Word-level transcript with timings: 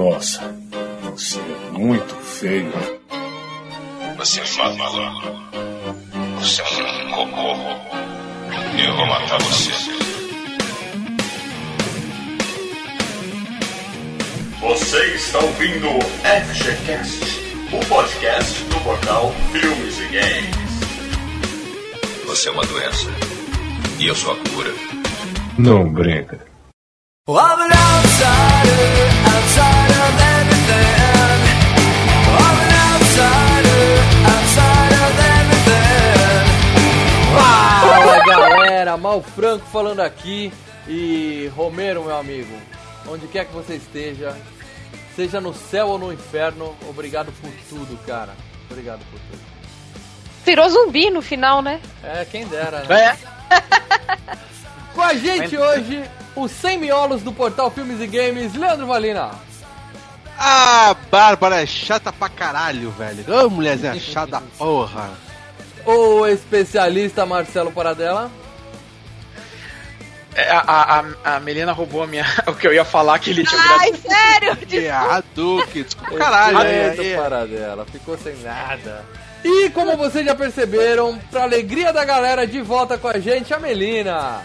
Nossa, 0.00 0.40
você 1.02 1.38
é 1.38 1.78
muito 1.78 2.14
feio. 2.14 2.72
Você 4.16 4.40
é 4.40 4.76
maluco. 4.78 5.28
Você 6.38 6.62
é 6.62 6.64
um 6.64 7.10
cocô. 7.12 7.52
Eu 8.82 8.96
vou 8.96 9.06
matar 9.06 9.38
você. 9.42 9.70
Você 14.62 15.04
está 15.16 15.38
ouvindo 15.40 15.90
o 15.90 16.00
FGCast, 16.00 17.20
o 17.70 17.86
podcast 17.86 18.64
do 18.64 18.80
portal 18.80 19.34
Filmes 19.52 19.98
e 19.98 20.06
Games. 20.06 20.56
Você 22.26 22.48
é 22.48 22.52
uma 22.52 22.64
doença. 22.64 23.10
E 23.98 24.06
eu 24.06 24.14
sou 24.14 24.32
a 24.32 24.36
cura. 24.48 24.72
Não 25.58 25.92
brinca. 25.92 26.40
I'm 27.28 27.36
an 27.36 27.70
outsider, 27.70 29.09
falando 39.70 40.00
aqui 40.00 40.52
e 40.86 41.50
Romero, 41.54 42.04
meu 42.04 42.16
amigo, 42.16 42.54
onde 43.08 43.26
quer 43.28 43.46
que 43.46 43.52
você 43.52 43.76
esteja, 43.76 44.36
seja 45.14 45.40
no 45.40 45.54
céu 45.54 45.88
ou 45.88 45.98
no 45.98 46.12
inferno, 46.12 46.76
obrigado 46.88 47.32
por 47.40 47.50
tudo, 47.68 47.98
cara. 48.06 48.34
Obrigado 48.70 49.00
por 49.10 49.18
tudo. 49.18 49.40
Virou 50.44 50.68
zumbi 50.68 51.10
no 51.10 51.22
final, 51.22 51.62
né? 51.62 51.80
É, 52.02 52.24
quem 52.24 52.46
dera, 52.46 52.82
né? 52.84 53.18
Com 54.94 55.02
a 55.02 55.14
gente 55.14 55.56
hoje, 55.56 56.02
os 56.34 56.50
100 56.50 56.78
miolos 56.78 57.22
do 57.22 57.32
portal 57.32 57.70
Filmes 57.70 58.00
e 58.00 58.06
Games, 58.06 58.54
Leandro 58.54 58.86
Valina. 58.86 59.30
Ah, 60.36 60.96
Bárbara 61.10 61.62
é 61.62 61.66
chata 61.66 62.12
pra 62.12 62.28
caralho, 62.28 62.90
velho. 62.92 63.24
Ô, 63.28 63.50
mulherzinha 63.50 63.98
chata 64.00 64.42
porra. 64.56 65.10
O 65.84 66.26
especialista 66.26 67.26
Marcelo 67.26 67.70
Paradela. 67.70 68.30
É, 70.34 70.50
A, 70.50 71.04
a, 71.24 71.36
a, 71.36 71.40
Melina 71.40 71.72
roubou 71.72 72.02
a 72.02 72.06
minha, 72.06 72.24
o 72.46 72.54
que 72.54 72.66
eu 72.66 72.72
ia 72.72 72.84
falar 72.84 73.18
que 73.18 73.30
ele 73.30 73.44
tinha 73.44 73.60
Ai, 73.60 73.92
sério? 73.94 74.56
Viado, 74.66 75.66
que 75.72 75.82
desculpa, 75.82 76.16
caralho. 76.16 76.58
É, 76.60 77.12
é. 77.12 77.16
Paradela, 77.16 77.84
ficou 77.86 78.16
sem 78.16 78.36
nada. 78.36 79.04
E 79.42 79.70
como 79.70 79.96
vocês 79.96 80.24
já 80.24 80.34
perceberam, 80.34 81.18
pra 81.30 81.42
alegria 81.42 81.92
da 81.92 82.04
galera, 82.04 82.46
de 82.46 82.60
volta 82.60 82.98
com 82.98 83.08
a 83.08 83.18
gente, 83.18 83.52
a 83.54 83.58
Melina. 83.58 84.42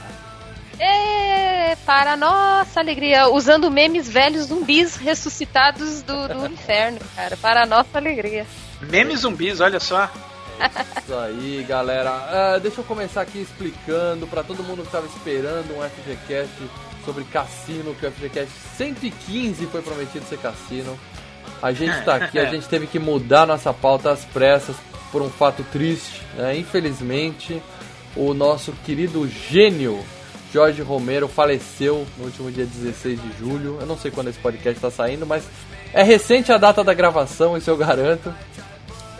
É, 0.79 1.75
para 1.85 2.17
nossa 2.17 2.79
alegria, 2.79 3.29
usando 3.29 3.69
memes 3.69 4.09
velhos 4.09 4.47
zumbis 4.47 4.95
ressuscitados 4.95 6.01
do, 6.01 6.27
do 6.27 6.47
inferno, 6.47 6.99
cara, 7.15 7.37
para 7.37 7.63
a 7.63 7.65
nossa 7.65 7.97
alegria. 7.97 8.45
Meme 8.81 9.15
zumbis, 9.15 9.59
olha 9.59 9.79
só. 9.79 10.09
Isso 11.01 11.15
aí, 11.15 11.65
galera. 11.67 12.09
Ah, 12.09 12.59
deixa 12.61 12.81
eu 12.81 12.85
começar 12.85 13.21
aqui 13.21 13.39
explicando 13.39 14.27
pra 14.27 14.43
todo 14.43 14.63
mundo 14.63 14.81
que 14.81 14.87
estava 14.87 15.05
esperando 15.05 15.77
um 15.77 15.81
FGCast 15.81 16.53
sobre 17.03 17.23
cassino, 17.25 17.93
que 17.95 18.05
o 18.05 18.11
FGCast 18.11 18.51
115 18.77 19.65
foi 19.67 19.81
prometido 19.81 20.25
ser 20.25 20.39
cassino. 20.39 20.97
A 21.61 21.71
gente 21.71 22.03
tá 22.03 22.15
aqui, 22.15 22.39
a 22.39 22.45
gente 22.49 22.67
teve 22.67 22.87
que 22.87 22.99
mudar 22.99 23.45
nossa 23.45 23.73
pauta 23.73 24.11
às 24.11 24.25
pressas 24.25 24.75
por 25.11 25.21
um 25.21 25.29
fato 25.29 25.63
triste. 25.71 26.21
né? 26.35 26.57
Infelizmente, 26.57 27.61
o 28.15 28.33
nosso 28.33 28.71
querido 28.85 29.27
gênio 29.27 30.03
Jorge 30.51 30.81
Romero 30.81 31.27
faleceu 31.27 32.07
no 32.17 32.25
último 32.25 32.49
dia 32.49 32.65
16 32.65 33.21
de 33.21 33.37
julho. 33.37 33.77
Eu 33.79 33.85
não 33.85 33.97
sei 33.97 34.09
quando 34.09 34.29
esse 34.29 34.39
podcast 34.39 34.77
está 34.77 34.89
saindo, 34.89 35.25
mas 35.25 35.43
é 35.93 36.01
recente 36.01 36.51
a 36.51 36.57
data 36.57 36.83
da 36.83 36.93
gravação, 36.93 37.57
isso 37.57 37.69
eu 37.69 37.77
garanto. 37.77 38.33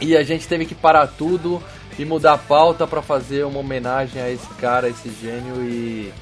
E 0.02 0.16
a 0.16 0.24
gente 0.24 0.48
teve 0.48 0.66
que 0.66 0.76
parar 0.76 1.08
tudo 1.08 1.62
e 1.98 2.06
mudar 2.06 2.34
a 2.34 2.38
pauta 2.38 2.86
para 2.86 3.02
fazer 3.02 3.46
uma 3.46 3.60
homenagem 3.60 4.22
a 4.22 4.30
esse 4.30 4.48
cara, 4.56 4.88
a 4.88 4.90
esse 4.90 5.10
gênio. 5.22 5.64
E 5.64 6.14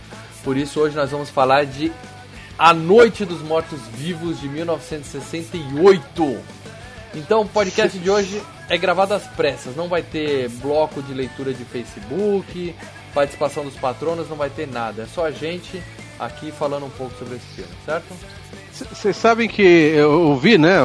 por 0.44 0.56
isso 0.58 0.80
hoje 0.80 0.96
nós 0.96 1.10
vamos 1.12 1.30
falar 1.30 1.66
de 1.66 1.92
A 2.58 2.74
Noite 2.74 3.26
dos 3.26 3.42
Mortos 3.42 3.80
Vivos 3.94 4.40
de 4.40 4.48
1968. 4.48 6.38
Então 7.16 7.42
o 7.42 7.48
podcast 7.48 7.98
de 7.98 8.10
hoje 8.10 8.42
é 8.70 8.78
gravado 8.78 9.14
às 9.14 9.28
pressas, 9.28 9.76
não 9.76 9.88
vai 9.88 10.02
ter 10.02 10.50
bloco 10.50 11.02
de 11.02 11.14
leitura 11.14 11.54
de 11.54 11.64
Facebook, 11.64 12.74
participação 13.14 13.64
dos 13.64 13.76
patronos, 13.76 14.28
não 14.30 14.36
vai 14.36 14.50
ter 14.50 14.68
nada. 14.68 15.04
É 15.04 15.06
só 15.06 15.26
a 15.26 15.32
gente 15.32 15.82
aqui 16.20 16.52
falando 16.52 16.86
um 16.86 16.90
pouco 16.90 17.16
sobre 17.18 17.36
esse 17.36 17.46
filme, 17.56 17.72
certo? 17.86 18.14
Vocês 18.72 19.16
sabem 19.16 19.48
que 19.48 19.62
eu 19.62 20.30
ouvi, 20.30 20.58
né? 20.58 20.78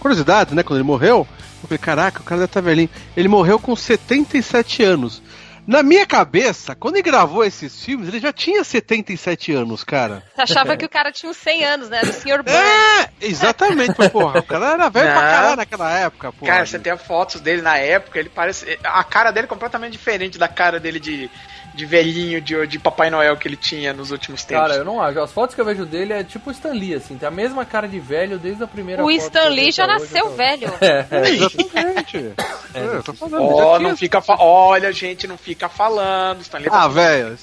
Curiosidade, 0.00 0.54
né? 0.54 0.62
Quando 0.64 0.78
ele 0.78 0.86
morreu, 0.86 1.26
eu 1.62 1.68
falei, 1.68 1.78
caraca, 1.78 2.20
o 2.20 2.24
cara 2.24 2.40
deve 2.40 2.50
estar 2.50 2.60
velhinho. 2.60 2.90
Ele 3.16 3.28
morreu 3.28 3.58
com 3.58 3.74
77 3.74 4.82
anos. 4.82 5.22
Na 5.66 5.82
minha 5.82 6.06
cabeça, 6.06 6.74
quando 6.74 6.96
ele 6.96 7.02
gravou 7.02 7.44
esses 7.44 7.84
filmes, 7.84 8.08
ele 8.08 8.18
já 8.18 8.32
tinha 8.32 8.64
77 8.64 9.52
anos, 9.52 9.84
cara. 9.84 10.22
Achava 10.36 10.76
que 10.76 10.84
o 10.84 10.88
cara 10.88 11.12
tinha 11.12 11.30
uns 11.30 11.36
100 11.36 11.64
anos, 11.64 11.88
né? 11.88 12.00
Do 12.00 12.12
Sr. 12.12 12.42
Burns. 12.42 12.58
É, 12.58 13.10
exatamente, 13.20 13.94
mas, 13.96 14.08
porra, 14.08 14.40
o 14.40 14.42
cara 14.42 14.72
era 14.72 14.88
velho 14.88 15.12
pra 15.12 15.14
Não. 15.14 15.20
caralho 15.20 15.56
naquela 15.56 15.92
época, 15.98 16.32
porra. 16.32 16.52
Cara, 16.52 16.66
você 16.66 16.78
tem 16.78 16.96
fotos 16.96 17.40
dele 17.40 17.62
na 17.62 17.76
época, 17.76 18.18
ele 18.18 18.30
parece. 18.30 18.78
A 18.82 19.04
cara 19.04 19.30
dele 19.30 19.44
é 19.44 19.48
completamente 19.48 19.92
diferente 19.92 20.38
da 20.38 20.48
cara 20.48 20.80
dele 20.80 20.98
de, 20.98 21.30
de 21.74 21.86
velhinho, 21.86 22.40
de, 22.40 22.66
de 22.66 22.78
Papai 22.78 23.10
Noel 23.10 23.36
que 23.36 23.46
ele 23.46 23.56
tinha 23.56 23.92
nos 23.92 24.10
últimos 24.10 24.44
tempos. 24.44 24.62
Cara, 24.68 24.78
eu 24.80 24.84
não 24.84 25.00
acho. 25.00 25.20
As 25.20 25.32
fotos 25.32 25.54
que 25.54 25.60
eu 25.60 25.64
vejo 25.64 25.84
dele 25.86 26.12
é 26.12 26.24
tipo 26.24 26.50
o 26.50 26.52
Stan 26.52 26.72
Lee, 26.72 26.94
assim, 26.94 27.16
tem 27.16 27.26
a 27.28 27.30
mesma 27.30 27.64
cara 27.64 27.86
de 27.86 27.98
velho 28.00 28.38
desde 28.38 28.62
a 28.62 28.66
primeira 28.66 29.04
O 29.04 29.10
Stan 29.10 29.48
Lee 29.48 29.70
já 29.70 29.84
hoje, 29.86 29.92
nasceu 29.92 30.24
então- 30.26 30.36
velho. 30.36 30.72
É, 30.80 31.06
é. 31.10 31.28
Exatamente. 31.30 32.34
É, 32.74 32.84
eu 32.96 33.02
tô 33.02 33.12
falando, 33.14 33.42
Ó, 33.42 33.78
já 33.78 33.88
não 33.88 33.96
fica 33.96 34.20
fa- 34.20 34.36
Olha, 34.38 34.92
gente, 34.92 35.26
não 35.26 35.36
fica 35.38 35.68
falando. 35.68 36.40
Stanley 36.40 36.68
tá, 36.70 36.82
Ah, 36.84 36.88
velho. 36.88 37.36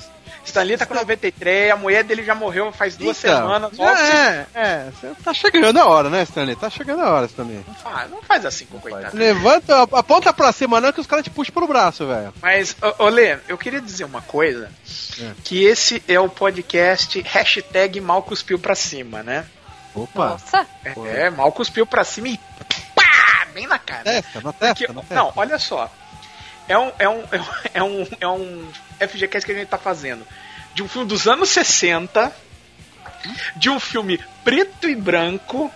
Stanley 0.45 0.77
tá 0.77 0.85
com 0.85 0.93
93, 0.93 1.71
a 1.71 1.75
mulher 1.75 2.03
dele 2.03 2.23
já 2.23 2.33
morreu 2.35 2.71
faz 2.71 2.95
duas 2.97 3.17
Então, 3.23 3.35
semanas. 3.38 3.71
já 3.75 3.83
Ó, 3.83 3.95
você- 3.95 4.11
é, 4.13 4.45
é, 4.55 4.91
tá 5.23 5.33
chegando 5.33 5.77
a 5.79 5.85
hora, 5.85 6.09
né, 6.09 6.23
Stanley? 6.23 6.55
Tá 6.55 6.69
chegando 6.69 7.01
a 7.03 7.09
hora, 7.13 7.25
Stanley. 7.25 7.63
Não 7.67 7.75
faz, 7.75 8.11
não 8.11 8.21
faz 8.21 8.45
assim 8.45 8.65
com 8.65 8.77
o 8.77 8.81
coitado. 8.81 9.15
Levanta, 9.17 9.83
aponta 9.83 10.31
pra 10.33 10.51
cima 10.51 10.79
não 10.81 10.91
que 10.93 11.01
os 11.01 11.07
caras 11.07 11.23
te 11.23 11.29
puxam 11.29 11.53
pro 11.53 11.67
braço, 11.67 12.05
velho. 12.07 12.33
Mas, 12.41 12.75
ô, 12.99 13.05
ô 13.05 13.09
Lê, 13.09 13.38
eu 13.47 13.57
queria 13.57 13.81
dizer 13.81 14.05
uma 14.05 14.21
coisa. 14.21 14.69
É. 15.21 15.31
Que 15.43 15.63
esse 15.65 16.01
é 16.07 16.19
o 16.19 16.29
podcast 16.29 17.19
hashtag 17.21 17.99
mal 18.01 18.21
cuspiu 18.23 18.57
pra 18.59 18.75
cima, 18.75 19.23
né? 19.23 19.45
Opa. 19.95 20.29
Nossa, 20.29 20.65
É, 21.15 21.29
mal 21.29 21.51
cuspiu 21.51 21.85
pra 21.85 22.03
cima 22.03 22.27
e 22.29 22.39
pá, 22.95 23.47
bem 23.53 23.65
na 23.67 23.79
cara. 23.79 24.03
Testa, 24.03 24.41
na 24.41 24.53
Porque- 24.53 24.75
testa, 24.85 24.94
na 24.94 25.01
testa. 25.01 25.15
não, 25.15 25.33
olha 25.35 25.57
só. 25.57 25.89
É 26.67 26.77
um, 26.77 26.91
é 26.99 27.09
um, 27.09 27.23
é 27.73 27.83
um, 27.83 28.07
é 28.21 28.27
um 28.27 28.67
FGCast 28.99 29.45
que 29.45 29.51
a 29.51 29.55
gente 29.55 29.67
tá 29.67 29.77
fazendo. 29.77 30.25
De 30.73 30.83
um 30.83 30.87
filme 30.87 31.07
dos 31.07 31.27
anos 31.27 31.49
60, 31.49 32.31
de 33.55 33.69
um 33.69 33.79
filme 33.79 34.19
preto 34.43 34.87
e 34.87 34.95
branco, 34.95 35.71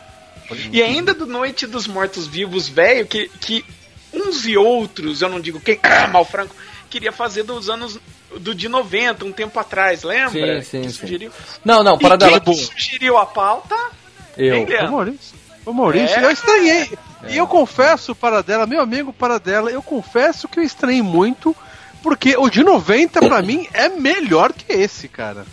e 0.71 0.81
ainda 0.81 1.13
do 1.13 1.25
Noite 1.25 1.65
dos 1.65 1.87
Mortos 1.87 2.27
Vivos, 2.27 2.67
velho, 2.67 3.05
que, 3.07 3.29
que 3.39 3.65
uns 4.13 4.45
e 4.45 4.57
outros, 4.57 5.21
eu 5.21 5.29
não 5.29 5.39
digo 5.39 5.59
quem, 5.59 5.79
mal 6.11 6.25
franco, 6.25 6.55
queria 6.89 7.11
fazer 7.11 7.43
dos 7.43 7.69
anos 7.69 7.99
do 8.39 8.53
de 8.53 8.67
90, 8.69 9.25
um 9.25 9.31
tempo 9.31 9.59
atrás, 9.59 10.03
lembra? 10.03 10.61
Sim, 10.61 10.69
sim, 10.69 10.81
Que 10.81 10.89
sim. 10.93 10.99
sugeriu. 10.99 11.31
Não, 11.63 11.83
não, 11.83 11.95
E 11.95 11.99
para 11.99 12.17
dela. 12.17 12.39
quem 12.39 12.53
sugeriu 12.53 13.17
a 13.17 13.25
pauta? 13.25 13.75
Eu. 14.37 14.65
Leandro? 14.65 14.91
Maurício, 14.91 15.35
ô 15.65 15.73
Maurício, 15.73 16.17
É, 16.19 16.25
eu 16.25 16.31
estranhei. 16.31 16.91
E 17.29 17.37
eu 17.37 17.45
confesso 17.47 18.15
para 18.15 18.41
dela, 18.41 18.65
meu 18.65 18.81
amigo 18.81 19.13
para 19.13 19.37
dela, 19.39 19.69
eu 19.69 19.81
confesso 19.81 20.47
que 20.47 20.59
eu 20.59 20.63
estranhei 20.63 21.01
muito, 21.01 21.55
porque 22.01 22.35
o 22.37 22.49
de 22.49 22.63
90 22.63 23.19
pra 23.21 23.41
mim 23.41 23.67
é 23.73 23.89
melhor 23.89 24.51
que 24.53 24.71
esse, 24.73 25.07
cara. 25.07 25.45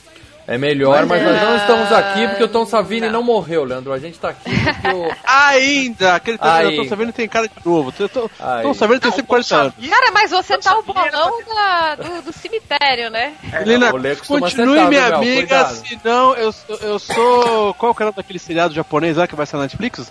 É 0.51 0.57
melhor, 0.57 1.05
mas 1.05 1.23
nós 1.23 1.43
não 1.43 1.57
estamos 1.59 1.93
aqui 1.93 2.27
porque 2.29 2.45
o 2.45 2.49
Tom 2.49 2.65
Savini 2.65 3.03
Não. 3.05 3.13
não 3.13 3.23
morreu, 3.23 3.65
Leandro. 3.65 3.93
A 3.93 3.99
gente 3.99 4.19
tá 4.19 4.31
aqui 4.31 4.49
porque 4.49 4.89
o. 4.97 5.13
Ainda! 5.31 6.15
Aquele 6.15 6.39
tá, 6.39 6.55
Aí. 6.57 6.89
sabendo 6.89 7.09
que 7.09 7.17
tem 7.19 7.29
cara 7.29 7.47
de 7.47 7.55
novo. 7.63 7.93
Tô 7.93 8.73
sabendo 8.73 8.97
que 8.97 9.03
tem 9.03 9.11
sempre 9.11 9.27
40 9.27 9.55
anos. 9.57 9.75
cara, 9.91 10.11
mas 10.11 10.31
você 10.31 10.57
tá 10.57 10.73
o 10.79 10.79
era 10.79 11.11
bolão 11.11 11.43
da- 11.55 11.95
do, 11.97 12.23
do 12.23 12.33
cemitério, 12.33 13.11
né? 13.11 13.35
Helena, 13.61 13.93
o 13.93 13.99
Lê 13.99 14.17
costuma 14.17 14.41
continue 14.41 14.81
minha 14.87 15.17
amiga, 15.17 15.65
Cuidado. 15.65 15.75
senão 15.87 16.35
eu, 16.35 16.55
eu 16.81 16.99
sou. 16.99 17.75
Qual 17.75 17.95
que 17.95 18.03
era 18.03 18.11
daquele 18.13 18.39
seriado 18.39 18.73
japonês 18.73 19.19
lá 19.19 19.27
que 19.27 19.37
vai 19.37 19.45
ser 19.45 19.57
na 19.57 19.65
Netflix? 19.65 20.11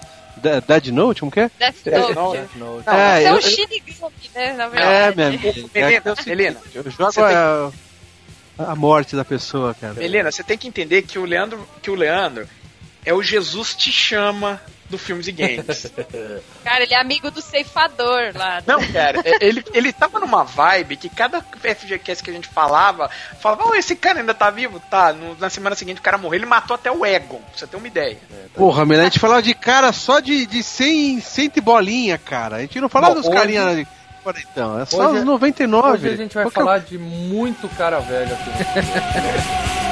Dead 0.68 0.88
Note, 0.88 1.20
como 1.22 1.32
que 1.32 1.40
é? 1.42 1.52
Death 1.60 1.76
Death 1.84 2.16
Note. 2.16 2.38
Death 2.38 2.56
Note. 2.56 2.86
Não, 2.88 2.94
é, 2.94 3.24
é 3.24 3.30
eu, 3.30 3.36
um 3.36 3.42
Shinigami, 3.42 4.14
né? 4.36 4.54
Na 4.54 4.64
é, 4.66 4.70
verdade. 4.70 5.16
minha 5.16 5.28
amiga. 5.28 5.48
Helena, 5.74 6.02
É 6.06 6.30
é 6.30 6.32
Helena, 6.32 6.62
Eu 6.74 6.84
jogo 6.84 7.12
você 7.12 7.22
tem- 7.22 7.36
a, 7.36 7.72
a 8.60 8.76
morte 8.76 9.16
da 9.16 9.26
pessoa, 9.26 9.74
cara. 9.74 10.04
Helena, 10.04 10.32
você 10.32 10.44
tem 10.44 10.58
que 10.58 10.68
entender 10.68 11.02
que 11.04 11.20
o 11.20 11.26
Leandro, 11.26 11.68
que 11.82 11.90
o 11.92 11.96
Leandro 11.96 12.48
é 13.06 13.14
o 13.14 13.22
Jesus 13.24 13.74
te 13.76 13.92
chama 13.92 14.62
do 14.90 14.98
Filmes 14.98 15.28
e 15.28 15.32
Games. 15.32 15.92
Cara, 16.64 16.84
ele 16.84 16.94
é 16.94 17.00
amigo 17.00 17.30
do 17.30 17.42
ceifador 17.42 18.32
lá. 18.36 18.62
Não, 18.66 18.80
cara, 18.92 19.22
é- 19.26 19.38
ele, 19.46 19.64
ele 19.74 19.92
tava 19.94 20.20
numa 20.20 20.44
vibe 20.44 20.96
que 20.98 21.10
cada 21.10 21.42
FGCast 21.42 22.24
que 22.24 22.30
a 22.30 22.34
gente 22.34 22.48
falava, 22.48 23.10
falava, 23.42 23.64
oh, 23.68 23.76
esse 23.76 23.96
cara 23.96 24.20
ainda 24.20 24.34
tá 24.34 24.50
vivo? 24.50 24.80
Tá, 24.90 25.12
No- 25.14 25.36
na 25.40 25.50
semana 25.50 25.76
seguinte 25.76 26.00
o 26.00 26.04
cara 26.04 26.18
morreu, 26.18 26.38
ele 26.40 26.46
matou 26.46 26.76
até 26.76 26.92
o 26.92 27.06
Egon, 27.06 27.40
pra 27.40 27.58
você 27.58 27.68
ter 27.68 27.78
uma 27.78 27.88
ideia. 27.88 28.18
Porra, 28.56 28.86
Melhor, 28.86 29.02
a 29.02 29.06
gente 29.06 29.20
falava 29.20 29.42
de 29.42 29.54
cara 29.54 29.92
só 29.92 30.20
de, 30.20 30.46
de 30.46 30.64
100, 30.64 31.20
100 31.22 31.52
e 31.56 31.62
bolinha, 31.62 32.18
cara. 32.18 32.58
A 32.58 32.62
gente 32.62 32.80
não 32.80 32.90
falava 32.90 33.14
Bom, 33.16 33.22
dos 33.22 33.30
hoje- 33.30 33.38
carinha 33.38 33.76
de 33.76 33.88
então, 34.52 34.78
é 34.78 34.86
só 34.86 35.08
Hoje- 35.10 35.20
os 35.20 35.24
99. 35.26 35.90
Hoje 35.90 36.10
a 36.10 36.16
gente 36.18 36.34
vai 36.36 36.50
falar 36.50 36.80
de 36.80 36.98
muito 36.98 37.70
cara 37.78 38.00
velho 38.00 38.34
aqui. 38.34 38.50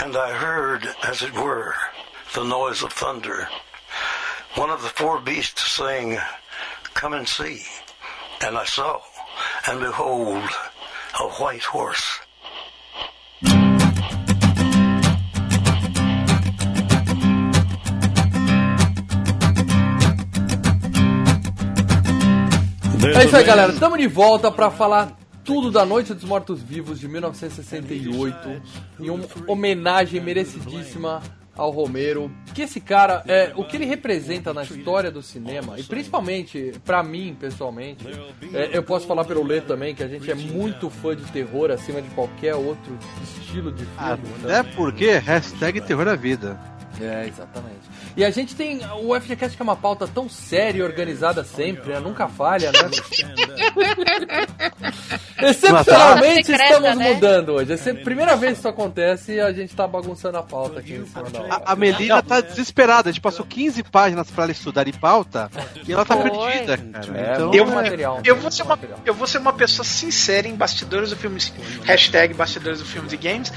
And 0.00 0.16
I 0.16 0.32
heard, 0.32 0.88
as 1.02 1.22
it 1.22 1.34
were, 1.34 1.74
the 2.34 2.44
noise 2.44 2.82
of 2.82 2.92
thunder. 2.92 3.48
One 4.54 4.70
of 4.70 4.82
the 4.82 4.88
four 4.88 5.20
beasts 5.20 5.72
saying, 5.72 6.18
Come 6.94 7.14
and 7.14 7.28
see. 7.28 7.62
And 8.44 8.56
I 8.56 8.64
saw, 8.64 9.00
and 9.66 9.80
behold, 9.80 10.48
a 11.20 11.28
white 11.40 11.64
horse. 11.64 12.20
É 23.16 23.24
isso 23.24 23.36
aí, 23.36 23.44
galera. 23.44 23.72
Estamos 23.72 23.98
de 23.98 24.06
volta 24.06 24.50
para 24.50 24.70
falar 24.70 25.17
tudo 25.48 25.70
da 25.70 25.82
Noite 25.82 26.12
dos 26.12 26.24
Mortos 26.24 26.62
Vivos 26.62 27.00
de 27.00 27.08
1968 27.08 28.62
em 29.00 29.08
uma 29.08 29.26
homenagem 29.46 30.20
merecidíssima 30.20 31.22
ao 31.56 31.70
Romero. 31.70 32.30
Que 32.54 32.60
esse 32.60 32.82
cara, 32.82 33.24
é, 33.26 33.54
o 33.56 33.64
que 33.64 33.78
ele 33.78 33.86
representa 33.86 34.52
na 34.52 34.62
história 34.62 35.10
do 35.10 35.22
cinema 35.22 35.80
e 35.80 35.82
principalmente 35.82 36.74
pra 36.84 37.02
mim 37.02 37.34
pessoalmente, 37.40 38.06
é, 38.52 38.76
eu 38.76 38.82
posso 38.82 39.06
falar 39.06 39.24
pelo 39.24 39.42
Lê 39.42 39.62
também 39.62 39.94
que 39.94 40.02
a 40.02 40.06
gente 40.06 40.30
é 40.30 40.34
muito 40.34 40.90
fã 40.90 41.16
de 41.16 41.24
terror 41.32 41.70
acima 41.70 42.02
de 42.02 42.10
qualquer 42.10 42.54
outro 42.54 42.98
estilo 43.22 43.72
de 43.72 43.86
filme. 43.86 44.20
Até 44.44 44.62
porque 44.62 45.12
hashtag 45.12 45.80
terror 45.80 46.04
da 46.04 46.14
vida. 46.14 46.60
É, 47.00 47.26
exatamente. 47.26 47.88
E 48.16 48.24
a 48.24 48.30
gente 48.30 48.56
tem 48.56 48.80
o 49.00 49.18
FGCast 49.18 49.56
que 49.56 49.62
é 49.62 49.64
uma 49.64 49.76
pauta 49.76 50.06
tão 50.08 50.28
séria 50.28 50.80
e 50.80 50.82
organizada 50.82 51.44
sempre, 51.44 51.92
né? 51.92 52.00
Nunca 52.00 52.26
falha, 52.28 52.72
né? 52.72 52.80
Excepcionalmente 55.50 56.46
Secreta, 56.46 56.74
estamos 56.74 56.96
né? 56.98 57.12
mudando 57.14 57.48
hoje. 57.52 57.72
É 57.72 57.90
a 57.90 57.94
primeira 57.94 58.36
vez 58.36 58.52
que 58.54 58.58
isso 58.60 58.68
acontece 58.68 59.32
e 59.34 59.40
a 59.40 59.52
gente 59.52 59.74
tá 59.74 59.86
bagunçando 59.86 60.38
a 60.38 60.42
pauta 60.42 60.80
aqui 60.80 60.94
em 60.94 61.06
cima 61.06 61.24
da 61.30 61.40
hora. 61.40 61.62
A, 61.64 61.72
a 61.72 61.76
Melina 61.76 62.22
tá 62.22 62.40
desesperada. 62.40 63.08
A 63.08 63.12
gente 63.12 63.20
passou 63.20 63.44
15 63.46 63.82
páginas 63.84 64.30
pra 64.30 64.44
ela 64.44 64.52
estudar 64.52 64.86
em 64.88 64.92
pauta 64.92 65.50
e 65.86 65.92
ela 65.92 66.04
tá 66.04 66.16
Foi. 66.16 66.30
perdida, 66.30 66.78
cara. 66.78 67.18
É, 67.18 67.34
então, 67.34 67.54
Eu- 67.54 67.66
material. 67.66 68.20
Eu 68.24 68.36
vou, 68.36 68.50
ser 68.50 68.62
uma, 68.62 68.78
eu 69.04 69.14
vou 69.14 69.26
ser 69.26 69.38
uma 69.38 69.52
pessoa 69.52 69.84
sincera 69.84 70.48
em 70.48 70.54
bastidores 70.54 71.10
do 71.10 71.16
filmes. 71.16 71.52
Hashtag 71.84 72.34
bastidores 72.34 72.78
do 72.80 72.84
filmes 72.84 73.12
e 73.12 73.16
games. 73.16 73.52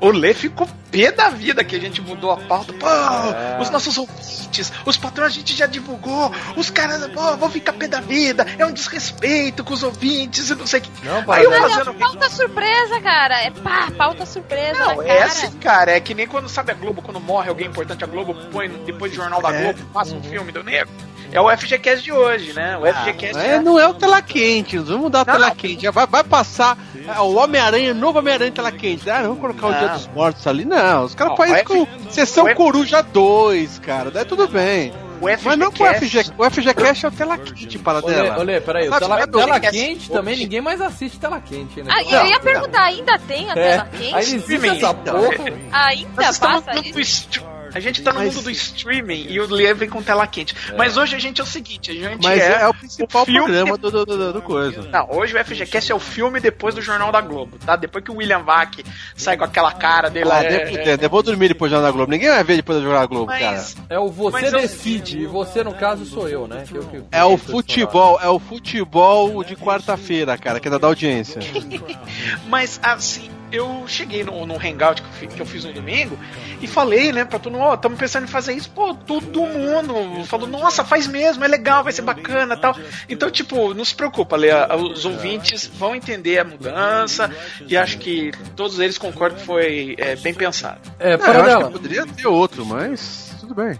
O 0.00 0.10
Lê 0.10 0.32
ficou 0.32 0.68
pé 0.92 1.10
da 1.10 1.28
vida 1.28 1.64
que 1.64 1.74
a 1.74 1.80
gente 1.80 2.00
mudou 2.00 2.30
a 2.30 2.36
pauta. 2.36 2.72
Pô, 2.72 2.86
É. 2.86 3.58
os 3.60 3.68
nossos 3.68 3.98
ouvintes, 3.98 4.72
os 4.86 4.96
patrões 4.96 5.32
a 5.32 5.34
gente 5.34 5.54
já 5.56 5.66
divulgou. 5.66 6.32
Os 6.56 6.70
caras, 6.70 7.04
pô, 7.08 7.36
vão 7.36 7.50
ficar 7.50 7.72
pé 7.72 7.88
da 7.88 8.00
vida. 8.00 8.46
É 8.58 8.64
um 8.64 8.72
desrespeito 8.72 9.64
com 9.64 9.74
os 9.74 9.82
ouvintes 9.82 10.50
e 10.50 10.54
não 10.54 10.66
sei 10.66 10.80
o 10.80 10.82
que. 10.84 10.90
Não, 11.04 11.16
Aí 11.32 11.42
eu 11.44 11.50
para, 11.50 11.60
Mas 11.60 11.72
é 11.72 11.78
fazendo. 11.78 11.94
pauta 11.98 12.30
surpresa, 12.30 13.00
cara. 13.00 13.42
É 13.42 13.50
pá, 13.50 13.88
pauta 13.96 14.24
surpresa 14.24 14.78
Não, 14.78 14.96
na 14.96 15.04
é 15.04 15.16
cara. 15.18 15.24
assim, 15.26 15.50
cara. 15.58 15.90
É 15.92 16.00
que 16.00 16.14
nem 16.14 16.26
quando 16.28 16.48
sabe 16.48 16.70
a 16.70 16.74
Globo, 16.74 17.02
quando 17.02 17.18
morre 17.20 17.48
alguém 17.48 17.66
importante, 17.66 18.04
a 18.04 18.06
Globo 18.06 18.34
põe 18.52 18.68
depois 18.68 19.10
do 19.12 19.16
Jornal 19.16 19.42
da 19.42 19.52
É. 19.52 19.62
Globo, 19.64 19.84
passa 19.92 20.14
um 20.14 20.22
filme 20.22 20.52
do 20.52 20.62
negro. 20.62 20.88
É 21.30 21.40
o 21.40 21.50
FGCast 21.56 22.02
de 22.04 22.10
hoje, 22.12 22.52
né? 22.54 22.78
O 22.78 22.86
FGCast 22.86 23.38
é, 23.38 23.60
não 23.60 23.78
é 23.78 23.86
o 23.86 23.92
tela 23.94 24.22
quente, 24.22 24.78
vamos 24.78 25.02
mudar 25.02 25.20
a 25.20 25.24
Não, 25.26 25.32
tela 25.34 25.48
não. 25.48 25.54
quente. 25.56 25.82
Já 25.82 25.90
vai, 25.90 26.06
vai 26.06 26.24
passar 26.24 26.76
é, 27.06 27.20
o 27.20 27.34
Homem-Aranha, 27.36 27.92
novo 27.92 28.18
Homem-Aranha 28.18 28.50
tela 28.50 28.72
quente. 28.72 29.08
Ah, 29.10 29.18
não 29.22 29.34
vamos 29.34 29.40
colocar 29.40 29.66
o 29.66 29.70
Não. 29.70 29.78
Dia 29.78 29.88
dos 29.88 30.06
Mortos 30.08 30.46
ali. 30.46 30.64
Não, 30.64 31.04
os 31.04 31.14
caras 31.14 31.30
Não, 31.32 31.36
fazem 31.36 31.54
o 31.54 31.56
F- 31.58 31.64
com 31.66 32.10
sessão 32.10 32.44
o 32.44 32.48
F- 32.48 32.56
Coruja 32.56 33.02
2, 33.02 33.78
cara. 33.80 34.10
Daí 34.10 34.24
tudo 34.24 34.48
bem. 34.48 34.92
O 35.20 35.24
Mas 35.24 35.58
não 35.58 35.72
com 35.72 35.82
o 35.82 35.86
FG, 35.86 36.06
FGCast. 36.06 36.32
o 36.38 36.44
FGCast 36.50 37.04
é 37.04 37.08
o 37.08 37.12
tela 37.12 37.36
quente 37.38 37.76
para 37.78 37.98
Olê, 37.98 38.14
dela. 38.14 38.38
olê, 38.38 38.60
peraí, 38.60 38.88
o 38.88 38.98
tela, 38.98 39.26
tela 39.26 39.46
Olê, 39.50 39.60
que 39.60 39.70
quente 39.72 40.08
também, 40.10 40.36
ninguém 40.38 40.60
mais 40.60 40.80
assiste 40.80 41.18
tela 41.18 41.40
quente, 41.40 41.82
né? 41.82 41.92
Ah, 41.92 42.02
eu 42.04 42.26
ia 42.26 42.38
perguntar, 42.38 42.82
ainda 42.84 43.18
tem 43.18 43.48
a 43.50 43.52
É, 43.52 43.54
tela 43.54 43.88
quente? 43.90 44.14
aí 44.14 44.22
existe 44.34 44.68
essa 44.68 44.94
porra. 44.94 45.44
Ainda 45.72 46.22
estamos 46.30 46.62
passa 46.64 46.78
isso? 47.00 47.42
A 47.78 47.80
gente 47.80 48.02
tá 48.02 48.12
no 48.12 48.18
Mas- 48.18 48.34
mundo 48.34 48.44
do 48.44 48.50
streaming 48.50 49.26
e 49.28 49.38
o 49.40 49.46
Lê 49.48 49.72
vem 49.72 49.88
com 49.88 50.02
tela 50.02 50.26
quente. 50.26 50.54
Mas 50.76 50.96
hoje 50.96 51.14
a 51.14 51.18
gente 51.18 51.40
é 51.40 51.44
o 51.44 51.46
seguinte, 51.46 51.92
a 51.92 51.94
gente 51.94 52.24
Mas 52.24 52.40
é... 52.40 52.62
é, 52.62 52.68
o 52.68 52.74
principal 52.74 53.24
filme- 53.24 53.40
programa 53.40 53.78
do, 53.78 53.90
do, 53.90 54.04
do, 54.04 54.32
do 54.32 54.42
coisa. 54.42 54.82
Não, 54.90 55.08
hoje 55.12 55.36
o 55.36 55.44
FGCast 55.44 55.92
é 55.92 55.94
o 55.94 56.00
filme 56.00 56.40
depois 56.40 56.74
do 56.74 56.82
Jornal 56.82 57.12
da 57.12 57.20
Globo, 57.20 57.56
tá? 57.64 57.76
Depois 57.76 58.04
que 58.04 58.10
o 58.10 58.16
William 58.16 58.40
Vac 58.40 58.80
sai 59.16 59.36
com 59.36 59.44
aquela 59.44 59.70
cara 59.72 60.10
dele 60.10 60.24
lá. 60.28 60.38
Ah, 60.38 60.44
é- 60.44 60.48
depois, 60.64 60.84
depois, 60.84 61.10
vou 61.10 61.22
dormir 61.22 61.48
depois 61.48 61.70
do 61.70 61.74
Jornal 61.76 61.92
da 61.92 61.96
Globo. 61.96 62.10
Ninguém 62.10 62.28
vai 62.30 62.42
ver 62.42 62.56
depois 62.56 62.78
do 62.78 62.82
Jornal 62.84 63.02
da 63.02 63.06
Globo, 63.06 63.26
cara. 63.30 63.52
mas, 63.52 63.76
É 63.88 63.98
o 63.98 64.08
você 64.08 64.40
Mas 64.40 64.52
eu- 64.52 64.60
decide, 64.60 65.18
e 65.20 65.26
você 65.26 65.62
no 65.62 65.72
caso 65.74 66.04
sou 66.04 66.28
eu, 66.28 66.48
né? 66.48 66.64
Que 66.66 66.74
eu- 66.74 66.82
que- 66.84 67.02
É 67.12 67.24
o 67.24 67.36
futebol, 67.38 68.18
é 68.20 68.28
o 68.28 68.40
futebol 68.40 69.44
de 69.44 69.54
quarta-feira, 69.54 70.36
cara, 70.36 70.58
que 70.58 70.66
é 70.66 70.70
da 70.78 70.84
audiência. 70.86 71.40
mas 72.48 72.78
assim, 72.82 73.30
eu 73.52 73.84
cheguei 73.86 74.22
no, 74.24 74.44
no 74.46 74.54
hangout 74.56 75.00
que 75.02 75.08
eu, 75.08 75.12
fi- 75.12 75.26
que 75.36 75.40
eu 75.42 75.46
fiz 75.46 75.64
no 75.64 75.72
domingo 75.72 76.18
e 76.60 76.66
falei, 76.66 77.12
né, 77.12 77.24
pra 77.24 77.38
todo 77.38 77.52
mundo, 77.52 77.62
ó, 77.64 77.76
tamo 77.76 77.96
pensando 77.96 78.24
em 78.24 78.28
fazer 78.28 78.52
isso, 78.52 78.70
pô, 78.70 78.92
todo 78.94 79.40
mundo 79.46 80.24
falou, 80.24 80.46
nossa, 80.48 80.84
faz 80.84 81.06
mesmo, 81.06 81.44
é 81.44 81.48
legal, 81.48 81.82
vai 81.84 81.92
ser 81.92 82.02
bacana 82.02 82.56
tal. 82.56 82.76
Então, 83.08 83.30
tipo, 83.30 83.72
não 83.74 83.84
se 83.84 83.94
preocupa, 83.94 84.36
Lê, 84.36 84.48
os 84.92 85.04
ouvintes 85.04 85.66
vão 85.66 85.94
entender 85.94 86.38
a 86.38 86.44
mudança 86.44 87.30
e 87.66 87.76
acho 87.76 87.98
que 87.98 88.32
todos 88.56 88.78
eles 88.78 88.98
concordam 88.98 89.38
que 89.38 89.44
foi 89.46 89.94
é, 89.98 90.16
bem 90.16 90.34
pensado. 90.34 90.80
É, 90.98 91.12
Não, 91.16 91.18
para 91.24 91.34
eu 91.34 91.40
acho 91.40 91.48
dela. 91.48 91.64
que 91.66 91.72
poderia 91.72 92.06
ter 92.06 92.26
outro, 92.26 92.66
mas 92.66 93.27
tudo 93.48 93.54
bem. 93.54 93.78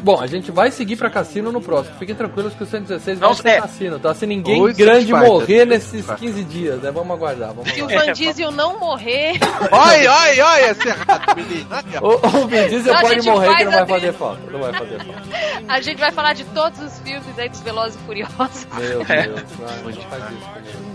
Bom, 0.00 0.20
a 0.20 0.26
gente 0.26 0.50
vai 0.52 0.70
seguir 0.70 0.96
pra 0.96 1.10
cassino 1.10 1.50
no 1.50 1.60
próximo. 1.60 1.96
Fiquem 1.98 2.14
tranquilos 2.14 2.54
que 2.54 2.62
o 2.62 2.66
116 2.66 3.18
Não, 3.18 3.28
vai 3.34 3.36
ser 3.36 3.48
é. 3.48 3.60
cassino, 3.60 3.98
tá? 3.98 4.14
Se 4.14 4.26
ninguém 4.26 4.60
Ou 4.60 4.72
grande 4.72 5.04
Street 5.04 5.06
Fighter. 5.06 5.28
morrer 5.28 5.64
nesses 5.66 6.06
15 6.06 6.44
dias, 6.44 6.80
né? 6.80 6.90
Vamos 6.92 7.10
aguardar, 7.16 7.52
vamos 7.52 7.70
Se 7.72 7.82
o. 7.82 7.88
Van 7.88 8.12
Diesel 8.12 8.50
não 8.52 8.78
morrer, 8.78 9.32
Ai, 9.72 10.06
ai, 10.06 10.40
ai, 10.40 10.70
esse 10.70 10.88
errado, 10.88 11.36
menina. 11.36 11.82
O, 12.02 12.26
o 12.42 12.46
Vin 12.46 12.68
Diesel 12.68 12.94
pode 13.00 13.22
morrer 13.28 13.56
que 13.56 13.64
não 13.64 13.72
vai 13.72 13.86
fazer 13.86 14.12
falta. 14.12 14.50
Não 14.50 14.60
vai 14.60 14.72
fazer 14.72 14.98
falta. 15.04 15.22
a 15.68 15.80
gente 15.80 15.98
vai 15.98 16.12
falar 16.12 16.32
de 16.34 16.44
todos 16.46 16.78
os 16.80 16.98
filmes 17.00 17.38
aí 17.38 17.48
dos 17.48 17.60
Velozes 17.60 17.96
e 18.00 18.06
Furiosos. 18.06 18.66
Meu 18.78 19.02
É. 19.08 19.22
Deus, 19.26 19.40
vai, 19.58 19.80
a 19.88 19.90
gente 19.92 20.06
faz 20.06 20.24
isso 20.30 20.46
comigo. 20.50 20.93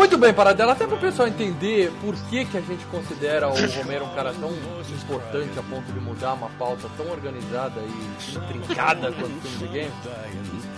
Muito 0.00 0.16
bem, 0.16 0.32
Paradela, 0.32 0.72
até 0.72 0.86
para 0.86 0.96
o 0.96 0.98
pessoal 0.98 1.28
entender 1.28 1.92
por 2.00 2.16
que, 2.30 2.46
que 2.46 2.56
a 2.56 2.60
gente 2.62 2.82
considera 2.86 3.48
o 3.48 3.54
Romero 3.76 4.06
um 4.06 4.14
cara 4.14 4.32
tão 4.32 4.50
importante 4.50 5.58
a 5.58 5.62
ponto 5.62 5.92
de 5.92 6.00
mudar 6.00 6.32
uma 6.32 6.48
pauta 6.58 6.88
tão 6.96 7.06
organizada 7.10 7.78
e 7.82 8.34
intrincada 8.34 9.12
quanto 9.12 9.36
o 9.36 9.40
filme 9.42 9.58
de 9.58 9.68
game. 9.68 9.92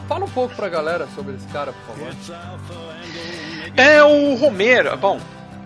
Fala 0.09 0.25
um 0.25 0.29
pouco 0.29 0.57
pra 0.57 0.69
galera 0.69 1.07
sobre 1.15 1.37
esse 1.37 1.47
cara, 1.47 1.73
por 1.73 1.95
favor. 1.95 2.13
É 3.77 4.03
o 4.03 4.35
Romero. 4.35 4.97
Bom, 4.97 5.21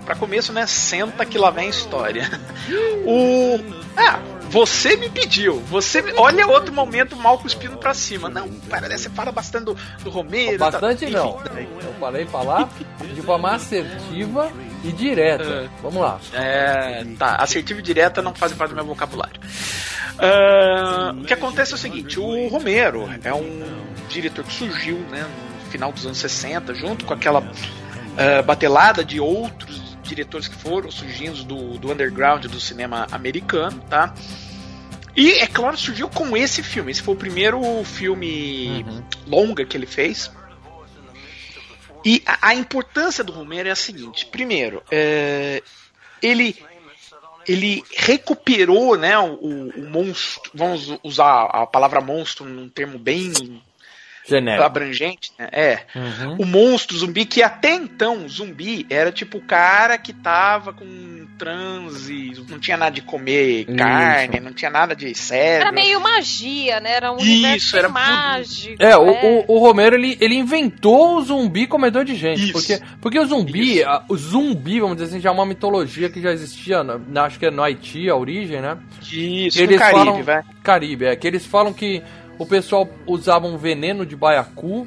pra 0.04 0.14
começo, 0.14 0.52
né? 0.52 0.66
Senta 0.66 1.24
que 1.24 1.38
lá 1.38 1.50
vem 1.50 1.68
a 1.68 1.70
história. 1.70 2.28
O. 3.06 3.58
Ah, 3.96 4.20
você 4.50 4.96
me 4.96 5.08
pediu. 5.08 5.60
Você 5.68 6.02
me... 6.02 6.12
Olha 6.16 6.46
outro 6.46 6.72
momento 6.72 7.16
mal 7.16 7.38
cuspindo 7.38 7.76
pra 7.76 7.92
cima. 7.94 8.28
Não, 8.28 8.48
para, 8.48 8.88
né, 8.88 8.96
você 8.96 9.08
fala 9.10 9.32
bastante 9.32 9.64
do, 9.66 9.74
do 10.02 10.10
Romero. 10.10 10.58
tá- 10.58 10.70
Bastante 10.70 11.04
enfim. 11.04 11.14
não. 11.14 11.40
Eu 11.82 11.94
falei 12.00 12.26
falar 12.26 12.68
de 13.14 13.22
forma 13.22 13.52
assertiva 13.52 14.50
e 14.84 14.92
direta. 14.92 15.44
É. 15.44 15.68
Vamos 15.82 16.00
lá. 16.00 16.18
É, 16.32 17.04
tá, 17.18 17.36
assertivo 17.36 17.80
e 17.80 17.82
direta 17.82 18.22
não 18.22 18.34
fazem 18.34 18.56
parte 18.56 18.70
do 18.70 18.76
meu 18.76 18.84
vocabulário. 18.86 19.40
Ah, 20.18 21.14
o 21.18 21.24
que 21.24 21.32
acontece 21.34 21.72
é 21.72 21.74
o 21.74 21.78
seguinte: 21.78 22.18
o 22.18 22.48
Romero 22.48 23.08
é 23.22 23.34
um 23.34 23.62
diretor 24.08 24.44
que 24.44 24.52
surgiu 24.52 24.96
né, 25.10 25.26
no 25.64 25.70
final 25.70 25.92
dos 25.92 26.06
anos 26.06 26.18
60, 26.18 26.74
junto 26.74 27.04
com 27.04 27.12
aquela 27.12 27.42
ah, 28.16 28.42
batelada 28.42 29.04
de 29.04 29.20
outros 29.20 29.85
diretores 30.06 30.48
que 30.48 30.56
foram 30.56 30.90
surgindo 30.90 31.44
do, 31.44 31.78
do 31.78 31.92
underground 31.92 32.46
do 32.46 32.60
cinema 32.60 33.06
americano, 33.10 33.82
tá? 33.88 34.14
E, 35.16 35.32
é 35.38 35.46
claro, 35.46 35.76
surgiu 35.78 36.08
com 36.08 36.36
esse 36.36 36.62
filme. 36.62 36.92
Esse 36.92 37.02
foi 37.02 37.14
o 37.14 37.18
primeiro 37.18 37.82
filme 37.84 38.84
longa 39.26 39.64
que 39.64 39.76
ele 39.76 39.86
fez. 39.86 40.30
E 42.04 42.22
a, 42.26 42.48
a 42.48 42.54
importância 42.54 43.24
do 43.24 43.32
Romero 43.32 43.68
é 43.68 43.72
a 43.72 43.76
seguinte: 43.76 44.26
primeiro, 44.26 44.82
é, 44.90 45.62
ele 46.22 46.54
ele 47.48 47.84
recuperou, 47.96 48.96
né, 48.96 49.16
o, 49.18 49.70
o 49.70 49.88
monstro, 49.88 50.50
vamos 50.52 50.98
usar 51.04 51.44
a 51.44 51.64
palavra 51.64 52.00
monstro 52.00 52.44
num 52.44 52.68
termo 52.68 52.98
bem 52.98 53.62
Genérico. 54.28 54.64
abrangente, 54.64 55.32
né? 55.38 55.48
É. 55.52 55.78
Uhum. 55.94 56.36
O 56.40 56.44
monstro 56.46 56.96
zumbi, 56.96 57.24
que 57.24 57.42
até 57.42 57.74
então 57.74 58.28
zumbi 58.28 58.86
era 58.90 59.10
tipo 59.12 59.38
o 59.38 59.42
cara 59.42 59.96
que 59.98 60.12
tava 60.12 60.72
com 60.72 61.26
transe, 61.38 62.32
não 62.48 62.58
tinha 62.58 62.76
nada 62.76 62.90
de 62.94 63.02
comer 63.02 63.66
Isso. 63.68 63.76
carne, 63.76 64.40
não 64.40 64.52
tinha 64.52 64.70
nada 64.70 64.96
de 64.96 65.14
cérebro. 65.14 65.68
Era 65.68 65.72
meio 65.72 66.00
magia, 66.00 66.80
né? 66.80 66.92
Era 66.92 67.12
um 67.12 67.16
Isso, 67.16 67.24
universo 67.26 67.76
era 67.76 67.88
mágico. 67.88 68.82
É, 68.82 68.96
o, 68.96 69.10
o, 69.10 69.44
o 69.54 69.58
Romero 69.58 69.94
ele, 69.96 70.16
ele 70.20 70.34
inventou 70.34 71.16
o 71.18 71.22
zumbi 71.22 71.66
comedor 71.66 72.04
de 72.04 72.14
gente. 72.14 72.42
Isso. 72.44 72.52
Porque, 72.52 72.80
porque 73.00 73.18
o 73.18 73.26
zumbi, 73.26 73.82
a- 73.82 74.02
o 74.08 74.16
zumbi, 74.16 74.80
vamos 74.80 74.96
dizer 74.96 75.10
assim, 75.10 75.20
já 75.20 75.28
é 75.28 75.32
uma 75.32 75.46
mitologia 75.46 76.08
que 76.08 76.20
já 76.20 76.32
existia, 76.32 76.82
na, 76.82 76.98
na- 76.98 77.24
acho 77.24 77.38
que 77.38 77.46
é 77.46 77.50
no 77.50 77.62
Haiti, 77.62 78.08
a 78.08 78.16
origem, 78.16 78.60
né? 78.60 78.76
Isso, 79.02 79.58
Eles 79.60 79.76
no 79.76 79.78
Caribe, 79.78 80.04
falam- 80.06 80.22
vai. 80.22 80.42
Caribe, 80.62 81.04
é 81.04 81.16
que 81.16 81.26
eles 81.26 81.44
falam 81.46 81.72
que 81.72 82.02
o 82.38 82.46
pessoal 82.46 82.88
usava 83.06 83.46
um 83.46 83.56
veneno 83.56 84.04
de 84.04 84.14
baiacu, 84.16 84.86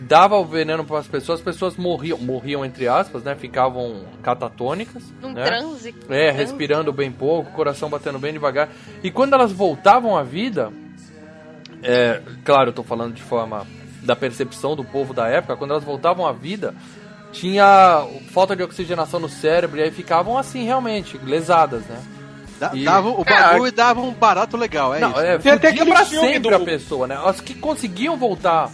dava 0.00 0.36
o 0.36 0.44
veneno 0.44 0.84
para 0.84 0.98
as 0.98 1.06
pessoas, 1.06 1.40
as 1.40 1.44
pessoas 1.44 1.76
morriam, 1.76 2.18
morriam 2.18 2.64
entre 2.64 2.88
aspas, 2.88 3.22
né? 3.22 3.34
Ficavam 3.34 4.04
catatônicas, 4.22 5.02
Num 5.20 5.32
né? 5.32 5.44
transe. 5.44 5.94
É, 6.08 6.26
transe. 6.32 6.38
respirando 6.38 6.92
bem 6.92 7.12
pouco, 7.12 7.52
coração 7.52 7.88
batendo 7.88 8.18
bem 8.18 8.32
devagar. 8.32 8.70
E 9.02 9.10
quando 9.10 9.34
elas 9.34 9.52
voltavam 9.52 10.16
à 10.16 10.22
vida, 10.22 10.72
é, 11.82 12.20
claro, 12.44 12.70
eu 12.70 12.72
tô 12.72 12.82
falando 12.82 13.14
de 13.14 13.22
forma 13.22 13.66
da 14.02 14.16
percepção 14.16 14.74
do 14.74 14.84
povo 14.84 15.12
da 15.12 15.28
época, 15.28 15.56
quando 15.56 15.72
elas 15.72 15.84
voltavam 15.84 16.26
à 16.26 16.32
vida, 16.32 16.74
tinha 17.32 18.06
falta 18.32 18.56
de 18.56 18.62
oxigenação 18.62 19.20
no 19.20 19.28
cérebro 19.28 19.78
e 19.78 19.82
aí 19.82 19.90
ficavam 19.90 20.36
assim, 20.38 20.64
realmente, 20.64 21.18
lesadas, 21.18 21.82
né? 21.84 22.00
Da- 22.60 22.70
E- 22.74 22.84
dava, 22.84 23.08
o 23.08 23.24
bagulho 23.24 23.72
dava 23.72 24.00
um 24.02 24.12
barato 24.12 24.56
legal, 24.56 24.94
é 24.94 25.00
não, 25.00 25.10
isso. 25.12 25.20
é, 25.20 25.38
Tem 25.38 25.52
até 25.52 25.68
aquele 25.70 25.90
pra 25.90 26.04
sempre 26.04 26.38
do- 26.50 26.54
a 26.54 26.60
pessoa, 26.60 27.06
né? 27.06 27.18
As 27.24 27.40
que 27.40 27.54
conseguiam 27.54 28.16
voltar, 28.18 28.70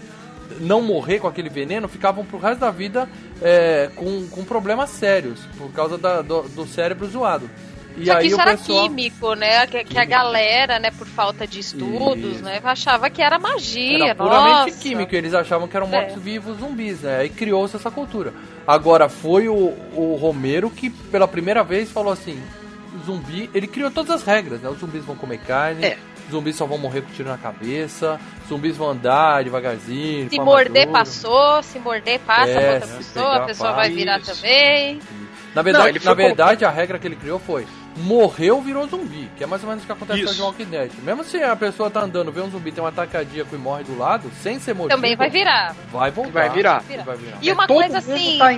não 0.61 0.83
morrer 0.83 1.21
com 1.21 1.29
aquele 1.29 1.49
veneno, 1.49 1.87
ficavam 1.87 2.25
pro 2.25 2.37
resto 2.39 2.59
da 2.61 2.71
vida 2.73 3.09
é, 3.41 3.89
com, 3.95 4.27
com 4.29 4.45
problemas 4.45 4.91
sérios, 4.91 5.39
por 5.57 5.71
causa 5.73 5.97
da- 5.97 6.21
do, 6.21 6.43
do 6.43 6.67
cérebro 6.67 7.07
zoado. 7.07 7.49
E 7.99 8.05
Só 8.07 8.17
que 8.19 8.27
isso 8.27 8.37
o 8.37 8.41
era 8.43 8.51
pessoal... 8.59 8.83
químico, 8.89 9.35
né? 9.35 9.67
Que, 9.69 9.83
que 9.85 9.99
a 9.99 10.05
galera, 10.05 10.79
né, 10.79 10.91
por 10.91 11.07
falta 11.07 11.47
de 11.47 11.61
estudos, 11.61 12.35
Isso. 12.35 12.45
né, 12.45 12.61
achava 12.63 13.09
que 13.09 13.23
era 13.23 13.39
magia. 13.39 14.05
Era 14.07 14.15
puramente 14.15 14.71
nossa. 14.73 14.83
químico, 14.83 15.15
eles 15.17 15.33
achavam 15.33 15.67
que 15.67 15.75
eram 15.77 15.87
É. 15.87 15.91
mortos-vivos 15.91 16.59
zumbis, 16.59 17.01
né? 17.01 17.21
Aí 17.21 17.31
criou-se 17.31 17.75
essa 17.75 17.91
cultura. 17.91 18.35
Agora, 18.67 19.09
foi 19.09 19.49
o, 19.49 19.73
o 19.95 20.19
Romero 20.21 20.69
que, 20.69 20.91
pela 20.91 21.27
primeira 21.27 21.63
vez, 21.65 21.91
falou 21.91 22.13
assim: 22.13 22.39
zumbi, 23.07 23.49
ele 23.55 23.67
criou 23.67 23.91
todas 23.91 24.11
as 24.11 24.23
regras, 24.25 24.61
né? 24.61 24.69
Os 24.69 24.79
zumbis 24.79 25.05
vão 25.05 25.17
comer 25.17 25.39
carne, 25.39 25.85
É. 25.85 25.99
zumbis 26.31 26.57
só 26.57 26.67
vão 26.67 26.77
morrer 26.77 27.01
com 27.03 27.13
tiro 27.13 27.29
na 27.29 27.39
cabeça, 27.39 28.21
zumbis 28.49 28.77
vão 28.77 28.91
andar 28.91 29.45
devagarzinho. 29.45 30.25
de 30.29 30.31
Se 30.37 30.41
morder, 30.41 30.89
passou. 30.91 31.63
Se 31.63 31.79
morder, 31.79 32.19
passa 32.21 32.51
É, 32.51 32.61
pra 32.61 32.73
outra 32.87 32.97
pessoa. 32.99 33.31
pegar, 33.33 33.43
A 33.45 33.47
pessoa 33.47 33.73
vai 33.73 33.91
virar 33.91 34.19
Isso. 34.21 34.35
também. 34.35 35.01
Na 35.55 35.63
verdade, 35.63 35.99
Não, 36.01 36.05
na 36.05 36.15
verdade 36.15 36.65
a 36.67 36.71
regra 36.71 36.99
que 36.99 37.07
ele 37.07 37.17
criou 37.17 37.39
foi: 37.39 37.67
morreu, 37.97 38.61
virou 38.61 38.87
zumbi. 38.87 39.31
Que 39.39 39.45
é 39.45 39.47
mais 39.47 39.63
ou 39.63 39.69
menos 39.71 39.85
o 39.85 39.87
que 39.87 39.93
acontece 39.93 40.21
Isso. 40.21 40.37
com 40.37 40.43
o 40.43 40.45
Walking 40.47 40.67
Dead. 40.67 40.91
Mesmo 41.03 41.25
se 41.25 41.43
a 41.43 41.57
pessoa 41.57 41.89
tá 41.91 42.01
andando, 42.01 42.31
vê 42.31 42.43
um 42.43 42.51
zumbi, 42.51 42.71
tem 42.73 42.85
um 42.85 42.87
ataque 42.87 43.13
cardíaco 43.13 43.55
e 43.55 43.59
morre 43.59 43.85
do 43.85 43.97
lado, 43.97 44.31
sem 44.43 44.59
ser 44.61 44.75
mordido. 44.75 44.97
Também 44.97 45.17
vai 45.17 45.31
virar. 45.31 45.75
Vai 45.91 46.11
voltar. 46.11 46.33
Vai 46.33 46.51
virar. 46.51 46.83
Vai 47.07 47.17
virar. 47.17 47.39
E 47.41 47.51
uma 47.53 47.67
Todo 47.67 47.79
coisa 47.79 47.99
assim. 47.99 48.37
tá 48.39 48.53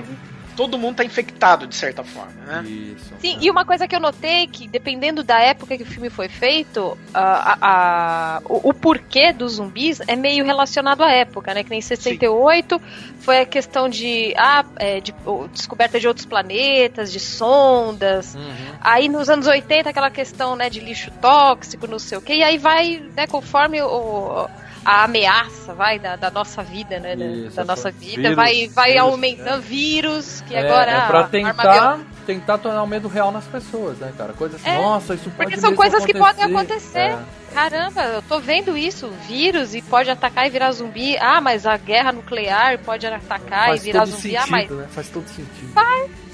todo 0.59 0.77
mundo 0.77 0.97
tá 0.97 1.05
infectado, 1.05 1.65
de 1.65 1.73
certa 1.73 2.03
forma, 2.03 2.33
né? 2.45 2.63
Isso. 2.67 3.13
Sim, 3.21 3.37
e 3.39 3.49
uma 3.49 3.63
coisa 3.63 3.87
que 3.87 3.95
eu 3.95 3.99
notei 4.01 4.45
que, 4.45 4.67
dependendo 4.67 5.23
da 5.23 5.39
época 5.39 5.77
que 5.77 5.83
o 5.83 5.85
filme 5.85 6.09
foi 6.09 6.27
feito, 6.27 6.97
a, 7.13 7.21
a- 7.53 7.57
a- 7.61 8.41
o, 8.43 8.69
o 8.71 8.73
porquê 8.73 9.31
dos 9.31 9.53
zumbis 9.53 10.01
é 10.05 10.17
meio 10.17 10.43
relacionado 10.43 11.01
à 11.01 11.09
época, 11.11 11.53
né? 11.53 11.63
Que 11.63 11.69
nem 11.69 11.79
em 11.79 11.81
68 11.81 12.81
foi 13.21 13.39
a 13.39 13.45
questão 13.45 13.87
de, 13.87 14.33
ah, 14.35 14.65
é, 14.75 14.99
de 14.99 15.15
o- 15.25 15.47
descoberta 15.47 15.97
de 15.97 16.09
outros 16.09 16.25
planetas, 16.25 17.09
de 17.09 17.21
sondas. 17.21 18.35
Uhum. 18.35 18.73
Aí 18.81 19.07
nos 19.07 19.29
anos 19.29 19.47
80 19.47 19.89
aquela 19.91 20.11
questão, 20.11 20.57
né, 20.57 20.69
de 20.69 20.81
lixo 20.81 21.09
tóxico, 21.21 21.87
não 21.87 21.99
sei 21.99 22.17
o 22.17 22.21
quê. 22.21 22.33
E 22.33 22.43
aí 22.43 22.57
vai, 22.57 23.01
né, 23.15 23.27
conforme 23.27 23.81
o, 23.81 24.49
a 24.89 25.03
ameaça, 25.03 25.73
vai, 25.73 25.99
da, 25.99 26.15
da 26.15 26.31
nossa 26.31 26.63
vida, 26.63 26.99
né? 26.99 27.15
da- 27.15 27.25
Isso, 27.25 27.55
da 27.55 27.63
nossa 27.65 27.89
essa- 27.89 27.97
vida, 27.99 28.21
vírus, 28.23 28.35
vai, 28.35 28.67
vai 28.69 28.91
vírus, 28.93 29.01
aumentando 29.03 29.61
vírus, 29.61 30.43
que 30.47 30.55
É, 30.55 30.59
agora... 30.59 30.91
é 30.91 31.07
pra 31.07 31.19
ah, 31.19 31.23
tentar, 31.27 31.99
tentar 32.25 32.57
tornar 32.57 32.81
o 32.83 32.87
medo 32.87 33.07
real 33.07 33.31
nas 33.31 33.45
pessoas, 33.45 33.97
né, 33.99 34.11
cara? 34.17 34.33
Coisa 34.33 34.55
assim, 34.55 34.67
É, 34.69 34.81
nossa, 34.81 35.13
isso 35.13 35.25
pode 35.25 35.35
Porque 35.37 35.57
são 35.59 35.75
coisas 35.75 36.03
que 36.05 36.13
podem 36.13 36.43
acontecer. 36.45 36.99
acontecer. 37.11 37.39
Caramba, 37.53 38.01
eu 38.03 38.21
tô 38.23 38.39
vendo 38.39 38.77
isso, 38.77 39.09
vírus 39.27 39.73
e 39.75 39.81
pode 39.81 40.09
atacar 40.09 40.47
e 40.47 40.49
virar 40.49 40.71
zumbi. 40.71 41.17
Ah, 41.19 41.41
mas 41.41 41.65
a 41.65 41.77
guerra 41.77 42.11
nuclear 42.11 42.77
pode 42.79 43.05
É, 43.05 43.13
atacar 43.15 43.67
faz 43.67 43.81
e 43.81 43.85
virar 43.85 44.05
zumbi. 44.05 44.21
sentido, 44.21 44.37
ah, 44.41 44.47
mas 44.47 44.69
né? 44.69 44.87
Faz 44.91 45.09
todo 45.09 45.27
sentido. 45.27 45.73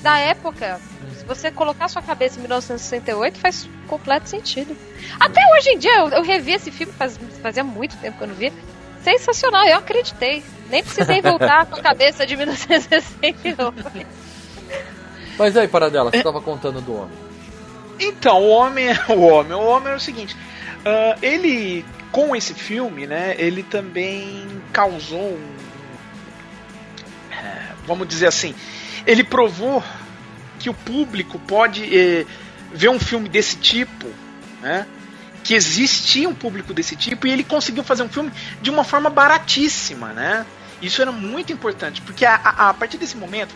da 0.01 0.17
época, 0.19 0.79
se 1.25 1.27
você 1.27 1.51
colocar 1.51 1.87
sua 1.87 2.03
cabeça 2.03 2.37
em 2.37 2.41
1968, 2.41 3.39
faz 3.39 3.67
completo 3.87 4.29
sentido. 4.29 4.77
Até 5.19 5.41
hoje 5.57 5.71
em 5.71 5.79
dia, 5.79 5.97
eu, 5.97 6.09
eu 6.09 6.23
revi 6.23 6.53
esse 6.53 6.69
filme, 6.71 6.93
faz, 6.93 7.19
fazia 7.41 7.63
muito 7.63 7.97
tempo 7.97 8.17
que 8.17 8.23
eu 8.23 8.27
não 8.27 8.35
vi. 8.35 8.53
Sensacional, 9.03 9.65
eu 9.65 9.77
acreditei. 9.77 10.43
Nem 10.69 10.83
precisei 10.83 11.21
voltar 11.21 11.65
com 11.65 11.75
a 11.75 11.81
cabeça 11.81 12.25
de 12.25 12.37
1968. 12.37 14.05
Mas 15.37 15.57
aí, 15.57 15.67
Paradela, 15.67 16.11
você 16.11 16.23
tava 16.23 16.41
contando 16.41 16.79
do 16.81 16.95
homem. 16.95 17.17
Então, 17.99 18.41
o 18.43 18.49
homem 18.49 18.89
é 18.89 18.99
o 19.11 19.21
homem. 19.21 19.53
O 19.53 19.65
homem 19.65 19.93
é 19.93 19.95
o 19.95 19.99
seguinte: 19.99 20.35
ah, 20.85 21.17
ele, 21.21 21.83
com 22.11 22.35
esse 22.35 22.53
filme, 22.53 23.07
né, 23.07 23.35
ele 23.37 23.63
também 23.63 24.45
causou 24.71 25.19
um. 25.33 25.55
eh, 27.31 27.71
Vamos 27.85 28.07
dizer 28.07 28.27
assim, 28.27 28.55
ele 29.05 29.23
provou 29.23 29.83
que 30.59 30.69
o 30.69 30.73
público 30.73 31.39
pode 31.39 31.83
eh, 31.95 32.25
ver 32.71 32.89
um 32.89 32.99
filme 32.99 33.27
desse 33.29 33.57
tipo, 33.57 34.07
né? 34.61 34.85
Que 35.43 35.53
existia 35.53 36.27
um 36.27 36.33
público 36.33 36.73
desse 36.73 36.95
tipo 36.95 37.27
e 37.27 37.31
ele 37.31 37.43
conseguiu 37.43 37.83
fazer 37.83 38.03
um 38.03 38.09
filme 38.09 38.31
de 38.61 38.69
uma 38.69 38.83
forma 38.83 39.09
baratíssima, 39.09 40.11
né? 40.13 40.45
Isso 40.81 41.01
era 41.01 41.11
muito 41.11 41.53
importante, 41.53 42.01
porque 42.01 42.25
a, 42.25 42.35
a- 42.35 42.69
a 42.69 42.73
partir 42.73 42.97
desse 42.97 43.15
momento, 43.15 43.53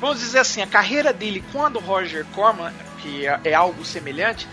vamos 0.00 0.18
dizer 0.20 0.38
assim, 0.40 0.62
a 0.62 0.66
carreira 0.66 1.12
dele 1.12 1.44
com 1.52 1.64
a 1.64 1.68
do 1.68 1.78
Roger 1.78 2.24
Corman, 2.34 2.72
que 3.02 3.26
é, 3.26 3.38
é 3.44 3.54
algo 3.54 3.84
semelhante, 3.84 4.48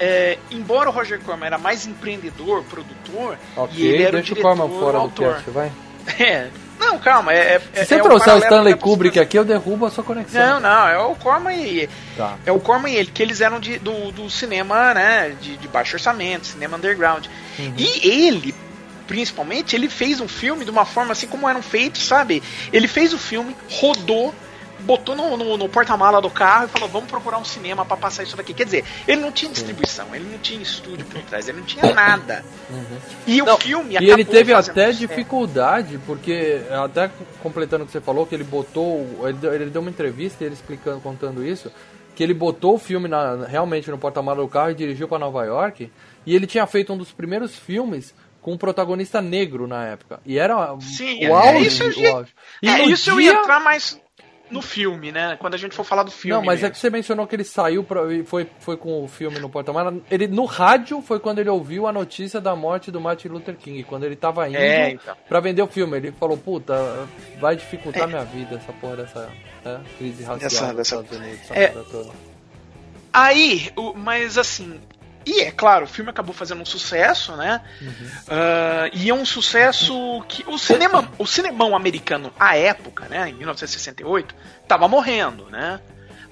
é, 0.00 0.38
embora 0.50 0.88
o 0.88 0.92
Roger 0.92 1.20
Corman 1.20 1.46
era 1.46 1.58
mais 1.58 1.86
empreendedor, 1.86 2.62
produtor, 2.64 3.36
e 3.74 3.86
ele 3.86 4.02
era 4.04 4.16
o 4.16 4.20
deixa 4.20 4.32
o 4.32 4.36
diretor, 4.36 4.56
Corman 4.56 4.78
fora 4.78 4.92
do 4.98 5.02
autor. 5.02 5.34
cast, 5.34 5.50
vai. 5.50 5.72
É, 6.18 6.48
não, 6.78 6.98
calma, 6.98 7.32
é, 7.32 7.60
é, 7.74 7.80
Se 7.80 7.86
você 7.86 7.94
é 7.96 8.02
trouxer 8.02 8.34
o 8.34 8.38
Stanley 8.38 8.74
Kubrick 8.74 9.18
aqui, 9.18 9.38
eu 9.38 9.44
derrubo 9.44 9.86
a 9.86 9.90
sua 9.90 10.04
conexão. 10.04 10.40
Não, 10.40 10.60
não, 10.60 10.88
é 10.88 10.98
o 10.98 11.14
Corman 11.16 11.54
e 11.54 11.88
Tá. 12.16 12.36
é 12.44 12.52
o 12.52 12.58
Corman 12.58 12.92
e 12.92 12.96
ele, 12.96 13.10
que 13.10 13.22
eles 13.22 13.40
eram 13.40 13.60
de, 13.60 13.78
do, 13.78 14.10
do 14.12 14.30
cinema, 14.30 14.94
né, 14.94 15.34
de, 15.40 15.56
de 15.56 15.68
baixo 15.68 15.96
orçamento, 15.96 16.46
cinema 16.46 16.76
underground. 16.76 17.26
Uhum. 17.58 17.74
E 17.76 18.08
ele, 18.08 18.54
principalmente, 19.06 19.74
ele 19.74 19.88
fez 19.88 20.20
um 20.20 20.28
filme 20.28 20.64
de 20.64 20.70
uma 20.70 20.84
forma 20.84 21.12
assim 21.12 21.26
como 21.26 21.48
eram 21.48 21.62
feitos, 21.62 22.06
sabe? 22.06 22.42
Ele 22.72 22.88
fez 22.88 23.12
o 23.12 23.18
filme, 23.18 23.56
rodou, 23.70 24.34
botou 24.80 25.14
no, 25.16 25.36
no, 25.36 25.56
no 25.56 25.68
porta-mala 25.68 26.20
do 26.20 26.30
carro 26.30 26.66
e 26.66 26.68
falou, 26.68 26.88
vamos 26.88 27.10
procurar 27.10 27.38
um 27.38 27.44
cinema 27.44 27.84
pra 27.84 27.96
passar 27.96 28.22
isso 28.22 28.36
daqui. 28.36 28.54
Quer 28.54 28.64
dizer, 28.64 28.84
ele 29.06 29.20
não 29.20 29.32
tinha 29.32 29.50
distribuição, 29.50 30.14
ele 30.14 30.28
não 30.30 30.38
tinha 30.38 30.60
estúdio 30.62 31.04
por 31.06 31.20
trás, 31.22 31.48
ele 31.48 31.58
não 31.58 31.66
tinha 31.66 31.92
nada. 31.94 32.44
E 33.26 33.42
Não, 33.42 33.54
o 33.54 33.58
filme 33.58 33.96
E 34.00 34.10
ele 34.10 34.24
teve 34.24 34.52
até 34.52 34.62
sucesso. 34.92 34.98
dificuldade, 34.98 35.98
porque, 36.06 36.60
até 36.70 37.10
completando 37.42 37.84
o 37.84 37.86
que 37.86 37.92
você 37.92 38.00
falou, 38.00 38.26
que 38.26 38.34
ele 38.34 38.44
botou. 38.44 39.06
Ele 39.24 39.32
deu, 39.38 39.54
ele 39.54 39.70
deu 39.70 39.80
uma 39.82 39.90
entrevista 39.90 40.44
ele 40.44 40.54
explicando, 40.54 41.00
contando 41.00 41.44
isso, 41.44 41.70
que 42.14 42.22
ele 42.22 42.34
botou 42.34 42.74
o 42.74 42.78
filme 42.78 43.08
na- 43.08 43.46
realmente 43.46 43.90
no 43.90 43.98
porta-malas 43.98 44.44
do 44.44 44.48
carro 44.50 44.70
e 44.70 44.74
dirigiu 44.74 45.06
para 45.08 45.18
Nova 45.18 45.44
York. 45.44 45.90
E 46.26 46.34
ele 46.34 46.46
tinha 46.46 46.66
feito 46.66 46.92
um 46.92 46.96
dos 46.96 47.12
primeiros 47.12 47.56
filmes 47.56 48.14
com 48.40 48.52
um 48.52 48.56
protagonista 48.58 49.20
negro 49.20 49.66
na 49.66 49.84
época. 49.86 50.20
E 50.24 50.38
era 50.38 50.74
Sim, 50.80 51.20
o 51.26 51.36
é 51.36 51.54
auge. 51.54 51.66
isso, 51.66 51.82
eu 51.84 52.16
auge. 52.16 52.32
E 52.62 52.68
é, 52.68 52.84
isso 52.86 53.10
eu 53.10 53.16
dia- 53.16 53.32
ia 53.32 53.38
entrar 53.40 53.60
mais 53.60 54.00
no 54.50 54.62
filme, 54.62 55.12
né? 55.12 55.36
Quando 55.40 55.54
a 55.54 55.56
gente 55.56 55.74
for 55.74 55.84
falar 55.84 56.02
do 56.02 56.10
filme. 56.10 56.36
Não, 56.36 56.44
mas 56.44 56.60
é 56.60 56.62
mesmo. 56.62 56.72
que 56.74 56.78
você 56.78 56.90
mencionou 56.90 57.26
que 57.26 57.36
ele 57.36 57.44
saiu 57.44 57.84
pra, 57.84 58.12
e 58.12 58.24
foi, 58.24 58.46
foi 58.60 58.76
com 58.76 59.04
o 59.04 59.08
filme 59.08 59.38
no 59.38 59.48
porta-malas. 59.48 59.94
Ele 60.10 60.26
no 60.26 60.44
rádio 60.44 61.00
foi 61.02 61.18
quando 61.20 61.38
ele 61.38 61.50
ouviu 61.50 61.86
a 61.86 61.92
notícia 61.92 62.40
da 62.40 62.54
morte 62.56 62.90
do 62.90 63.00
Martin 63.00 63.28
Luther 63.28 63.56
King, 63.56 63.82
quando 63.84 64.04
ele 64.04 64.16
tava 64.16 64.48
indo 64.48 64.56
É, 64.58 64.90
então. 64.92 65.16
pra 65.28 65.40
vender 65.40 65.62
o 65.62 65.66
filme. 65.66 65.96
Ele 65.96 66.12
falou, 66.12 66.36
puta, 66.36 66.74
vai 67.40 67.56
dificultar 67.56 68.06
minha 68.08 68.24
vida 68.24 68.56
essa 68.56 68.72
porra 68.74 68.96
dessa 68.96 69.28
né, 69.64 69.80
crise 69.98 70.22
racial 70.24 70.38
Dessa- 70.38 70.74
dessa- 70.74 70.96
Estados 71.02 71.18
Unidos. 71.18 71.50
essa 71.50 71.54
É. 71.58 72.28
Aí, 73.12 73.70
o- 73.76 73.94
mas 73.94 74.36
assim. 74.38 74.80
E 75.26 75.40
é 75.42 75.50
claro, 75.50 75.84
o 75.84 75.88
filme 75.88 76.10
acabou 76.10 76.32
fazendo 76.34 76.62
um 76.62 76.64
sucesso, 76.64 77.36
né? 77.36 77.60
Ah, 78.28 78.88
e 78.92 79.10
é 79.10 79.14
um 79.14 79.24
sucesso 79.26 80.22
que 80.28 80.42
o 80.46 80.58
cinema, 80.58 81.10
o 81.18 81.26
cinemão 81.26 81.76
americano 81.76 82.32
à 82.38 82.56
época, 82.56 83.06
né, 83.08 83.28
em 83.28 83.34
1968, 83.34 84.34
tava 84.66 84.88
morrendo, 84.88 85.46
né? 85.50 85.80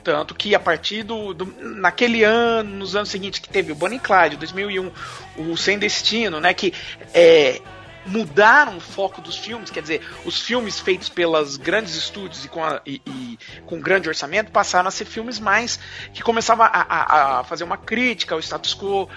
Tanto 0.02 0.34
que 0.36 0.54
a 0.54 0.60
partir 0.60 1.02
do, 1.02 1.34
do- 1.34 1.52
naquele 1.60 2.22
ano, 2.22 2.70
nos 2.76 2.94
anos 2.94 3.08
seguintes 3.08 3.40
que 3.40 3.48
teve 3.48 3.72
o 3.72 3.74
Bonnie 3.74 3.98
Clyde, 3.98 4.36
2001, 4.36 4.90
o 5.36 5.56
Sem 5.56 5.78
Destino, 5.78 6.40
né, 6.40 6.54
que 6.54 6.72
é, 7.12 7.60
mudaram 8.06 8.76
o 8.76 8.80
foco 8.80 9.20
dos 9.20 9.36
filmes, 9.36 9.70
quer 9.70 9.80
dizer, 9.82 10.00
os 10.25 10.40
filmes 10.40 10.78
feitos 10.78 11.08
pelas 11.08 11.56
grandes 11.56 11.94
estúdios 11.96 12.44
e 12.44 12.48
com, 12.48 12.62
a- 12.64 12.80
e- 12.86 13.02
e 13.06 13.38
com 13.66 13.80
grande 13.80 14.08
orçamento 14.08 14.50
passaram 14.52 14.88
a 14.88 14.90
ser 14.90 15.04
filmes 15.04 15.38
mais 15.38 15.78
que 16.14 16.22
começavam 16.22 16.64
a, 16.66 16.68
a- 16.70 17.40
a 17.40 17.44
fazer 17.44 17.64
uma 17.64 17.76
crítica 17.76 18.34
ao 18.34 18.40
status 18.40 18.75
quo, 18.75 19.08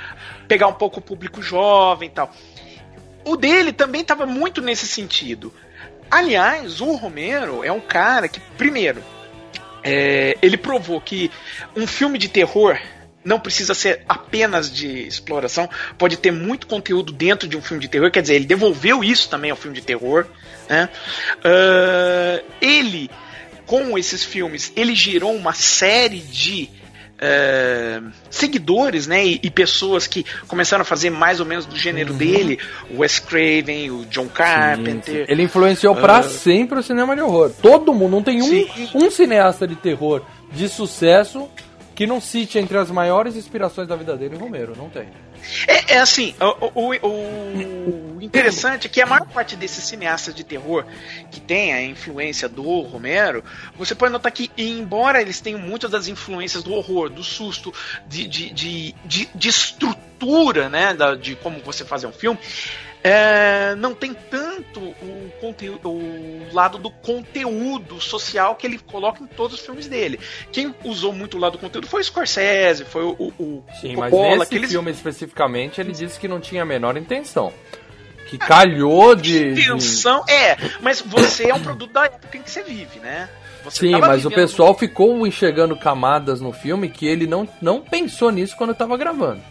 pegar 0.47 0.67
um 0.67 0.73
pouco 0.73 0.99
o 0.99 1.01
público 1.03 1.41
jovem 1.41 2.09
e 2.09 2.11
tal. 2.11 2.31
O 3.23 3.35
dele 3.35 3.71
também 3.71 4.01
estava 4.01 4.25
muito 4.25 4.61
nesse 4.61 4.87
sentido. 4.87 5.53
Aliás, 6.09 6.81
o 6.81 6.95
Romero 6.95 7.63
é 7.63 7.71
um 7.71 7.79
cara 7.81 8.27
que, 8.27 8.39
primeiro, 8.57 9.03
é, 9.83 10.35
ele 10.41 10.57
provou 10.57 10.99
que 10.99 11.31
um 11.75 11.85
filme 11.85 12.17
de 12.17 12.27
terror 12.27 12.77
não 13.23 13.39
precisa 13.39 13.73
ser 13.73 14.03
apenas 14.07 14.71
de 14.71 15.07
exploração, 15.07 15.69
pode 15.97 16.17
ter 16.17 16.31
muito 16.31 16.67
conteúdo 16.67 17.11
dentro 17.11 17.47
de 17.47 17.57
um 17.57 17.61
filme 17.61 17.81
de 17.81 17.87
terror. 17.87 18.11
Quer 18.11 18.21
dizer, 18.21 18.35
ele 18.35 18.45
devolveu 18.45 19.03
isso 19.03 19.29
também 19.29 19.51
ao 19.51 19.57
filme 19.57 19.75
de 19.75 19.83
terror. 19.83 20.25
Né? 20.69 20.89
Ah, 21.43 22.41
ele, 22.61 23.09
com 23.65 23.97
esses 23.97 24.23
filmes, 24.23 24.71
ele 24.75 24.95
gerou 24.95 25.35
uma 25.35 25.53
série 25.53 26.19
de 26.19 26.69
eh, 27.21 28.01
seguidores, 28.29 29.05
né, 29.05 29.25
e, 29.25 29.39
e 29.43 29.49
pessoas 29.49 30.07
que 30.07 30.25
começaram 30.47 30.83
a 30.83 30.85
fazer 30.85 31.09
mais 31.09 31.41
ou 31.41 31.45
menos 31.45 31.65
do 31.65 31.75
gênero 31.75 32.13
dele, 32.13 32.57
o 32.89 32.99
Wes 32.99 33.19
Craven, 33.19 33.91
o 33.91 34.05
John 34.05 34.29
Carpenter, 34.29 35.25
Ele 35.27 35.43
influenciou 35.43 35.95
pra 35.95 36.23
sempre 36.23 36.79
o 36.79 36.83
cinema 36.83 37.15
de 37.15 37.21
horror. 37.21 37.51
Todo 37.61 37.93
mundo, 37.93 38.11
não 38.11 38.23
tem 38.23 38.41
um, 38.41 38.45
Sim. 38.45 38.89
um 38.95 39.11
cineasta 39.11 39.67
de 39.67 39.75
terror 39.75 40.21
de 40.51 40.69
sucesso 40.69 41.49
que 41.99 42.07
não 42.07 42.21
cite 42.21 42.57
entre 42.57 42.77
as 42.77 42.89
maiores 42.89 43.35
inspirações 43.35 43.85
da 43.85 43.93
vida 43.93 44.15
dele 44.15 44.37
Romero. 44.37 44.73
Não 44.73 44.89
tem. 44.89 45.09
É, 45.67 45.95
é 45.95 45.97
assim, 45.99 46.33
o, 46.39 46.71
o- 46.79 47.07
o- 47.09 48.15
o 48.15 48.21
interessante 48.21 48.87
é 48.87 48.89
que 48.89 49.01
a 49.01 49.05
maior 49.05 49.27
parte 49.27 49.57
desses 49.57 49.83
cineastas 49.83 50.33
de 50.33 50.45
terror 50.45 50.85
que 51.29 51.41
tem 51.41 51.73
a 51.73 51.83
influência 51.83 52.47
do 52.47 52.63
Romero, 52.83 53.43
você 53.77 53.93
pode 53.93 54.13
notar 54.13 54.31
que, 54.31 54.49
embora 54.57 55.21
eles 55.21 55.41
tenham 55.41 55.59
muitas 55.59 55.91
das 55.91 56.07
influências 56.07 56.63
do 56.63 56.71
horror, 56.73 57.09
do 57.09 57.21
susto, 57.21 57.73
de, 58.07 58.25
de, 58.29 58.49
de, 58.53 58.95
de- 59.03 59.29
de 59.35 59.49
estrutura, 59.49 60.69
né, 60.69 60.93
da- 60.93 61.15
de 61.15 61.35
como 61.35 61.59
você 61.59 61.83
fazer 61.83 62.07
um 62.07 62.13
filme, 62.13 62.39
é, 63.03 63.75
não 63.75 63.93
tem 63.95 64.13
tanto 64.13 64.79
o, 64.79 65.31
conteúdo, 65.39 65.89
o 65.89 66.47
lado 66.51 66.77
do 66.77 66.89
conteúdo 66.91 68.01
social 68.01 68.55
que 68.55 68.67
ele 68.67 68.77
coloca 68.79 69.23
em 69.23 69.27
todos 69.27 69.59
os 69.59 69.65
filmes 69.65 69.87
dele. 69.87 70.19
Quem 70.51 70.73
usou 70.83 71.13
muito 71.13 71.37
o 71.37 71.39
lado 71.39 71.53
do 71.53 71.59
conteúdo 71.59 71.87
foi 71.87 72.01
o 72.01 72.03
Scorsese, 72.03 72.83
foi 72.85 73.03
o, 73.03 73.11
o, 73.17 73.33
o 73.39 73.63
Sim, 73.79 73.95
o 73.95 73.99
mas 73.99 74.11
Coppola, 74.11 74.37
nesse 74.39 74.55
eles- 74.55 74.71
filme 74.71 74.91
especificamente 74.91 75.79
ele 75.79 75.91
disse 75.93 76.19
que 76.19 76.27
não 76.27 76.39
tinha 76.39 76.63
a 76.63 76.65
menor 76.65 76.97
intenção. 76.97 77.53
Que 78.29 78.37
calhou 78.37 79.15
de. 79.15 79.53
intenção. 79.53 80.23
É, 80.27 80.55
mas 80.81 81.01
você 81.01 81.49
é 81.49 81.53
um 81.55 81.61
produto 81.63 81.91
da 81.91 82.05
época 82.05 82.37
em 82.37 82.43
que 82.43 82.51
você 82.51 82.61
vive, 82.61 82.99
né? 82.99 83.27
Você 83.63 83.87
Sim, 83.87 83.91
mas 83.99 84.23
o 84.23 84.29
pessoal 84.29 84.77
ficou 84.77 85.25
enxergando 85.25 85.75
camadas 85.75 86.39
no 86.39 86.53
filme 86.53 86.89
que 86.89 87.07
ele 87.07 87.25
não, 87.25 87.47
não 87.59 87.81
pensou 87.81 88.29
nisso 88.31 88.55
quando 88.55 88.71
estava 88.71 88.95
gravando. 88.97 89.41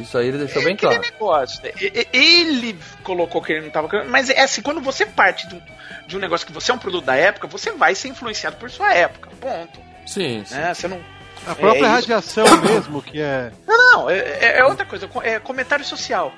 Isso 0.00 0.16
aí 0.18 0.28
ele 0.28 0.38
deixou 0.38 0.62
bem 0.62 0.74
Aquele 0.74 0.94
claro. 0.96 1.10
negócio, 1.12 1.62
né? 1.62 1.70
Ele 2.12 2.78
colocou 3.02 3.42
que 3.42 3.52
ele 3.52 3.62
não 3.66 3.70
tava. 3.70 4.04
Mas 4.04 4.30
é 4.30 4.40
assim, 4.40 4.62
quando 4.62 4.80
você 4.80 5.04
parte 5.06 5.46
de 5.48 5.54
um, 5.56 5.62
de 6.06 6.16
um 6.16 6.20
negócio 6.20 6.46
que 6.46 6.52
você 6.52 6.70
é 6.70 6.74
um 6.74 6.78
produto 6.78 7.04
da 7.04 7.16
época, 7.16 7.46
você 7.46 7.72
vai 7.72 7.94
ser 7.94 8.08
influenciado 8.08 8.56
por 8.56 8.70
sua 8.70 8.92
época. 8.94 9.30
Ponto. 9.40 9.80
Sim, 10.06 10.42
sim. 10.46 10.54
Né? 10.54 10.72
Você 10.74 10.88
não. 10.88 11.00
A 11.46 11.54
própria 11.54 11.78
É 11.80 11.82
isso. 11.82 11.90
radiação 11.92 12.46
mesmo, 12.62 13.00
que 13.02 13.20
é. 13.20 13.50
Não, 13.66 14.10
é, 14.10 14.18
é- 14.18 14.58
é 14.58 14.64
outra 14.64 14.84
coisa, 14.84 15.08
é 15.22 15.38
comentário 15.38 15.84
social. 15.84 16.32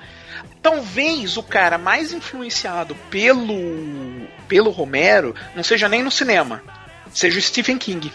Talvez 0.62 1.37
o 1.37 1.43
cara 1.43 1.79
mais 1.79 2.12
influenciado 2.12 2.95
pelo, 3.11 4.26
pelo 4.47 4.71
Romero 4.71 5.35
não 5.55 5.62
seja 5.62 5.88
nem 5.88 6.02
no 6.02 6.11
cinema, 6.11 6.62
seja 7.12 7.38
o 7.38 7.43
Stephen 7.43 7.79
King. 7.79 8.12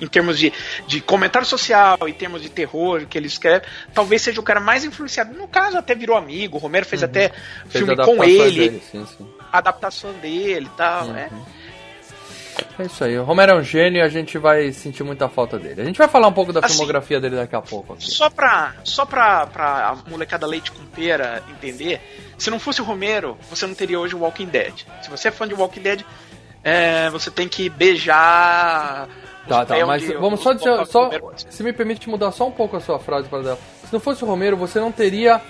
Em 0.00 0.06
termos 0.06 0.38
de, 0.38 0.52
de 0.86 1.00
comentário 1.00 1.46
social, 1.46 1.98
em 2.06 2.12
termos 2.12 2.42
de 2.42 2.48
terror 2.48 3.06
que 3.06 3.18
ele 3.18 3.26
escreve, 3.26 3.66
talvez 3.92 4.22
seja 4.22 4.40
o 4.40 4.44
cara 4.44 4.60
mais 4.60 4.84
influenciado. 4.84 5.36
No 5.36 5.46
caso, 5.46 5.76
até 5.78 5.94
virou 5.94 6.16
amigo. 6.16 6.56
O 6.56 6.60
Romero 6.60 6.86
fez 6.86 7.02
até 7.02 7.20
Uhum. 7.26 7.70
Fez 7.70 7.84
filme 7.84 7.96
com 7.96 8.24
ele, 8.24 8.68
dele, 8.68 8.82
sim, 8.90 9.06
sim. 9.06 9.26
adaptação 9.52 10.12
dele 10.14 10.66
e 10.66 10.76
tal. 10.76 11.06
Uhum. 11.06 11.12
né? 11.12 11.30
É 12.78 12.82
isso 12.84 13.04
aí. 13.04 13.18
O 13.18 13.24
Romero 13.24 13.52
é 13.52 13.54
um 13.54 13.62
gênio 13.62 13.98
e 13.98 14.02
a 14.02 14.08
gente 14.08 14.38
vai 14.38 14.72
sentir 14.72 15.02
muita 15.02 15.28
falta 15.28 15.58
dele. 15.58 15.82
A 15.82 15.84
gente 15.84 15.98
vai 15.98 16.08
falar 16.08 16.28
um 16.28 16.32
pouco 16.32 16.52
da 16.52 16.60
Assim, 16.60 16.74
filmografia 16.74 17.20
dele 17.20 17.36
daqui 17.36 17.54
a 17.54 17.62
pouco 17.62 17.94
aqui. 17.94 18.10
Só 18.10 18.28
pra, 18.30 18.74
só 18.84 19.04
pra, 19.04 19.46
pra 19.46 19.88
a 19.88 20.10
molecada 20.10 20.46
leite 20.46 20.70
com 20.70 20.84
pera 20.86 21.42
entender, 21.50 22.00
se 22.38 22.50
não 22.50 22.58
fosse 22.58 22.80
o 22.80 22.84
Romero, 22.84 23.36
você 23.48 23.66
não 23.66 23.74
teria 23.74 23.98
hoje 23.98 24.14
o 24.14 24.20
Walking 24.20 24.46
Dead. 24.46 24.74
Se 25.02 25.10
você 25.10 25.28
é 25.28 25.30
fã 25.30 25.46
de 25.46 25.54
Walking 25.54 25.80
Dead, 25.80 26.04
é, 26.62 27.08
você 27.10 27.30
tem 27.30 27.48
que 27.48 27.68
beijar. 27.68 29.08
Tá, 29.48 29.64
tá, 29.64 29.74
pés 29.74 29.86
mas 29.86 30.02
onde 30.04 30.12
vamos 30.14 30.40
só 30.40 30.52
dizer, 30.52 30.86
só, 30.86 31.10
se 31.48 31.62
me 31.62 31.72
permite 31.72 32.08
mudar 32.08 32.30
só 32.30 32.46
um 32.46 32.52
pouco 32.52 32.76
a 32.76 32.80
sua 32.80 32.98
frase 32.98 33.28
para 33.28 33.42
dela. 33.42 33.58
Se 33.86 33.92
não 33.92 34.00
fosse 34.00 34.22
o 34.22 34.26
Romero, 34.26 34.56
você 34.56 34.78
não 34.78 34.92
teria 34.92 35.40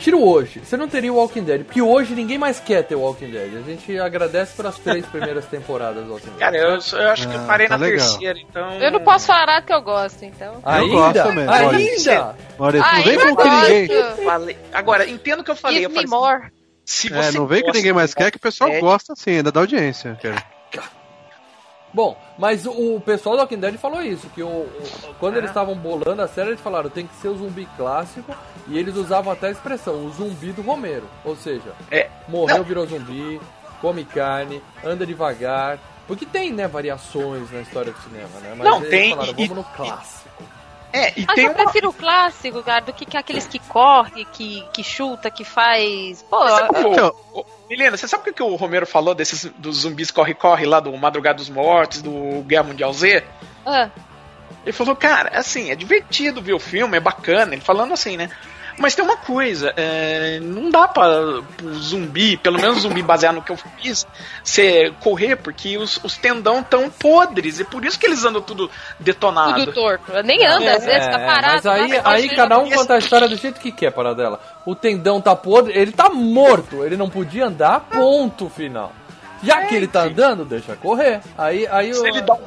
Tira 0.00 0.16
o 0.16 0.28
hoje, 0.28 0.58
você 0.60 0.76
não 0.76 0.88
teria 0.88 1.12
o 1.12 1.16
Walking 1.16 1.44
Dead, 1.44 1.64
porque 1.64 1.80
hoje 1.80 2.14
ninguém 2.14 2.36
mais 2.36 2.58
quer 2.58 2.82
ter 2.82 2.96
o 2.96 3.00
Walking 3.00 3.30
Dead. 3.30 3.56
A 3.56 3.62
gente 3.62 3.96
agradece 3.98 4.56
pelas 4.56 4.76
três 4.76 5.06
primeiras 5.06 5.44
temporadas 5.46 6.04
do 6.04 6.10
Walking 6.12 6.30
Dead. 6.30 6.38
Cara, 6.40 6.56
eu, 6.56 6.68
eu 6.70 7.08
acho 7.10 7.28
que 7.28 7.34
eu 7.34 7.40
Ah, 7.40 7.44
parei 7.46 7.68
tá 7.68 7.78
na 7.78 7.86
legal. 7.86 8.06
terceira, 8.08 8.38
então. 8.38 8.72
Eu 8.72 8.90
não 8.90 9.00
posso 9.00 9.26
falar 9.28 9.62
que 9.62 9.72
eu 9.72 9.80
gosto, 9.80 10.24
então. 10.24 10.54
Eu 10.54 10.88
gosto 10.88 11.22
também, 11.22 11.46
Ainda? 11.48 11.62
Maurício, 11.62 12.12
não 12.92 13.02
vem 13.02 13.12
Ainda 13.12 13.28
com 13.28 13.36
que 13.36 13.48
ninguém. 13.48 13.88
Falei- 14.24 14.58
Agora, 14.72 15.08
entendo 15.08 15.40
o 15.40 15.44
que 15.44 15.50
eu 15.52 15.56
falei. 15.56 15.78
Give 15.78 15.84
Eu 15.84 15.90
me 16.02 16.08
falei 16.08 16.28
assim, 16.28 16.40
more. 16.42 16.52
se 16.84 17.14
É, 17.14 17.22
você 17.22 17.38
não 17.38 17.46
vem 17.46 17.62
que 17.62 17.72
ninguém 17.72 17.92
mais 17.92 18.10
de 18.10 18.16
quer, 18.16 18.30
que 18.32 18.36
o 18.36 18.40
pessoal 18.40 18.70
Dead, 18.70 18.80
gosta 18.80 19.14
sim, 19.16 19.36
ainda 19.36 19.52
da 19.52 19.60
audiência. 19.60 20.18
cara. 20.20 20.42
Bom, 21.94 22.16
mas 22.36 22.66
o, 22.66 23.00
pessoal 23.00 23.36
do 23.36 23.40
Walking 23.42 23.60
Dead 23.60 23.76
falou 23.78 24.02
isso, 24.02 24.28
que 24.30 24.42
o, 24.42 24.48
o- 24.48 25.14
quando 25.20 25.36
É. 25.36 25.38
eles 25.38 25.50
estavam 25.50 25.76
bolando 25.76 26.20
a 26.20 26.26
série, 26.28 26.48
eles 26.50 26.60
falaram, 26.60 26.90
tem 26.90 27.06
que 27.06 27.14
ser 27.14 27.28
o 27.28 27.36
zumbi 27.36 27.68
clássico, 27.76 28.34
e 28.66 28.76
eles 28.76 28.96
usavam 28.96 29.32
até 29.32 29.46
a 29.46 29.50
expressão, 29.52 30.04
o 30.04 30.10
zumbi 30.10 30.50
do 30.52 30.60
Romero. 30.60 31.08
Ou 31.24 31.36
seja, 31.36 31.72
É. 31.92 32.10
morreu, 32.28 32.58
Não. 32.58 32.64
virou 32.64 32.84
zumbi, 32.86 33.40
come 33.80 34.04
carne, 34.04 34.60
anda 34.84 35.06
devagar. 35.06 35.78
Porque 36.06 36.26
tem, 36.26 36.52
né, 36.52 36.66
variações 36.68 37.50
na 37.50 37.60
história 37.60 37.92
do 37.92 37.98
cinema, 38.02 38.28
né? 38.40 38.54
Mas 38.58 38.68
Não, 38.68 38.76
eles 38.78 38.90
tem, 38.90 39.10
falaram, 39.10 39.30
e- 39.38 39.46
vamos 39.48 39.64
no 39.64 39.64
clássico. 39.76 40.24
É, 40.92 41.12
e 41.18 41.24
Mas 41.26 41.34
tem 41.34 41.44
eu 41.46 41.50
uma. 41.50 41.56
prefiro 41.64 41.88
o 41.88 41.92
clássico, 41.92 42.62
cara, 42.62 42.80
do 42.82 42.92
que, 42.92 43.04
que 43.06 43.16
aqueles 43.16 43.46
que 43.48 43.58
corre, 43.58 44.24
que, 44.26 44.62
que 44.72 44.84
chuta, 44.84 45.28
que 45.30 45.42
faz. 45.44 46.22
Pô, 46.30 46.36
o- 46.38 46.92
Então- 46.92 47.14
o- 47.32 47.44
Milena, 47.68 47.96
você 47.96 48.06
sabe 48.06 48.30
o 48.30 48.32
que, 48.32 48.42
o 48.42 48.56
Romero 48.56 48.86
falou 48.86 49.14
desses 49.14 49.46
dos 49.58 49.78
zumbis 49.78 50.10
corre-corre 50.10 50.66
lá 50.66 50.80
do 50.80 50.94
Madrugada 50.96 51.38
dos 51.38 51.48
Mortos, 51.48 52.02
do 52.02 52.42
Guerra 52.42 52.64
Mundial 52.64 52.92
Z? 52.92 53.24
ah, 53.64 53.90
Ele 54.64 54.72
falou, 54.72 54.94
cara, 54.94 55.30
assim, 55.38 55.70
é 55.70 55.74
divertido 55.74 56.42
ver 56.42 56.54
o 56.54 56.58
filme, 56.58 56.96
é 56.96 57.00
bacana, 57.00 57.54
ele 57.54 57.62
falando 57.62 57.92
assim, 57.92 58.16
né? 58.16 58.30
Mas 58.78 58.94
tem 58.94 59.04
uma 59.04 59.16
coisa, 59.16 59.72
é, 59.76 60.40
não 60.40 60.70
dá 60.70 60.88
pra 60.88 61.42
pro 61.56 61.74
zumbi, 61.74 62.36
pelo 62.36 62.60
menos 62.60 62.80
zumbi 62.80 63.02
baseado 63.02 63.36
no 63.36 63.42
que 63.42 63.52
eu 63.52 63.56
fiz, 63.56 64.06
você 64.42 64.92
correr, 65.00 65.36
porque 65.36 65.78
os, 65.78 66.00
os 66.02 66.16
tendão 66.16 66.62
tão 66.62 66.90
podres, 66.90 67.60
e 67.60 67.64
por 67.64 67.84
isso 67.84 67.98
que 67.98 68.06
eles 68.06 68.24
andam 68.24 68.42
tudo 68.42 68.70
detonado. 68.98 69.60
tudo 69.60 69.72
torto. 69.72 70.12
Nem 70.24 70.44
anda, 70.46 70.76
às 70.76 70.84
vezes, 70.84 71.06
tá 71.06 71.18
parado. 71.18 71.60
mas 71.64 71.66
aí, 71.66 72.00
aí 72.04 72.28
cada 72.30 72.58
um 72.58 72.68
conta 72.68 72.94
a 72.94 72.98
história 72.98 73.28
do 73.28 73.36
jeito 73.36 73.60
que 73.60 73.70
quer, 73.70 73.92
para 73.92 74.14
dela. 74.14 74.40
O 74.66 74.74
tendão 74.74 75.20
tá 75.20 75.36
podre, 75.36 75.78
ele 75.78 75.92
tá 75.92 76.08
morto, 76.08 76.84
ele 76.84 76.96
não 76.96 77.08
podia 77.08 77.46
andar, 77.46 77.80
ponto 77.80 78.48
final. 78.48 78.92
Já 79.44 79.62
que 79.66 79.74
ele 79.74 79.86
tá 79.88 80.02
andando, 80.02 80.44
deixa 80.44 80.74
correr. 80.76 81.20
Aí, 81.36 81.66
aí 81.68 81.92
Se 81.94 82.00
o- 82.00 82.06
ele 82.06 82.20
dá 82.22 82.34
um 82.34 82.40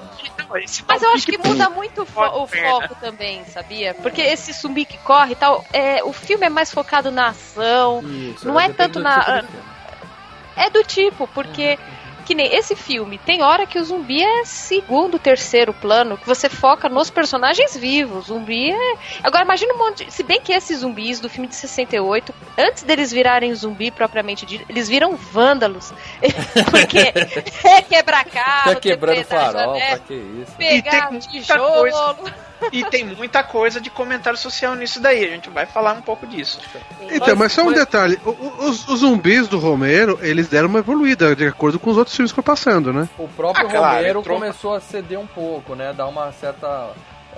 Mas 0.88 1.04
eu 1.04 1.10
acho 1.14 1.26
que 1.26 1.38
muda 1.38 1.70
muito 1.70 2.04
o, 2.04 2.06
fo- 2.06 2.44
o 2.44 2.48
foco 2.48 2.96
também, 3.02 3.44
sabia? 3.46 3.94
Porque 3.94 4.22
esse 4.22 4.54
zumbi 4.54 4.86
que 4.86 4.98
corre 5.00 5.34
e 5.34 5.36
tal, 5.36 5.64
é, 5.74 6.04
o 6.04 6.14
filme 6.14 6.46
é 6.46 6.50
mais 6.50 6.72
focado 6.72 7.12
na 7.12 7.28
ação, 7.30 8.02
Isso, 8.04 8.48
não 8.48 8.60
é 8.60 8.70
tanto 8.70 8.94
do 9.00 9.04
na- 9.04 9.42
tipo 9.42 9.68
é 10.56 10.70
do 10.72 10.84
tipo, 10.84 11.28
porque 11.28 11.78
que 12.28 12.36
nem 12.36 12.54
esse 12.54 12.76
filme, 12.76 13.18
tem 13.20 13.42
hora 13.42 13.66
que 13.66 13.80
o 13.80 13.84
zumbi 13.86 14.22
é 14.22 14.44
segundo, 14.44 15.18
terceiro 15.18 15.74
plano, 15.74 16.18
que 16.18 16.28
você 16.28 16.50
foca 16.50 16.90
nos 16.90 17.10
personagens 17.10 17.76
vivos. 17.78 18.26
Zumbi 18.26 18.70
é. 18.72 18.96
Agora 19.24 19.46
imagina 19.46 19.74
um 19.74 19.78
monte. 19.78 20.04
de- 20.06 20.12
Se 20.14 20.24
bem 20.24 20.42
que 20.42 20.52
esses 20.52 20.80
zumbis 20.80 21.22
do 21.22 21.30
filme 21.30 21.48
de 21.48 21.56
68, 21.56 22.34
antes 22.58 22.84
deles 22.84 23.12
virarem 23.14 23.56
zumbi 23.56 23.90
propriamente 23.92 24.46
dito, 24.46 24.66
eles 24.68 24.90
viram 24.90 25.16
vândalos. 25.16 25.94
Porque 26.70 27.00
é 27.66 27.82
quebrar 27.82 28.26
carro, 28.26 28.74
Tá 28.74 28.80
quebrando 28.82 29.24
farol, 29.24 29.52
janela, 29.54 29.80
pra 29.80 30.00
que 30.00 30.14
isso? 30.14 30.52
pegar 30.58 30.76
E 30.76 30.82
tem 31.10 31.18
um 31.18 31.20
tijolo. 31.20 31.80
coisa. 31.80 32.48
E 32.72 32.84
tem 32.90 33.04
muita 33.06 33.44
coisa 33.44 33.80
de 33.80 33.90
comentário 33.90 34.38
social 34.38 34.76
nisso 34.76 35.00
daí. 35.00 35.26
A 35.26 35.30
gente 35.30 35.50
vai 35.50 35.66
falar 35.66 35.94
um 35.94 36.02
pouco 36.02 36.26
disso. 36.28 36.60
Então, 37.10 37.36
mas 37.36 37.52
só 37.54 37.64
um 37.64 37.72
detalhe: 37.72 38.20
os, 38.60 38.88
os 38.88 39.00
zumbis 39.00 39.48
do 39.48 39.58
Romero, 39.60 40.20
eles 40.22 40.48
deram 40.48 40.68
uma 40.68 40.80
evoluída 40.80 41.36
de 41.36 41.48
acordo 41.48 41.80
com 41.80 41.90
os 41.92 41.98
outros 41.98 42.16
filmes 42.16 42.32
que 42.32 42.36
foi 42.36 42.44
passando, 42.44 42.92
né? 42.92 43.08
O 43.18 43.28
próprio 43.28 43.68
Ah, 43.68 43.72
claro, 43.72 43.96
Romero 43.98 44.20
entrou- 44.20 44.36
começou 44.40 44.74
a 44.74 44.80
ceder 44.80 45.20
um 45.20 45.28
pouco, 45.28 45.76
né? 45.76 45.94
Dar 45.94 46.08
uma 46.08 46.32
certa 46.32 46.90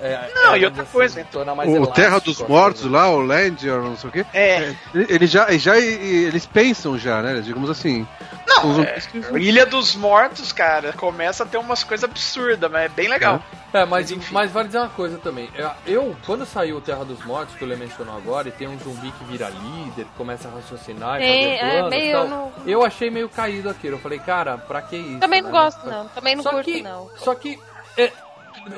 É, 0.01 0.29
Não, 0.33 0.53
é, 0.53 0.59
e 0.59 0.65
outra 0.65 0.83
assim, 0.83 0.91
coisa, 0.91 1.27
torna 1.31 1.53
mais 1.55 1.69
O 1.69 1.75
elástico 1.75 1.95
Terra 1.95 2.19
dos 2.19 2.41
a 2.41 2.47
Mortos 2.47 2.81
coisa. 2.81 2.95
lá, 2.97 3.09
o 3.09 3.19
Land, 3.21 3.69
ou 3.69 3.81
não 3.83 3.97
sei 3.97 4.09
o 4.09 4.13
quê. 4.13 4.25
É. 4.33 4.73
Eles 4.93 5.29
já, 5.29 5.51
já 5.57 5.77
eles 5.77 6.45
pensam 6.45 6.97
já, 6.97 7.21
né? 7.21 7.41
Digamos 7.41 7.69
assim. 7.69 8.07
Não, 8.47 8.81
é, 8.81 8.97
Ilha 9.39 9.65
dos 9.65 9.95
Mortos, 9.95 10.51
cara, 10.51 10.91
começa 10.93 11.43
a 11.43 11.45
ter 11.45 11.57
umas 11.57 11.83
coisas 11.83 12.03
absurdas, 12.09 12.69
mas 12.71 12.85
é 12.85 12.89
bem 12.89 13.07
legal. 13.07 13.41
É, 13.71 13.85
mas, 13.85 13.89
Mas 13.89 14.11
enfim. 14.11 14.33
mas 14.33 14.51
vale 14.51 14.67
dizer 14.67 14.79
uma 14.79 14.89
coisa 14.89 15.19
também. 15.19 15.47
Eu, 15.53 15.69
eu, 15.85 16.15
quando 16.25 16.43
saiu 16.45 16.77
o 16.77 16.81
Terra 16.81 17.05
dos 17.05 17.23
Mortos, 17.23 17.53
que 17.55 17.63
o 17.63 17.67
Lê 17.67 17.75
mencionou 17.75 18.17
agora, 18.17 18.47
e 18.47 18.51
tem 18.51 18.67
um 18.67 18.79
zumbi 18.79 19.11
que 19.11 19.23
vira 19.25 19.47
líder, 19.49 20.05
que 20.05 20.11
começa 20.17 20.47
a 20.47 20.51
raciocinar 20.51 21.17
e 21.21 21.23
Tem, 21.23 21.59
fazer 21.59 21.67
é, 21.67 21.79
planos 21.79 22.11
tal, 22.11 22.27
no- 22.27 22.51
eu 22.65 22.83
achei 22.83 23.11
meio 23.11 23.29
caído 23.29 23.69
aquilo. 23.69 23.95
Eu 23.95 23.99
falei, 23.99 24.17
cara, 24.17 24.57
pra 24.57 24.81
que 24.81 24.95
isso? 24.97 25.19
Também 25.19 25.41
não 25.41 25.51
né? 25.51 25.59
gosto, 25.59 25.85
não. 25.87 26.07
Também 26.07 26.35
não 26.35 26.41
só 26.43 26.49
curto, 26.49 26.65
que, 26.65 26.81
não. 26.81 27.09
Só 27.17 27.35
que, 27.35 27.59
é, 27.95 28.11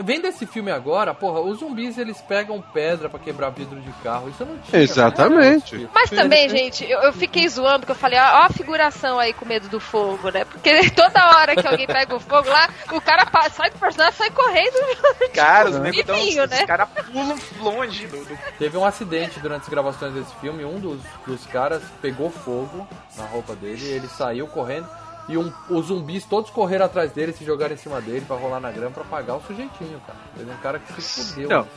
vendo 0.04 0.26
esse 0.28 0.46
filme 0.46 0.72
agora, 0.72 1.14
porra, 1.14 1.40
os 1.42 1.60
zumbis 1.60 1.98
eles 1.98 2.20
pegam 2.22 2.62
pedra 2.74 3.10
pra 3.10 3.20
quebrar 3.20 3.50
vidro 3.50 3.80
de 3.80 3.92
carro. 4.04 4.30
Isso 4.30 4.46
não 4.46 4.58
tinha. 4.60 4.82
Exatamente. 4.82 5.78
né? 5.78 5.90
Mas 5.94 6.10
também, 6.10 6.48
gente, 6.50 6.84
eu, 6.90 7.00
eu 7.00 7.14
fiquei 7.14 7.48
zoando, 7.48 7.86
que 7.86 7.92
eu 7.92 7.96
falei, 7.96 8.20
ó, 8.20 8.24
ó 8.24 8.44
a 8.46 8.50
figuração 8.50 9.20
aí 9.20 9.34
com 9.34 9.46
medo 9.46 9.68
do 9.70 9.80
fogo, 9.80 10.30
né? 10.32 10.46
Porque 10.46 10.90
toda 10.92 11.38
hora 11.38 11.56
que 11.56 11.68
alguém 11.68 11.88
pega 11.88 12.16
o 12.16 12.20
fogo 12.20 12.48
lá, 12.50 12.70
o 12.92 13.02
cara 13.02 13.26
sai 13.52 13.70
do 13.70 13.78
personagem 13.80 14.14
sai 14.18 14.30
correndo. 14.32 14.72
Cara, 15.34 15.70
os 15.70 15.76
Tipo, 15.76 15.84
negros 15.84 16.18
vivinho, 16.20 16.44
os 16.44 16.50
né? 16.50 16.66
caras 16.66 16.90
pulam 17.12 17.38
longe 17.62 18.08
do, 18.08 18.24
do- 18.26 18.38
Teve 18.58 18.78
um 18.78 18.86
acidente 18.86 19.40
durante 19.40 19.64
as 19.64 19.70
gravações 19.70 20.14
desse 20.14 20.34
filme. 20.36 20.64
Um 20.66 20.80
dos, 20.80 21.00
dos 21.26 21.46
caras 21.48 21.82
pegou 22.02 22.30
fogo 22.30 22.88
na 23.18 23.26
roupa 23.26 23.56
dele, 23.56 23.86
ele 23.88 24.08
saiu 24.08 24.48
correndo 24.48 24.88
e 25.32 25.38
um- 25.38 25.52
os 25.70 25.88
zumbis 25.88 26.26
todos 26.26 26.50
correram 26.52 26.86
atrás 26.86 27.12
dele, 27.12 27.32
se 27.34 27.44
jogaram 27.46 27.74
em 27.74 27.78
cima 27.78 28.00
dele 28.02 28.24
pra 28.28 28.36
rolar 28.36 28.60
na 28.60 28.72
grama 28.72 28.92
pra 28.92 29.04
pagar 29.04 29.36
o 29.36 29.42
sujeitinho, 29.42 30.00
cara. 30.06 30.20
Teve 30.38 30.52
um 30.52 30.58
cara 30.58 30.80
que 30.80 31.02
se 31.02 31.32
fudeu. 31.34 31.50
Não. 31.50 31.68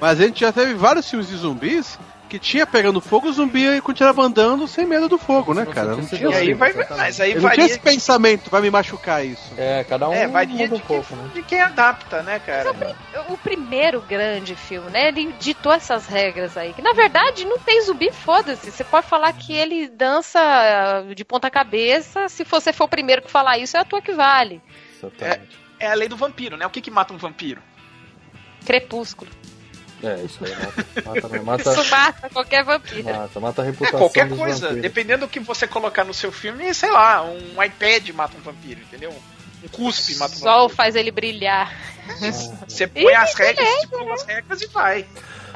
Mas 0.00 0.20
a 0.20 0.24
gente 0.26 0.40
já 0.40 0.52
teve 0.52 0.74
vários 0.74 1.08
filmes 1.08 1.28
de 1.28 1.36
zumbis 1.36 1.98
que 2.34 2.38
tinha 2.40 2.66
pegando 2.66 3.00
fogo, 3.00 3.28
o 3.28 3.32
zumbi 3.32 3.80
continuava 3.80 4.22
andando 4.22 4.66
sem 4.66 4.84
medo 4.84 5.08
do 5.08 5.16
fogo, 5.16 5.54
né, 5.54 5.64
cara? 5.64 5.94
Não 5.94 6.04
tinha, 6.04 6.30
E 6.30 6.34
aí 6.34 6.46
Sim, 6.48 6.54
vai, 6.54 6.74
mas 6.90 7.20
aí 7.20 7.34
não 7.34 7.40
tinha 7.40 7.48
varia, 7.48 7.64
esse 7.66 7.78
pensamento, 7.78 8.50
vai 8.50 8.60
me 8.60 8.70
machucar 8.72 9.24
isso. 9.24 9.54
É, 9.56 9.84
cada 9.84 10.08
um 10.08 10.12
é, 10.12 10.26
varia 10.26 10.56
muda 10.56 10.74
um 10.74 10.78
de, 10.78 10.84
pouco, 10.84 11.14
né? 11.14 11.30
de 11.32 11.42
quem 11.44 11.60
adapta, 11.60 12.24
né, 12.24 12.40
cara? 12.40 12.74
O 13.28 13.38
primeiro 13.38 14.00
grande 14.00 14.56
filme, 14.56 14.90
né? 14.90 15.08
Ele 15.08 15.32
ditou 15.38 15.72
essas 15.72 16.08
regras 16.08 16.56
aí. 16.56 16.72
Que 16.72 16.82
na 16.82 16.92
verdade 16.92 17.44
não 17.44 17.58
tem 17.58 17.80
zumbi, 17.82 18.10
foda-se. 18.10 18.68
Você 18.68 18.82
pode 18.82 19.06
falar 19.06 19.32
que 19.32 19.52
ele 19.52 19.86
dança 19.86 20.40
ah, 20.40 21.14
de 21.14 21.24
ponta 21.24 21.48
cabeça. 21.48 22.28
Se 22.28 22.42
você 22.42 22.72
for 22.72 22.84
o 22.84 22.88
primeiro 22.88 23.22
que 23.22 23.30
falar 23.30 23.58
isso, 23.58 23.76
é 23.76 23.80
a 23.80 23.84
tua 23.84 24.02
que 24.02 24.12
vale. 24.12 24.60
Exatamente. 24.96 25.56
É 25.78 25.86
a 25.86 25.94
lei 25.94 26.08
do 26.08 26.16
vampiro, 26.16 26.56
né? 26.56 26.66
O 26.66 26.70
que 26.70 26.80
que 26.80 26.90
mata 26.90 27.14
um 27.14 27.16
vampiro? 27.16 27.62
Crepúsculo. 28.66 29.30
É, 30.04 30.22
isso 30.24 30.38
aí, 30.44 30.54
mata, 30.56 31.28
mata, 31.28 31.42
mata, 31.42 31.70
Isso 31.80 31.90
mata 31.90 32.30
qualquer 32.30 32.64
vampiro. 32.64 33.04
mata, 33.04 33.40
mata 33.40 33.62
a 33.62 33.64
É, 33.64 33.68
reputação 33.68 33.98
qualquer 33.98 34.28
dos 34.28 34.38
coisa. 34.38 34.60
vampiros. 34.60 34.82
Dependendo 34.82 35.26
do 35.26 35.28
que 35.28 35.40
você 35.40 35.66
colocar 35.66 36.04
no 36.04 36.12
seu 36.14 36.30
filme, 36.30 36.72
sei 36.74 36.90
lá, 36.90 37.22
um 37.24 37.62
iPad 37.62 38.08
mata 38.10 38.36
um 38.36 38.40
vampiro, 38.40 38.80
entendeu? 38.80 39.10
Um 39.64 39.68
cuspe 39.68 40.14
mata 40.16 40.34
um 40.34 40.36
O 40.36 40.40
sol 40.40 40.60
vampiro. 40.62 40.76
faz 40.76 40.94
ele 40.94 41.10
brilhar. 41.10 41.72
Você 42.68 42.86
põe 42.86 43.14
as 43.14 43.32
regras, 43.34 43.66
estipula 43.66 44.12
as 44.14 44.22
regras 44.24 44.60
e 44.60 44.66
vai. 44.66 45.06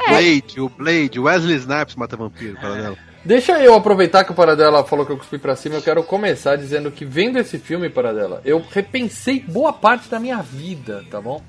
Blade, 0.09 0.61
o 0.61 0.69
Blade, 0.71 1.19
o 1.21 1.25
Wesley 1.25 1.57
Snipes 1.57 1.95
mata 1.95 2.17
vampiro, 2.17 2.55
para 2.59 2.75
dela. 2.75 2.97
Deixa 3.25 3.59
eu 3.63 3.75
aproveitar 3.75 4.25
que 4.25 4.31
o 4.31 4.35
Paradela 4.35 4.83
falou 4.85 5.05
que 5.05 5.13
eu 5.13 5.19
cuspi 5.19 5.37
pra 5.39 5.55
cima, 5.57 5.75
eu 5.75 5.83
quero 5.83 6.03
começar 6.05 6.57
dizendo 6.57 6.91
que 6.91 7.05
vendo 7.05 7.39
esse 7.39 7.59
filme, 7.59 7.91
Paradela, 7.91 8.41
eu 8.45 8.65
repensei 8.71 9.41
boa 9.41 9.73
parte 9.73 10.09
da 10.09 10.19
minha 10.19 10.41
vida, 10.41 11.05
tá 11.11 11.21
bom? 11.21 11.43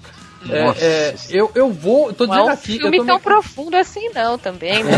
É, 0.50 0.64
Nossa. 0.64 0.86
é, 0.86 1.16
eu, 1.30 1.52
eu 1.54 1.70
vou. 1.72 2.14
Tô 2.14 2.26
Não 2.26 2.34
dizendo 2.34 2.48
é 2.50 2.52
um 2.52 2.54
aqui. 2.54 2.76
Eu 2.76 2.80
filme 2.82 2.98
tô 2.98 3.06
tão 3.06 3.16
me- 3.16 3.22
profundo 3.22 3.76
assim, 3.76 4.10
não, 4.16 4.38
também, 4.38 4.84
né? 4.84 4.92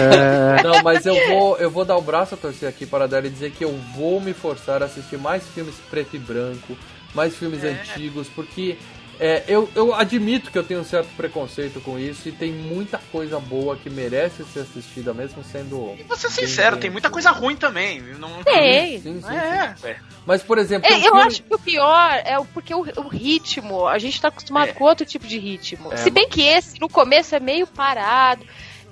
É, 0.60 0.64
Não, 0.64 0.84
mas 0.84 1.06
eu 1.06 1.16
vou, 1.28 1.58
eu 1.58 1.70
vou 1.72 1.84
dar 1.84 1.98
o 1.98 2.02
braço 2.02 2.36
a 2.36 2.38
torcer 2.38 2.70
aqui 2.70 2.86
para 2.86 3.08
dela 3.08 3.26
e 3.26 3.30
dizer 3.30 3.52
que 3.52 3.64
eu 3.66 3.72
vou 3.96 4.22
me 4.22 4.34
forçar 4.34 4.84
a 4.84 4.86
assistir 4.86 5.18
mais 5.18 5.44
filmes 5.48 5.76
preto 5.90 6.16
e 6.16 6.20
branco, 6.20 6.78
mais 7.16 7.36
filmes 7.36 7.64
antigos, 7.64 8.28
porque 8.36 8.78
é, 9.22 9.44
eu, 9.48 9.70
eu 9.76 9.94
admito 9.94 10.50
que 10.52 10.58
eu 10.58 10.64
tenho 10.64 10.80
um 10.80 10.84
certo 10.84 11.08
preconceito 11.16 11.80
com 11.80 12.00
isso 12.00 12.28
e 12.28 12.32
tem 12.32 12.52
muita 12.52 12.98
coisa 13.12 13.40
boa 13.40 13.78
que 13.78 13.90
merece 13.90 14.44
ser 14.46 14.62
assistida, 14.62 15.14
mesmo 15.14 15.44
sendo. 15.44 15.96
E 15.98 16.04
vou 16.04 16.18
ser 16.18 16.30
sincero, 16.32 16.78
tem 16.78 16.90
muita 16.90 17.10
coisa 17.10 17.30
ruim 17.32 17.56
também. 17.56 18.02
Não... 18.02 18.44
Tem. 18.44 19.00
Sim, 19.00 19.22
sim, 19.22 19.28
sim. 19.28 19.36
É, 19.36 19.76
é. 19.92 19.98
Mas, 20.26 20.42
por 20.42 20.58
exemplo. 20.58 20.90
É, 20.92 20.96
eu 20.98 21.02
filme- 21.02 21.22
acho 21.22 21.44
que 21.44 21.54
o 21.54 21.60
pior 21.60 22.22
é 22.26 22.38
o, 22.40 22.46
porque 22.46 22.74
o, 22.74 22.80
o 22.80 23.08
ritmo, 23.08 23.88
a 23.88 24.00
gente 24.00 24.20
tá 24.20 24.30
acostumado 24.30 24.70
É. 24.70 24.74
com 24.74 24.84
outro 24.84 25.06
tipo 25.06 25.28
de 25.28 25.38
ritmo. 25.38 25.94
É, 25.94 25.98
Se 25.98 26.10
bem 26.10 26.28
que 26.28 26.42
esse, 26.42 26.80
no 26.80 26.90
começo, 26.90 27.36
é 27.36 27.40
meio 27.40 27.68
parado. 27.68 28.44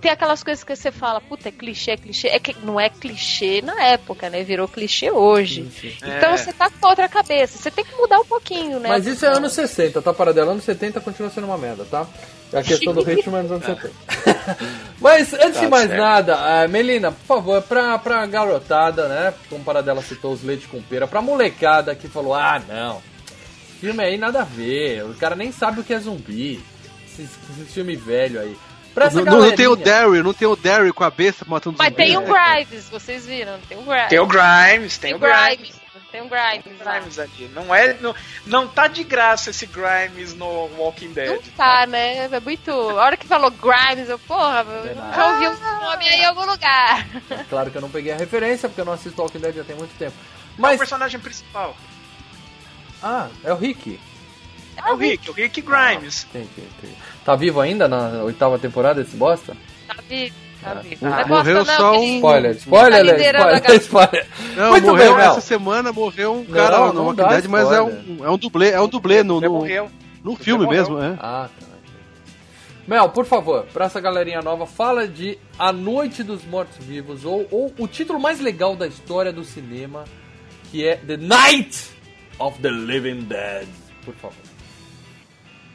Tem 0.01 0.11
aquelas 0.11 0.41
coisas 0.43 0.63
que 0.63 0.73
você 0.75 0.91
fala, 0.91 1.19
puta, 1.19 1.49
é 1.49 1.51
clichê, 1.51 1.91
é 1.91 1.97
clichê. 1.97 2.27
É 2.29 2.39
que 2.39 2.55
não 2.63 2.79
é 2.79 2.89
clichê 2.89 3.61
na 3.61 3.83
época, 3.83 4.29
né? 4.29 4.43
Virou 4.43 4.67
clichê 4.67 5.11
hoje. 5.11 5.63
Sim, 5.63 5.71
sim. 5.91 5.97
Então 5.97 6.33
É. 6.33 6.37
você 6.37 6.53
tá 6.53 6.69
com 6.69 6.87
outra 6.87 7.09
cabeça. 7.09 7.57
Você 7.57 7.69
tem 7.69 7.83
que 7.83 7.93
mudar 7.95 8.19
um 8.19 8.25
pouquinho, 8.25 8.79
né? 8.79 8.87
Mas 8.89 9.05
isso 9.05 9.25
é 9.25 9.29
anos 9.29 9.51
60, 9.53 10.01
tá? 10.01 10.13
Paradela, 10.13 10.51
anos 10.53 10.63
70 10.63 11.01
continua 11.01 11.29
sendo 11.29 11.47
uma 11.47 11.57
merda, 11.57 11.83
tá? 11.85 12.07
A 12.53 12.63
questão 12.63 12.93
do 12.93 13.03
ritmo 13.03 13.35
é 13.35 13.41
nos 13.43 13.51
anos 13.51 13.65
70. 13.65 13.93
Mas 15.01 15.33
antes 15.33 15.55
de 15.59 15.65
Tá 15.65 15.69
mais 15.69 15.87
certo. 15.87 15.99
nada, 16.01 16.35
ah, 16.63 16.67
Melina, 16.67 17.11
por 17.11 17.25
favor, 17.25 17.61
pra, 17.61 17.97
pra 17.99 18.25
garotada, 18.25 19.07
né? 19.07 19.33
Como 19.49 19.63
Paradela 19.63 20.01
citou 20.01 20.31
os 20.33 20.43
leite 20.43 20.67
com 20.67 20.81
pera, 20.81 21.07
pra 21.07 21.21
molecada 21.21 21.93
que 21.93 22.07
falou: 22.07 22.33
ah, 22.33 22.61
não, 22.67 23.01
filme 23.79 24.01
aí 24.03 24.17
nada 24.17 24.41
a 24.41 24.45
ver, 24.45 25.03
o 25.05 25.13
cara 25.15 25.35
nem 25.35 25.51
sabe 25.51 25.81
o 25.81 25.83
que 25.83 25.93
é 25.93 25.99
zumbi. 25.99 26.63
Esse, 27.05 27.23
esse 27.23 27.65
filme 27.73 27.95
velho 27.97 28.39
aí. 28.39 28.55
Pra 28.93 29.05
essa 29.05 29.21
não, 29.23 29.39
não 29.39 29.55
tem 29.55 29.67
o 29.67 29.75
Daryl, 29.75 30.23
não 30.23 30.33
tem 30.33 30.47
o 30.47 30.55
Daryl 30.55 30.93
com 30.93 31.03
a 31.03 31.09
besta 31.11 31.45
matando 31.47 31.75
Mas 31.77 31.89
zumbi. 31.89 32.03
tem 32.03 32.17
o 32.17 32.21
É. 32.35 32.55
Grimes, 32.65 32.89
vocês 32.89 33.25
viram? 33.25 33.59
Tem 33.67 33.77
o 33.77 33.81
Grimes. 33.83 34.09
Tem 34.09 34.19
o 34.19 34.25
Grimes, 34.27 34.97
tem, 34.97 35.09
Tem 35.11 35.15
o 35.15 35.19
Grimes. 35.19 35.45
Grimes. 35.57 35.79
Tem 36.11 36.21
o 36.21 36.27
Grimes. 36.27 36.83
lá. 36.83 36.93
Grimes 36.93 37.19
ali. 37.19 37.51
Não, 37.53 37.73
é, 37.75 37.93
não, 38.01 38.15
não 38.47 38.67
tá 38.67 38.87
de 38.87 39.03
graça 39.03 39.51
esse 39.51 39.67
Grimes 39.67 40.33
no 40.33 40.45
Walking 40.77 41.13
Dead. 41.13 41.29
Não 41.29 41.37
tá, 41.55 41.85
né? 41.85 42.25
É 42.31 42.39
muito. 42.39 42.71
A 42.71 43.03
hora 43.03 43.15
que 43.17 43.27
falou 43.27 43.51
Grimes, 43.51 44.09
eu, 44.09 44.17
porra, 44.17 44.65
eu 44.67 44.95
nada. 44.95 45.15
já 45.15 45.27
ouvi 45.33 45.47
um 45.47 45.59
nome 45.85 46.07
aí 46.09 46.21
em 46.21 46.25
algum 46.25 46.45
lugar. 46.45 47.05
Claro 47.47 47.69
que 47.69 47.77
eu 47.77 47.81
não 47.81 47.89
peguei 47.91 48.11
a 48.11 48.17
referência, 48.17 48.67
porque 48.67 48.81
eu 48.81 48.85
não 48.85 48.93
assisto 48.93 49.21
Walking 49.21 49.39
Dead 49.39 49.55
já 49.55 49.63
tem 49.63 49.75
muito 49.75 49.95
tempo. 49.99 50.15
É 50.17 50.57
o 50.57 50.61
Mas. 50.61 50.79
personagem 50.79 51.19
principal. 51.19 51.75
Ah, 53.01 53.27
é 53.43 53.53
o 53.53 53.55
Rick. 53.55 53.99
É 54.85 54.91
o 54.91 54.95
Rick, 54.95 55.29
o 55.29 55.33
Rick 55.33 55.61
Grimes. 55.61 56.25
Entendi, 56.29 56.49
entendi. 56.57 56.93
Tá 57.25 57.35
vivo 57.35 57.59
ainda 57.61 57.87
na 57.87 58.23
oitava 58.23 58.57
temporada 58.57 59.01
esse 59.01 59.15
bosta? 59.15 59.55
Tá 59.87 59.95
vivo, 60.07 60.35
tá 60.61 60.73
vivo. 60.75 61.05
Mo- 61.05 61.09
Não 61.11 61.19
é 61.19 61.25
morreu 61.25 61.57
bosta, 61.57 61.71
não, 61.73 61.77
só 61.79 61.91
que 61.91 61.97
um- 61.97 62.15
Spoiler, 62.15 62.51
spoiler, 62.55 63.05
Tá 63.05 63.75
spoiler, 63.75 63.75
spoiler. 63.81 64.27
Não, 64.55 64.69
Muito 64.71 64.87
morreu 64.87 65.15
bem, 65.15 65.25
essa 65.25 65.41
semana, 65.41 65.91
morreu 65.93 66.33
um 66.33 66.37
Não, 66.43 66.45
cara 66.45 66.77
lá 66.79 66.87
não 66.87 66.93
no 66.93 67.03
Walking 67.03 67.15
dá 67.17 67.27
Dead, 67.29 67.45
mas 67.47 67.71
é 67.71 67.81
um, 67.81 68.25
é 68.25 68.29
um 68.29 68.37
dublê, 68.37 68.71
é 68.71 68.81
um 68.81 68.87
dublê 68.87 69.23
no, 69.23 69.39
no, 69.41 69.51
morreu. 69.51 69.89
no 70.23 70.35
filme 70.35 70.65
mesmo, 70.67 70.97
é. 71.01 71.15
Ah, 71.19 71.49
tá. 71.59 71.67
Mel, 72.87 73.09
por 73.09 73.25
favor, 73.25 73.67
pra 73.71 73.85
essa 73.85 73.99
galerinha 74.01 74.41
nova, 74.41 74.65
fala 74.65 75.07
de 75.07 75.37
A 75.59 75.71
Noite 75.71 76.23
dos 76.23 76.43
Mortos-Vivos, 76.43 77.23
ou, 77.23 77.47
ou 77.51 77.71
o 77.77 77.87
título 77.87 78.19
mais 78.19 78.39
legal 78.39 78.75
da 78.75 78.87
história 78.87 79.31
do 79.31 79.43
cinema, 79.43 80.05
que 80.71 80.87
é 80.87 80.95
The 80.95 81.17
Night 81.17 81.91
of 82.39 82.59
the 82.59 82.69
Living 82.71 83.25
Dead. 83.25 83.67
Por 84.03 84.15
favor. 84.15 84.48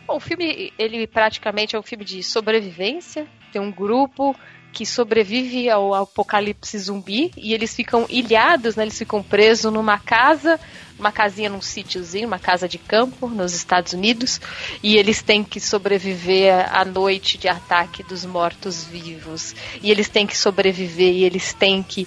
Bom, 0.06 0.16
o 0.16 0.20
filme, 0.20 0.72
ele 0.78 1.06
praticamente 1.06 1.74
é 1.74 1.78
um 1.78 1.82
filme 1.82 2.04
de 2.04 2.22
sobrevivência. 2.22 3.26
Tem 3.52 3.60
um 3.60 3.70
grupo 3.70 4.36
que 4.74 4.84
sobrevive 4.84 5.70
ao 5.70 5.94
apocalipse 5.94 6.76
zumbi 6.76 7.30
e 7.36 7.54
eles 7.54 7.74
ficam 7.74 8.04
ilhados, 8.10 8.74
né? 8.74 8.82
Eles 8.82 8.98
ficam 8.98 9.22
presos 9.22 9.72
numa 9.72 9.98
casa, 9.98 10.58
uma 10.98 11.12
casinha 11.12 11.48
num 11.48 11.62
sítiozinho, 11.62 12.26
uma 12.26 12.40
casa 12.40 12.68
de 12.68 12.76
campo 12.76 13.28
nos 13.28 13.54
Estados 13.54 13.92
Unidos, 13.92 14.40
e 14.82 14.96
eles 14.96 15.22
têm 15.22 15.44
que 15.44 15.60
sobreviver 15.60 16.66
à 16.74 16.84
noite 16.84 17.38
de 17.38 17.48
ataque 17.48 18.02
dos 18.02 18.24
mortos-vivos. 18.24 19.54
E 19.80 19.92
eles 19.92 20.08
têm 20.08 20.26
que 20.26 20.36
sobreviver 20.36 21.14
e 21.14 21.24
eles 21.24 21.54
têm 21.54 21.80
que 21.80 22.06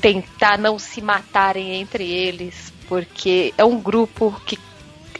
tentar 0.00 0.58
não 0.58 0.78
se 0.78 1.00
matarem 1.00 1.80
entre 1.80 2.04
eles, 2.10 2.72
porque 2.88 3.54
é 3.56 3.64
um 3.64 3.80
grupo 3.80 4.38
que 4.44 4.58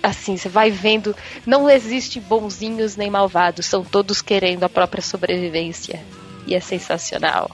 assim, 0.04 0.36
você 0.36 0.48
vai 0.48 0.70
vendo, 0.70 1.14
não 1.46 1.68
existe 1.68 2.20
bonzinhos 2.20 2.96
nem 2.96 3.10
malvados, 3.10 3.66
são 3.66 3.82
todos 3.84 4.20
querendo 4.22 4.64
a 4.64 4.68
própria 4.68 5.02
sobrevivência. 5.02 6.00
E 6.46 6.54
é 6.54 6.60
sensacional. 6.60 7.50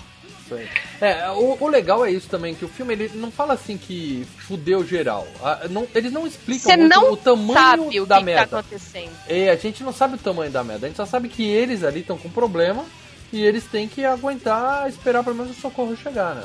É, 1.01 1.31
o, 1.31 1.57
o 1.61 1.69
legal 1.69 2.05
é 2.05 2.11
isso 2.11 2.29
também, 2.29 2.55
que 2.57 2.65
o 2.65 2.69
filme 2.69 2.93
ele 2.93 3.11
não 3.15 3.31
fala 3.31 3.55
assim 3.55 3.79
que 3.79 4.27
fudeu 4.49 4.85
geral. 4.85 5.27
Ah, 5.43 5.67
não- 5.71 5.87
eles 5.95 6.13
não 6.13 6.27
explicam 6.27 6.77
não 6.89 7.13
o 7.13 7.17
tamanho 7.17 7.53
sabe 7.53 8.01
o 8.01 8.07
da 8.07 8.17
que, 8.19 8.25
que 8.25 8.31
tá 8.31 8.37
merda. 8.37 8.59
acontecendo. 8.59 9.13
É, 9.29 9.49
a 9.51 9.55
gente 9.57 9.85
não 9.85 9.93
sabe 9.93 10.17
o 10.17 10.19
tamanho 10.19 10.51
da 10.51 10.65
merda, 10.65 10.87
a 10.87 10.89
gente 10.89 10.97
só 10.97 11.07
sabe 11.07 11.29
que 11.29 11.45
eles 11.45 11.85
ali 11.85 12.01
estão 12.01 12.19
com 12.19 12.29
problema 12.29 12.85
e 13.33 13.45
eles 13.45 13.63
têm 13.65 13.87
que 13.87 14.05
aguentar 14.05 14.89
esperar 14.89 15.23
pelo 15.23 15.37
menos 15.37 15.57
o 15.57 15.61
socorro 15.61 15.97
chegar, 15.97 16.35
né? 16.35 16.45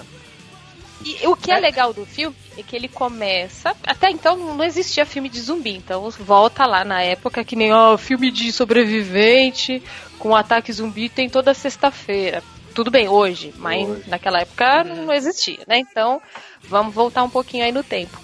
E 1.06 1.28
o 1.28 1.36
que 1.36 1.52
é 1.52 1.60
legal 1.60 1.94
do 1.94 2.04
filme 2.04 2.36
é 2.58 2.64
que 2.64 2.76
ele 2.76 2.88
começa. 2.88 3.76
Até 3.86 4.10
então 4.10 4.36
não 4.36 4.64
existia 4.64 5.06
filme 5.06 5.30
de 5.30 5.40
zumbi, 5.40 5.76
então 5.78 6.10
volta 6.10 6.66
lá 6.66 6.84
na 6.84 7.02
época 7.04 7.44
que 7.44 7.56
nem 7.56 7.72
ó, 7.72 7.96
filme 7.96 8.32
de 8.32 8.52
sobrevivente 8.52 9.84
com 10.18 10.36
ataque 10.36 10.74
zumbi 10.74 11.08
tem 11.08 11.30
toda 11.30 11.54
sexta-feira. 11.54 12.42
Tudo 12.74 12.90
bem, 12.92 13.08
hoje, 13.08 13.54
mas 13.58 13.88
Hoje. 13.88 14.04
naquela 14.10 14.42
época 14.42 14.84
não 14.84 15.14
existia, 15.14 15.60
né? 15.68 15.78
Então 15.78 16.22
vamos 16.68 16.94
voltar 16.94 17.24
um 17.24 17.30
pouquinho 17.30 17.64
aí 17.64 17.72
no 17.72 17.84
tempo. 17.84 18.20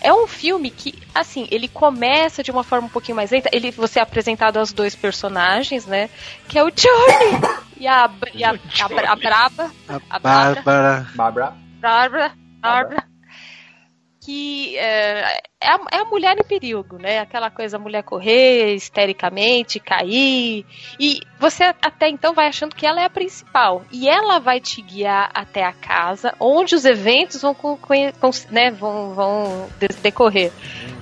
É 0.00 0.12
um 0.12 0.26
filme 0.28 0.70
que, 0.70 0.94
assim, 1.14 1.48
ele 1.50 1.66
começa 1.66 2.42
de 2.42 2.50
uma 2.52 2.62
forma 2.62 2.86
um 2.86 2.90
pouquinho 2.90 3.16
mais 3.16 3.30
lenta. 3.30 3.48
Ele, 3.52 3.70
você 3.72 3.98
é 3.98 4.02
apresentado 4.02 4.58
aos 4.58 4.72
dois 4.72 4.94
personagens, 4.94 5.86
né? 5.86 6.08
Que 6.46 6.58
é 6.58 6.62
o 6.62 6.70
Johnny 6.70 7.40
e 7.78 7.86
a, 7.88 8.08
e 8.34 8.44
a, 8.44 8.50
a, 8.50 8.88
Bra- 8.88 9.10
a 9.12 9.16
Braba. 9.16 9.72
A 9.88 10.00
A 10.10 10.18
Bárbara. 10.20 11.06
Bárbara. 11.14 11.56
Bárbara, 11.90 12.32
Bárbara, 12.60 13.04
que 14.20 14.76
é, 14.76 15.40
é, 15.60 15.68
a, 15.68 15.78
é 15.92 15.98
a 15.98 16.04
mulher 16.04 16.36
em 16.36 16.42
perigo, 16.42 16.98
né? 16.98 17.20
Aquela 17.20 17.48
coisa, 17.48 17.76
a 17.76 17.80
mulher 17.80 18.02
correr 18.02 18.74
histericamente, 18.74 19.78
cair. 19.78 20.66
E 20.98 21.20
você 21.38 21.62
até 21.80 22.08
então 22.08 22.34
vai 22.34 22.48
achando 22.48 22.74
que 22.74 22.84
ela 22.84 23.00
é 23.00 23.04
a 23.04 23.10
principal. 23.10 23.84
E 23.92 24.08
ela 24.08 24.40
vai 24.40 24.58
te 24.58 24.82
guiar 24.82 25.30
até 25.32 25.62
a 25.64 25.72
casa, 25.72 26.34
onde 26.40 26.74
os 26.74 26.84
eventos 26.84 27.40
vão, 27.40 27.56
né, 28.50 28.72
vão, 28.72 29.14
vão 29.14 29.68
de- 29.78 29.94
decorrer. 30.02 30.50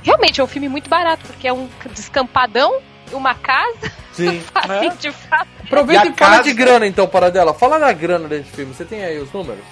Realmente 0.02 0.42
é 0.42 0.44
um 0.44 0.48
filme 0.48 0.68
muito 0.68 0.90
barato, 0.90 1.24
porque 1.26 1.48
é 1.48 1.52
um 1.52 1.66
descampadão, 1.92 2.78
uma 3.10 3.34
casa, 3.34 3.90
Sim. 4.12 4.38
fato. 5.12 5.48
Aproveita 5.64 6.06
E 6.08 6.10
e, 6.10 6.12
fala 6.12 6.30
casa- 6.36 6.42
de 6.42 6.52
grana 6.52 6.86
então, 6.86 7.08
para 7.08 7.30
dela. 7.30 7.54
Fala 7.54 7.78
da 7.78 7.90
grana 7.90 8.28
desse 8.28 8.50
filme. 8.50 8.74
Você 8.74 8.84
tem 8.84 9.02
aí 9.02 9.18
os 9.18 9.32
números? 9.32 9.64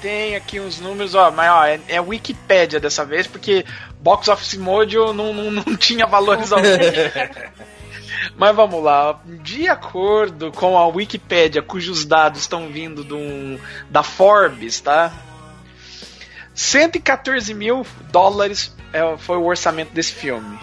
Tem 0.00 0.34
aqui 0.34 0.58
uns 0.58 0.80
números, 0.80 1.14
ó, 1.14 1.30
mas 1.30 1.50
ó, 1.50 1.64
é, 1.66 1.80
é 1.88 2.00
Wikipédia 2.00 2.80
dessa 2.80 3.04
vez, 3.04 3.26
porque 3.26 3.64
Box 4.00 4.28
Office 4.28 4.56
Mojo 4.56 5.12
não, 5.12 5.32
não, 5.32 5.50
não 5.64 5.76
tinha 5.76 6.06
valores 6.06 6.52
ao 6.52 6.60
Mas 8.36 8.54
vamos 8.56 8.82
lá, 8.82 9.20
de 9.24 9.68
acordo 9.68 10.52
com 10.52 10.76
a 10.76 10.86
Wikipédia, 10.86 11.62
cujos 11.62 12.04
dados 12.04 12.40
estão 12.40 12.68
vindo 12.68 13.04
um- 13.16 13.58
da 13.90 14.02
Forbes, 14.02 14.80
tá? 14.80 15.12
114 16.54 17.54
mil 17.54 17.86
dólares 18.10 18.74
é, 18.92 19.16
foi 19.18 19.36
o 19.36 19.44
orçamento 19.44 19.92
desse 19.92 20.12
filme. 20.12 20.58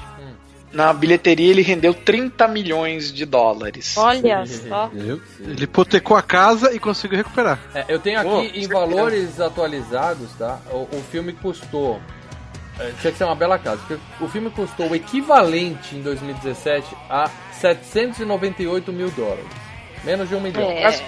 Na 0.78 0.94
bilheteria 0.94 1.50
ele 1.50 1.64
rendeu 1.64 1.92
30 1.92 2.48
milhões 2.48 3.12
de 3.12 3.26
dólares. 3.26 3.98
Olha 3.98 4.46
só. 4.46 4.92
Ele 4.94 5.64
hipotecou 5.64 6.16
a 6.16 6.22
casa 6.22 6.72
e 6.72 6.78
conseguiu 6.80 7.18
recuperar. 7.18 7.58
É, 7.74 7.86
eu 7.90 7.98
tenho 8.00 8.20
aqui 8.20 8.30
Pô, 8.30 8.42
em 8.42 8.50
certeza. 8.52 8.74
valores 8.74 9.42
atualizados, 9.42 10.30
tá? 10.38 10.60
O, 10.70 10.88
o 10.96 11.04
filme 11.12 11.34
custou. 11.34 12.00
é, 12.80 12.92
tinha 13.02 13.12
que 13.12 13.18
ser 13.18 13.24
uma 13.24 13.34
bela 13.34 13.58
casa. 13.58 13.82
porque 13.88 14.00
O 14.24 14.28
filme 14.30 14.52
custou 14.52 14.88
o 14.92 14.96
equivalente 14.96 15.96
em 15.96 16.02
2017 16.04 16.96
a 17.10 17.28
798 17.54 18.94
mil 18.94 19.10
dólares. 19.10 19.46
Menos 20.04 20.30
de 20.30 20.36
um 20.36 20.40
milhão. 20.42 20.70
É. 20.70 21.04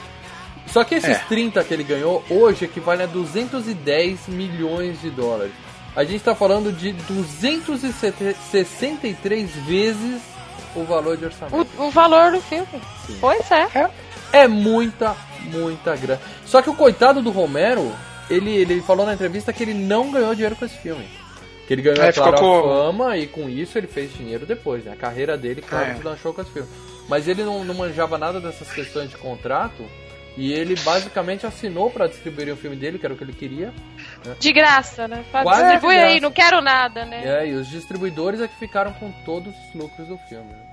Só 0.66 0.84
que 0.84 0.96
esses 0.96 1.12
É. 1.18 1.24
30 1.30 1.64
que 1.64 1.72
ele 1.76 1.84
ganhou 1.84 2.24
hoje 2.28 2.66
equivalem 2.66 3.04
a 3.04 3.08
210 3.08 4.28
milhões 4.30 5.00
de 5.00 5.12
dólares. 5.12 5.54
A 5.96 6.04
gente 6.04 6.24
tá 6.24 6.36
falando 6.36 6.72
de 6.72 6.92
263 6.94 9.50
vezes 9.66 10.22
o 10.76 10.84
valor 10.84 11.18
de 11.18 11.26
orçamento. 11.26 11.68
O, 11.78 11.88
o 11.88 11.92
valor 11.92 12.32
do 12.32 12.42
filme. 12.42 12.68
Pois 13.20 13.50
é. 13.52 13.90
É 14.32 14.48
muita, 14.48 15.16
muita 15.46 15.96
grana. 15.96 16.22
Só 16.46 16.62
que 16.62 16.70
o 16.70 16.76
coitado 16.76 17.22
do 17.22 17.32
Romero, 17.32 17.92
ele, 18.30 18.52
ele 18.56 18.82
falou 18.82 19.06
na 19.06 19.14
entrevista 19.14 19.52
que 19.52 19.64
ele 19.64 19.74
não 19.74 20.12
ganhou 20.12 20.34
dinheiro 20.36 20.56
com 20.56 20.66
esse 20.66 20.78
filme. 20.78 21.08
Que 21.68 21.74
ele 21.74 21.82
ganhou, 21.82 22.04
É, 22.04 22.10
é, 22.10 22.14
claro, 22.14 22.38
com- 22.38 22.62
fama 22.64 23.18
e 23.18 23.28
com 23.28 23.50
isso 23.50 23.78
ele 23.78 23.88
fez 23.88 24.14
dinheiro 24.14 24.46
depois, 24.46 24.84
né? 24.86 24.94
A 24.94 24.96
carreira 24.96 25.38
dele, 25.38 25.62
claro, 25.62 25.92
É. 25.92 25.94
deslanchou 25.96 26.34
com 26.34 26.42
esse 26.42 26.52
filme. 26.52 26.70
Mas 27.08 27.28
ele 27.28 27.44
não, 27.44 27.64
não 27.64 27.74
manjava 27.74 28.18
nada 28.18 28.40
dessas 28.40 28.72
questões 28.72 29.10
de 29.10 29.18
contrato 29.18 29.84
e 30.38 30.52
ele 30.54 30.76
basicamente 30.76 31.46
assinou 31.46 31.90
pra 31.90 32.08
distribuir 32.08 32.54
o 32.54 32.58
filme 32.58 32.76
dele, 32.76 32.98
que 32.98 33.06
era 33.06 33.14
o 33.14 33.18
que 33.18 33.24
ele 33.24 33.34
queria. 33.34 33.74
De 34.40 34.54
graça, 34.54 35.08
né? 35.08 35.24
Fala, 35.32 35.62
Distribui 35.62 35.98
aí, 35.98 36.20
não 36.20 36.32
quero 36.32 36.62
nada, 36.62 37.06
né? 37.06 37.22
É, 37.26 37.48
e 37.48 37.54
os 37.54 37.68
distribuidores 37.68 38.40
é 38.42 38.48
que 38.48 38.56
ficaram 38.56 38.94
com 38.94 39.12
todos 39.26 39.54
os 39.54 39.74
lucros 39.74 40.08
do 40.08 40.18
filme. 40.18 40.52
né? 40.52 40.69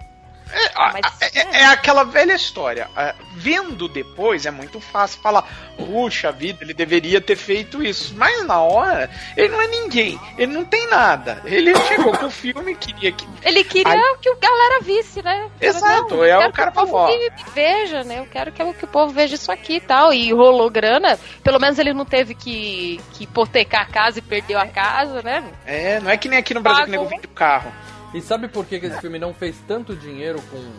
Ah, 0.74 0.92
Mas- 0.92 1.02
ah, 1.04 1.26
é, 1.34 1.60
é 1.62 1.64
aquela 1.66 2.04
velha 2.04 2.34
história. 2.34 2.88
Vendo 3.34 3.88
depois 3.88 4.46
é 4.46 4.50
muito 4.50 4.80
fácil 4.80 5.20
falar, 5.20 5.42
puxa 5.76 6.30
vida, 6.30 6.58
ele 6.62 6.72
deveria 6.72 7.20
ter 7.20 7.36
feito 7.36 7.82
isso. 7.82 8.14
Mas 8.16 8.44
na 8.46 8.60
hora, 8.60 9.10
ele 9.36 9.48
não 9.48 9.60
é 9.60 9.66
ninguém, 9.66 10.18
ele 10.38 10.52
não 10.52 10.64
tem 10.64 10.86
nada. 10.88 11.42
Ele 11.44 11.74
chegou 11.82 12.16
com 12.16 12.26
o 12.26 12.30
filme 12.30 12.72
e 12.72 12.76
queria 12.76 13.12
que. 13.12 13.26
Ele 13.42 13.64
queria 13.64 13.92
Aí- 13.92 14.16
que 14.20 14.30
o 14.30 14.36
galera 14.36 14.80
visse, 14.82 15.22
né? 15.22 15.48
Exato, 15.60 16.16
Não, 16.16 16.24
é, 16.24 16.32
eu 16.32 16.36
o 16.36 16.40
quero 16.40 16.52
cara 16.52 16.70
que 16.70 16.78
o 16.78 16.86
povo 16.86 17.06
me 17.08 17.30
veja, 17.54 18.04
né? 18.04 18.20
Eu 18.20 18.26
quero 18.26 18.52
que, 18.52 18.62
o- 18.62 18.74
que 18.74 18.84
o 18.84 18.88
povo 18.88 19.12
veja 19.12 19.34
isso 19.34 19.50
aqui 19.50 19.74
e 19.76 19.80
tal. 19.80 20.12
E 20.12 20.32
rolou 20.32 20.70
grana. 20.70 21.18
Pelo 21.42 21.58
menos 21.60 21.78
ele 21.78 21.92
não 21.92 22.04
teve 22.04 22.34
que, 22.34 23.00
que 23.12 23.24
hipotecar 23.24 23.82
a 23.82 23.86
casa 23.86 24.18
e 24.20 24.22
perdeu 24.22 24.58
a 24.58 24.66
casa, 24.66 25.22
né? 25.22 25.44
É, 25.66 26.00
não 26.00 26.10
é 26.10 26.16
que 26.16 26.28
nem 26.28 26.38
aqui 26.38 26.54
no 26.54 26.60
Brasil 26.60 26.84
que 26.84 26.88
o 26.88 26.92
nego 26.92 27.04
Pagou. 27.04 27.16
vende 27.18 27.26
o 27.26 27.34
carro. 27.34 27.72
E 28.14 28.20
sabe 28.20 28.48
por 28.48 28.64
que, 28.66 28.78
que 28.80 28.86
esse 28.86 29.00
filme 29.00 29.18
não 29.18 29.34
fez 29.34 29.56
tanto 29.66 29.94
dinheiro 29.94 30.40
com, 30.50 30.72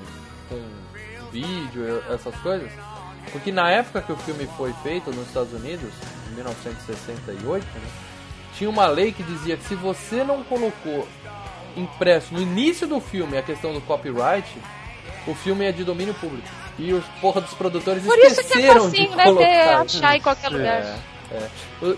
com 0.49 1.31
vídeo 1.31 2.03
essas 2.09 2.35
coisas? 2.37 2.71
Porque 3.31 3.51
na 3.51 3.69
época 3.69 4.01
que 4.01 4.11
o 4.11 4.17
filme 4.17 4.47
foi 4.57 4.73
feito 4.83 5.11
nos 5.11 5.27
Estados 5.27 5.53
Unidos, 5.53 5.91
em 6.31 6.35
1968, 6.35 7.65
né, 7.65 7.81
tinha 8.57 8.69
uma 8.69 8.87
lei 8.87 9.11
que 9.11 9.21
dizia 9.23 9.57
que 9.57 9.65
se 9.65 9.75
você 9.75 10.23
não 10.23 10.43
colocou 10.43 11.07
impresso 11.75 12.33
no 12.33 12.41
início 12.41 12.87
do 12.87 12.99
filme 12.99 13.37
a 13.37 13.43
questão 13.43 13.73
do 13.73 13.81
copyright, 13.81 14.47
o 15.27 15.35
filme 15.35 15.65
é 15.65 15.71
de 15.71 15.83
domínio 15.83 16.13
público. 16.15 16.47
E 16.79 16.93
os 16.93 17.03
porra 17.21 17.41
dos 17.41 17.53
produtores 17.53 18.03
Por 18.03 18.17
isso 18.19 18.35
que 18.35 18.53
é 18.53 18.59
esqueceram 18.59 18.89
de 18.89 19.07
né? 19.15 19.23
colocar. 19.23 19.45
Ter, 19.45 19.69
achar 19.69 20.15
em 20.15 20.21
qualquer 20.21 20.49
lugar. 20.49 20.81
É, 20.81 20.97
é. 21.31 21.49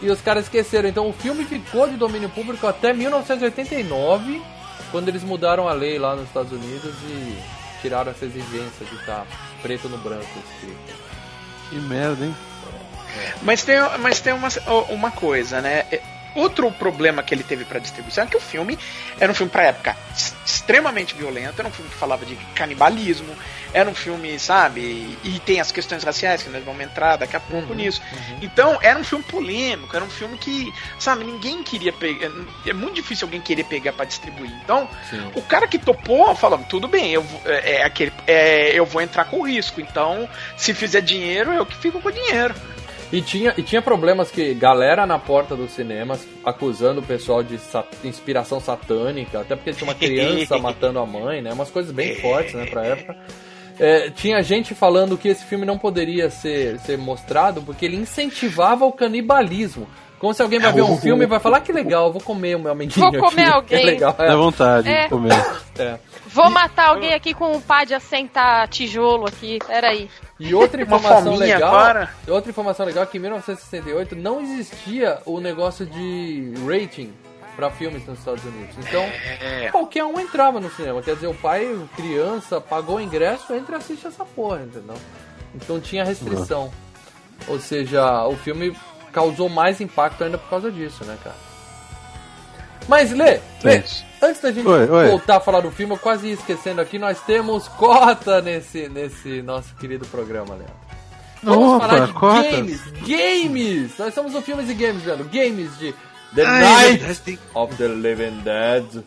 E 0.01 0.09
os 0.09 0.21
caras 0.21 0.45
esqueceram. 0.45 0.89
Então 0.89 1.07
o 1.09 1.13
filme 1.13 1.43
ficou 1.45 1.87
de 1.87 1.95
domínio 1.95 2.29
público 2.29 2.65
até 2.65 2.93
1989, 2.93 4.41
quando 4.91 5.07
eles 5.09 5.23
mudaram 5.23 5.67
a 5.67 5.73
lei 5.73 5.97
lá 5.97 6.15
nos 6.15 6.27
Estados 6.27 6.51
Unidos 6.51 6.93
e 7.03 7.37
tiraram 7.81 8.11
essa 8.11 8.25
exigência 8.25 8.85
de 8.85 8.95
estar 8.95 9.25
preto 9.61 9.87
no 9.87 9.97
branco 9.97 10.25
escrito. 10.25 10.99
Que 11.69 11.75
merda, 11.75 12.25
hein? 12.25 12.35
Mas 13.41 13.63
tem, 13.63 13.77
mas 13.99 14.19
tem 14.19 14.33
uma, 14.33 14.49
uma 14.89 15.11
coisa, 15.11 15.61
né? 15.61 15.85
É, 16.35 16.39
Outro 16.39 16.71
problema 16.71 17.23
que 17.23 17.33
ele 17.33 17.43
teve 17.43 17.65
pra 17.65 17.79
distribuição 17.79 18.23
é 18.23 18.27
que 18.27 18.37
o 18.37 18.39
filme 18.39 18.77
era 19.19 19.31
um 19.31 19.35
filme 19.35 19.51
pra 19.51 19.63
época 19.63 19.95
extremamente 20.45 21.15
violento, 21.15 21.59
era 21.59 21.67
um 21.67 21.71
filme 21.71 21.89
que 21.89 21.97
falava 21.97 22.25
de 22.25 22.35
canibalismo, 22.55 23.35
era 23.73 23.89
um 23.89 23.93
filme, 23.93 24.37
sabe? 24.39 25.17
E 25.23 25.39
tem 25.45 25.59
as 25.59 25.71
questões 25.71 26.03
raciais 26.03 26.41
que 26.43 26.49
nós 26.49 26.63
vamos 26.63 26.81
entrar 26.81 27.15
daqui 27.17 27.35
a 27.35 27.39
pouco 27.39 27.73
nisso. 27.73 28.01
Então, 28.41 28.79
era 28.81 28.97
um 28.97 29.03
filme 29.03 29.23
polêmico, 29.23 29.95
era 29.95 30.03
um 30.03 30.09
filme 30.09 30.37
que, 30.37 30.73
sabe, 30.97 31.23
ninguém 31.23 31.63
queria 31.63 31.93
pegar. 31.93 32.31
É 32.65 32.73
muito 32.73 32.95
difícil 32.95 33.25
alguém 33.27 33.41
querer 33.41 33.63
pegar 33.65 33.93
pra 33.93 34.05
distribuir. 34.05 34.51
Então, 34.63 34.89
Sim. 35.09 35.31
o 35.35 35.41
cara 35.41 35.67
que 35.67 35.77
topou 35.77 36.35
falou: 36.35 36.59
tudo 36.69 36.87
bem, 36.87 37.11
eu, 37.11 37.25
é, 37.45 37.77
é 37.77 37.83
aquele, 37.83 38.11
é, 38.25 38.71
eu 38.77 38.85
vou 38.85 39.01
entrar 39.01 39.25
com 39.25 39.41
risco. 39.41 39.79
Então, 39.79 40.27
se 40.57 40.73
fizer 40.73 41.01
dinheiro, 41.01 41.51
eu 41.51 41.65
que 41.65 41.75
fico 41.75 42.01
com 42.01 42.09
o 42.09 42.11
dinheiro. 42.11 42.55
E 43.11 43.21
tinha, 43.21 43.53
e 43.57 43.63
tinha 43.63 43.81
problemas 43.81 44.29
que 44.29 44.53
galera 44.53 45.05
na 45.05 45.17
porta 45.17 45.55
dos 45.55 45.71
cinemas 45.71 46.27
acusando 46.45 46.99
o 46.99 47.03
pessoal 47.03 47.41
de 47.41 47.59
inspiração 48.03 48.59
satânica, 48.59 49.41
até 49.41 49.55
porque 49.55 49.73
tinha 49.73 49.87
uma 49.89 49.95
criança 49.97 50.57
matando 50.59 50.99
a 50.99 51.05
mãe, 51.05 51.41
né? 51.41 51.51
Umas 51.51 51.71
coisas 51.71 51.91
bem 51.91 52.15
fortes, 52.21 52.53
né, 52.53 52.67
pra 52.67 52.85
época. 52.85 53.17
É, 53.79 54.09
tinha 54.09 54.43
gente 54.43 54.75
falando 54.75 55.17
que 55.17 55.29
esse 55.29 55.45
filme 55.45 55.65
não 55.65 55.77
poderia 55.77 56.29
ser, 56.29 56.77
ser 56.79 56.97
mostrado 56.97 57.61
porque 57.61 57.85
ele 57.85 57.95
incentivava 57.95 58.85
o 58.85 58.91
canibalismo. 58.91 59.87
Como 60.19 60.33
se 60.33 60.41
alguém 60.41 60.59
vai 60.59 60.71
ver 60.73 60.81
um 60.83 60.97
filme 60.97 61.23
e 61.23 61.27
vai 61.27 61.39
falar 61.39 61.57
"Ah, 61.57 61.61
que 61.61 61.71
legal, 61.71 62.07
eu 62.07 62.11
vou 62.13 62.21
comer 62.21 62.55
o 62.55 62.59
meu 62.59 62.71
amiguinho 62.73 63.09
Vou 63.11 63.19
comer 63.29 63.43
aqui. 63.43 63.51
alguém. 63.55 63.81
É 63.81 63.85
legal. 63.85 64.13
Dá 64.17 64.35
vontade 64.35 64.89
É. 64.89 65.03
de 65.03 65.09
comer. 65.09 65.33
É. 65.77 65.97
Vou 66.27 66.49
matar 66.49 66.89
alguém 66.89 67.13
aqui 67.13 67.33
com 67.33 67.53
um 67.55 67.61
pá 67.61 67.85
de 67.85 67.93
assentar 67.93 68.67
tijolo 68.67 69.27
aqui. 69.27 69.59
Peraí. 69.65 70.09
E 70.39 70.53
outra 70.53 70.81
informação 70.83 71.35
legal, 71.35 71.73
agora. 71.75 72.09
outra 72.27 72.49
informação 72.51 72.85
legal 72.85 73.03
é 73.03 73.07
que 73.07 73.17
em 73.17 73.21
1968 73.21 74.15
não 74.15 74.41
existia 74.41 75.19
o 75.25 75.39
negócio 75.39 75.85
de 75.85 76.53
rating 76.67 77.13
para 77.55 77.69
filmes 77.71 78.05
nos 78.05 78.19
Estados 78.19 78.43
Unidos. 78.45 78.75
Então, 78.77 79.01
É. 79.41 79.69
qualquer 79.71 80.03
um 80.05 80.19
entrava 80.19 80.59
no 80.59 80.69
cinema. 80.71 81.01
Quer 81.01 81.15
dizer, 81.15 81.27
o 81.27 81.33
pai, 81.33 81.77
criança, 81.95 82.61
pagou 82.61 82.97
o 82.97 83.01
ingresso, 83.01 83.53
entra 83.53 83.75
e 83.75 83.79
assiste 83.79 84.07
essa 84.07 84.23
porra, 84.23 84.61
entendeu? 84.61 84.95
Então 85.55 85.79
tinha 85.79 86.03
restrição. 86.05 86.71
Ou 87.47 87.59
seja, 87.59 88.25
o 88.27 88.35
filme 88.37 88.75
causou 89.11 89.49
mais 89.49 89.79
impacto 89.81 90.23
ainda 90.23 90.37
por 90.37 90.49
causa 90.49 90.71
disso, 90.71 91.03
né, 91.05 91.17
cara? 91.23 91.35
Mas, 92.87 93.11
Lê, 93.11 93.39
Lê, 93.63 93.75
É. 93.75 93.83
antes 94.21 94.41
da 94.41 94.51
gente 94.51 94.67
Oi, 94.67 94.89
oi. 94.89 95.07
voltar 95.09 95.37
a 95.37 95.39
falar 95.39 95.61
do 95.61 95.69
filme, 95.69 95.93
eu 95.93 95.97
quase 95.99 96.27
ia 96.27 96.33
esquecendo 96.33 96.81
aqui, 96.81 96.97
nós 96.97 97.21
temos 97.21 97.67
cota 97.67 98.41
nesse, 98.41 98.89
nesse 98.89 99.41
nosso 99.43 99.75
querido 99.75 100.05
programa, 100.07 100.55
Leandro. 100.55 100.73
Vamos 101.43 101.75
Opa, 101.75 101.87
falar 101.87 102.05
de 102.07 102.13
cotas. 102.13 102.51
games. 102.51 102.81
Games! 103.07 103.91
Nós 103.97 104.13
somos 104.13 104.35
o 104.35 104.41
Filmes 104.41 104.69
e 104.69 104.73
Games, 104.73 105.03
velho. 105.03 105.23
Games 105.25 105.77
de 105.77 105.93
The 106.35 106.45
Ai, 106.45 106.97
Night 106.97 107.39
of 107.53 107.75
the 107.75 107.87
Living 107.87 108.39
Dead. 108.41 109.03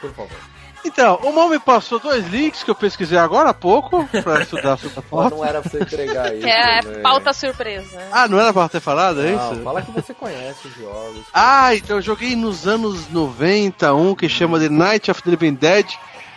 Por 0.00 0.12
favor. 0.12 0.51
Então, 0.84 1.16
o 1.22 1.32
mal 1.32 1.48
me 1.48 1.58
passou 1.60 1.98
dois 2.00 2.26
links 2.26 2.62
que 2.64 2.70
eu 2.70 2.74
pesquisei 2.74 3.16
agora 3.16 3.50
há 3.50 3.54
pouco 3.54 4.04
pra 4.22 4.42
estudar 4.42 4.76
sobre 4.76 4.98
a 4.98 5.02
foto. 5.08 5.36
não 5.36 5.44
era 5.44 5.60
pra 5.60 5.70
você 5.70 5.80
entregar 5.80 6.32
isso. 6.34 6.42
Que 6.44 6.50
é 6.50 6.82
né? 6.82 7.00
pauta 7.02 7.32
surpresa. 7.32 8.00
Ah, 8.10 8.26
não 8.26 8.38
era 8.40 8.52
pra 8.52 8.68
ter 8.68 8.80
falado, 8.80 9.20
é 9.24 9.30
Não, 9.30 9.52
isso? 9.52 9.62
fala 9.62 9.80
que 9.82 9.90
você 9.92 10.12
conhece 10.12 10.66
os 10.66 10.74
jogos. 10.76 11.22
Ah, 11.32 11.74
então 11.74 11.96
eu 11.96 12.02
joguei 12.02 12.34
nos 12.34 12.66
anos 12.66 13.08
90 13.10 13.94
um 13.94 14.14
que 14.14 14.28
chama 14.28 14.58
The 14.58 14.68
Night 14.68 15.10
of 15.10 15.22
the 15.22 15.30
Living 15.30 15.54
Dead. 15.54 15.86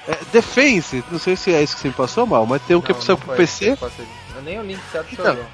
É, 0.08 0.17
Defense, 0.31 1.03
não 1.12 1.17
sei 1.17 1.36
se 1.36 1.51
é 1.51 1.63
isso 1.63 1.75
que 1.75 1.81
você 1.81 1.88
me 1.88 1.93
passou 1.95 2.27
mal, 2.27 2.45
mas 2.45 2.62
tem 2.62 2.75
um 2.75 2.81
que 2.81 2.93
Não, 2.93 3.01
saiu 3.01 3.17
não 3.17 3.25
pro 3.25 3.36
PC. 3.36 3.75
foi, 3.75 3.89
Nem 4.43 4.60
o 4.60 4.63
link 4.63 4.79
certo 4.91 5.08
Então. 5.12 5.34
eu. 5.34 5.45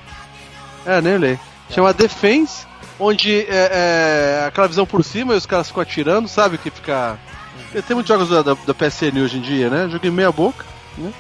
É, 0.86 1.00
nem 1.02 1.18
lei. 1.18 1.40
Chama 1.70 1.94
Defense, 1.94 2.66
onde 3.00 3.46
é, 3.48 4.42
é 4.42 4.46
aquela 4.46 4.68
visão 4.68 4.86
por 4.86 5.02
cima 5.06 5.34
e 5.34 5.38
os 5.38 5.46
caras 5.46 5.68
ficam 5.70 5.82
atirando, 5.82 6.28
sabe? 6.28 6.58
Que 6.58 6.70
fica. 6.70 7.18
Tem 7.72 7.96
muitos 7.96 8.08
jogos 8.08 8.30
da, 8.30 8.42
da, 8.42 8.54
da 8.54 8.74
PSN 8.74 9.22
hoje 9.24 9.38
em 9.38 9.42
dia, 9.42 9.70
né? 9.70 9.88
Joguei 9.90 10.12
meia 10.12 10.32
boca, 10.32 10.66
né? 10.98 11.12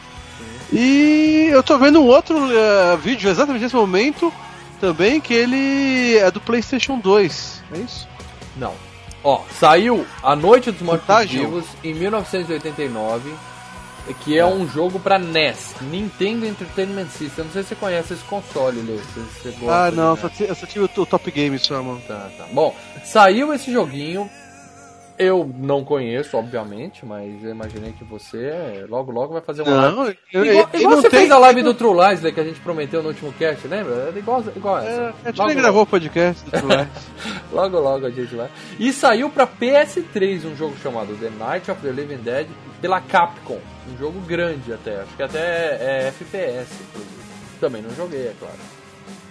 E 0.72 1.50
eu 1.52 1.62
tô 1.62 1.78
vendo 1.78 2.02
um 2.02 2.08
outro 2.08 2.38
é, 2.52 2.98
vídeo 2.98 3.30
exatamente 3.30 3.64
nesse 3.64 3.76
momento 3.76 4.32
também, 4.80 5.20
que 5.20 5.34
ele 5.34 6.18
é 6.18 6.32
do 6.32 6.40
PlayStation 6.40 6.98
2, 6.98 7.64
é 7.74 7.78
isso? 7.80 8.08
Não. 8.58 8.74
Ó, 9.24 9.42
saiu 9.60 10.06
A 10.24 10.36
Noite 10.36 10.72
dos 10.72 10.82
Mortos. 10.82 11.26
Vivos 11.30 11.66
em 11.84 11.94
1989, 11.94 13.34
que 14.24 14.38
é 14.38 14.46
um 14.46 14.68
jogo 14.68 15.00
pra 15.00 15.20
NES, 15.20 15.76
Nintendo 15.82 16.46
Entertainment 16.46 17.08
System. 17.10 17.46
Não 17.46 17.52
sei 17.52 17.64
se 17.64 17.70
você 17.70 17.76
conhece 17.76 18.14
esse 18.14 18.24
console, 18.24 18.82
Lê. 18.82 18.98
Se 18.98 19.20
você 19.20 19.52
gosta 19.60 19.88
Ah, 19.88 19.92
não, 19.92 20.18
só, 20.18 20.30
eu 20.40 20.56
só 20.56 20.66
tive 20.66 20.86
o, 20.86 21.02
o 21.02 21.06
Top 21.06 21.30
Game 21.30 21.58
só, 21.60 21.84
mano. 21.84 22.02
Tá, 22.08 22.30
tá. 22.38 22.46
Bom, 22.52 22.76
saiu 23.04 23.54
esse 23.54 23.72
joguinho. 23.72 24.30
Eu 25.20 25.50
não 25.58 25.84
conheço, 25.84 26.36
obviamente, 26.38 27.06
mas 27.06 27.44
eu 27.44 27.52
imaginei 27.52 27.92
que 27.94 28.04
você 28.04 28.86
logo 28.90 29.12
logo 29.12 29.34
vai 29.34 29.42
fazer 29.42 29.62
uma 29.62 29.72
live. 29.76 29.96
Não, 29.96 30.06
eu, 30.34 30.46
Igual, 30.46 30.70
eu 30.74 30.80
igual 30.80 30.96
não 30.96 31.02
você 31.02 31.10
tem- 31.10 31.20
fez 31.20 31.32
a 31.32 31.38
live 31.38 31.62
do 31.64 31.74
True 31.74 31.94
Lies, 32.08 32.22
né, 32.22 32.32
que 32.32 32.40
a 32.40 32.44
gente 32.44 32.60
prometeu 32.62 33.04
no 33.04 33.10
último 33.10 33.32
cast, 33.34 33.68
lembra? 33.68 33.94
Era 33.94 34.18
igual, 34.20 34.44
igual 34.56 34.80
essa. 34.80 34.90
É, 34.90 35.14
a 35.24 35.28
gente 35.30 35.38
Logo, 35.38 35.50
nem 35.50 35.58
gravou 35.62 35.82
o 35.84 35.86
podcast 35.86 36.44
do 36.46 36.52
True 36.52 36.76
Lies. 36.76 36.88
Logo, 37.52 37.80
logo 37.80 38.06
a 38.06 38.10
gente 38.10 38.34
vai. 38.36 38.50
E 38.80 38.92
saiu 38.94 39.30
pra 39.30 39.46
PS3 39.46 40.46
um 40.46 40.56
jogo 40.56 40.76
chamado 40.82 41.16
The 41.20 41.30
Night 41.38 41.70
of 41.70 41.82
the 41.82 41.92
Living 41.92 42.18
Dead 42.24 42.48
pela 42.82 43.00
Capcom. 43.02 43.60
Um 43.94 43.98
jogo 43.98 44.20
grande 44.22 44.72
até, 44.74 45.02
acho 45.02 45.16
que 45.18 45.24
até 45.24 45.40
é 45.40 46.08
FPS, 46.08 46.72
inclusive. 46.90 47.22
Também 47.60 47.82
não 47.82 47.94
joguei, 47.94 48.28
é 48.28 48.34
claro. 48.40 48.56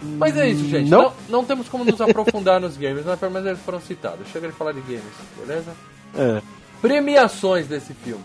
Mas 0.02 0.36
é 0.36 0.48
isso, 0.48 0.66
gente. 0.68 0.88
Não. 0.88 1.02
Não, 1.02 1.14
não 1.28 1.44
temos 1.44 1.68
como 1.68 1.84
nos 1.84 2.00
aprofundar 2.00 2.60
nos 2.60 2.76
games, 2.76 3.04
mas 3.04 3.18
pelo 3.18 3.32
menos 3.32 3.48
eles 3.48 3.60
foram 3.60 3.80
citados. 3.80 4.26
Chega 4.28 4.48
de 4.48 4.54
falar 4.54 4.72
de 4.72 4.80
games, 4.80 5.02
beleza? 5.38 5.72
É. 6.16 6.42
Premiações 6.80 7.66
desse 7.66 7.92
filme. 7.92 8.24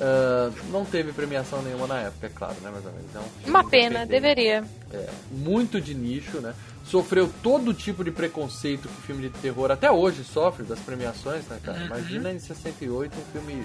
Ah, 0.00 0.50
não 0.70 0.84
teve 0.84 1.12
premiação 1.12 1.60
nenhuma 1.62 1.86
na 1.86 1.98
época, 2.00 2.26
é 2.26 2.30
claro, 2.30 2.54
né? 2.62 2.70
Mais 2.70 2.84
ou 2.84 2.92
menos. 2.92 3.14
É 3.14 3.18
um 3.18 3.50
Uma 3.50 3.68
pena, 3.68 4.06
deveria. 4.06 4.64
É, 4.92 5.08
muito 5.30 5.80
de 5.80 5.94
nicho, 5.94 6.40
né? 6.40 6.54
Sofreu 6.84 7.30
todo 7.42 7.74
tipo 7.74 8.02
de 8.02 8.10
preconceito 8.10 8.88
que 8.88 8.98
o 8.98 9.02
filme 9.02 9.22
de 9.22 9.30
terror 9.30 9.70
até 9.70 9.90
hoje 9.90 10.24
sofre 10.24 10.64
das 10.64 10.78
premiações, 10.78 11.44
né, 11.46 11.58
cara? 11.62 11.84
Imagina 11.84 12.32
em 12.32 12.38
68 12.38 13.12
um 13.14 13.32
filme 13.32 13.62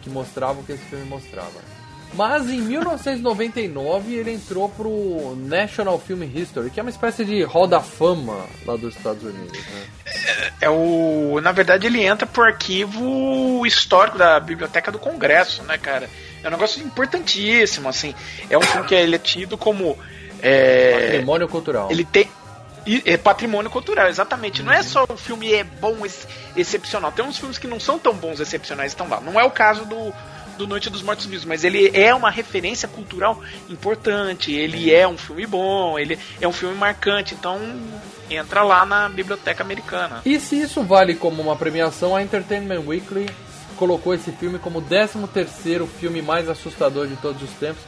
que 0.00 0.08
mostrava 0.08 0.60
o 0.60 0.64
que 0.64 0.72
esse 0.72 0.84
filme 0.84 1.04
mostrava. 1.04 1.60
Mas 2.14 2.48
em 2.48 2.60
1999 2.62 4.14
ele 4.14 4.32
entrou 4.32 4.68
pro 4.68 5.36
National 5.36 5.98
Film 5.98 6.22
History, 6.22 6.70
que 6.70 6.80
é 6.80 6.82
uma 6.82 6.90
espécie 6.90 7.24
de 7.24 7.42
Hall 7.42 7.66
da 7.66 7.80
Fama 7.80 8.46
lá 8.64 8.76
dos 8.76 8.96
Estados 8.96 9.22
Unidos, 9.22 9.58
né? 9.58 9.86
É 10.60 10.70
o. 10.70 11.40
Na 11.42 11.52
verdade, 11.52 11.86
ele 11.86 12.02
entra 12.02 12.26
pro 12.26 12.42
arquivo 12.44 13.66
histórico 13.66 14.16
da 14.16 14.40
Biblioteca 14.40 14.90
do 14.90 14.98
Congresso, 14.98 15.62
né, 15.64 15.76
cara? 15.76 16.08
É 16.42 16.48
um 16.48 16.50
negócio 16.50 16.82
importantíssimo, 16.82 17.88
assim. 17.88 18.14
É 18.48 18.56
um 18.56 18.62
filme 18.62 18.86
que 18.86 18.94
ele 18.94 19.16
é 19.16 19.18
tido 19.18 19.58
como. 19.58 19.98
É, 20.42 20.92
Patrimônio 21.08 21.48
cultural. 21.48 21.90
ele 21.90 22.04
tem. 22.04 22.28
É 23.04 23.16
patrimônio 23.16 23.68
cultural, 23.68 24.06
exatamente. 24.06 24.62
Não 24.62 24.72
é 24.72 24.80
só 24.80 25.04
o 25.08 25.16
filme 25.16 25.52
é 25.52 25.64
bom, 25.64 25.96
ex- 26.04 26.26
excepcional. 26.56 27.10
Tem 27.10 27.24
uns 27.24 27.36
filmes 27.36 27.58
que 27.58 27.66
não 27.66 27.80
são 27.80 27.98
tão 27.98 28.14
bons, 28.14 28.38
excepcionais, 28.38 28.92
estão 28.92 29.08
lá. 29.08 29.20
Não 29.20 29.40
é 29.40 29.44
o 29.44 29.50
caso 29.50 29.84
do, 29.84 30.14
do 30.56 30.66
Noite 30.66 30.90
dos 30.90 31.02
Mortos 31.02 31.26
Vivos, 31.26 31.44
mas 31.44 31.64
ele 31.64 31.90
é 31.94 32.14
uma 32.14 32.30
referência 32.30 32.88
cultural 32.88 33.40
importante. 33.68 34.52
Ele 34.52 34.92
é 34.92 35.06
um 35.06 35.16
filme 35.16 35.46
bom, 35.46 35.98
ele 35.98 36.18
é 36.40 36.48
um 36.48 36.52
filme 36.52 36.74
marcante. 36.74 37.34
Então 37.34 37.60
entra 38.30 38.62
lá 38.62 38.84
na 38.84 39.08
biblioteca 39.08 39.62
americana. 39.62 40.20
E 40.24 40.38
se 40.40 40.60
isso 40.60 40.82
vale 40.82 41.14
como 41.14 41.42
uma 41.42 41.56
premiação, 41.56 42.16
a 42.16 42.22
Entertainment 42.22 42.80
Weekly 42.80 43.28
colocou 43.76 44.14
esse 44.14 44.32
filme 44.32 44.58
como 44.58 44.78
o 44.78 44.82
13º 44.82 45.86
filme 45.86 46.22
mais 46.22 46.48
assustador 46.48 47.06
de 47.06 47.16
todos 47.16 47.42
os 47.42 47.50
tempos, 47.50 47.82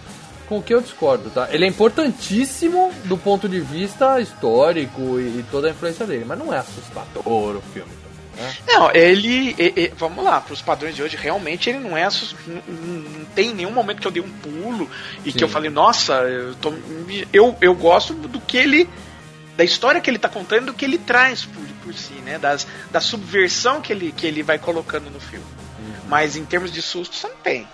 com 0.48 0.58
o 0.58 0.62
que 0.62 0.72
eu 0.72 0.80
discordo, 0.80 1.30
tá? 1.30 1.48
Ele 1.50 1.64
é 1.64 1.68
importantíssimo 1.68 2.92
do 3.04 3.16
ponto 3.16 3.48
de 3.48 3.60
vista 3.60 4.20
histórico 4.20 5.18
e, 5.18 5.40
e 5.40 5.44
toda 5.50 5.68
a 5.68 5.70
influência 5.70 6.06
dele, 6.06 6.24
mas 6.26 6.38
não 6.38 6.52
é 6.52 6.58
assustador 6.58 7.56
o 7.56 7.62
filme. 7.72 8.07
Né? 8.38 8.54
Não, 8.66 8.90
ele. 8.94 9.54
e- 9.58 9.72
e- 9.76 9.92
vamos 9.96 10.22
lá, 10.24 10.40
para 10.40 10.52
os 10.54 10.62
padrões 10.62 10.94
de 10.94 11.02
hoje, 11.02 11.16
realmente 11.16 11.68
ele 11.68 11.78
não 11.80 11.96
é. 11.96 12.08
Não, 12.46 12.62
não 12.76 13.24
tem 13.34 13.52
nenhum 13.54 13.70
momento 13.72 14.00
que 14.00 14.06
eu 14.06 14.10
dei 14.12 14.22
um 14.22 14.30
pulo 14.30 14.88
e 15.24 15.30
Sim. 15.32 15.38
que 15.38 15.44
eu 15.44 15.48
falei, 15.48 15.70
nossa, 15.70 16.14
eu, 16.22 16.54
tô, 16.56 16.72
eu, 17.32 17.56
eu 17.60 17.74
gosto 17.74 18.14
do 18.14 18.40
que 18.40 18.56
ele. 18.56 18.88
Da 19.56 19.64
história 19.64 20.00
que 20.00 20.08
ele 20.08 20.18
tá 20.18 20.28
contando, 20.28 20.66
do 20.66 20.74
que 20.74 20.84
ele 20.84 20.98
traz 20.98 21.44
por, 21.44 21.62
por 21.82 21.92
si, 21.94 22.14
né? 22.24 22.38
Das, 22.38 22.64
da 22.92 23.00
subversão 23.00 23.80
que 23.80 23.92
ele, 23.92 24.12
que 24.12 24.24
ele 24.26 24.42
vai 24.42 24.58
colocando 24.58 25.10
no 25.10 25.18
filme. 25.18 25.44
Mas 26.08 26.36
em 26.36 26.44
termos 26.44 26.70
de 26.72 26.80
susto, 26.80 27.16
você 27.16 27.26
não 27.26 27.36
tem. 27.36 27.66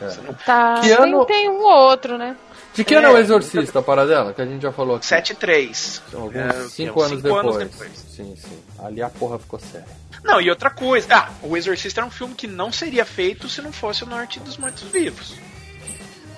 É. 0.00 0.04
Você 0.08 0.20
não, 0.20 0.32
Tá, 0.34 0.80
Que 0.80 0.90
ano- 0.92 1.24
tem, 1.24 1.36
tem 1.42 1.50
um 1.50 1.60
ou 1.62 1.70
outro, 1.90 2.16
né? 2.16 2.36
De 2.74 2.84
que 2.84 2.94
ano 2.94 3.06
é 3.06 3.10
o 3.10 3.16
É, 3.16 3.20
Exorcista, 3.20 3.78
a 3.78 3.82
paradela? 3.82 4.32
Que 4.34 4.42
a 4.42 4.46
gente 4.46 4.62
já 4.62 4.72
falou 4.72 4.96
aqui. 4.96 5.06
7 5.06 5.30
e 5.30 5.34
3. 5.36 6.02
Alguns 6.12 6.34
É, 6.34 6.50
cinco, 6.68 7.00
anos, 7.02 7.20
cinco 7.20 7.34
anos 7.36 7.52
depois. 7.52 7.70
depois. 7.70 7.90
Sim, 8.14 8.34
sim. 8.36 8.58
Ali 8.84 9.00
a 9.02 9.08
porra 9.08 9.38
ficou 9.38 9.58
séria. 9.60 9.86
Não, 10.24 10.40
e 10.40 10.50
outra 10.50 10.70
coisa. 10.70 11.06
Ah, 11.10 11.30
O 11.42 11.56
Exorcista 11.56 12.00
era 12.00 12.06
um 12.06 12.10
filme 12.10 12.34
que 12.34 12.46
não 12.46 12.72
seria 12.72 13.04
feito 13.04 13.48
se 13.48 13.62
não 13.62 13.72
fosse 13.72 14.02
o 14.02 14.06
Norte 14.06 14.40
dos 14.40 14.56
Mortos 14.56 14.82
Vivos. 14.90 15.34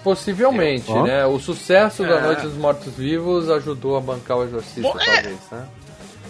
Possivelmente, 0.05 0.85
Ó. 0.91 1.03
né? 1.05 1.27
O 1.27 1.39
sucesso 1.41 2.03
da 2.05 2.17
É. 2.19 2.21
Noite 2.21 2.43
dos 2.43 2.55
Mortos 2.55 2.93
Vivos 2.95 3.51
ajudou 3.51 3.97
a 3.97 4.01
bancar 4.01 4.37
o 4.39 4.45
Exorcista, 4.45 4.83
Bom, 4.83 4.97
é. 5.01 5.05
talvez, 5.17 5.39
né? 5.51 5.67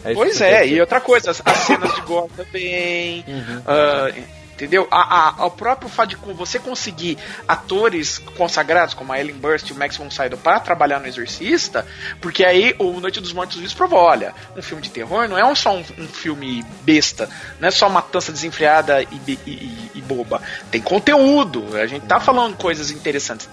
É 0.04 0.14
Pois 0.14 0.40
é, 0.40 0.66
e 0.68 0.80
outra 0.80 1.00
coisa, 1.00 1.30
as, 1.32 1.42
as 1.44 1.56
cenas 1.58 1.92
de 1.94 2.00
gore 2.02 2.30
também. 2.36 3.24
Uhum. 3.26 3.62
ah, 3.66 4.08
entendeu? 4.56 4.88
A, 4.90 5.42
a, 5.42 5.46
o 5.46 5.50
próprio 5.50 5.88
fato 5.88 6.08
de 6.08 6.16
você 6.32 6.58
conseguir 6.58 7.18
atores 7.46 8.18
consagrados 8.36 8.94
como 8.94 9.12
a 9.12 9.20
Ellen 9.20 9.36
Burst 9.36 9.68
e 9.68 9.72
o 9.72 9.76
Max 9.76 9.96
von 9.98 10.10
Sydow 10.10 10.38
para 10.38 10.58
trabalhar 10.58 10.98
no 10.98 11.06
Exorcista, 11.06 11.86
porque 12.20 12.44
aí 12.44 12.74
o 12.78 12.98
Noite 12.98 13.20
dos 13.20 13.34
Mortos 13.34 13.56
Vivos 13.58 13.74
provou, 13.74 13.98
olha, 13.98 14.34
um 14.56 14.62
filme 14.62 14.82
de 14.82 14.90
terror 14.90 15.28
não 15.28 15.38
é 15.38 15.54
só 15.54 15.76
um, 15.76 15.84
um 15.98 16.08
filme 16.08 16.64
besta, 16.82 17.28
não 17.60 17.68
é 17.68 17.70
só 17.70 17.88
matança 17.88 18.32
desenfreada 18.32 19.02
e, 19.02 19.06
e- 19.28 19.90
e- 19.94 20.02
boba. 20.06 20.40
Tem 20.70 20.80
conteúdo, 20.80 21.76
a 21.76 21.86
gente 21.86 22.06
tá 22.06 22.18
falando 22.20 22.56
coisas 22.56 22.90
interessantes. 22.90 23.48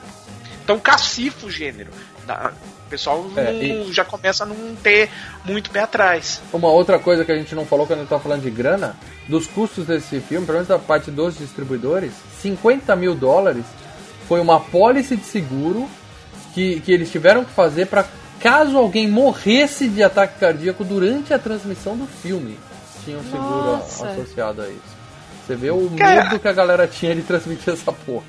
Então 0.63 0.79
cacifa 0.79 1.47
o 1.47 1.51
gênero. 1.51 1.91
Pessoal 2.93 3.25
É, 3.35 3.51
não- 3.51 3.87
e- 3.87 3.91
já 3.91 4.05
começa 4.05 4.43
a 4.43 4.45
não 4.45 4.75
ter 4.75 5.09
muito 5.43 5.71
pé 5.71 5.79
atrás. 5.79 6.39
Uma 6.53 6.69
outra 6.69 6.99
coisa 6.99 7.25
que 7.25 7.31
a 7.31 7.35
gente 7.35 7.55
não 7.55 7.65
falou 7.65 7.87
quando 7.87 7.97
a 7.97 8.01
gente 8.03 8.09
tá 8.09 8.19
falando 8.19 8.43
de 8.43 8.51
grana, 8.51 8.95
dos 9.27 9.47
custos 9.47 9.87
desse 9.87 10.19
filme, 10.19 10.45
pelo 10.45 10.57
menos 10.57 10.67
da 10.67 10.77
parte 10.77 11.09
dos 11.09 11.35
distribuidores, 11.35 12.11
50 12.39 12.95
mil 12.95 13.15
dólares 13.15 13.65
foi 14.27 14.39
uma 14.39 14.59
pólice 14.59 15.15
de 15.17 15.25
seguro 15.25 15.89
que, 16.53 16.81
que 16.81 16.91
eles 16.91 17.09
tiveram 17.11 17.43
que 17.43 17.51
fazer 17.51 17.87
para 17.87 18.05
caso 18.39 18.77
alguém 18.77 19.07
morresse 19.07 19.87
de 19.89 20.03
ataque 20.03 20.37
cardíaco 20.39 20.83
durante 20.83 21.33
a 21.33 21.39
transmissão 21.39 21.97
do 21.97 22.05
filme. 22.05 22.59
Tinha 23.03 23.17
um 23.17 23.23
seguro 23.23 23.65
Nossa. 23.77 24.07
associado 24.09 24.61
a 24.61 24.67
isso. 24.69 24.93
Você 25.47 25.55
vê 25.55 25.71
o 25.71 25.89
Cara- 25.97 26.25
medo 26.25 26.39
que 26.39 26.47
a 26.47 26.53
galera 26.53 26.85
tinha 26.87 27.15
de 27.15 27.23
transmitir 27.23 27.73
essa 27.73 27.91
porra. 27.91 28.23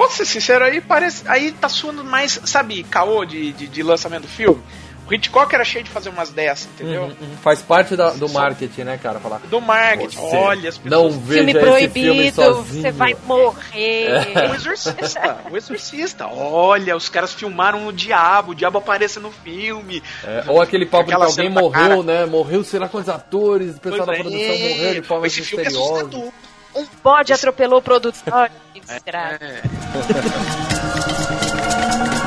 Posso 0.00 0.16
ser 0.16 0.24
sincero, 0.24 0.64
aí 0.64 0.80
parece. 0.80 1.22
Aí 1.28 1.52
tá 1.52 1.68
suando 1.68 2.02
mais, 2.02 2.40
sabe, 2.46 2.82
caô 2.84 3.22
de, 3.26 3.52
de, 3.52 3.66
de 3.68 3.82
lançamento 3.82 4.22
do 4.22 4.28
filme. 4.28 4.62
O 5.06 5.12
Hitchcock 5.12 5.52
era 5.52 5.64
cheio 5.64 5.82
de 5.84 5.90
fazer 5.90 6.08
umas 6.08 6.30
dessas, 6.30 6.68
entendeu? 6.72 7.02
Uhum, 7.02 7.08
uhum. 7.20 7.36
Faz 7.42 7.60
parte 7.60 7.96
da- 7.96 8.10
do 8.10 8.28
marketing, 8.28 8.82
né, 8.84 8.96
cara? 9.02 9.18
Falar. 9.18 9.40
Do 9.50 9.60
marketing. 9.60 10.16
Você 10.16 10.36
Olha, 10.36 10.68
as 10.68 10.78
não 10.84 11.08
pessoas. 11.08 11.16
veja 11.16 11.34
filme 11.44 11.50
esse 11.52 11.60
proibido, 11.60 11.92
filme 11.92 12.30
você 12.30 12.90
vai 12.92 13.16
morrer. 13.26 14.08
O 14.50 14.54
exorcista, 14.54 15.38
o 15.50 15.56
exorcista. 15.56 16.26
Olha, 16.28 16.96
os 16.96 17.08
caras 17.08 17.32
filmaram 17.34 17.86
o 17.88 17.92
diabo, 17.92 18.52
o 18.52 18.54
diabo 18.54 18.78
aparece 18.78 19.18
no 19.18 19.30
filme. 19.32 20.02
É, 20.24 20.44
ou 20.46 20.62
aquele 20.62 20.86
papo 20.86 21.10
de 21.10 21.16
que 21.16 21.22
alguém 21.22 21.50
da 21.52 21.60
morreu, 21.60 21.72
cara. 21.88 22.02
né? 22.04 22.26
Morreu 22.26 22.62
sei 22.64 22.78
lá 22.78 22.88
quantos 22.88 23.08
atores, 23.08 23.76
o 23.76 23.80
pessoal 23.80 24.06
da 24.06 24.12
Pois 24.12 24.20
produção 24.20 24.54
é, 24.54 24.58
morreu 24.68 24.94
de 24.94 25.02
forma 25.02 25.26
Esse 25.26 25.42
filme 25.42 25.64
é 25.64 25.66
misteriosa. 25.68 26.00
assustador. 26.06 26.32
Um 26.74 26.86
bode 27.02 27.32
atropelou 27.32 27.78
o 27.78 27.82
produtor. 27.82 28.50
Que 28.72 28.80
desgraça. 28.80 29.38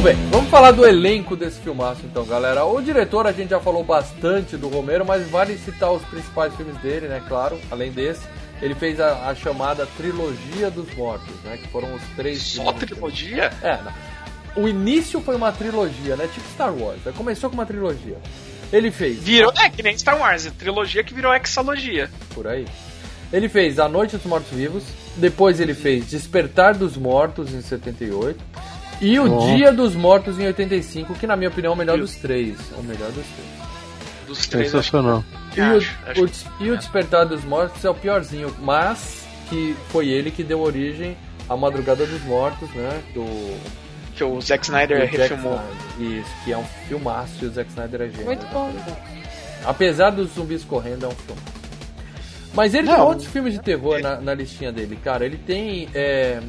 Muito 0.00 0.16
bem, 0.16 0.30
vamos 0.30 0.48
falar 0.48 0.70
do 0.70 0.86
elenco 0.86 1.36
desse 1.36 1.60
filmaço 1.60 2.00
então, 2.06 2.24
galera. 2.24 2.64
O 2.64 2.80
diretor 2.80 3.26
a 3.26 3.32
gente 3.32 3.50
já 3.50 3.60
falou 3.60 3.84
bastante 3.84 4.56
do 4.56 4.66
Romero, 4.70 5.04
mas 5.04 5.28
vale 5.28 5.58
citar 5.58 5.92
os 5.92 6.02
principais 6.04 6.54
filmes 6.54 6.74
dele, 6.78 7.06
né? 7.06 7.22
Claro, 7.28 7.60
além 7.70 7.92
desse. 7.92 8.22
Ele 8.62 8.74
fez 8.74 8.98
a, 8.98 9.28
a 9.28 9.34
chamada 9.34 9.86
Trilogia 9.98 10.70
dos 10.70 10.90
Mortos, 10.94 11.34
né? 11.44 11.58
Que 11.58 11.68
foram 11.68 11.94
os 11.94 12.00
três 12.16 12.40
Só 12.40 12.72
trilogia? 12.72 13.52
É, 13.62 13.78
não. 13.82 14.64
o 14.64 14.66
início 14.66 15.20
foi 15.20 15.36
uma 15.36 15.52
trilogia, 15.52 16.16
né? 16.16 16.30
Tipo 16.32 16.48
Star 16.48 16.72
Wars. 16.74 17.00
né? 17.04 17.12
Começou 17.14 17.50
com 17.50 17.54
uma 17.56 17.66
trilogia. 17.66 18.16
Ele 18.72 18.90
fez. 18.90 19.18
Virou, 19.18 19.52
é 19.60 19.68
que 19.68 19.82
nem 19.82 19.98
Star 19.98 20.18
Wars, 20.18 20.46
é 20.46 20.50
trilogia 20.50 21.04
que 21.04 21.12
virou 21.12 21.34
hexalogia. 21.34 22.08
por 22.32 22.46
aí. 22.46 22.64
Ele 23.30 23.50
fez 23.50 23.78
A 23.78 23.86
Noite 23.86 24.16
dos 24.16 24.24
Mortos 24.24 24.50
Vivos, 24.50 24.82
depois 25.16 25.60
ele 25.60 25.74
fez 25.74 26.08
Despertar 26.08 26.74
dos 26.74 26.96
Mortos 26.96 27.52
em 27.52 27.60
78 27.60 28.42
e 29.00 29.18
O 29.18 29.32
Ó. 29.32 29.54
Dia 29.54 29.72
dos 29.72 29.94
Mortos 29.94 30.38
em 30.38 30.46
85, 30.46 31.14
que 31.14 31.26
na 31.26 31.36
minha 31.36 31.48
opinião 31.48 31.72
é 31.72 31.74
o 31.74 31.78
melhor 31.78 31.98
dos 31.98 32.16
três. 32.16 32.58
O 32.76 32.82
melhor 32.82 33.10
dos 33.12 33.26
três. 33.26 33.70
Dos 34.26 34.46
três, 34.46 34.66
acho 34.66 34.90
Sensacional. 34.90 35.24
E 35.56 35.60
o, 35.60 35.76
Acho, 35.76 36.24
o 36.24 36.64
e 36.64 36.70
o 36.70 36.76
Despertar 36.76 37.26
dos 37.26 37.44
Mortos 37.44 37.84
é 37.84 37.90
o 37.90 37.94
piorzinho, 37.94 38.54
mas 38.60 39.26
que 39.48 39.74
foi 39.88 40.08
ele 40.08 40.30
que 40.30 40.44
deu 40.44 40.60
origem 40.60 41.16
à 41.48 41.56
Madrugada 41.56 42.06
dos 42.06 42.22
Mortos, 42.22 42.70
né? 42.70 43.02
Do, 43.12 43.24
que 44.20 44.24
o 44.24 44.40
Zack 44.40 44.64
Snyder 44.64 45.00
Zack 45.00 45.16
refilmou. 45.16 45.58
Snyder. 45.96 46.20
Isso, 46.20 46.30
que 46.44 46.52
é 46.52 46.58
um 46.58 46.64
filmaço 46.86 47.42
e 47.42 47.46
o 47.46 47.50
Zack 47.50 47.70
Snyder 47.70 48.02
é 48.02 48.08
gênio. 48.10 48.26
Muito 48.26 48.46
bom. 48.48 48.70
Apesar 49.64 50.10
dos 50.10 50.34
zumbis 50.34 50.62
correndo, 50.62 51.06
é 51.06 51.08
um 51.08 51.12
filme. 51.12 51.40
Mas 52.52 52.74
ele 52.74 52.88
tem 52.88 52.96
Não. 52.96 53.06
outros 53.06 53.26
filmes 53.28 53.54
de 53.54 53.60
terror 53.60 54.00
na, 54.00 54.20
na 54.20 54.34
listinha 54.34 54.70
dele, 54.70 54.98
cara. 55.02 55.24
Ele 55.24 55.38
tem 55.38 55.88
é, 55.94 56.40
é, 56.40 56.42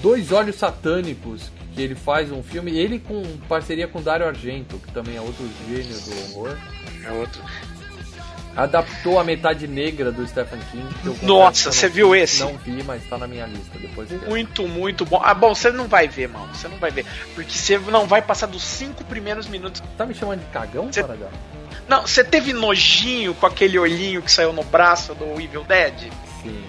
Dois 0.00 0.32
Olhos 0.32 0.56
Satânicos, 0.56 1.50
que 1.74 1.80
ele 1.80 1.94
faz 1.94 2.30
um 2.30 2.42
filme, 2.42 2.76
ele 2.76 2.98
com 2.98 3.22
parceria 3.48 3.88
com 3.88 4.02
Dario 4.02 4.26
Argento, 4.26 4.78
que 4.78 4.92
também 4.92 5.16
é 5.16 5.20
outro 5.20 5.48
gênio 5.68 5.98
do 6.00 6.36
horror. 6.36 6.56
É 7.04 7.10
outro. 7.12 7.42
Adaptou 8.54 9.18
a 9.18 9.24
metade 9.24 9.66
negra 9.66 10.12
do 10.12 10.26
Stephen 10.26 10.60
King. 10.70 11.16
Nossa, 11.22 11.72
você 11.72 11.88
viu 11.88 12.14
esse? 12.14 12.40
Não 12.40 12.58
vi, 12.58 12.82
mas 12.82 13.02
tá 13.08 13.16
na 13.16 13.26
minha 13.26 13.46
lista. 13.46 13.78
Depois 13.78 14.10
Muito, 14.28 14.68
muito 14.68 15.06
bom. 15.06 15.22
Ah, 15.24 15.32
bom, 15.32 15.54
você 15.54 15.70
não 15.70 15.88
vai 15.88 16.06
ver, 16.06 16.28
mano. 16.28 16.54
Você 16.54 16.68
não 16.68 16.76
vai 16.76 16.90
ver. 16.90 17.06
Porque 17.34 17.56
você 17.58 17.78
não 17.78 18.06
vai 18.06 18.20
passar 18.20 18.46
dos 18.46 18.62
cinco 18.62 19.04
primeiros 19.04 19.48
minutos. 19.48 19.82
Tá 19.96 20.04
me 20.04 20.14
chamando 20.14 20.40
de 20.40 20.46
cagão, 20.46 20.90
Paradão? 20.90 21.30
Não, 21.88 22.02
você 22.02 22.22
teve 22.22 22.52
nojinho 22.52 23.34
com 23.34 23.46
aquele 23.46 23.78
olhinho 23.78 24.20
que 24.20 24.30
saiu 24.30 24.52
no 24.52 24.62
braço 24.62 25.14
do 25.14 25.40
Evil 25.40 25.64
Dead? 25.64 26.12
Sim. 26.42 26.62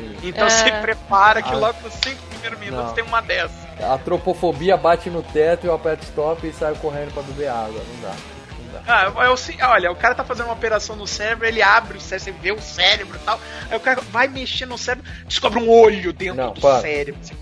Sim. 0.00 0.16
Então 0.22 0.46
É. 0.46 0.50
se 0.50 0.70
prepara 0.72 1.42
que 1.42 1.52
Ah. 1.52 1.56
logo 1.56 1.78
nos 1.82 1.94
cinco 1.94 2.22
primeiros 2.30 2.58
minutos 2.58 2.86
Não. 2.86 2.94
tem 2.94 3.04
uma 3.04 3.20
dessa. 3.20 3.54
A 3.82 3.98
tropofobia 3.98 4.76
bate 4.76 5.08
no 5.10 5.22
teto 5.22 5.64
e 5.64 5.68
eu 5.68 5.74
aperto 5.74 6.04
stop 6.04 6.46
e 6.46 6.52
saio 6.52 6.76
correndo 6.76 7.12
pra 7.12 7.22
beber 7.22 7.48
água. 7.48 7.82
Não 7.94 8.00
dá. 8.02 8.14
Não 8.72 8.82
dá. 8.82 9.12
Ah, 9.16 9.24
eu, 9.24 9.36
sei- 9.36 9.56
olha, 9.62 9.90
o 9.90 9.96
cara 9.96 10.14
tá 10.14 10.24
fazendo 10.24 10.46
uma 10.46 10.54
operação 10.54 10.94
no 10.96 11.06
cérebro, 11.06 11.46
ele 11.46 11.62
abre 11.62 11.98
o 11.98 12.00
cérebro, 12.00 12.24
você 12.24 12.32
vê 12.42 12.52
o 12.52 12.60
cérebro 12.60 13.16
e 13.16 13.24
tal. 13.24 13.38
Aí 13.70 13.76
o 13.76 13.80
cara 13.80 14.00
vai 14.10 14.28
mexer 14.28 14.66
no 14.66 14.76
cérebro, 14.78 15.10
descobre 15.26 15.58
um 15.60 15.68
olho 15.70 16.12
dentro 16.12 16.36
Não, 16.36 16.52
do 16.52 16.60
para. 16.60 16.80
cérebro. 16.80 17.20
Você, 17.22 17.34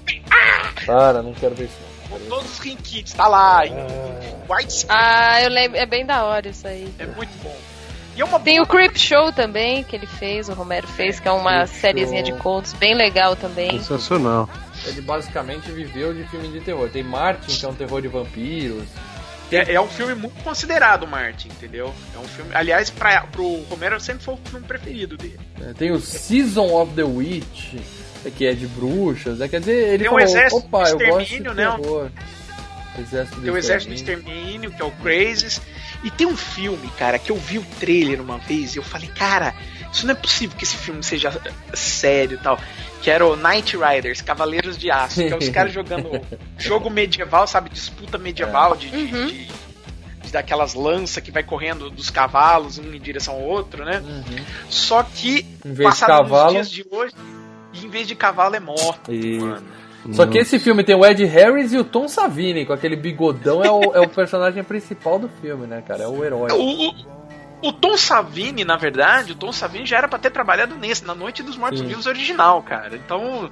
Para, 0.87 1.23
não 1.23 1.33
quero 1.35 1.55
ver 1.55 1.65
isso. 1.65 1.75
não. 1.83 1.89
com 2.09 2.19
todos 2.27 2.53
os 2.53 2.59
rinquitos, 2.61 3.13
tá 3.13 3.29
lá, 3.29 3.67
em, 3.67 3.73
Ah. 3.75 4.45
widescreen. 4.55 4.99
Ah, 4.99 5.43
eu 5.43 5.51
lembro. 5.51 5.77
É 5.79 5.85
bem 5.85 6.07
da 6.07 6.25
hora 6.25 6.49
isso 6.49 6.67
aí. 6.67 6.91
É 6.99 7.05
muito 7.05 7.31
bom. 7.43 7.55
E 8.19 8.21
é 8.21 8.25
uma 8.25 8.41
Tem 8.41 8.61
o 8.61 8.67
Creep 8.67 8.97
Show 8.99 9.33
também, 9.33 9.85
que 9.85 9.95
ele 9.95 10.07
fez, 10.07 10.49
o 10.49 10.53
Romero 10.53 10.89
fez, 10.89 11.21
que 11.21 11.29
é 11.29 11.31
uma 11.31 11.65
Creep 11.67 11.81
sériezinha 11.81 12.21
de 12.21 12.33
contos 12.33 12.73
bem 12.73 12.93
legal 12.93 13.37
também. 13.37 13.71
Sensacional. 13.79 14.51
Ele 14.87 15.01
basicamente 15.01 15.71
viveu 15.71 16.13
de 16.13 16.25
filme 16.25 16.49
de 16.49 16.59
terror. 16.59 16.89
Tem 16.89 17.05
Martin, 17.05 17.57
que 17.57 17.65
é 17.65 17.69
um 17.69 17.75
terror 17.75 18.03
de 18.03 18.09
vampiros. 18.09 18.83
É, 19.53 19.75
é 19.75 19.81
um 19.81 19.87
filme 19.87 20.17
muito 20.17 20.35
considerado, 20.43 21.07
Martin, 21.07 21.47
entendeu? 21.47 21.95
É 22.13 22.19
um 22.19 22.25
filme. 22.25 22.51
Aliás, 22.53 22.91
pra, 22.91 23.21
pro 23.23 23.63
Romero 23.71 24.01
sempre 24.01 24.25
foi 24.25 24.35
o 24.35 24.39
filme 24.39 24.67
preferido 24.67 25.17
dele. 25.17 25.39
né? 25.57 25.73
Tem 25.79 25.93
o 25.93 26.01
Season 26.01 26.75
of 26.75 26.93
the 26.95 27.05
Witch, 27.05 27.75
que 28.37 28.47
é 28.47 28.53
de 28.53 28.67
bruxas. 28.67 29.39
né? 29.39 29.47
Quer 29.47 29.61
dizer, 29.61 29.95
ele 29.95 29.99
Tem 29.99 30.09
o 30.09 30.11
falou, 30.11 30.25
Exército 30.25 30.57
opa, 30.67 30.89
eu 30.89 30.99
gosto 30.99 30.99
de 30.99 31.05
Extermínio, 31.23 31.55
né? 31.55 31.77
terror. 31.77 32.11
Exército 33.01 33.41
Tem 33.41 33.51
o 33.51 33.57
Exército 33.57 33.91
do 33.91 33.95
Extermínio. 33.95 34.71
Que 34.71 34.83
é 34.83 34.85
o 34.85 34.91
Crazes. 34.91 35.61
E 36.05 36.11
tem 36.11 36.27
um 36.27 36.37
filme, 36.37 36.89
cara, 36.99 37.19
que 37.19 37.31
eu 37.33 37.37
vi 37.37 37.59
o 37.59 37.65
trailer 37.81 38.21
uma 38.21 38.39
vez 38.39 38.75
e 38.75 38.79
eu 38.79 38.83
falei, 38.85 39.09
cara, 39.09 39.55
isso 39.93 40.07
não 40.07 40.13
é 40.13 40.17
possível 40.17 40.57
que 40.57 40.63
esse 40.65 40.77
filme 40.77 41.03
seja 41.03 41.33
sério 41.75 42.39
e 42.41 42.43
tal. 42.43 42.59
Que 43.03 43.11
era 43.11 43.27
o 43.27 43.35
Night 43.37 43.77
Riders, 43.77 44.21
Cavaleiros 44.21 44.77
de 44.79 44.91
Aço, 44.91 45.17
que 45.17 45.33
é 45.33 45.37
os 45.37 45.49
caras 45.51 45.73
jogando 45.73 46.11
jogo 46.57 46.89
medieval, 46.91 47.47
sabe? 47.47 47.71
Disputa 47.71 48.17
medieval 48.19 48.77
de, 48.77 48.89
de, 48.91 48.97
Uhum. 49.15 49.27
de- 49.27 49.47
de 50.23 50.33
daquelas 50.33 50.75
lanças 50.75 51.23
que 51.23 51.31
vai 51.31 51.43
correndo 51.43 51.89
dos 51.91 52.11
cavalos, 52.11 52.79
um 52.79 52.93
em 52.93 53.01
direção 53.01 53.35
ao 53.35 53.41
outro, 53.41 53.85
né? 53.85 53.99
Uhum. 54.05 54.45
Só 54.69 55.03
que 55.03 55.47
Em 55.65 55.73
vez 55.73 55.77
de 55.79 55.83
passaram 55.85 56.23
nos 56.23 56.31
cavalo- 56.31 56.53
dias 56.53 56.71
de 56.71 56.85
hoje, 56.91 57.15
e 57.73 57.87
em 57.87 57.89
vez 57.89 58.07
de 58.07 58.15
cavalo 58.15 58.55
é 58.55 58.61
moto. 58.61 59.11
E- 59.13 59.39
mano. 59.39 59.67
Só 60.13 60.27
que 60.27 60.39
esse 60.39 60.59
filme 60.59 60.83
tem 60.85 60.95
o 60.95 61.05
Ed 61.05 61.25
Harris 61.25 61.73
e 61.73 61.79
o 61.79 61.85
Tom 61.85 62.09
Savini, 62.09 62.65
com 62.65 62.73
aquele 62.73 62.97
bigodão, 62.97 63.63
é 63.63 63.71
o, 63.71 63.81
é 63.95 64.01
o 64.01 64.09
personagem 64.09 64.63
principal 64.65 65.19
do 65.19 65.29
filme, 65.41 65.67
né, 65.67 65.83
cara? 65.87 66.05
É 66.05 66.09
o 66.09 66.25
herói. 66.25 66.51
O, 66.53 67.69
o, 67.69 67.73
Tom 67.73 67.97
Savini, 67.97 68.65
na 68.65 68.77
verdade, 68.77 69.33
o 69.33 69.35
Tom 69.35 69.53
Savini 69.53 69.87
já 69.87 69.99
era 69.99 70.09
pra 70.09 70.19
ter 70.19 70.31
trabalhado 70.31 70.75
nesse, 70.77 71.05
na 71.05 71.15
Noite 71.15 71.43
dos 71.43 71.57
Mortos 71.57 71.81
Sim. 71.81 71.87
Vivos 71.87 72.07
original, 72.07 72.63
cara. 72.63 72.97
Então, 72.97 73.51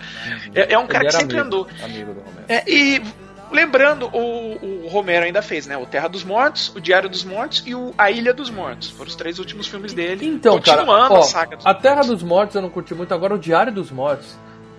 é, 0.54 0.72
é 0.74 0.78
um 0.78 0.86
cara 0.86 1.06
que 1.06 1.12
sempre 1.12 1.38
amigo, 1.38 1.56
andou. 1.56 1.68
Amigo 1.82 2.14
do 2.14 2.20
Romero. 2.20 2.44
É, 2.48 2.64
e 2.66 3.02
lembrando, 3.50 4.08
o, 4.12 4.84
o 4.84 4.88
Romero 4.88 5.24
ainda 5.24 5.42
fez, 5.42 5.66
né? 5.66 5.76
O 5.76 5.86
Terra 5.86 6.08
dos 6.08 6.24
Mortos, 6.24 6.74
o 6.74 6.80
Diário 6.80 7.08
dos 7.08 7.24
Mortos 7.24 7.62
e 7.66 7.74
o 7.74 7.94
A 7.96 8.10
Ilha 8.10 8.32
dos 8.32 8.50
Mortos. 8.50 8.90
Foram 8.90 9.08
os 9.08 9.16
três 9.16 9.38
últimos 9.38 9.66
filmes 9.66 9.92
dele. 9.92 10.26
Então, 10.26 10.60
cara, 10.60 10.78
continuando 10.78 11.14
ó, 11.14 11.18
a 11.18 11.22
saga 11.22 11.56
dos 11.56 11.66
A 11.66 11.74
Terra 11.74 12.02
dos 12.02 12.22
Mortos 12.22 12.56
eu 12.56 12.62
não 12.62 12.70
curti 12.70 12.94
muito, 12.94 13.12
agora 13.12 13.34
o 13.34 13.38
Diário 13.38 13.72
dos 13.72 13.90
Mortos, 13.90 14.36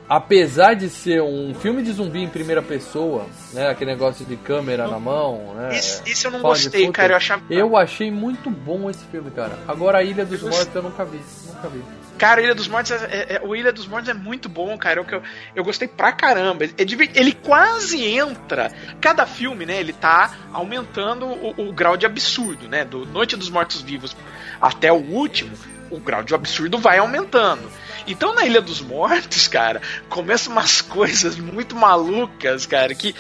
apesar 0.10 0.74
de 0.74 0.89
ser 0.89 1.22
um 1.22 1.53
filme 1.53 1.84
de 1.84 1.91
zumbi 1.91 2.22
em 2.24 2.30
primeira 2.30 2.62
pessoa, 2.62 3.26
né, 3.53 3.70
aquele 3.70 3.91
negócio 3.91 4.26
de 4.26 4.36
câmera 4.36 4.88
na 4.88 4.99
mão, 4.99 5.53
né, 5.55 5.78
Esse, 5.78 6.01
esse 6.10 6.26
eu 6.26 6.32
não 6.32 6.41
gostei, 6.41 6.86
footage, 6.86 6.91
cara. 6.91 7.14
Eu 7.14 7.18
achava. 7.18 7.43
Eu 7.49 7.78
achei 7.78 8.12
muito 8.12 8.49
bom 8.49 8.89
esse 8.89 9.03
filme, 9.05 9.32
cara. 9.32 9.58
Agora 9.68 9.99
a 9.99 10.03
Ilha 10.03 10.26
dos 10.26 10.41
Eu 10.41 10.49
Mortos 10.49 10.76
eu 10.76 10.84
nunca 10.84 11.05
vi, 11.05 11.20
nunca 11.47 11.70
vi. 11.70 11.84
Cara, 12.18 12.41
Ilha 12.41 12.55
dos 12.55 12.68
Mortos 12.68 12.91
é, 12.91 12.95
é- 13.05 13.36
é- 13.36 13.41
o 13.43 13.55
Ilha 13.55 13.72
dos 13.72 13.86
Mortos 13.86 14.10
é 14.10 14.14
muito 14.14 14.49
bom, 14.49 14.76
cara. 14.76 14.99
Eu, 14.99 15.05
eu, 15.08 15.22
eu 15.55 15.64
gostei 15.64 15.88
pra 15.88 16.12
caramba. 16.12 16.66
É 16.66 16.72
ele 17.14 17.32
quase 17.32 18.03
entra. 18.03 18.72
Cada 18.99 19.28
filme, 19.28 19.68
né? 19.68 19.80
Ele 19.80 19.93
tá 19.93 20.36
aumentando 20.51 21.28
o, 21.28 21.70
o 21.70 21.72
grau 21.72 21.95
de 21.95 22.08
absurdo, 22.08 22.68
né? 22.68 22.84
Do 22.84 23.05
Noite 23.05 23.36
dos 23.36 23.51
Mortos 23.51 23.82
Vivos 23.82 24.18
até 24.60 24.91
o 24.91 24.95
último, 24.95 25.51
o 25.91 25.99
grau 25.99 26.24
de 26.24 26.34
absurdo 26.34 26.80
vai 26.80 26.97
aumentando. 26.97 27.70
Então 28.08 28.34
na 28.34 28.45
Ilha 28.45 28.62
dos 28.62 28.82
Mortos, 28.82 29.47
cara, 29.47 29.82
começam 30.10 30.53
umas 30.53 30.82
coisas 30.82 31.38
muito 31.38 31.76
malucas, 31.76 32.66
cara, 32.66 32.95
que, 32.95 33.14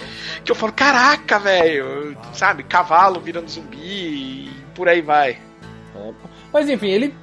que 0.43 0.51
eu 0.51 0.55
falo, 0.55 0.71
caraca, 0.71 1.37
velho, 1.37 2.17
sabe? 2.33 2.63
Cavalo 2.63 3.19
virando 3.19 3.49
zumbi 3.49 3.77
e 3.77 4.51
por 4.73 4.87
aí 4.87 5.01
vai. 5.01 5.39
Mas 6.53 6.69
enfim, 6.69 6.87
ele 6.87 7.13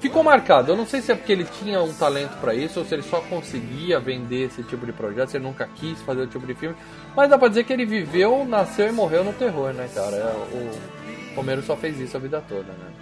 ficou 0.00 0.22
marcado. 0.22 0.72
Eu 0.72 0.76
não 0.76 0.86
sei 0.86 1.00
se 1.00 1.12
é 1.12 1.14
porque 1.14 1.32
ele 1.32 1.44
tinha 1.44 1.80
um 1.80 1.92
talento 1.94 2.36
pra 2.40 2.54
isso 2.54 2.80
ou 2.80 2.84
se 2.86 2.94
ele 2.94 3.02
só 3.02 3.20
conseguia 3.20 4.00
vender 4.00 4.46
esse 4.46 4.62
tipo 4.62 4.84
de 4.84 4.92
projeto, 4.92 5.30
se 5.30 5.36
ele 5.36 5.44
nunca 5.44 5.68
quis 5.76 6.00
fazer 6.02 6.22
o 6.22 6.26
tipo 6.26 6.46
de 6.46 6.54
filme. 6.54 6.76
Mas 7.14 7.30
dá 7.30 7.38
pra 7.38 7.48
dizer 7.48 7.64
que 7.64 7.72
ele 7.72 7.86
viveu, 7.86 8.44
nasceu 8.44 8.88
e 8.88 8.92
morreu 8.92 9.24
no 9.24 9.32
terror, 9.32 9.72
né, 9.72 9.88
cara? 9.94 10.16
É, 10.16 11.32
O 11.32 11.36
Romero 11.36 11.62
só 11.62 11.76
fez 11.76 12.00
isso 12.00 12.16
a 12.16 12.20
vida 12.20 12.42
toda, 12.48 12.72
né? 12.72 12.92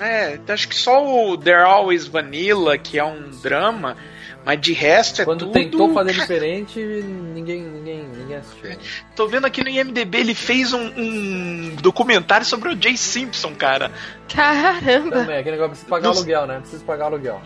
É, 0.00 0.38
acho 0.48 0.68
que 0.68 0.74
só 0.74 1.04
o 1.04 1.36
They're 1.36 1.62
Always 1.62 2.06
Vanilla, 2.06 2.78
que 2.78 2.98
é 2.98 3.04
um 3.04 3.30
drama, 3.42 3.96
mas 4.44 4.58
de 4.60 4.72
resto 4.72 5.20
é 5.20 5.24
Quando 5.24 5.40
tudo... 5.40 5.52
tentou 5.52 5.92
fazer 5.92 6.12
diferente, 6.12 6.80
ninguém, 6.80 7.62
ninguém, 7.62 8.04
ninguém 8.04 8.36
assistiu. 8.36 8.78
Tô 9.14 9.28
vendo 9.28 9.46
aqui 9.46 9.62
no 9.62 9.68
IMDB, 9.68 10.18
ele 10.18 10.34
fez 10.34 10.72
um, 10.72 10.90
um 10.96 11.76
documentário 11.82 12.46
sobre 12.46 12.70
o 12.70 12.82
Jay 12.82 12.96
Simpson, 12.96 13.54
cara. 13.54 13.92
Caramba! 14.34 15.18
Também, 15.18 15.38
aquele 15.38 15.56
negócio 15.56 15.70
precisa 15.70 15.90
pagar 15.90 16.08
Nos- 16.08 16.18
aluguel, 16.18 16.46
né? 16.46 16.60
Precisa 16.60 16.84
pagar 16.84 17.04
aluguel. 17.06 17.42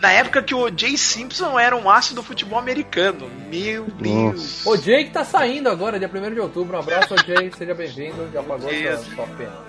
Na 0.00 0.12
época 0.12 0.42
que 0.42 0.54
o 0.54 0.68
Jay 0.76 0.96
Simpson 0.98 1.58
era 1.58 1.74
um 1.74 1.88
aço 1.88 2.14
do 2.14 2.22
futebol 2.22 2.58
americano. 2.58 3.30
Meu 3.50 3.84
Deus. 3.84 4.66
O 4.66 4.76
Jake 4.76 5.10
tá 5.10 5.24
saindo 5.24 5.70
agora, 5.70 5.98
dia 5.98 6.10
1 6.12 6.34
de 6.34 6.40
outubro. 6.40 6.76
Um 6.76 6.80
abraço 6.80 7.14
Jay, 7.26 7.50
seja 7.56 7.74
bem-vindo. 7.74 8.28
Já 8.32 8.42
pagou 8.42 8.68
sua, 8.68 8.96
sua 8.98 9.26
pena. 9.28 9.65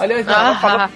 Aliás, 0.00 0.26
não, 0.26 0.34
Ah, 0.34 0.90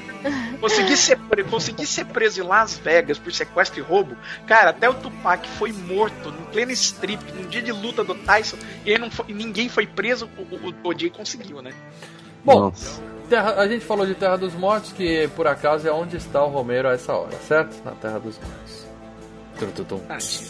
Consegui 0.60 0.96
ser, 0.96 1.18
pre- 1.18 1.44
consegui 1.44 1.86
ser 1.86 2.06
preso 2.06 2.40
em 2.40 2.44
Las 2.46 2.78
Vegas 2.78 3.18
por 3.18 3.30
sequestro 3.30 3.78
e 3.78 3.82
roubo. 3.82 4.16
Cara, 4.46 4.70
até 4.70 4.88
o 4.88 4.94
Tupac 4.94 5.46
foi 5.58 5.70
morto 5.72 6.30
no 6.32 6.46
pleno 6.46 6.70
strip, 6.72 7.20
num 7.34 7.46
dia 7.46 7.60
de 7.60 7.70
luta 7.70 8.02
do 8.02 8.14
Tyson, 8.14 8.56
e 8.86 8.96
foi- 9.10 9.26
ninguém 9.34 9.68
foi 9.68 9.86
preso. 9.86 10.26
O, 10.38 10.42
o, 10.88 10.88
o 10.88 10.98
Jay 10.98 11.10
conseguiu, 11.10 11.60
né? 11.60 11.72
Bom. 12.42 12.72
Terra- 13.28 13.54
a 13.58 13.68
gente 13.68 13.84
falou 13.84 14.06
de 14.06 14.14
Terra 14.14 14.36
dos 14.38 14.54
Mortos, 14.54 14.92
que 14.92 15.28
por 15.36 15.46
acaso 15.46 15.86
é 15.86 15.92
onde 15.92 16.16
está 16.16 16.42
o 16.42 16.48
Romero 16.48 16.88
a 16.88 16.92
essa 16.94 17.12
hora, 17.12 17.36
certo? 17.46 17.76
Na 17.84 17.90
Terra 17.92 18.18
dos 18.18 18.38
Mortos. 18.38 18.86
Tum, 19.58 19.66
tum, 19.72 19.84
tum. 19.84 19.98
Tadinho. 19.98 20.48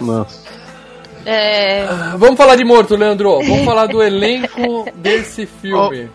Nossa. 0.00 0.44
É, 1.26 1.84
Ah, 1.84 2.14
Vamos 2.16 2.36
falar 2.36 2.56
de 2.56 2.64
morto, 2.64 2.94
Leandro. 2.96 3.38
Vamos 3.38 3.64
falar 3.64 3.86
do 3.86 4.02
elenco 4.02 4.86
desse 4.94 5.46
filme. 5.46 6.10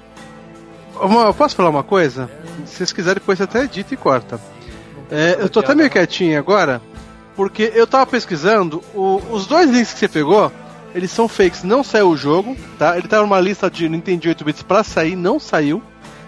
Eu 1.01 1.33
posso 1.33 1.55
falar 1.55 1.69
uma 1.69 1.83
coisa? 1.83 2.29
Se 2.65 2.75
vocês 2.77 2.93
quiserem, 2.93 3.15
depois 3.19 3.37
você 3.37 3.43
até 3.43 3.63
edita 3.63 3.93
e 3.93 3.97
corta. 3.97 4.39
É, 5.11 5.37
eu 5.39 5.49
tô 5.49 5.59
até 5.59 5.75
meio 5.75 5.89
quietinho 5.89 6.37
agora, 6.39 6.81
porque 7.35 7.71
eu 7.75 7.85
tava 7.85 8.05
pesquisando, 8.05 8.81
o- 8.93 9.21
os 9.31 9.45
dois 9.45 9.69
links 9.69 9.93
que 9.93 9.99
você 9.99 10.07
pegou, 10.07 10.51
eles 10.95 11.11
são 11.11 11.27
fakes, 11.27 11.63
não 11.63 11.83
saiu 11.83 12.09
o 12.09 12.17
jogo, 12.17 12.55
tá? 12.79 12.97
Ele 12.97 13.07
tava 13.07 13.23
numa 13.23 13.39
lista 13.39 13.69
de 13.69 13.87
Nintendo 13.89 14.27
8 14.29 14.43
bits 14.45 14.63
pra 14.63 14.83
sair, 14.83 15.15
não 15.15 15.39
saiu. 15.39 15.81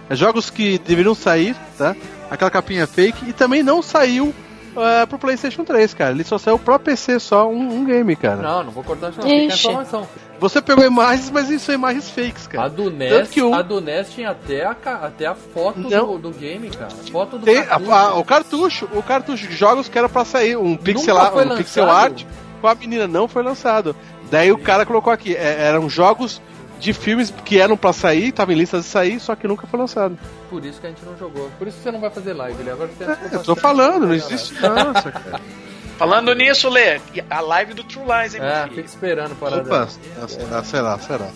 É 0.09 0.15
jogos 0.15 0.49
que 0.49 0.77
deveriam 0.79 1.15
sair, 1.15 1.55
tá? 1.77 1.95
Aquela 2.29 2.51
capinha 2.51 2.85
fake, 2.85 3.29
e 3.29 3.33
também 3.33 3.63
não 3.63 3.81
saiu 3.81 4.33
é, 4.77 5.05
pro 5.05 5.17
PlayStation 5.17 5.63
3, 5.63 5.93
cara. 5.93 6.11
Ele 6.11 6.23
só 6.23 6.37
saiu 6.37 6.59
pro 6.59 6.77
PC, 6.77 7.19
só 7.19 7.47
um, 7.49 7.77
um 7.79 7.85
game, 7.85 8.15
cara. 8.15 8.41
Não, 8.41 8.63
não 8.65 8.71
vou 8.71 8.83
cortar 8.83 9.09
isso 9.11 9.19
não. 9.21 9.27
Fica 9.27 9.41
a 9.41 9.45
Ixi. 9.47 9.67
informação. 9.67 10.07
Você 10.39 10.61
pegou 10.61 10.83
imagens, 10.85 11.29
mas 11.31 11.49
isso 11.49 11.65
são 11.65 11.75
imagens 11.75 12.09
fakes, 12.09 12.45
cara. 12.47 12.65
A 12.65 12.67
do 12.67 12.89
NES, 12.91 13.29
que 13.29 13.41
o- 13.41 13.53
a 13.53 13.61
do 13.61 13.79
NES 13.79 14.09
tinha 14.11 14.31
até 14.31 14.65
a, 14.65 14.71
até 14.71 15.25
a 15.25 15.33
foto 15.35 15.81
do, 15.81 16.17
do 16.17 16.29
game, 16.31 16.69
cara. 16.69 16.89
Foto 17.11 17.37
do 17.37 17.45
Tem 17.45 17.59
a- 17.59 17.65
cartucho. 17.65 17.91
a- 17.91 18.13
o 18.19 18.23
cartucho, 18.25 18.89
o 18.93 19.01
cartucho 19.03 19.47
de 19.47 19.55
jogos 19.55 19.87
que 19.87 19.97
era 19.97 20.09
pra 20.09 20.25
sair, 20.25 20.57
um 20.57 20.75
pixel, 20.75 21.15
um 21.15 21.57
pixel 21.57 21.89
art 21.89 22.23
com 22.61 22.67
a 22.67 22.75
menina, 22.75 23.07
não 23.07 23.27
foi 23.27 23.43
lançado. 23.43 23.95
Daí 24.29 24.51
o 24.51 24.57
cara 24.57 24.85
colocou 24.85 25.11
aqui, 25.13 25.35
é, 25.35 25.67
eram 25.67 25.89
jogos 25.89 26.41
de 26.79 26.91
filmes 26.93 27.33
que 27.45 27.57
eram 27.59 27.77
pra 27.77 27.93
sair, 27.93 28.27
estavam 28.29 28.53
em 28.53 28.57
listas 28.57 28.83
de 28.83 28.89
sair, 28.89 29.19
só 29.19 29.35
que 29.35 29.47
nunca 29.47 29.65
foi 29.65 29.79
lançado. 29.79 30.17
Por 30.49 30.63
isso 30.65 30.81
que 30.81 30.87
a 30.87 30.89
gente 30.89 31.05
não 31.05 31.17
jogou. 31.17 31.49
Por 31.57 31.67
isso 31.67 31.77
que 31.77 31.83
você 31.83 31.91
não 31.91 32.01
vai 32.01 32.09
fazer 32.09 32.33
live, 32.33 32.61
Lê. 32.61 32.71
Agora 32.71 32.89
você 32.89 33.03
É, 33.05 33.35
eu 33.35 33.43
tô 33.43 33.55
falando, 33.55 34.05
não 34.07 34.13
existe 34.13 34.53
nossa, 34.61 35.11
cara. 35.11 35.39
Falando 35.97 36.33
nisso, 36.35 36.69
Lê, 36.69 36.99
a 37.29 37.39
live 37.41 37.73
do 37.73 37.83
True 37.83 38.03
Lies, 38.03 38.35
hein, 38.35 38.41
É, 38.43 38.67
fica 38.67 38.81
esperando 38.81 39.35
para 39.39 39.57
Opa, 39.57 39.87
ah, 40.21 40.27
será, 40.27 40.63
será, 40.63 40.97
será. 40.97 41.29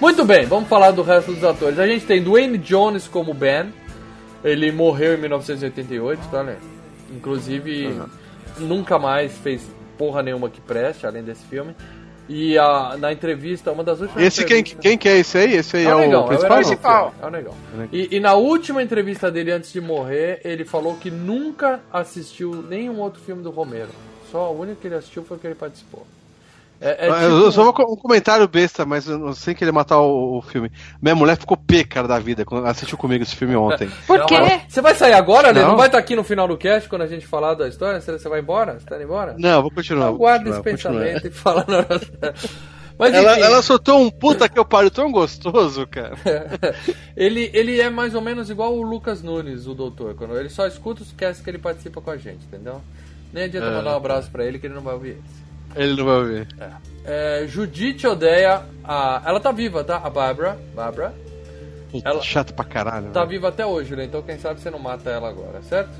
Muito 0.00 0.24
bem, 0.24 0.46
vamos 0.46 0.68
falar 0.68 0.90
do 0.90 1.02
resto 1.02 1.32
dos 1.32 1.44
atores. 1.44 1.78
A 1.78 1.86
gente 1.86 2.04
tem 2.06 2.22
Dwayne 2.22 2.58
Jones 2.58 3.06
como 3.06 3.32
Ben. 3.32 3.72
Ele 4.42 4.72
morreu 4.72 5.14
em 5.14 5.18
1988, 5.18 6.28
tá, 6.30 6.42
né? 6.42 6.56
Inclusive, 7.10 8.00
nunca 8.58 8.98
mais 8.98 9.36
fez 9.38 9.62
porra 9.98 10.22
nenhuma 10.22 10.48
que 10.48 10.60
preste, 10.60 11.06
além 11.06 11.22
desse 11.22 11.44
filme. 11.46 11.76
E 12.32 12.56
a- 12.56 12.96
na 12.96 13.12
entrevista, 13.12 13.72
uma 13.72 13.82
das 13.82 14.00
últimas 14.00 14.22
Esse 14.24 14.44
quem, 14.44 14.62
quem 14.62 14.96
que 14.96 15.08
é 15.08 15.18
esse 15.18 15.36
aí? 15.36 15.54
Esse 15.56 15.78
aí 15.78 15.84
é, 15.84 15.92
o 15.92 15.98
o 15.98 16.00
negão, 16.00 16.26
principal? 16.26 16.46
herói 16.52 16.62
do 16.62 16.68
Principal. 16.68 17.14
É 17.20 17.26
o 17.26 17.30
negão. 17.30 17.54
E, 17.92 18.16
e 18.16 18.20
na 18.20 18.34
última 18.34 18.80
entrevista 18.82 19.30
dele 19.32 19.50
antes 19.50 19.72
de 19.72 19.80
morrer, 19.80 20.40
ele 20.44 20.64
falou 20.64 20.94
que 20.94 21.10
nunca 21.10 21.80
assistiu 21.92 22.62
nenhum 22.68 23.00
outro 23.00 23.20
filme 23.20 23.42
do 23.42 23.50
Romero. 23.50 23.90
Só 24.30 24.52
o 24.52 24.60
único 24.60 24.80
que 24.80 24.86
ele 24.86 24.94
assistiu 24.94 25.24
foi 25.24 25.36
o 25.36 25.40
que 25.40 25.46
ele 25.48 25.56
participou. 25.56 26.06
É, 26.80 27.06
é 27.06 27.08
Eu- 27.26 27.38
tipo- 27.40 27.52
só 27.52 27.68
um 27.68 27.96
comentário 27.96 28.48
besta, 28.48 28.86
mas 28.86 29.06
eu 29.06 29.18
não- 29.18 29.34
sem 29.34 29.54
querer 29.54 29.70
matar 29.70 29.98
o, 30.00 30.38
o 30.38 30.42
filme. 30.42 30.72
Minha 31.00 31.14
mulher 31.14 31.36
ficou 31.36 31.56
pé, 31.56 31.84
cara, 31.84 32.08
da 32.08 32.18
vida, 32.18 32.44
quando 32.44 32.66
assistiu 32.66 32.96
comigo 32.96 33.22
esse 33.22 33.36
filme 33.36 33.54
ontem. 33.54 33.88
por 34.06 34.24
quê? 34.24 34.38
Não, 34.38 34.60
Você 34.66 34.80
vai 34.80 34.94
sair 34.94 35.12
agora, 35.12 35.52
né? 35.52 35.60
Não. 35.60 35.70
Não 35.70 35.76
vai 35.76 35.88
estar 35.88 35.98
aqui 35.98 36.16
no 36.16 36.24
final 36.24 36.48
do 36.48 36.56
cast 36.56 36.88
quando 36.88 37.02
a 37.02 37.06
gente 37.06 37.26
falar 37.26 37.52
da 37.54 37.68
história? 37.68 38.00
Você 38.00 38.10
você 38.18 38.28
vai 38.28 38.40
embora? 38.40 38.78
Você 38.80 38.86
tá 38.86 38.96
indo 38.96 39.04
embora? 39.04 39.34
Não, 39.38 39.60
vou 39.60 39.70
continuar. 39.70 40.06
vou 40.06 40.26
Aguarda 40.26 40.50
continuar, 40.52 40.72
esse 40.74 40.82
pensamento 40.82 41.26
e 41.26 41.30
fala 41.30 41.64
na 41.68 41.76
hora. 41.78 42.00
Mas 42.98 43.14
Ela, 43.14 43.32
enfim, 43.32 43.42
ela 43.42 43.62
soltou 43.62 43.98
um 43.98 44.10
puta 44.10 44.46
que 44.46 44.58
eu 44.58 44.64
pariu 44.64 44.90
tão 44.90 45.10
gostoso, 45.10 45.86
cara. 45.86 46.16
ele, 47.16 47.50
ele 47.54 47.80
é 47.80 47.88
mais 47.88 48.14
ou 48.14 48.20
menos 48.20 48.50
igual 48.50 48.74
o 48.76 48.82
Lucas 48.82 49.22
Nunes, 49.22 49.66
o 49.66 49.74
doutor. 49.74 50.14
Quando 50.14 50.36
ele 50.38 50.50
só 50.50 50.66
escuta 50.66 51.02
os 51.02 51.10
casts 51.12 51.42
que 51.42 51.48
ele 51.50 51.56
participa 51.58 52.00
com 52.02 52.10
a 52.10 52.18
gente, 52.18 52.44
entendeu? 52.44 52.80
Nem 53.32 53.44
adianta 53.44 53.68
É. 53.68 53.74
mandar 53.74 53.92
um 53.94 53.96
abraço 53.96 54.30
pra 54.30 54.44
ele 54.44 54.58
que 54.58 54.66
ele 54.66 54.74
não 54.74 54.82
vai 54.82 54.92
ouvir 54.94 55.10
esse. 55.12 55.49
Ele 55.76 55.94
não 55.96 56.04
vai 56.04 56.16
ouvir. 56.16 56.48
É, 57.04 57.44
Judite 57.48 58.06
odeia 58.06 58.62
a. 58.84 59.22
Ela 59.24 59.40
tá 59.40 59.52
viva, 59.52 59.82
tá? 59.84 59.96
A 60.02 60.10
Barbara. 60.10 60.58
Barbara. 60.74 61.14
Puta, 61.90 62.08
Ela- 62.08 62.22
chato 62.22 62.52
pra 62.54 62.64
caralho. 62.64 63.06
Tá 63.10 63.20
velho. 63.20 63.30
viva 63.30 63.48
até 63.48 63.64
hoje, 63.66 63.96
né? 63.96 64.04
Então 64.04 64.22
quem 64.22 64.38
sabe 64.38 64.60
você 64.60 64.70
não 64.70 64.78
mata 64.78 65.10
ela 65.10 65.28
agora, 65.28 65.60
certo? 65.62 65.90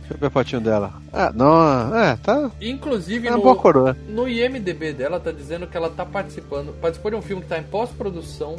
Deixa 0.00 0.14
eu 0.14 0.18
ver 0.18 0.26
a 0.26 0.30
fotinho 0.30 0.60
dela. 0.60 0.92
Ah, 1.12 1.32
não. 1.34 1.96
É, 1.98 2.14
tá. 2.16 2.50
Inclusive 2.60 3.26
É 3.26 3.30
uma 3.30 3.38
no, 3.38 3.42
boa 3.42 3.56
coroa. 3.56 3.96
no 4.08 4.28
IMDB 4.28 4.92
dela 4.92 5.18
tá 5.18 5.32
dizendo 5.32 5.66
que 5.66 5.76
ela 5.76 5.90
tá 5.90 6.04
participando. 6.06 6.72
Participou 6.80 7.10
de 7.10 7.16
um 7.16 7.22
filme 7.22 7.42
que 7.42 7.48
tá 7.48 7.58
em 7.58 7.64
pós-produção 7.64 8.54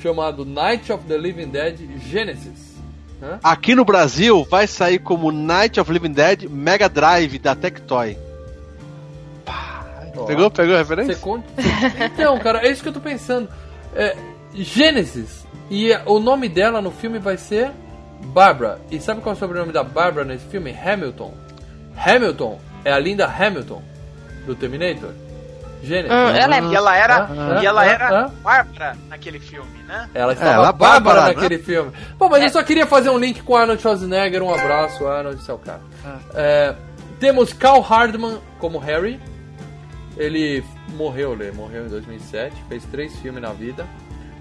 chamado 0.00 0.46
Night 0.46 0.90
of 0.92 1.04
the 1.04 1.18
Living 1.18 1.48
Dead 1.48 1.78
Genesis. 2.08 2.76
Hã? 3.22 3.38
Aqui 3.42 3.74
no 3.74 3.84
Brasil 3.84 4.46
vai 4.48 4.66
sair 4.66 4.98
como 5.00 5.30
Night 5.32 5.78
of 5.78 5.92
Living 5.92 6.12
Dead 6.12 6.44
Mega 6.48 6.88
Drive 6.88 7.38
da 7.38 7.54
Tectoy. 7.54 8.16
Ó, 10.18 10.24
Pegou? 10.24 10.50
Pegou 10.50 10.74
a 10.74 10.78
Você 10.78 10.82
referência? 10.94 11.16
conta? 11.16 11.46
Então, 12.04 12.38
cara, 12.38 12.66
é 12.66 12.70
isso 12.70 12.82
que 12.82 12.88
eu 12.88 12.92
tô 12.92 13.00
pensando. 13.00 13.48
É, 13.94 14.16
Gênesis. 14.54 15.46
E 15.70 15.92
é, 15.92 16.02
o 16.06 16.18
nome 16.18 16.48
dela 16.48 16.80
no 16.80 16.90
filme 16.90 17.18
vai 17.18 17.36
ser 17.36 17.70
Barbara. 18.26 18.80
E 18.90 19.00
sabe 19.00 19.20
qual 19.20 19.34
é 19.34 19.36
o 19.36 19.38
sobrenome 19.38 19.72
da 19.72 19.82
Barbara 19.84 20.24
nesse 20.24 20.46
filme? 20.46 20.74
Hamilton. 20.74 21.32
Hamilton 21.96 22.58
é 22.84 22.92
a 22.92 22.98
linda 22.98 23.26
Hamilton 23.26 23.82
do 24.46 24.54
Terminator. 24.54 25.10
Gênesis. 25.82 26.10
Hum, 26.10 26.28
ela 26.36 26.56
é 26.56 26.60
E 26.62 26.74
ela 26.74 26.96
era, 26.96 27.16
Ah, 27.24 27.62
e 27.62 27.66
ela 27.66 27.82
ah, 27.82 27.86
era 27.86 28.24
ah. 28.24 28.30
Bárbara 28.42 28.96
naquele 29.08 29.38
filme, 29.38 29.82
né? 29.86 30.08
Ela 30.12 30.32
estava 30.32 30.50
ela 30.50 30.68
é 30.68 30.72
bárbara 30.72 31.00
Bárbara, 31.00 31.20
né? 31.28 31.34
naquele 31.34 31.62
filme. 31.62 31.92
Bom, 32.18 32.28
mas 32.28 32.42
eu 32.42 32.48
só 32.48 32.62
queria 32.64 32.86
fazer 32.86 33.10
um 33.10 33.18
link 33.18 33.42
com 33.42 33.54
Arnold 33.56 33.80
Schwarzenegger. 33.80 34.42
Um 34.42 34.52
abraço, 34.52 35.06
Arnold, 35.06 35.40
seu 35.44 35.56
cara. 35.58 35.80
É, 36.34 36.74
temos 37.20 37.52
Carl 37.52 37.80
Hardman 37.80 38.38
como 38.58 38.78
Harry. 38.78 39.20
Ele 40.18 40.64
morreu, 40.96 41.34
Lê, 41.34 41.50
morreu 41.52 41.86
em 41.86 41.88
2007. 41.88 42.54
Fez 42.68 42.84
três 42.86 43.16
filmes 43.20 43.40
na 43.40 43.52
vida. 43.52 43.86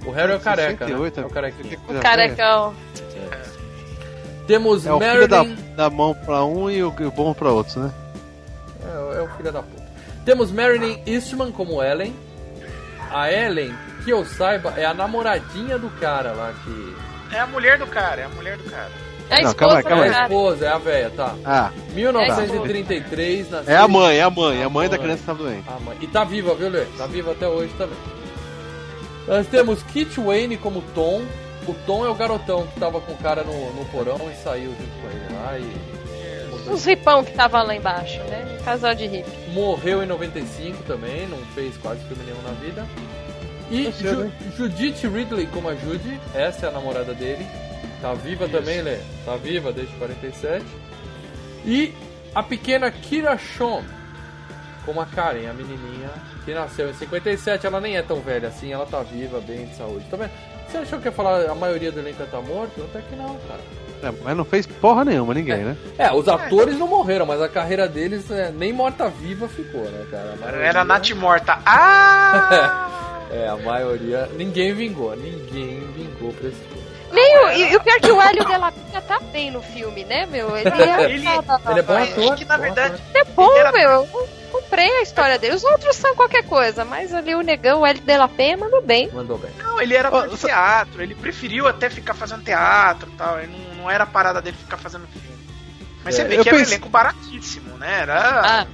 O 0.06 0.12
Harry 0.12 0.34
é 0.34 0.36
o 0.36 0.40
careca, 0.40 0.86
né? 0.86 0.92
68, 0.92 1.20
É 1.20 1.26
o 1.26 1.30
carequinha. 1.30 1.80
O 1.88 2.00
carecão. 2.00 2.74
Temos 4.48 4.86
É 4.86 4.94
o 4.94 5.00
filho 5.00 5.28
da, 5.28 5.44
Marilyn... 5.44 5.76
da 5.76 5.90
mão 5.90 6.14
pra 6.14 6.44
um 6.46 6.70
e 6.70 6.82
o, 6.82 6.90
o 6.90 7.12
bom 7.12 7.34
pra 7.34 7.50
outros, 7.52 7.76
né? 7.76 7.92
É, 8.86 9.18
é 9.18 9.22
o 9.22 9.28
filho 9.36 9.52
da 9.52 9.62
puta. 9.62 9.86
Temos 10.26 10.52
Marilyn 10.52 11.02
Eastman 11.06 11.52
como 11.52 11.84
Ellen. 11.84 12.16
A 13.12 13.32
Ellen, 13.32 13.74
que 14.04 14.10
eu 14.10 14.26
saiba, 14.26 14.74
é 14.78 14.86
a 14.86 14.94
namoradinha 14.94 15.78
do 15.78 15.90
cara 16.00 16.32
lá 16.32 16.54
que... 16.64 16.96
É 17.36 17.40
a 17.40 17.48
mulher 17.48 17.78
do 17.78 17.88
cara, 17.88 18.22
é 18.22 18.24
a 18.26 18.30
mulher 18.30 18.58
do 18.58 18.64
cara. 18.64 18.92
É 19.30 19.36
a 19.36 19.42
Não, 19.42 19.50
esposa 19.50 19.84
calma 19.84 20.06
É 20.06 20.16
a 20.16 20.24
esposa, 20.24 20.66
é 20.66 20.70
a 20.70 20.78
véia, 20.78 21.10
tá. 21.16 21.36
Ah, 21.44 21.72
1933, 21.94 23.50
nasceu... 23.50 23.74
é 23.74 23.78
a 23.78 23.88
mãe, 23.88 24.18
é 24.18 24.24
a 24.24 24.30
mãe. 24.30 24.62
É 24.62 24.64
a 24.64 24.70
mãe 24.70 24.88
da 24.90 24.96
mãe. 24.96 25.04
criança 25.06 25.20
que 25.22 25.26
tava 25.26 25.44
doente. 25.44 25.64
A 25.68 25.80
mãe. 25.80 25.98
E 26.02 26.08
tá 26.08 26.24
viva, 26.24 26.56
viu, 26.56 26.70
Lê? 26.70 26.86
Tá 26.98 27.06
viva 27.08 27.32
até 27.32 27.48
hoje 27.48 27.72
também. 27.78 27.98
Nós 29.28 29.46
temos 29.48 29.84
Kit 29.84 30.20
Wayne 30.20 30.58
como 30.58 30.82
Tom. 30.96 31.24
O 31.68 31.74
Tom 31.86 32.06
é 32.06 32.10
o 32.10 32.16
garotão 32.16 32.66
que 32.68 32.80
tava 32.80 33.02
com 33.02 33.12
o 33.12 33.18
cara 33.18 33.44
no, 33.44 33.74
no 33.74 33.84
porão 33.86 34.18
e 34.32 34.36
saiu 34.42 34.70
junto 34.70 35.02
com 35.02 35.10
ele 35.10 35.34
lá 35.34 35.60
e. 35.60 35.98
Os 36.72 36.86
ripão 36.86 37.24
que 37.24 37.32
tava 37.32 37.62
lá 37.64 37.76
embaixo, 37.76 38.20
né? 38.24 38.58
Um 38.60 38.64
casal 38.64 38.94
de 38.94 39.06
hippie. 39.06 39.52
Morreu 39.54 40.04
em 40.04 40.06
95 40.06 40.84
também, 40.84 41.26
não 41.28 41.38
fez 41.56 41.76
quase 41.78 42.02
filme 42.06 42.24
nenhum 42.26 42.42
na 42.42 42.52
vida. 42.52 42.86
E 43.72 43.86
Tá 43.86 43.92
Ju? 43.92 44.32
Judith 44.58 45.08
Ridley 45.08 45.48
como 45.48 45.70
a 45.70 45.76
Judy, 45.76 46.20
essa 46.34 46.66
é 46.66 46.70
a 46.70 46.72
namorada 46.72 47.14
dele. 47.14 47.46
Tá 48.02 48.14
viva 48.14 48.48
também, 48.48 48.82
Lê? 48.82 48.98
Tá 49.26 49.36
viva 49.36 49.72
desde 49.72 49.94
47. 49.96 50.66
E 51.66 51.94
a 52.36 52.44
pequena 52.44 52.90
Kira 52.92 53.38
Shawn 53.38 53.84
como 54.86 55.02
a 55.02 55.06
Karen, 55.06 55.50
a 55.50 55.54
menininha 55.54 56.10
que 56.46 56.54
nasceu 56.54 56.90
em 56.90 56.94
57. 56.94 57.66
Ela 57.68 57.82
nem 57.82 57.98
é 57.98 58.02
tão 58.02 58.22
velha 58.22 58.48
assim, 58.48 58.72
ela 58.72 58.86
tá 58.86 59.02
viva, 59.02 59.42
bem 59.42 59.66
de 59.66 59.76
saúde. 59.76 60.06
Tá 60.10 60.16
vendo? 60.16 60.32
Você 60.70 60.78
achou 60.78 61.00
que 61.00 61.08
ia 61.08 61.12
falar 61.12 61.50
a 61.50 61.56
maioria 61.56 61.92
do 61.92 62.00
elenco 62.00 62.24
tá 62.30 62.40
morto? 62.42 62.82
Até 62.84 63.02
que 63.02 63.16
não, 63.16 63.38
cara. 63.48 63.60
É, 64.04 64.14
mas 64.24 64.38
não 64.38 64.46
fez 64.46 64.66
porra 64.66 65.04
nenhuma, 65.04 65.34
ninguém, 65.34 65.64
né? 65.64 65.76
É, 65.98 66.12
os 66.14 66.28
atores 66.28 66.78
não 66.78 66.88
morreram, 66.88 67.26
mas 67.26 67.42
a 67.42 67.50
carreira 67.50 67.88
deles 67.88 68.30
é, 68.32 68.52
nem 68.52 68.72
morta-viva 68.72 69.48
ficou, 69.50 69.82
né, 69.82 70.06
cara? 70.12 70.36
Maioria- 70.40 70.66
Era 70.68 70.82
a 70.82 70.86
Nath 70.86 71.10
morta. 71.16 71.60
Ah! 71.66 73.28
É, 73.32 73.48
a 73.50 73.58
maioria. 73.58 74.30
Ninguém 74.38 74.74
vingou, 74.74 75.16
ninguém 75.16 75.80
vingou 75.96 76.32
pra 76.34 76.48
esse 76.50 76.60
filme. 76.62 76.87
Nem 77.12 77.38
o, 77.40 77.50
e, 77.52 77.72
e 77.72 77.76
o 77.76 77.80
pior 77.82 77.96
é 77.96 78.00
que 78.00 78.12
o 78.12 78.22
Hélio 78.22 78.46
de 78.46 78.58
la 78.58 78.72
Penha 78.72 79.02
tá 79.02 79.20
bem 79.32 79.50
no 79.52 79.62
filme, 79.62 80.04
né, 80.04 80.26
meu? 80.26 80.56
Ele 80.58 80.70
é, 80.70 81.04
Ele- 81.06 81.14
Ele 81.16 81.28
é 81.28 81.82
bom 81.82 81.94
Acho 81.98 82.12
ator. 82.12 82.36
que, 82.36 82.46
na 82.46 82.58
verdade, 82.58 83.02
é 83.14 83.24
bom, 83.24 83.56
era- 83.58 83.72
meu. 83.72 83.90
Eu 83.92 84.30
comprei 84.52 84.90
a 84.90 85.02
história 85.02 85.38
dele. 85.40 85.56
Os 85.56 85.64
outros 85.64 85.96
são 85.96 86.16
qualquer 86.16 86.44
coisa, 86.44 86.84
mas 86.86 87.14
ali 87.14 87.34
o 87.36 87.42
negão, 87.42 87.82
o 87.82 87.86
Hélio 87.86 88.02
de 88.02 88.18
la 88.18 88.28
Penha, 88.28 88.58
mandou 88.58 88.82
bem. 88.82 89.10
Mandou 89.12 89.38
bem. 89.38 89.52
Não, 89.58 89.80
ele 89.82 89.96
era 89.96 90.10
só- 90.10 90.48
teatro. 90.48 91.02
Ele 91.02 91.16
preferiu 91.16 91.68
até 91.68 91.90
ficar 91.90 92.14
fazendo 92.14 92.44
teatro 92.44 93.10
e 93.14 93.16
tal. 93.18 93.40
Ele 93.40 93.52
não, 93.70 93.84
não 93.84 93.92
era 93.92 94.04
a 94.04 94.08
parada 94.08 94.42
dele 94.42 94.58
ficar 94.58 94.78
fazendo 94.78 95.08
filme. 95.08 95.28
Mas 96.04 96.18
É, 96.18 96.24
você 96.24 96.28
vê 96.28 96.38
que 96.44 96.48
era 96.50 96.56
um 96.56 96.60
pense- 96.60 96.72
elenco 96.74 96.90
baratíssimo, 96.90 97.78
né? 97.78 98.00
Era. 98.02 98.62
Ah. 98.62 98.68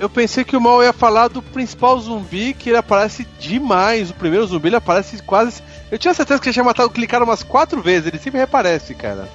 Eu 0.00 0.08
pensei 0.10 0.44
que 0.44 0.56
o 0.56 0.60
Mal 0.60 0.82
ia 0.82 0.92
falar 0.92 1.28
do 1.28 1.40
principal 1.40 1.98
zumbi, 2.00 2.52
que 2.52 2.70
ele 2.70 2.76
aparece 2.76 3.24
demais. 3.38 4.10
O 4.10 4.14
primeiro 4.14 4.46
zumbi 4.46 4.68
ele 4.68 4.76
aparece 4.76 5.22
quase. 5.22 5.62
Eu 5.90 5.98
tinha 5.98 6.12
certeza 6.12 6.40
que 6.40 6.48
ele 6.48 6.52
tinha 6.52 6.64
matado, 6.64 6.90
clicaram 6.90 7.24
umas 7.24 7.42
quatro 7.42 7.80
vezes, 7.80 8.08
ele 8.08 8.18
sempre 8.18 8.38
reaparece, 8.38 8.94
cara. 8.94 9.28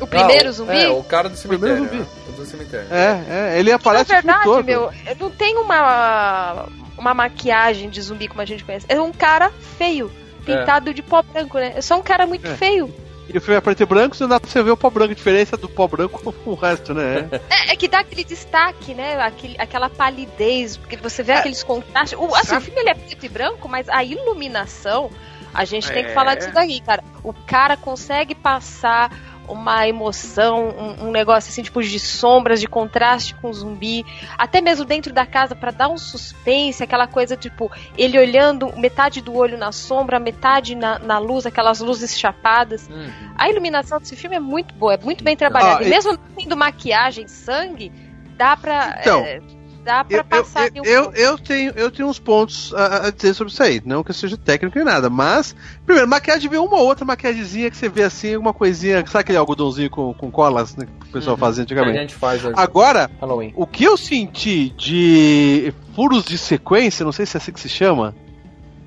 O 0.00 0.06
primeiro 0.06 0.48
Ah, 0.48 0.50
o- 0.50 0.52
zumbi? 0.52 0.82
É, 0.82 0.88
o 0.90 1.02
cara 1.04 1.28
do 1.28 1.36
cemitério. 1.36 1.76
primeiro 1.86 1.96
né? 2.04 2.06
O 2.28 2.32
do 2.32 2.44
cemitério. 2.44 2.86
É, 2.90 3.24
é, 3.54 3.58
ele 3.60 3.70
Na 3.70 3.76
aparece 3.76 4.04
o 4.04 4.06
filme 4.08 4.22
verdade, 4.22 4.44
todo. 4.44 4.64
meu, 4.64 4.90
não 5.20 5.30
tem 5.30 5.56
uma, 5.58 6.66
uma 6.98 7.14
maquiagem 7.14 7.88
de 7.88 8.02
zumbi 8.02 8.26
como 8.26 8.40
a 8.40 8.44
gente 8.44 8.64
conhece. 8.64 8.84
É 8.88 9.00
um 9.00 9.12
cara 9.12 9.52
feio, 9.78 10.10
pintado 10.44 10.92
de 10.92 11.00
pó 11.02 11.22
branco, 11.22 11.56
né? 11.58 11.74
É 11.76 11.80
só 11.80 11.96
um 11.96 12.02
cara 12.02 12.26
muito 12.26 12.48
É. 12.48 12.56
feio. 12.56 12.92
E 13.28 13.38
o 13.38 13.40
filme 13.40 13.56
é 13.56 13.60
preto 13.60 13.82
e 13.82 13.86
branco, 13.86 14.16
pra 14.16 14.38
você 14.38 14.62
ver 14.62 14.70
o 14.70 14.76
pó 14.76 14.90
branco, 14.90 15.12
a 15.12 15.14
diferença 15.14 15.56
do 15.56 15.68
pó 15.68 15.88
branco 15.88 16.20
com 16.44 16.50
o 16.50 16.54
resto, 16.54 16.92
né? 16.92 17.28
É, 17.48 17.72
é 17.72 17.76
que 17.76 17.88
dá 17.88 18.00
aquele 18.00 18.22
destaque, 18.24 18.94
né? 18.94 19.20
Aquele, 19.20 19.56
aquela 19.58 19.88
palidez, 19.88 20.76
porque 20.76 20.96
você 20.96 21.22
vê 21.22 21.32
aqueles 21.32 21.62
contrastes. 21.62 22.18
O, 22.18 22.34
assim, 22.34 22.56
o 22.56 22.60
filme 22.60 22.80
ele 22.80 22.90
é 22.90 22.94
preto 22.94 23.24
e 23.24 23.28
branco, 23.28 23.68
mas 23.68 23.88
a 23.88 24.04
iluminação, 24.04 25.10
a 25.54 25.64
gente 25.64 25.90
tem 25.90 26.04
que 26.04 26.10
É. 26.10 26.14
falar 26.14 26.34
disso 26.34 26.52
daí, 26.52 26.80
cara. 26.80 27.02
O 27.22 27.32
cara 27.32 27.76
consegue 27.76 28.34
passar 28.34 29.10
uma 29.48 29.86
emoção, 29.86 30.68
um, 30.68 31.08
um 31.08 31.10
negócio 31.10 31.50
assim, 31.50 31.62
tipo, 31.62 31.82
de 31.82 31.98
sombras, 31.98 32.60
de 32.60 32.66
contraste 32.66 33.34
com 33.34 33.50
o 33.50 33.52
zumbi, 33.52 34.04
até 34.38 34.60
mesmo 34.60 34.84
dentro 34.84 35.12
da 35.12 35.26
casa 35.26 35.54
pra 35.54 35.70
dar 35.70 35.88
um 35.88 35.98
suspense, 35.98 36.82
aquela 36.82 37.06
coisa, 37.06 37.36
tipo, 37.36 37.70
ele 37.96 38.18
olhando 38.18 38.76
metade 38.76 39.20
do 39.20 39.34
olho 39.34 39.58
na 39.58 39.72
sombra, 39.72 40.18
metade 40.18 40.74
na, 40.74 40.98
na 40.98 41.18
luz, 41.18 41.46
aquelas 41.46 41.80
luzes 41.80 42.18
chapadas. 42.18 42.88
Uhum. 42.88 43.10
A 43.36 43.48
iluminação 43.48 43.98
desse 43.98 44.16
filme 44.16 44.36
é 44.36 44.40
muito 44.40 44.74
boa, 44.74 44.94
é 44.94 44.98
muito 44.98 45.22
bem 45.22 45.36
trabalhada. 45.36 45.80
Ah, 45.80 45.82
e 45.82 45.86
e- 45.86 45.90
mesmo 45.90 46.12
não 46.12 46.18
tendo 46.36 46.56
maquiagem, 46.56 47.26
sangue, 47.28 47.92
dá 48.36 48.56
pra. 48.56 48.98
Então, 49.00 49.20
é, 49.20 49.40
dá 49.84 50.02
pra 50.04 50.16
Eu, 50.16 50.18
eu, 50.20 50.24
passar 50.24 50.62
ali 50.64 50.80
um 50.80 50.84
eu, 50.84 51.12
eu 51.12 51.38
tenho, 51.38 51.72
eu 51.76 51.90
tenho 51.90 52.08
uns 52.08 52.18
pontos 52.18 52.72
a, 52.74 53.06
a 53.06 53.10
dizer 53.10 53.34
sobre 53.34 53.52
isso 53.52 53.62
aí. 53.62 53.80
Não 53.84 54.02
que 54.02 54.10
eu 54.10 54.14
seja 54.14 54.36
técnico 54.36 54.76
nem 54.76 54.84
nada, 54.84 55.08
mas. 55.10 55.54
Primeiro, 55.84 56.08
maquiagem 56.08 56.48
vê 56.50 56.56
uma 56.58 56.76
ou 56.76 56.86
outra 56.86 57.04
maquiagemzinha 57.04 57.70
que 57.70 57.76
você 57.76 57.88
vê 57.88 58.02
assim, 58.02 58.34
alguma 58.34 58.52
coisinha. 58.54 59.04
Sabe 59.06 59.20
aquele 59.20 59.38
algodãozinho 59.38 59.90
com, 59.90 60.12
com 60.14 60.30
colas 60.30 60.74
né, 60.76 60.86
que 61.00 61.08
o 61.08 61.12
pessoal 61.12 61.34
Uhum. 61.36 61.40
fazia 61.40 61.64
Que 61.64 61.72
a 61.74 61.76
antigamente? 61.76 62.00
gente 62.00 62.14
faz 62.14 62.44
hoje. 62.44 62.54
Agora, 62.56 63.10
Halloween. 63.20 63.52
o 63.54 63.66
que 63.66 63.84
eu 63.84 63.96
senti 63.96 64.70
de 64.70 65.72
furos 65.94 66.24
de 66.24 66.38
sequência, 66.38 67.04
não 67.04 67.12
sei 67.12 67.26
se 67.26 67.36
é 67.36 67.38
assim 67.38 67.52
que 67.52 67.60
se 67.60 67.68
chama. 67.68 68.14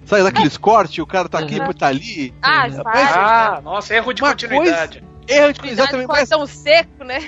Sabe 0.05 0.23
daqueles 0.23 0.55
cortes, 0.57 0.97
o 0.99 1.05
cara 1.05 1.27
tá 1.27 1.37
aqui, 1.39 1.59
Uhum. 1.59 1.73
tá 1.73 1.87
ali. 1.87 2.33
Ah, 2.41 2.59
Mas- 2.69 2.77
vários, 2.77 3.11
Ah, 3.11 3.61
nossa, 3.61 3.93
erro 3.93 4.13
de 4.13 4.21
Uma 4.21 4.29
continuidade. 4.31 5.03
Erro 5.27 5.53
de 5.53 5.67
exatamente, 5.69 6.07
mas 6.07 6.29
tão 6.29 6.47
seco, 6.47 7.03
né? 7.03 7.19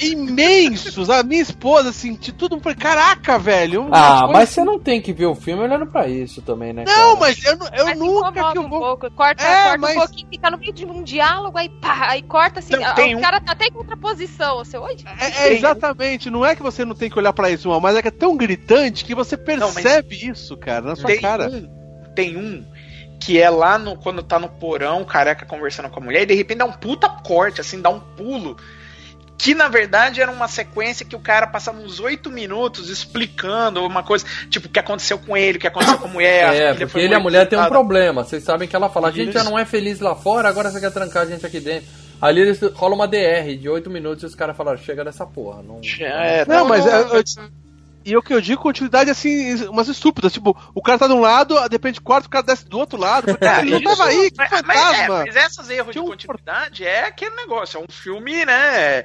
imensos. 0.00 1.08
A 1.10 1.22
minha 1.22 1.40
esposa 1.42 1.92
senti 1.92 2.32
tudo. 2.32 2.58
Falei, 2.60 2.76
caraca, 2.76 3.38
velho. 3.38 3.88
Ah, 3.90 4.20
coisa 4.20 4.32
mas 4.32 4.48
você 4.50 4.64
não 4.64 4.78
tem 4.78 5.00
que 5.00 5.12
ver 5.12 5.26
o 5.26 5.34
filme 5.34 5.62
olhando 5.62 5.86
pra 5.86 6.08
isso 6.08 6.42
também, 6.42 6.72
né? 6.72 6.84
Não, 6.86 6.94
cara? 6.94 7.16
mas 7.16 7.44
eu, 7.44 7.52
eu 7.72 7.84
mas 7.86 7.98
nunca 7.98 8.52
que 8.52 8.58
eu 8.58 8.62
um 8.62 8.68
vou. 8.68 8.80
pouco. 8.80 9.10
Corta, 9.12 9.42
É, 9.42 9.62
corta 9.64 9.78
mas- 9.78 9.96
um 9.96 9.98
pouquinho, 10.00 10.28
fica 10.30 10.50
no 10.50 10.58
meio 10.58 10.72
de 10.72 10.84
um 10.86 11.02
diálogo, 11.02 11.56
aí 11.58 11.68
pá, 11.68 12.08
aí 12.10 12.22
corta 12.22 12.58
assim. 12.60 12.74
Não, 12.76 12.94
tem 12.94 13.14
o 13.14 13.18
um- 13.18 13.20
cara 13.20 13.40
tá 13.40 13.52
até 13.52 13.66
em 13.66 13.72
contraposição. 13.72 14.56
Você, 14.56 14.76
oi? 14.78 14.96
É, 15.20 15.48
é, 15.48 15.52
exatamente, 15.54 16.30
não 16.30 16.44
é 16.44 16.54
que 16.54 16.62
você 16.62 16.84
não 16.84 16.94
tem 16.94 17.10
que 17.10 17.18
olhar 17.18 17.32
pra 17.32 17.50
isso, 17.50 17.68
mas 17.80 17.96
é 17.96 18.02
que 18.02 18.08
é 18.08 18.12
tão 18.12 18.36
gritante 18.36 19.04
que 19.04 19.14
você 19.14 19.36
Não, 19.36 19.44
mas- 19.72 19.74
percebe 19.74 20.28
isso, 20.30 20.56
cara, 20.56 20.82
na 20.82 20.96
sua 20.96 21.06
Tem 21.06 21.20
cara. 21.20 21.48
um, 21.48 22.12
tem 22.14 22.36
um 22.36 22.64
que 23.20 23.40
é 23.40 23.48
lá 23.50 23.78
no, 23.78 23.96
quando 23.96 24.22
tá 24.22 24.38
no 24.38 24.48
porão, 24.48 25.02
o 25.02 25.06
careca 25.06 25.44
conversando 25.46 25.88
com 25.90 26.00
a 26.00 26.02
mulher, 26.02 26.22
e 26.22 26.26
de 26.26 26.34
repente 26.34 26.58
dá 26.58 26.64
um 26.64 26.72
puta 26.72 27.08
corte, 27.08 27.60
assim, 27.60 27.80
dá 27.80 27.90
um 27.90 28.00
pulo. 28.00 28.56
Que 29.38 29.54
na 29.54 29.68
verdade 29.68 30.20
era 30.22 30.30
uma 30.30 30.48
sequência 30.48 31.04
que 31.04 31.14
o 31.14 31.20
cara 31.20 31.46
passava 31.46 31.78
uns 31.78 32.00
oito 32.00 32.30
minutos 32.30 32.88
explicando 32.88 33.84
uma 33.84 34.02
coisa, 34.02 34.24
tipo, 34.48 34.66
o 34.66 34.70
que 34.70 34.78
aconteceu 34.78 35.18
com 35.18 35.36
ele, 35.36 35.58
o 35.58 35.60
que 35.60 35.66
aconteceu 35.66 35.98
com 35.98 36.06
a 36.06 36.10
mulher. 36.10 36.44
a 36.48 36.54
É, 36.54 36.72
filha 36.74 36.86
porque 36.86 37.00
ele 37.00 37.12
e 37.12 37.16
a 37.16 37.20
mulher 37.20 37.46
tem 37.46 37.58
um 37.58 37.66
problema. 37.68 38.24
Vocês 38.24 38.42
sabem 38.42 38.66
que 38.66 38.74
ela 38.74 38.88
fala, 38.88 39.08
a 39.08 39.10
gente 39.12 39.32
já 39.32 39.44
não 39.44 39.58
é 39.58 39.64
feliz 39.66 40.00
lá 40.00 40.14
fora, 40.14 40.48
agora 40.48 40.70
você 40.70 40.80
quer 40.80 40.90
trancar 40.90 41.24
a 41.24 41.26
gente 41.26 41.44
aqui 41.44 41.60
dentro. 41.60 41.86
Ali 42.18 42.40
eles 42.40 42.58
rola 42.74 42.94
uma 42.94 43.06
DR 43.06 43.54
de 43.60 43.68
8 43.68 43.90
minutos 43.90 44.22
e 44.22 44.26
os 44.26 44.34
caras 44.34 44.56
falaram, 44.56 44.78
chega 44.78 45.04
dessa 45.04 45.26
porra. 45.26 45.62
Não, 45.62 45.80
É, 46.00 46.46
Não, 46.46 46.64
mas 46.66 46.86
é, 46.86 47.00
eu- 47.02 47.22
e 48.06 48.16
o 48.16 48.22
que 48.22 48.32
eu 48.32 48.40
digo, 48.40 48.62
continuidade 48.62 49.10
assim, 49.10 49.66
umas 49.66 49.88
estúpidas, 49.88 50.32
tipo, 50.32 50.56
o 50.74 50.80
cara 50.80 50.98
tá 50.98 51.06
de 51.06 51.12
um 51.12 51.20
lado, 51.20 51.54
de 51.68 51.74
repente 51.74 52.00
corta, 52.00 52.26
o 52.26 52.30
cara 52.30 52.44
desce 52.46 52.66
do 52.68 52.78
outro 52.78 52.98
lado. 52.98 53.36
Cara, 53.38 53.60
ele 53.66 53.70
não 53.72 53.82
tava 53.82 54.04
aí, 54.04 54.30
que 54.30 54.36
Mas, 54.38 54.50
mas, 54.50 54.60
é, 54.60 54.64
fantasma. 54.64 55.24
mas 55.26 55.36
esses 55.36 55.68
erros 55.70 55.86
de 55.88 55.92
Tinha 55.92 56.04
um- 56.04 56.08
continuidade 56.08 56.84
é 56.86 57.04
aquele 57.06 57.34
negócio, 57.34 57.78
é 57.78 57.80
um 57.82 57.86
filme, 57.92 58.44
né? 58.46 59.04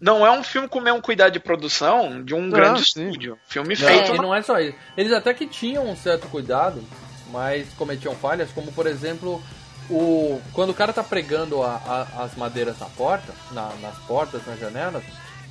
Não 0.00 0.26
é 0.26 0.30
um 0.30 0.42
filme 0.42 0.68
com 0.68 0.78
o 0.78 0.82
mesmo 0.82 1.00
cuidado 1.00 1.32
de 1.32 1.40
produção 1.40 2.22
de 2.22 2.34
um 2.34 2.50
grande 2.50 2.84
sim. 2.84 3.06
estúdio. 3.08 3.38
Filme 3.46 3.74
Não, 3.78 3.86
feito 3.88 4.14
e 4.14 4.18
não 4.18 4.34
é 4.34 4.42
só 4.42 4.58
isso. 4.60 4.76
Eles 4.96 5.12
até 5.12 5.32
que 5.32 5.46
tinham 5.46 5.88
um 5.88 5.96
certo 5.96 6.28
cuidado, 6.28 6.84
mas 7.30 7.66
cometiam 7.78 8.14
falhas, 8.14 8.50
como 8.52 8.70
por 8.72 8.86
exemplo, 8.86 9.42
o 9.88 10.40
quando 10.52 10.70
o 10.70 10.74
cara 10.74 10.92
tá 10.92 11.02
pregando 11.02 11.62
a- 11.62 11.80
a- 12.16 12.24
as 12.24 12.34
madeiras 12.34 12.78
na 12.78 12.86
porta, 12.86 13.32
na- 13.52 13.72
nas 13.80 13.96
portas, 14.00 14.44
nas 14.46 14.58
janelas, 14.58 15.02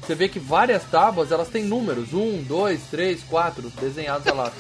você 0.05 0.15
vê 0.15 0.27
que 0.27 0.39
várias 0.39 0.83
tábuas 0.83 1.31
elas 1.31 1.47
têm 1.47 1.63
números, 1.63 2.13
um, 2.13 2.41
dois, 2.43 2.81
três, 2.91 3.23
quatro, 3.23 3.71
desenhados 3.81 4.25
lá. 4.33 4.51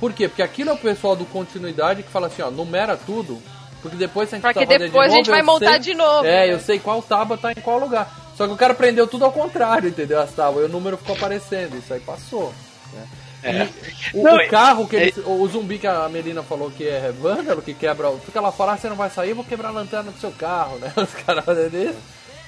Por 0.00 0.12
quê? 0.12 0.28
Porque 0.28 0.42
aquilo 0.42 0.70
é 0.70 0.72
o 0.72 0.78
pessoal 0.78 1.14
do 1.14 1.24
continuidade 1.24 2.02
que 2.02 2.10
fala 2.10 2.26
assim, 2.26 2.42
ó, 2.42 2.50
numera 2.50 2.96
tudo, 2.96 3.40
porque 3.80 3.96
depois 3.96 4.28
se 4.28 4.34
a 4.34 4.38
gente 4.38 4.42
Porque 4.44 4.66
tá 4.66 4.78
depois 4.78 5.08
de 5.10 5.14
a 5.14 5.16
gente 5.16 5.26
novo, 5.30 5.36
vai 5.36 5.42
montar 5.42 5.70
sei- 5.72 5.78
de 5.80 5.94
novo. 5.94 6.26
É, 6.26 6.46
né? 6.48 6.52
eu 6.54 6.58
sei 6.60 6.78
qual 6.78 7.00
tábua 7.02 7.38
tá 7.38 7.52
em 7.52 7.56
qual 7.62 7.78
lugar. 7.78 8.12
Só 8.36 8.46
que 8.46 8.52
o 8.52 8.56
cara 8.56 8.74
prendeu 8.74 9.06
tudo 9.06 9.24
ao 9.24 9.32
contrário, 9.32 9.88
entendeu? 9.88 10.20
As 10.20 10.32
tábuas, 10.32 10.64
e 10.64 10.68
o 10.68 10.72
número 10.72 10.96
ficou 10.96 11.14
aparecendo, 11.14 11.76
isso 11.76 11.92
aí 11.92 12.00
passou. 12.00 12.52
Né? 12.92 13.06
É. 13.44 13.68
O, 14.14 14.22
Não, 14.22 14.36
o 14.36 14.48
carro 14.48 14.86
que 14.88 14.96
é- 14.96 15.02
eles, 15.02 15.16
o 15.18 15.46
zumbi 15.48 15.76
que 15.78 15.86
a 15.86 16.08
Melina 16.08 16.42
falou 16.44 16.70
que 16.70 16.86
é 16.86 17.12
vândalo, 17.12 17.60
que 17.60 17.74
quebra. 17.74 18.10
Fica 18.24 18.40
lá 18.40 18.52
fora, 18.52 18.72
"Ah, 18.72 18.76
você 18.76 18.88
não 18.88 18.94
vai 18.96 19.10
sair, 19.10 19.30
eu 19.30 19.36
vou 19.36 19.44
quebrar 19.44 19.68
a 19.68 19.72
lanterna 19.72 20.12
do 20.12 20.18
seu 20.20 20.30
carro, 20.30 20.78
né? 20.78 20.92
Os 20.96 21.12
caras 21.24 21.44
fazendo 21.44 21.76
isso. 21.76 21.98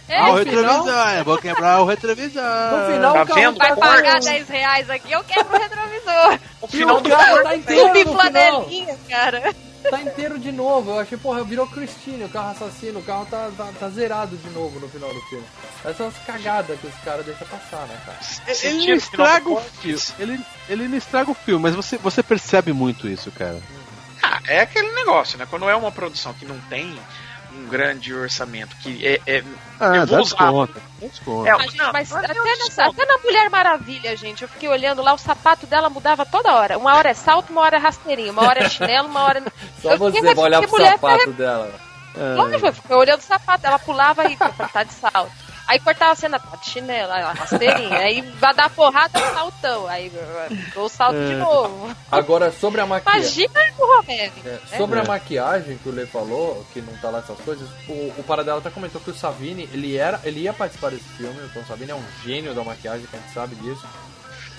É, 0.09 0.19
Ah, 0.19 0.31
o 0.31 0.35
retrovisor, 0.35 1.15
eu 1.17 1.25
vou 1.25 1.39
quebrar 1.39 1.81
o 1.81 1.85
retrovisor. 1.87 2.43
No 2.43 2.93
final, 2.93 3.15
Tá 3.15 3.23
o 3.23 3.27
carro 3.27 3.41
vendo? 3.41 3.59
Vai 3.59 3.77
pagar 3.77 4.13
Corte. 4.13 4.25
10 4.25 4.49
reais 4.49 4.91
aqui, 4.91 5.13
eu 5.13 5.25
quebro 5.25 5.57
o 5.57 5.61
retrovisor. 5.61 6.39
O 6.61 6.69
final 6.69 7.01
do 7.01 7.09
carro 7.09 7.25
filme 7.25 7.43
tá 7.43 7.57
inteiro 7.57 7.99
em 8.71 8.87
no 8.87 8.99
cara. 9.09 9.55
Tá 9.91 10.01
inteiro 10.01 10.39
de 10.39 10.51
novo. 10.51 10.93
Eu 10.93 11.01
achei, 11.01 11.17
porra, 11.19 11.45
virou 11.45 11.67
Christine, 11.67 12.25
o 12.25 12.29
carro 12.29 12.51
assassino, 12.51 13.01
o 13.01 13.03
carro 13.03 13.27
tá, 13.31 13.51
tá, 13.57 13.69
tá 13.79 13.89
zerado 13.91 14.37
de 14.37 14.49
novo 14.51 14.81
no 14.81 14.89
final 14.89 15.13
do 15.13 15.21
filme. 15.23 15.45
Essas 15.85 16.15
cagadas 16.27 16.79
que 16.81 16.87
os 16.87 16.95
caras 17.05 17.25
deixam 17.25 17.47
passar, 17.47 17.87
né, 17.87 17.99
cara? 18.05 18.19
Ele 18.63 18.87
não 18.87 18.95
o 18.95 18.97
estraga 18.97 19.49
o 19.51 19.61
filme. 19.61 20.03
Ele, 20.19 20.41
ele 20.69 20.89
não 20.89 20.97
estraga 20.97 21.31
o 21.31 21.35
filme, 21.35 21.63
mas 21.63 21.75
você, 21.75 21.99
você 21.99 22.23
percebe 22.23 22.73
muito 22.73 23.07
isso, 23.07 23.31
cara. 23.31 23.61
Ah, 24.23 24.41
é 24.47 24.61
aquele 24.61 24.93
negócio, 24.93 25.39
né? 25.39 25.47
Quando 25.49 25.69
é 25.69 25.77
uma 25.77 25.93
produção 25.93 26.33
que 26.33 26.47
não 26.47 26.59
tem 26.63 26.99
um 27.55 27.67
grande 27.69 28.13
orçamento, 28.15 28.75
que 28.77 29.07
é. 29.07 29.21
é 29.27 29.45
Ah, 29.81 29.87
Eu 29.97 30.07
vou 30.07 30.07
dá 30.07 30.23
usar. 30.23 30.37
desconto. 30.37 30.73
Dá 31.01 31.07
desconto. 31.09 31.47
é 31.47 31.51
Ah, 31.51 31.59
gente, 31.59 31.77
não, 31.77 31.93
mas 31.93 32.11
não 32.11 32.19
é 32.19 32.25
até, 32.27 32.35
nessa- 32.65 32.85
até 32.87 33.05
na 33.07 33.19
Mulher 33.19 33.51
Maravilha, 33.51 34.17
gente, 34.17 34.43
eu 34.43 34.49
fiquei 34.49 34.69
olhando 34.69 35.03
lá, 35.03 35.13
o 35.15 35.19
sapato 35.19 35.67
dela 35.67 35.91
mudava 35.91 36.25
toda 36.25 36.53
hora. 36.55 36.79
Uma 36.79 36.95
hora 36.95 37.11
é 37.11 37.15
salto, 37.15 37.51
uma 37.51 37.61
hora 37.63 37.77
é 37.77 37.81
rasteirinho, 37.81 38.33
uma 38.33 38.43
hora 38.43 38.65
é 38.65 38.69
chinelo, 38.69 39.09
uma 39.09 39.23
hora. 39.23 39.43
Só 39.83 39.93
Eu 39.93 39.99
você 39.99 40.21
vai 40.23 40.35
olhar 40.37 40.59
pro 40.61 40.69
que 40.71 40.77
mulher 40.77 40.93
sapato 40.99 41.33
dela. 41.33 41.71
É. 42.17 42.35
Lógico, 42.37 42.67
eu 42.67 42.73
fiquei 42.73 42.97
olhando 42.97 43.21
o 43.21 43.25
sapato, 43.25 43.67
ela 43.67 43.79
pulava 43.79 44.25
e 44.31 44.37
tá 44.37 44.83
de 44.85 44.93
salto. 44.93 45.33
Aí 45.75 45.81
cortava 45.81 46.13
a 46.13 46.15
cena, 46.15 46.39
tá 46.39 46.57
de 46.57 46.67
chinelo, 46.71 47.11
aí 47.13 47.23
rasteirinha, 47.35 47.99
aí 47.99 48.21
vai 48.39 48.55
dar 48.55 48.71
porrada, 48.71 49.19
saltão, 49.33 49.89
aí 49.89 50.09
o 50.77 50.89
salto 50.89 51.17
de 51.17 51.33
É. 51.33 51.37
novo. 51.37 51.91
Agora, 52.13 52.53
sobre 52.53 52.81
a 52.81 52.87
maquiagem. 52.87 53.47
Imagina 53.47 53.75
o 53.77 53.97
Romero. 53.97 54.33
É, 54.47 54.77
sobre 54.79 54.99
É. 55.01 55.03
a 55.03 55.05
maquiagem 55.05 55.77
que 55.79 55.89
o 55.89 55.93
Lê 55.93 56.07
falou, 56.07 56.65
que 56.73 56.81
não 56.81 56.97
tá 56.99 57.11
lá 57.11 57.19
essas 57.19 57.39
coisas, 57.41 57.69
o, 57.89 58.15
o 58.17 58.25
Paradela 58.25 58.59
até 58.59 58.71
comentou 58.71 59.01
que 59.01 59.11
o 59.11 59.15
Savini, 59.17 59.69
ele, 59.73 59.97
era, 59.97 60.21
ele 60.23 60.43
ia 60.43 60.53
participar 60.53 60.93
desse 60.93 61.09
filme, 61.17 61.37
então 61.51 61.61
o 61.61 61.67
Savini 61.67 61.91
é 61.91 61.95
um 61.97 62.05
gênio 62.25 62.55
da 62.55 62.63
maquiagem, 62.63 63.05
que 63.07 63.17
a 63.17 63.19
gente 63.19 63.33
sabe 63.35 63.57
disso. 63.57 63.85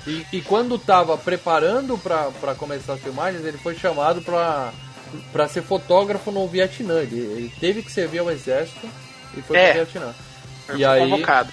E, 0.06 0.26
e 0.34 0.42
quando 0.42 0.78
tava 0.78 1.18
preparando 1.18 1.98
pra, 1.98 2.30
pra 2.42 2.56
começar 2.56 2.96
as 2.96 3.00
filmagens, 3.02 3.46
ele 3.46 3.58
foi 3.58 3.74
chamado 3.78 4.22
pra, 4.22 4.74
pra 5.32 5.48
ser 5.48 5.64
fotógrafo 5.64 6.30
no 6.30 6.46
Vietnã. 6.46 7.00
Ele, 7.00 7.16
ele 7.20 7.54
teve 7.58 7.82
que 7.82 7.90
servir 7.92 8.20
ao 8.20 8.30
exército 8.30 8.86
e 9.38 9.42
foi 9.42 9.56
É. 9.58 9.66
pro 9.72 9.86
Vietnã. 9.86 10.14
Eu 10.68 10.78
E 10.78 10.86
aí, 10.86 11.00
convocado. 11.02 11.52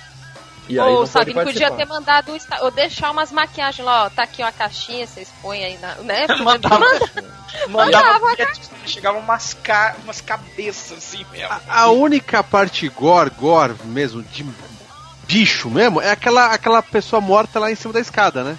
e 0.68 0.78
aí 0.80 0.92
o 0.94 1.06
Sabino 1.06 1.36
participar. 1.36 1.68
podia 1.70 1.76
ter 1.76 1.90
mandado 1.92 2.32
ou 2.60 2.70
deixar 2.70 3.10
umas 3.10 3.30
maquiagens 3.32 3.84
lá, 3.84 4.04
ó. 4.04 4.10
Tá 4.10 4.22
aqui 4.22 4.42
uma 4.42 4.52
caixinha, 4.52 5.06
vocês 5.06 5.28
põem 5.42 5.64
aí 5.64 5.78
na. 5.78 5.94
Né? 5.96 6.26
Mandava. 6.42 6.78
Manda- 6.78 7.12
Mandava 7.68 8.06
Mandava, 8.18 8.30
bilhete, 8.36 8.60
chegava 8.86 9.18
umas, 9.18 9.54
ca... 9.54 9.94
umas 10.04 10.20
cabeças 10.20 10.98
assim 10.98 11.24
mesmo. 11.30 11.54
A 11.68 11.88
única 11.90 12.42
parte 12.42 12.88
gore, 12.88 13.30
gore 13.30 13.74
mesmo, 13.84 14.22
de 14.22 14.46
bicho 15.26 15.68
mesmo, 15.70 16.00
é 16.00 16.10
aquela, 16.10 16.46
aquela 16.46 16.82
pessoa 16.82 17.20
morta 17.20 17.58
lá 17.60 17.70
em 17.70 17.74
cima 17.74 17.92
da 17.92 18.00
escada, 18.00 18.42
né? 18.42 18.56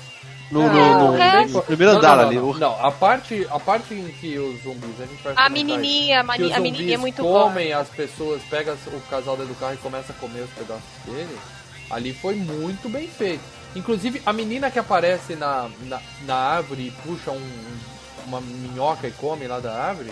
No, 0.53 0.61
no- 0.61 1.11
no- 1.11 1.47
no 1.47 1.61
primeiro 1.63 1.93
Não, 1.93 1.99
andar 1.99 2.17
não, 2.17 2.27
ali. 2.27 2.35
não, 2.35 2.49
o- 2.51 2.57
não, 2.57 2.85
a 2.85 2.91
parte, 2.91 3.47
a 3.49 3.59
parte 3.59 3.93
em 3.93 4.07
que 4.19 4.37
os 4.37 4.61
zumbis, 4.63 5.01
a 5.01 5.05
gente 5.05 5.23
vai 5.23 5.33
A 5.35 5.49
menininha, 5.49 6.19
a, 6.19 6.23
mani- 6.23 6.53
a 6.53 6.59
menininha 6.59 6.93
é 6.93 6.97
muito 6.97 7.21
boa. 7.23 7.43
comem 7.45 7.73
as 7.73 7.89
pessoas, 7.89 8.41
pega 8.49 8.77
o 8.87 9.01
casal 9.09 9.35
dentro 9.35 9.53
do 9.53 9.59
carro 9.59 9.73
e 9.73 9.77
começa 9.77 10.11
a 10.13 10.15
comer 10.15 10.41
os 10.41 10.49
pedaços 10.51 10.83
dele, 11.05 11.37
ali 11.89 12.13
foi 12.13 12.35
muito 12.35 12.87
bem 12.87 13.07
feito. 13.07 13.41
Inclusive, 13.75 14.21
a 14.25 14.31
menina 14.31 14.69
que 14.69 14.77
aparece 14.77 15.35
na, 15.35 15.67
na, 15.85 15.99
na 16.27 16.35
árvore 16.35 16.83
e 16.87 16.91
puxa 16.91 17.31
um- 17.31 17.77
uma 18.27 18.39
minhoca 18.39 19.07
e 19.07 19.11
come 19.11 19.47
lá 19.47 19.59
da 19.59 19.73
árvore, 19.73 20.11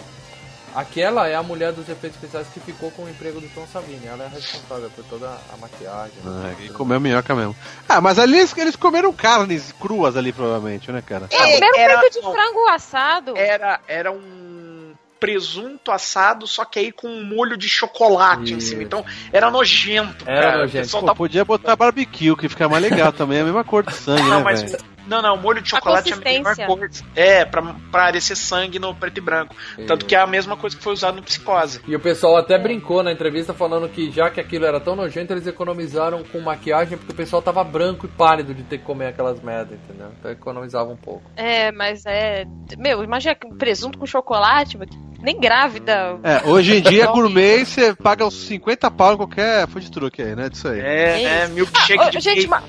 aquela 0.75 1.27
é 1.27 1.35
a 1.35 1.43
mulher 1.43 1.71
dos 1.73 1.87
efeitos 1.89 2.15
especiais 2.21 2.47
que 2.53 2.59
ficou 2.59 2.91
com 2.91 3.03
o 3.03 3.09
emprego 3.09 3.39
do 3.39 3.47
Tom 3.49 3.65
Savini. 3.71 4.05
Ela 4.07 4.25
é 4.25 4.27
responsável 4.27 4.89
por 4.91 5.03
toda 5.05 5.27
a 5.27 5.57
maquiagem. 5.57 6.13
Ah, 6.25 6.51
e 6.63 6.69
comeu 6.69 6.99
minhoca 6.99 7.35
mesmo. 7.35 7.55
Ah, 7.87 7.99
mas 8.01 8.17
ali 8.19 8.37
eles, 8.37 8.55
eles 8.57 8.75
comeram 8.75 9.11
carnes 9.13 9.71
cruas 9.79 10.15
ali, 10.17 10.31
provavelmente, 10.31 10.91
né, 10.91 11.01
cara? 11.05 11.25
Ah, 11.33 11.37
comeram 11.37 11.77
era- 11.79 11.99
peito 11.99 12.19
de 12.19 12.25
não. 12.25 12.31
frango 12.31 12.67
assado. 12.69 13.37
Era, 13.37 13.79
era 13.87 14.11
um 14.11 14.93
presunto 15.19 15.91
assado, 15.91 16.47
só 16.47 16.65
que 16.65 16.79
aí 16.79 16.91
com 16.91 17.07
um 17.07 17.23
molho 17.23 17.55
de 17.55 17.69
chocolate 17.69 18.53
em 18.53 18.57
Isso. 18.57 18.69
cima. 18.69 18.81
Então 18.81 19.05
era 19.31 19.51
nojento. 19.51 20.25
Era 20.27 20.41
cara. 20.41 20.57
nojento. 20.59 20.89
Pô, 20.89 21.03
tá- 21.03 21.13
podia 21.15 21.45
botar 21.45 21.75
barbecue, 21.75 22.35
que 22.35 22.49
fica 22.49 22.67
mais 22.67 22.81
legal 22.81 23.11
também. 23.11 23.37
É 23.37 23.41
a 23.41 23.45
mesma 23.45 23.63
cor 23.63 23.83
de 23.85 23.93
sangue, 23.93 24.23
Não, 24.23 24.37
né, 24.39 24.43
mas. 24.43 24.61
velho? 24.63 24.83
Não, 25.11 25.21
não, 25.21 25.35
o 25.35 25.37
molho 25.37 25.61
de 25.61 25.69
chocolate 25.69 26.09
é 26.09 26.15
a 26.15 26.17
melhor 26.17 26.55
cor. 26.55 26.89
É, 27.17 27.43
pra, 27.43 27.61
pra 27.61 27.75
parecer 27.91 28.33
sangue 28.37 28.79
no 28.79 28.95
preto 28.95 29.17
e 29.17 29.21
branco. 29.21 29.53
Tanto 29.85 30.03
Isso. 30.03 30.05
que 30.05 30.15
é 30.15 30.19
a 30.19 30.25
mesma 30.25 30.55
coisa 30.55 30.77
que 30.77 30.81
foi 30.81 30.93
usado 30.93 31.15
no 31.15 31.21
Psicose. 31.21 31.81
E 31.85 31.93
o 31.93 31.99
pessoal 31.99 32.37
até 32.37 32.57
brincou 32.57 33.03
na 33.03 33.11
entrevista 33.11 33.53
falando 33.53 33.89
que 33.89 34.09
já 34.09 34.29
que 34.29 34.39
aquilo 34.39 34.65
era 34.65 34.79
tão 34.79 34.95
nojento, 34.95 35.33
eles 35.33 35.45
economizaram 35.45 36.23
com 36.23 36.39
maquiagem 36.39 36.97
porque 36.97 37.11
o 37.11 37.15
pessoal 37.15 37.41
tava 37.41 37.61
branco 37.61 38.05
e 38.05 38.09
pálido 38.09 38.53
de 38.53 38.63
ter 38.63 38.77
que 38.77 38.85
comer 38.85 39.07
aquelas 39.07 39.41
merda, 39.41 39.75
entendeu? 39.75 40.07
Então 40.17 40.31
economizava 40.31 40.89
um 40.89 40.95
pouco. 40.95 41.29
É, 41.35 41.73
mas 41.73 42.05
é. 42.05 42.45
Meu, 42.77 43.03
imagina 43.03 43.35
que 43.35 43.45
um 43.45 43.57
presunto 43.57 43.99
com 43.99 44.05
chocolate, 44.05 44.77
mas 44.77 44.87
nem 45.21 45.37
grávida. 45.41 46.17
É, 46.23 46.47
hoje 46.47 46.77
em 46.77 46.81
dia, 46.81 47.07
gourmet, 47.07 47.65
você 47.65 47.93
paga 47.93 48.25
uns 48.25 48.45
50 48.45 48.89
pau 48.91 49.13
em 49.13 49.17
qualquer 49.17 49.67
food 49.67 49.91
truck 49.91 50.21
aí, 50.21 50.35
né? 50.37 50.47
Disso 50.47 50.69
aí. 50.69 50.79
É, 50.79 51.21
É 51.21 51.23
é, 51.23 51.47
milkshake 51.49 52.01
Ô, 52.01 52.09
de 52.09 52.19
gente, 52.21 52.47
uma, 52.47 52.63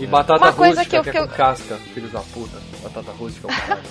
E 0.00 0.06
batata 0.06 0.40
Uma 0.44 0.52
coisa 0.52 0.80
rústica, 0.80 0.90
que 0.90 0.96
eu- 0.96 1.02
que, 1.02 1.08
é 1.10 1.12
que 1.12 1.18
eu- 1.18 1.28
com 1.28 1.34
casca, 1.34 1.76
filhos 1.94 2.10
da 2.12 2.20
puta. 2.20 2.56
Batata 2.82 3.12
rústica, 3.12 3.46
é 3.48 3.52
o 3.52 3.56
caralho. 3.56 3.82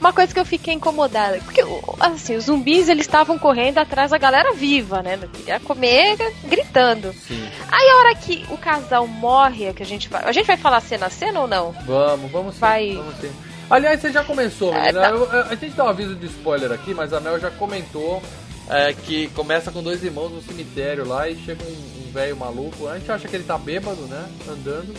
uma 0.00 0.12
coisa 0.12 0.32
que 0.32 0.38
eu 0.40 0.44
fiquei 0.44 0.74
incomodada. 0.74 1.38
Porque, 1.44 1.62
assim, 2.00 2.36
os 2.36 2.44
zumbis 2.44 2.88
eles 2.88 3.06
estavam 3.06 3.38
correndo 3.38 3.78
atrás 3.78 4.10
da 4.10 4.18
galera 4.18 4.52
viva, 4.52 5.02
né? 5.02 5.16
Não 5.16 5.28
queria 5.28 5.58
comer 5.60 6.16
gritando. 6.44 7.12
Sim. 7.26 7.48
Aí 7.70 7.88
a 7.90 7.96
hora 7.96 8.14
que 8.14 8.44
o 8.50 8.58
casal 8.58 9.06
morre, 9.06 9.66
é 9.66 9.72
que 9.72 9.82
a 9.82 9.86
gente 9.86 10.08
vai. 10.08 10.22
A 10.24 10.32
gente 10.32 10.46
vai 10.46 10.56
falar 10.56 10.80
cena 10.80 11.06
a 11.06 11.10
cena 11.10 11.40
ou 11.40 11.46
não? 11.48 11.72
Vamos, 11.86 12.30
vamos 12.30 12.54
sim. 12.54 12.60
Vai. 12.60 12.94
Vamos 12.96 13.14
sim. 13.20 13.30
Aliás, 13.70 14.00
você 14.00 14.10
já 14.10 14.24
começou, 14.24 14.72
É, 14.74 14.80
menina. 14.86 15.00
tá. 15.00 15.08
Eu- 15.10 15.24
eu- 15.30 15.42
a 15.44 15.54
gente 15.54 15.70
dá 15.76 15.84
um 15.84 15.88
aviso 15.88 16.14
de 16.14 16.26
spoiler 16.26 16.72
aqui, 16.72 16.94
mas 16.94 17.12
a 17.12 17.20
Mel 17.20 17.38
já 17.38 17.50
comentou 17.50 18.22
é, 18.70 18.92
que 18.92 19.28
começa 19.28 19.70
com 19.70 19.82
dois 19.82 20.02
irmãos 20.04 20.30
no 20.30 20.42
cemitério 20.42 21.06
lá 21.06 21.28
e 21.28 21.36
chega 21.44 21.62
um 21.64 21.98
um 22.08 22.12
velho 22.12 22.36
maluco. 22.36 22.88
A 22.88 22.98
gente 22.98 23.10
acha 23.12 23.28
que 23.28 23.36
ele 23.36 23.44
tá 23.44 23.58
bêbado, 23.58 24.00
né? 24.02 24.26
Andando. 24.48 24.94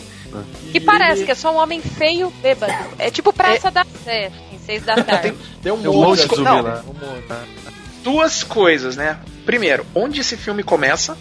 Que 0.72 0.80
parece 0.80 1.24
que 1.24 1.32
é 1.32 1.34
só 1.34 1.52
um 1.52 1.58
homem 1.58 1.82
feio 1.82 2.30
bêbado. 2.40 2.72
É 2.98 3.10
tipo 3.10 3.32
Praça 3.32 3.70
da 3.70 3.84
Sé, 4.04 4.30
em 4.52 4.58
seis 4.58 4.84
da 4.84 5.02
tarde. 5.02 5.34
Tem 5.62 5.72
um 5.72 5.78
Tem 5.80 5.90
um 5.90 5.94
monte 5.94 6.28
de 6.28 6.34
zumbi 6.34 6.42
lá. 6.44 6.84
Um 6.86 6.92
monte. 6.92 7.50
Duas 8.02 8.42
coisas, 8.42 8.96
né? 8.96 9.18
Primeiro, 9.44 9.84
onde 9.94 10.20
esse 10.20 10.36
filme 10.36 10.62
começa? 10.62 11.18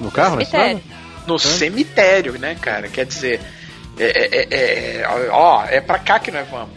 No 0.00 0.10
carro? 0.10 0.36
na 0.36 0.44
Cemitério. 0.44 0.82
No 1.26 1.38
cemitério, 1.38 2.38
né, 2.38 2.56
cara? 2.60 2.88
Quer 2.88 3.04
dizer, 3.04 3.40
é, 3.98 4.04
é, 4.04 4.36
é- 4.36 5.00
é- 5.02 5.28
ó, 5.30 5.64
é 5.66 5.80
pra 5.80 5.98
cá 5.98 6.18
que 6.18 6.30
nós 6.30 6.48
vamos. 6.48 6.74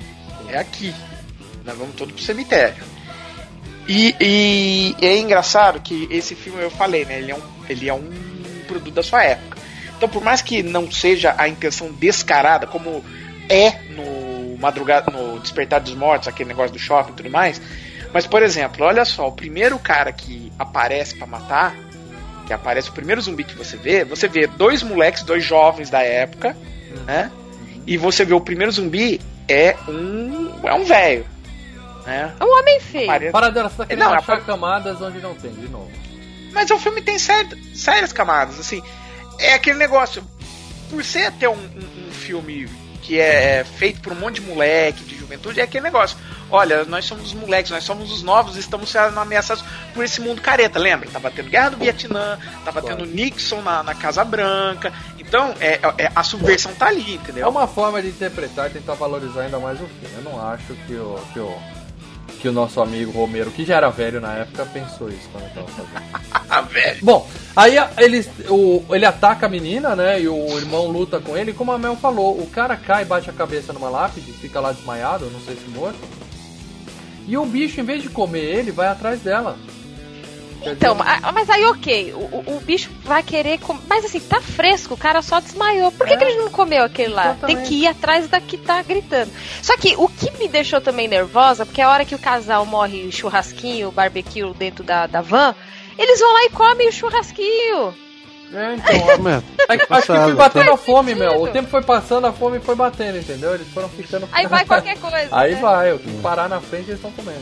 É 0.49 0.57
aqui. 0.57 0.93
Nós 1.65 1.77
vamos 1.77 1.95
todo 1.95 2.13
pro 2.13 2.21
cemitério. 2.21 2.83
E, 3.87 4.15
e 4.19 4.95
é 5.05 5.17
engraçado 5.17 5.81
que 5.81 6.07
esse 6.09 6.35
filme, 6.35 6.61
eu 6.61 6.71
falei, 6.71 7.05
né? 7.05 7.19
Ele 7.19 7.31
é, 7.31 7.35
um, 7.35 7.41
ele 7.69 7.89
é 7.89 7.93
um 7.93 8.09
produto 8.67 8.93
da 8.93 9.03
sua 9.03 9.23
época. 9.23 9.57
Então, 9.97 10.07
por 10.07 10.23
mais 10.23 10.41
que 10.41 10.63
não 10.63 10.91
seja 10.91 11.35
a 11.37 11.47
intenção 11.47 11.91
descarada, 11.91 12.65
como 12.65 13.03
é 13.49 13.71
no 13.89 14.57
madrugada, 14.57 15.11
no 15.11 15.39
Despertar 15.39 15.81
dos 15.81 15.93
Mortos, 15.93 16.27
aquele 16.27 16.49
negócio 16.49 16.71
do 16.71 16.79
shopping 16.79 17.11
e 17.11 17.15
tudo 17.15 17.29
mais. 17.29 17.61
Mas, 18.13 18.25
por 18.25 18.41
exemplo, 18.41 18.85
olha 18.85 19.03
só, 19.03 19.27
o 19.27 19.31
primeiro 19.31 19.77
cara 19.77 20.11
que 20.13 20.51
aparece 20.57 21.15
pra 21.15 21.27
matar, 21.27 21.75
que 22.45 22.53
aparece 22.53 22.89
o 22.89 22.93
primeiro 22.93 23.21
zumbi 23.21 23.43
que 23.43 23.55
você 23.55 23.75
vê, 23.75 24.05
você 24.05 24.27
vê 24.27 24.47
dois 24.47 24.83
moleques, 24.83 25.23
dois 25.23 25.43
jovens 25.43 25.89
da 25.89 26.01
época, 26.01 26.55
né? 27.05 27.31
E 27.85 27.97
você 27.97 28.23
vê 28.23 28.33
o 28.33 28.39
primeiro 28.39 28.71
zumbi 28.71 29.19
é 29.47 29.75
um 29.87 30.51
é 30.63 30.73
um 30.73 30.85
velho, 30.85 31.25
né? 32.05 32.33
É 32.39 32.43
um 32.43 32.59
homem 32.59 32.79
feio. 32.79 33.31
Para 33.31 33.49
dela, 33.49 33.69
você 33.69 33.77
tá 33.77 33.85
querendo 33.85 34.03
Não, 34.03 34.13
é 34.13 34.17
achar 34.17 34.37
pra- 34.37 34.45
camadas 34.45 35.01
onde 35.01 35.19
não 35.19 35.33
tem, 35.35 35.51
de 35.53 35.67
novo. 35.67 35.91
Mas 36.51 36.69
o 36.69 36.77
filme 36.77 37.01
tem 37.01 37.17
sério- 37.17 37.57
sérias 37.75 38.13
camadas, 38.13 38.59
assim. 38.59 38.81
É 39.39 39.53
aquele 39.53 39.77
negócio. 39.77 40.23
Por 40.89 41.03
ser 41.03 41.25
até 41.27 41.49
um, 41.49 41.53
um- 41.53 42.07
um 42.07 42.11
filme 42.11 42.69
que 43.01 43.19
é 43.19 43.65
feito 43.77 43.99
por 43.99 44.13
um 44.13 44.15
monte 44.15 44.35
de 44.35 44.41
moleque, 44.47 45.03
de 45.03 45.17
juventude, 45.17 45.59
é 45.59 45.63
aquele 45.63 45.83
negócio. 45.83 46.15
Olha, 46.49 46.85
nós 46.85 47.03
somos 47.05 47.25
os 47.25 47.33
moleques, 47.33 47.71
nós 47.71 47.83
somos 47.83 48.11
os 48.11 48.21
novos, 48.21 48.55
estamos 48.55 48.89
sendo 48.91 49.19
ameaçados 49.19 49.63
por 49.93 50.05
esse 50.05 50.21
mundo 50.21 50.39
careta. 50.41 50.77
Lembra? 50.79 51.09
Tava 51.09 51.31
tendo 51.31 51.49
guerra 51.49 51.69
do 51.69 51.77
Vietnã, 51.77 52.37
tava 52.63 52.79
Claro. 52.79 52.97
tendo 52.97 53.09
Nixon 53.09 53.61
na, 53.61 53.81
na 53.83 53.95
Casa 53.95 54.23
Branca. 54.23 54.93
Então, 55.19 55.53
é, 55.59 55.79
é- 55.97 56.11
a 56.15 56.23
subversão 56.23 56.73
tá 56.75 56.87
ali, 56.87 57.13
É 57.13 57.15
entendeu? 57.15 57.49
uma 57.49 57.65
forma 57.67 57.99
de 58.01 58.09
interpretar 58.09 58.69
e 58.69 58.73
tentar 58.73 58.93
valorizar 58.93 59.41
ainda 59.41 59.57
mais 59.59 59.81
o 59.81 59.87
filme. 59.87 60.15
Eu 60.15 60.21
não 60.21 60.47
acho 60.47 60.73
que 60.85 60.93
o, 60.93 61.19
que 61.33 61.39
o, 61.39 61.57
que 62.39 62.47
o 62.47 62.51
nosso 62.51 62.81
amigo 62.81 63.11
Romero, 63.11 63.51
que 63.51 63.65
já 63.65 63.77
era 63.77 63.89
velho 63.89 64.19
na 64.19 64.33
época, 64.33 64.65
pensou 64.65 65.09
isso 65.09 65.29
quando 65.31 65.53
tava 65.53 65.67
fazendo. 65.67 66.23
Velho. 66.69 66.99
Bom, 67.01 67.27
aí 67.55 67.75
eles, 67.97 68.29
o, 68.47 68.83
ele 68.91 69.05
ataca 69.05 69.47
a 69.47 69.49
menina, 69.49 69.95
né? 69.95 70.21
E 70.21 70.27
o 70.27 70.57
irmão 70.57 70.87
luta 70.87 71.19
com 71.19 71.35
ele. 71.35 71.51
Como 71.51 71.71
a 71.71 71.79
Mel 71.79 71.95
falou, 71.95 72.37
o 72.37 72.45
cara 72.47 72.75
cai, 72.75 73.05
bate 73.05 73.29
a 73.29 73.33
cabeça 73.33 73.73
numa 73.73 73.89
lápide, 73.89 74.31
fica 74.33 74.59
lá 74.59 74.71
desmaiado, 74.71 75.29
não 75.31 75.39
sei 75.39 75.55
se 75.55 75.67
morto. 75.69 75.97
E 77.27 77.35
o 77.37 77.45
bicho, 77.45 77.79
em 77.79 77.83
vez 77.83 78.03
de 78.03 78.09
comer 78.09 78.43
ele, 78.43 78.71
vai 78.71 78.87
atrás 78.87 79.21
dela. 79.21 79.57
Então, 80.65 80.95
mas 80.95 81.49
aí 81.49 81.65
ok, 81.65 82.13
o, 82.13 82.17
o- 82.17 82.57
o 82.57 82.59
bicho 82.61 82.89
vai 83.03 83.21
querer 83.21 83.59
comer. 83.59 83.81
Mas 83.87 84.05
assim, 84.05 84.19
tá 84.19 84.39
fresco, 84.41 84.93
o 84.93 84.97
cara 84.97 85.21
só 85.21 85.39
desmaiou. 85.39 85.91
Por 85.91 86.07
que, 86.07 86.13
É. 86.13 86.17
que 86.17 86.23
ele 86.23 86.37
não 86.37 86.49
comeu 86.49 86.83
aquele 86.83 87.13
lá? 87.13 87.31
Exatamente. 87.31 87.57
Tem 87.57 87.65
que 87.67 87.75
ir 87.83 87.87
atrás 87.87 88.27
da 88.29 88.39
que 88.39 88.57
tá 88.57 88.81
gritando. 88.81 89.31
Só 89.61 89.75
que 89.77 89.95
o 89.97 90.07
que 90.07 90.31
me 90.37 90.47
deixou 90.47 90.79
também 90.81 91.07
nervosa, 91.07 91.65
porque 91.65 91.81
a 91.81 91.89
hora 91.89 92.05
que 92.05 92.15
o 92.15 92.19
casal 92.19 92.65
morre 92.65 93.03
o 93.05 93.11
churrasquinho, 93.11 93.89
o 93.89 93.91
barbecue 93.91 94.43
dentro 94.53 94.83
da, 94.83 95.05
da 95.07 95.21
van, 95.21 95.53
eles 95.97 96.19
vão 96.19 96.33
lá 96.33 96.43
e 96.45 96.49
comem 96.49 96.87
o 96.89 96.91
churrasquinho. 96.91 97.93
É, 98.53 98.75
então, 98.75 98.93
É, 99.69 99.73
Acho 99.73 99.79
que 99.79 99.87
foi 99.87 99.87
Passado. 99.87 100.35
batendo 100.35 100.71
a 100.71 100.77
fome. 100.77 101.15
Mel. 101.15 101.41
O 101.41 101.47
tempo 101.47 101.69
foi 101.69 101.81
passando, 101.81 102.27
a 102.27 102.33
fome 102.33 102.59
foi 102.59 102.75
batendo, 102.75 103.17
entendeu? 103.17 103.55
Eles 103.55 103.67
foram 103.69 103.89
ficando. 103.89 104.27
Aí 104.31 104.45
vai 104.45 104.63
qualquer 104.67 104.97
coisa. 104.99 105.27
Aí 105.31 105.55
né? 105.55 105.61
vai, 105.61 105.93
o 105.93 105.99
que 105.99 106.11
parar 106.21 106.47
na 106.49 106.59
frente 106.61 106.89
eles 106.89 106.95
estão 106.95 107.11
comendo. 107.11 107.41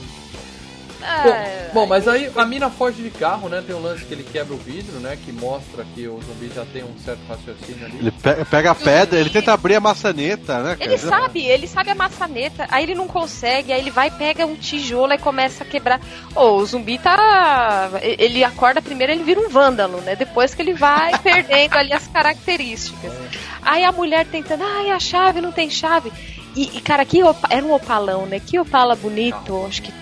Bom, 1.24 1.74
bom, 1.74 1.86
mas 1.88 2.08
aí 2.08 2.32
a 2.36 2.46
mina 2.46 2.70
foge 2.70 3.02
de 3.02 3.10
carro, 3.10 3.50
né? 3.50 3.64
Tem 3.66 3.76
um 3.76 3.82
lance 3.82 4.06
que 4.06 4.14
ele 4.14 4.24
quebra 4.24 4.54
o 4.54 4.58
vidro, 4.58 5.00
né? 5.00 5.18
Que 5.24 5.32
mostra 5.32 5.86
que 5.96 6.08
o 6.08 6.20
zumbi 6.22 6.52
já 6.56 6.64
tem 6.66 6.84
um 6.84 6.98
certo 7.04 7.20
raciocínio 7.28 7.86
ali. 7.86 7.98
Ele 8.00 8.12
pe- 8.12 8.46
pega 8.46 8.72
a 8.72 8.76
pedra, 8.76 9.20
ele 9.20 9.30
tenta 9.30 9.54
abrir 9.54 9.76
a 9.76 9.80
maçaneta, 9.80 10.60
né, 10.60 10.76
cara? 10.76 10.84
Ele 10.92 10.98
sabe, 10.98 11.46
ele 11.46 11.68
sabe 11.68 11.90
a 11.90 11.96
maçaneta, 11.96 12.68
aí 12.70 12.84
ele 12.84 12.96
não 12.96 13.08
consegue, 13.08 13.72
aí 13.74 13.80
ele 13.80 13.92
vai, 13.92 14.10
pega 14.12 14.46
um 14.46 14.56
tijolo 14.56 15.14
e 15.14 15.18
começa 15.18 15.64
a 15.64 15.68
quebrar. 15.68 16.00
Ô, 16.36 16.56
o 16.58 16.66
zumbi 16.66 16.98
tá. 16.98 17.90
Ele 18.02 18.44
acorda 18.44 18.82
primeiro, 18.82 19.14
ele 19.14 19.24
vira 19.24 19.40
um 19.40 19.50
vândalo, 19.50 20.00
né? 20.02 20.16
Depois 20.16 20.54
que 20.54 20.62
ele 20.62 20.74
vai 20.74 21.18
perdendo 21.20 21.76
ali 21.76 21.94
as 21.94 22.08
características. 22.08 23.12
Aí 23.62 23.84
a 23.84 23.92
mulher 23.92 24.26
tentando, 24.26 24.64
ai, 24.64 24.90
a 24.92 25.00
chave 25.00 25.42
não 25.42 25.52
tem 25.52 25.70
chave. 25.70 26.12
E, 26.56 26.78
e, 26.78 26.82
cara, 26.82 27.06
que 27.06 27.24
opa- 27.24 27.48
era 27.50 27.66
um 27.66 27.72
opalão, 27.74 28.26
né? 28.26 28.40
Que 28.40 28.60
opala 28.60 28.96
bonito, 28.96 29.66
acho 29.68 29.82
que 29.84 29.94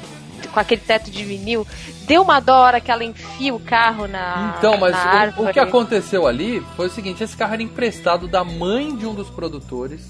com 0.47 0.59
aquele 0.59 0.81
teto 0.81 1.11
de 1.11 1.23
vinil. 1.23 1.67
Deu 2.07 2.21
uma 2.23 2.39
dó 2.39 2.55
hora 2.59 2.79
que 2.79 2.89
ela 2.89 3.03
enfia 3.03 3.53
o 3.53 3.59
carro 3.59 4.07
na. 4.07 4.55
Então, 4.57 4.77
mas 4.77 4.93
na 4.93 5.33
o- 5.37 5.45
o, 5.49 5.53
que 5.53 5.59
aconteceu 5.59 6.25
ali 6.27 6.61
foi 6.75 6.87
o 6.87 6.89
seguinte: 6.89 7.23
esse 7.23 7.35
carro 7.35 7.53
era 7.53 7.63
emprestado 7.63 8.27
da 8.27 8.43
mãe 8.43 8.95
de 8.95 9.05
um 9.05 9.13
dos 9.13 9.29
produtores 9.29 10.01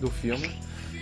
do 0.00 0.10
filme. 0.10 0.54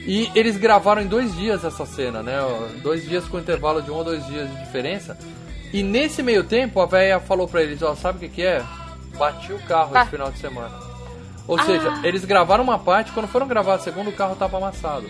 E 0.06 0.30
eles 0.34 0.56
gravaram 0.56 1.02
em 1.02 1.06
dois 1.06 1.34
dias 1.36 1.62
essa 1.64 1.84
cena, 1.84 2.22
né? 2.22 2.38
Dois 2.82 3.06
dias 3.06 3.26
com 3.26 3.38
intervalo 3.38 3.82
de 3.82 3.90
um 3.90 3.94
ou 3.96 4.04
dois 4.04 4.24
dias 4.26 4.48
de 4.50 4.56
diferença. 4.64 5.18
E 5.72 5.82
nesse 5.82 6.22
meio 6.22 6.42
tempo, 6.42 6.80
a 6.80 6.86
velha 6.86 7.20
falou 7.20 7.46
pra 7.46 7.62
eles: 7.62 7.82
Ó, 7.82 7.94
sabe 7.94 8.16
o 8.16 8.20
que, 8.20 8.28
que 8.36 8.42
é? 8.42 8.62
Bati 9.18 9.52
o 9.52 9.58
carro 9.60 9.90
Ah. 9.94 10.00
esse 10.02 10.10
final 10.10 10.30
de 10.30 10.38
semana. 10.38 10.74
Ou 11.46 11.58
Ah. 11.58 11.62
seja, 11.64 12.00
eles 12.02 12.24
gravaram 12.24 12.64
uma 12.64 12.78
parte, 12.78 13.12
quando 13.12 13.26
foram 13.28 13.46
gravar 13.46 13.74
a 13.74 13.78
segunda, 13.78 14.08
o 14.08 14.12
carro 14.12 14.34
tava 14.36 14.56
amassado. 14.56 15.06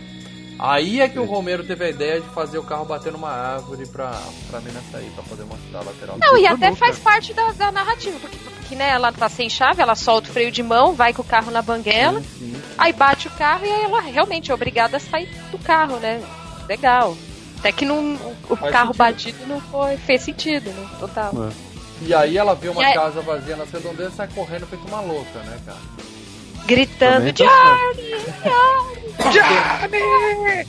Aí 0.62 1.00
é 1.00 1.08
que 1.08 1.18
o 1.18 1.24
Romero 1.24 1.64
teve 1.64 1.86
a 1.86 1.88
ideia 1.88 2.20
de 2.20 2.28
fazer 2.28 2.58
o 2.58 2.62
carro 2.62 2.84
bater 2.84 3.10
numa 3.10 3.30
árvore 3.30 3.86
pra, 3.86 4.12
pra 4.50 4.60
mina 4.60 4.82
sair, 4.92 5.10
pra 5.14 5.24
poder 5.24 5.44
mostrar 5.44 5.78
a 5.78 5.82
lateral. 5.84 6.18
Não, 6.20 6.36
e 6.36 6.46
até 6.46 6.74
faz 6.74 6.98
parte 6.98 7.32
da, 7.32 7.50
da 7.52 7.72
narrativa, 7.72 8.18
porque, 8.20 8.36
porque 8.36 8.74
né, 8.74 8.90
ela 8.90 9.10
tá 9.10 9.26
sem 9.30 9.48
chave, 9.48 9.80
ela 9.80 9.94
solta 9.94 10.28
o 10.28 10.32
freio 10.32 10.52
de 10.52 10.62
mão, 10.62 10.92
vai 10.92 11.14
com 11.14 11.22
o 11.22 11.24
carro 11.24 11.50
na 11.50 11.62
banguela, 11.62 12.20
Sim. 12.38 12.60
aí 12.76 12.92
bate 12.92 13.26
o 13.26 13.30
carro 13.30 13.64
e 13.64 13.70
aí 13.70 13.84
ela 13.84 14.02
realmente 14.02 14.50
é 14.50 14.54
obrigada 14.54 14.98
a 14.98 15.00
sair 15.00 15.30
do 15.50 15.58
carro, 15.58 15.96
né? 15.96 16.22
Legal. 16.68 17.16
Até 17.58 17.72
que 17.72 17.86
não, 17.86 18.14
o 18.48 18.56
Faz 18.56 18.70
carro 18.70 18.94
sentido. 18.94 18.98
batido 18.98 19.46
não 19.46 19.60
foi, 19.62 19.96
fez 19.96 20.22
sentido, 20.22 20.70
né? 20.70 20.88
Total. 20.98 21.32
E 22.02 22.14
aí 22.14 22.36
ela 22.36 22.54
vê 22.54 22.68
uma 22.68 22.82
E 22.82 22.94
casa 22.94 23.22
vazia 23.22 23.56
nas 23.56 23.70
redondezas 23.70 24.12
e 24.12 24.16
sai 24.16 24.28
correndo 24.28 24.66
feito 24.66 24.86
uma 24.88 25.00
louca, 25.00 25.38
né, 25.40 25.58
cara? 25.64 25.78
Gritando, 26.66 27.32
tá 27.32 27.44
Johnny! 27.44 28.10
Johnny! 29.32 30.66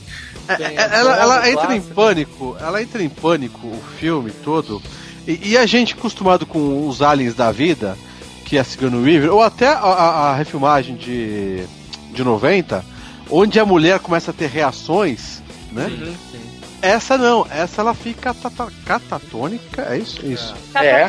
Tem 0.48 0.66
É, 0.66 0.74
ela, 0.98 1.16
ela 1.16 1.50
entra 1.50 1.74
em 1.76 1.80
pânico, 1.80 2.56
ela 2.60 2.82
entra 2.82 3.02
em 3.02 3.08
pânico 3.08 3.66
o 3.68 3.80
filme 3.98 4.30
todo. 4.44 4.82
E, 5.26 5.50
e 5.50 5.56
a 5.56 5.64
gente 5.66 5.94
acostumado 5.94 6.44
com 6.44 6.88
os 6.88 7.00
aliens 7.00 7.34
da 7.34 7.52
vida, 7.52 7.96
que 8.44 8.56
é 8.56 8.60
a 8.60 8.64
Sigourney 8.64 9.00
Weaver, 9.00 9.32
ou 9.32 9.40
até 9.42 9.68
a, 9.68 9.78
a- 9.78 10.30
a 10.30 10.34
refilmagem 10.34 10.96
de, 10.96 11.64
de 12.12 12.24
90, 12.24 12.84
onde 13.30 13.60
a 13.60 13.64
mulher 13.64 14.00
começa 14.00 14.32
a 14.32 14.34
ter 14.34 14.48
reações, 14.48 15.40
né? 15.70 15.86
Sim. 15.88 16.31
Essa 16.82 17.16
não, 17.16 17.46
essa 17.48 17.80
ela 17.80 17.94
fica 17.94 18.34
catatônica, 18.84 19.82
é 19.88 19.98
isso? 19.98 20.24
Isso. 20.26 20.54
É. 20.74 21.06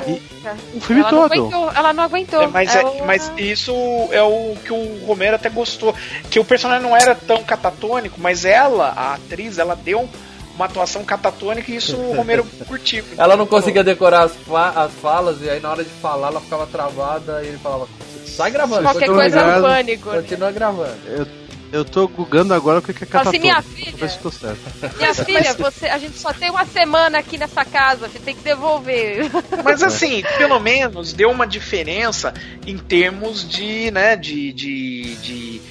O 0.75 0.79
filme 0.79 1.01
ela 1.01 1.11
Não 1.11 1.21
todo. 1.27 1.33
aguentou, 1.33 1.71
ela 1.75 1.93
não 1.93 2.03
aguentou. 2.03 2.41
É, 2.43 2.47
mas, 2.47 2.75
é- 2.75 2.79
Ela- 2.81 3.05
mas 3.05 3.31
isso 3.37 3.73
é 4.11 4.21
o 4.21 4.55
que 4.63 4.71
o 4.71 5.05
Romero 5.05 5.35
até 5.35 5.49
gostou. 5.49 5.95
Que 6.29 6.39
o 6.39 6.45
personagem 6.45 6.87
não 6.87 6.95
era 6.95 7.15
tão 7.15 7.43
catatônico, 7.43 8.21
mas 8.21 8.45
ela, 8.45 8.89
a 8.95 9.15
atriz, 9.15 9.57
ela 9.57 9.75
deu 9.75 10.07
uma 10.55 10.65
atuação 10.65 11.03
catatônica 11.03 11.71
e 11.71 11.75
isso 11.77 11.97
o 11.97 12.15
Romero 12.15 12.45
curtiu. 12.67 13.03
Ela 13.17 13.35
não 13.35 13.47
conseguia 13.47 13.83
decorar 13.83 14.23
as, 14.25 14.33
fa- 14.47 14.73
as 14.75 14.91
falas 14.93 15.41
e 15.41 15.49
aí 15.49 15.59
na 15.59 15.71
hora 15.71 15.83
de 15.83 15.89
falar 15.89 16.27
ela 16.27 16.39
ficava 16.39 16.67
travada 16.67 17.41
e 17.43 17.47
ele 17.47 17.57
falava, 17.57 17.87
sai 18.27 18.51
gravando, 18.51 18.83
Qualquer 18.83 19.07
continua, 19.07 19.21
coisa 19.21 19.39
é 19.39 19.57
um 19.57 19.61
pânico. 19.63 20.09
né? 20.11 20.21
continua 20.21 20.51
gravando. 20.51 20.97
Eu, 21.07 21.27
eu 21.73 21.83
tô 21.83 22.07
gugando 22.07 22.53
agora 22.53 22.77
o 22.79 22.81
que 22.83 22.93
que 22.93 23.03
é 23.03 23.07
Fala 23.07 23.29
assim, 23.29 23.39
catatônico. 23.39 23.69
minha 23.73 23.85
filha. 23.85 23.97
Ver 23.97 24.09
se 24.09 24.19
tô 24.19 24.29
certo. 24.31 24.59
Minha 24.97 25.13
filha, 25.25 25.53
você, 25.55 25.87
a 25.87 25.97
gente 25.97 26.17
só 26.19 26.31
tem 26.31 26.51
uma 26.51 26.65
semana 26.65 27.17
aqui 27.17 27.35
nessa 27.37 27.65
casa, 27.65 28.07
você 28.07 28.19
tem 28.19 28.35
que 28.35 28.43
devolver. 28.43 29.29
Mas 29.63 29.81
assim, 29.81 30.23
pelo 30.37 30.59
menos 30.59 31.13
deu 31.13 31.31
uma 31.31 31.47
diferença 31.47 32.31
em 32.65 32.77
termos 32.77 33.47
de, 33.47 33.89
né, 33.89 34.15
de, 34.15 34.53
de, 34.53 35.15
de, 35.15 35.61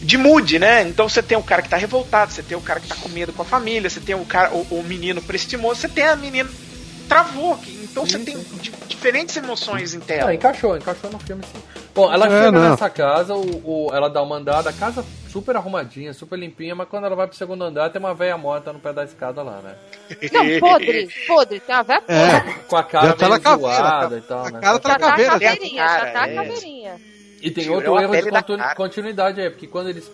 de 0.00 0.18
mood, 0.18 0.58
né? 0.58 0.82
Então 0.82 1.08
você 1.08 1.22
tem 1.22 1.38
o 1.38 1.42
cara 1.42 1.62
que 1.62 1.70
tá 1.70 1.78
revoltado, 1.78 2.30
você 2.32 2.42
tem 2.42 2.56
o 2.56 2.60
cara 2.60 2.78
que 2.78 2.88
tá 2.88 2.96
com 2.96 3.08
medo 3.08 3.32
com 3.32 3.40
a 3.42 3.46
família, 3.46 3.88
você 3.88 4.00
tem 4.00 4.14
o 4.14 4.24
cara, 4.26 4.52
o, 4.54 4.66
o 4.70 4.82
menino 4.82 5.22
prestimoso, 5.22 5.80
você 5.80 5.88
tem 5.88 6.04
a 6.04 6.14
menina 6.14 6.50
travou, 7.08 7.56
que- 7.56 7.81
então 7.92 8.04
você 8.04 8.18
tem 8.18 8.36
di- 8.38 8.72
diferentes 8.88 9.36
emoções 9.36 9.94
em 9.94 9.98
Não, 9.98 10.06
tela. 10.06 10.34
encaixou, 10.34 10.76
encaixou 10.76 11.10
no 11.10 11.18
filme 11.20 11.42
sim. 11.44 11.62
Bom, 11.94 12.12
ela 12.12 12.26
É, 12.26 12.30
chega 12.30 12.50
não. 12.52 12.70
nessa 12.70 12.88
casa, 12.90 13.34
o, 13.36 13.86
o- 13.88 13.94
ela 13.94 14.08
dá 14.08 14.20
uma 14.22 14.36
andada, 14.36 14.70
a 14.70 14.72
casa 14.72 15.04
super 15.28 15.54
arrumadinha, 15.56 16.12
super 16.14 16.38
limpinha, 16.38 16.74
mas 16.74 16.88
quando 16.88 17.04
ela 17.04 17.14
vai 17.14 17.26
pro 17.28 17.36
segundo 17.36 17.62
andar 17.64 17.90
tem 17.90 18.00
uma 18.00 18.14
velha 18.14 18.36
morta 18.36 18.72
no 18.72 18.80
pé 18.80 18.92
da 18.92 19.04
escada 19.04 19.42
lá, 19.42 19.60
né? 19.62 19.74
Não, 20.32 20.58
podre, 20.60 21.08
podre, 21.28 21.60
tem 21.60 21.74
uma 21.74 21.82
velha 21.84 22.02
É, 22.08 22.40
Com 22.66 22.76
a 22.76 22.82
cara 22.82 23.06
Já 23.08 23.12
tá 23.14 23.28
meio 23.28 23.40
caveira, 23.40 23.74
zoada 23.76 24.08
tá- 24.08 24.16
e 24.16 24.20
tal, 24.22 24.46
a 24.46 24.50
né? 24.50 24.60
cara 24.60 24.78
tá 24.78 24.88
Já 24.88 24.94
na 24.94 24.98
tá 24.98 25.06
a 25.06 25.10
caveira. 25.10 25.30
caveirinha, 25.32 25.86
já 25.86 26.10
tá 26.12 26.22
a 26.22 26.28
É. 26.28 26.34
caveirinha. 26.34 27.00
E 27.42 27.50
tem 27.50 27.64
Tirou 27.64 27.76
outro 27.76 27.96
a 27.96 28.02
erro 28.02 28.12
de 28.16 28.30
continu- 28.30 28.74
continuidade 28.76 29.40
aí, 29.40 29.50
porque 29.50 29.66
quando 29.66 29.88
eles. 29.90 30.10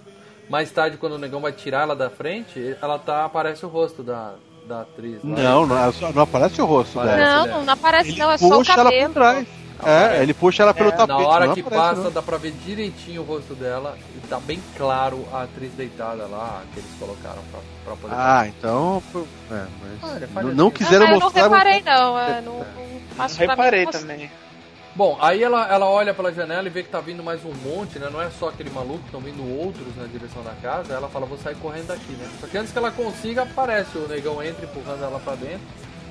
Mais 0.49 0.71
tarde, 0.71 0.97
quando 0.97 1.13
o 1.13 1.19
negão 1.19 1.41
vai 1.43 1.53
tirar 1.53 1.83
ela 1.83 1.95
da 1.95 2.09
frente, 2.09 2.75
ela 2.81 2.99
tá. 2.99 3.27
aparece 3.27 3.67
o 3.67 3.69
rosto 3.69 4.03
da, 4.03 4.35
da 4.69 4.83
atriz. 4.83 5.19
Não, 5.25 5.67
não, 5.67 5.93
não 6.15 6.23
aparece 6.23 6.61
o 6.61 6.67
rosto 6.67 7.01
Aparece. 7.01 7.19
dela. 7.19 7.37
Não, 7.39 7.47
né? 7.47 7.53
não, 7.53 7.65
não 7.65 7.73
aparece 7.73 8.11
Ele 8.11 8.19
não, 8.21 8.31
é 8.31 8.39
só 8.39 8.47
o 8.47 8.51
puxa 8.59 8.73
ela 8.73 8.85
cabelo. 8.85 9.07
por 9.07 9.15
trás. 9.15 9.47
É, 9.85 10.23
ele 10.23 10.35
puxa 10.35 10.63
ela 10.65 10.75
pelo 10.75 10.89
É, 10.89 10.93
tapete. 10.93 11.09
Na 11.23 11.29
hora 11.29 11.55
que 11.55 11.61
aparece, 11.61 11.85
passa, 11.89 12.03
não. 12.03 12.11
dá 12.11 12.21
pra 12.21 12.37
ver 12.37 12.51
direitinho 12.67 13.23
o 13.23 13.25
rosto 13.25 13.55
dela 13.55 13.97
e 14.17 14.27
tá 14.27 14.39
bem 14.41 14.61
claro 14.77 15.25
a 15.33 15.43
atriz 15.45 15.73
deitada 15.73 16.27
lá, 16.27 16.63
que 16.75 16.81
eles 16.81 16.91
colocaram 16.99 17.43
pra, 17.51 17.61
pra 17.85 17.97
poder. 17.97 18.15
Ah, 18.17 18.47
então. 18.49 19.03
É, 19.51 19.55
Ah, 19.55 19.67
mas. 20.03 20.23
ele 20.23 20.47
não, 20.49 20.65
não 20.65 20.71
quiseram 20.71 21.07
Ah, 21.07 21.09
eu 21.11 21.13
não 21.15 21.21
mostrar. 21.21 21.43
reparei 21.45 21.83
não, 21.83 22.19
é, 22.19 22.41
não, 22.41 22.53
não 22.59 22.67
Não 23.17 23.27
reparei 23.37 23.85
não 23.85 23.93
também. 23.93 24.31
Bom, 24.95 25.17
aí 25.21 25.43
ela, 25.43 25.67
ela 25.69 25.87
olha 25.87 26.13
pela 26.13 26.33
janela 26.33 26.67
e 26.67 26.71
vê 26.71 26.83
que 26.83 26.89
tá 26.89 27.01
vindo 27.01 27.23
mais 27.23 27.45
um 27.45 27.53
monte, 27.53 27.99
né? 27.99 28.09
Não 28.11 28.21
é 28.21 28.31
só 28.31 28.49
aquele 28.49 28.71
maluco, 28.71 29.05
estão 29.05 29.21
vindo 29.21 29.43
outros 29.61 29.97
na 29.97 30.07
direção 30.07 30.43
da 30.43 30.53
casa. 30.61 30.95
Ela 30.95 31.09
fala, 31.09 31.27
vou 31.27 31.39
sair 31.39 31.55
correndo 31.57 31.89
daqui, 31.89 32.13
né? 32.13 32.29
Só 32.41 32.47
que 32.47 32.59
antes 32.59 32.73
que 32.73 32.79
ela 32.79 32.91
consiga, 32.91 33.43
aparece 33.43 33.97
o 33.97 34.09
negão 34.09 34.43
entra 34.43 34.65
empurrando 34.65 35.05
ela 35.05 35.21
pra 35.21 35.35
dentro 35.35 35.61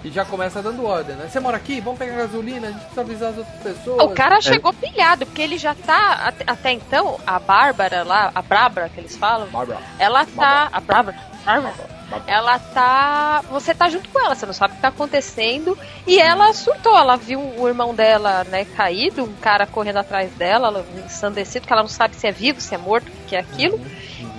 e 0.03 0.09
já 0.09 0.23
começa 0.23 0.61
dando 0.61 0.85
ordem, 0.85 1.15
né? 1.15 1.27
Você 1.27 1.39
mora 1.39 1.57
aqui? 1.57 1.81
Vamos 1.81 1.99
pegar 1.99 2.15
gasolina, 2.15 2.67
a 2.67 2.71
gente 2.71 2.79
precisa 2.81 3.01
avisar 3.01 3.29
as 3.31 3.37
outras 3.39 3.61
pessoas. 3.61 4.03
O 4.03 4.09
cara 4.09 4.39
chegou 4.41 4.73
pilhado, 4.73 5.25
porque 5.25 5.41
ele 5.41 5.57
já 5.57 5.73
tá, 5.75 6.13
até, 6.25 6.43
até 6.47 6.71
então, 6.71 7.19
a 7.25 7.39
Bárbara 7.39 8.03
lá, 8.03 8.31
a 8.33 8.41
Bárbara 8.41 8.89
que 8.89 8.99
eles 8.99 9.15
falam, 9.17 9.47
Barbara. 9.47 9.81
ela 9.99 10.25
tá. 10.25 10.69
A 10.71 10.79
Bárbara? 10.79 11.17
Bárbara? 11.47 11.97
Ela 12.27 12.59
tá. 12.59 13.41
Você 13.49 13.73
tá 13.73 13.87
junto 13.89 14.09
com 14.09 14.19
ela, 14.19 14.35
você 14.35 14.45
não 14.45 14.53
sabe 14.53 14.73
o 14.73 14.75
que 14.75 14.81
tá 14.81 14.89
acontecendo. 14.89 15.77
E 16.05 16.19
ela 16.19 16.53
surtou, 16.53 16.97
ela 16.97 17.15
viu 17.15 17.39
o 17.39 17.67
irmão 17.67 17.95
dela, 17.95 18.43
né, 18.45 18.65
caído, 18.65 19.23
um 19.23 19.33
cara 19.33 19.65
correndo 19.65 19.97
atrás 19.97 20.29
dela, 20.33 20.67
ela 20.67 20.85
ensandecido, 21.05 21.65
que 21.65 21.71
ela 21.71 21.83
não 21.83 21.89
sabe 21.89 22.17
se 22.17 22.27
é 22.27 22.31
vivo, 22.31 22.59
se 22.59 22.75
é 22.75 22.77
morto, 22.77 23.07
o 23.07 23.27
que 23.27 23.35
é 23.35 23.39
aquilo. 23.39 23.79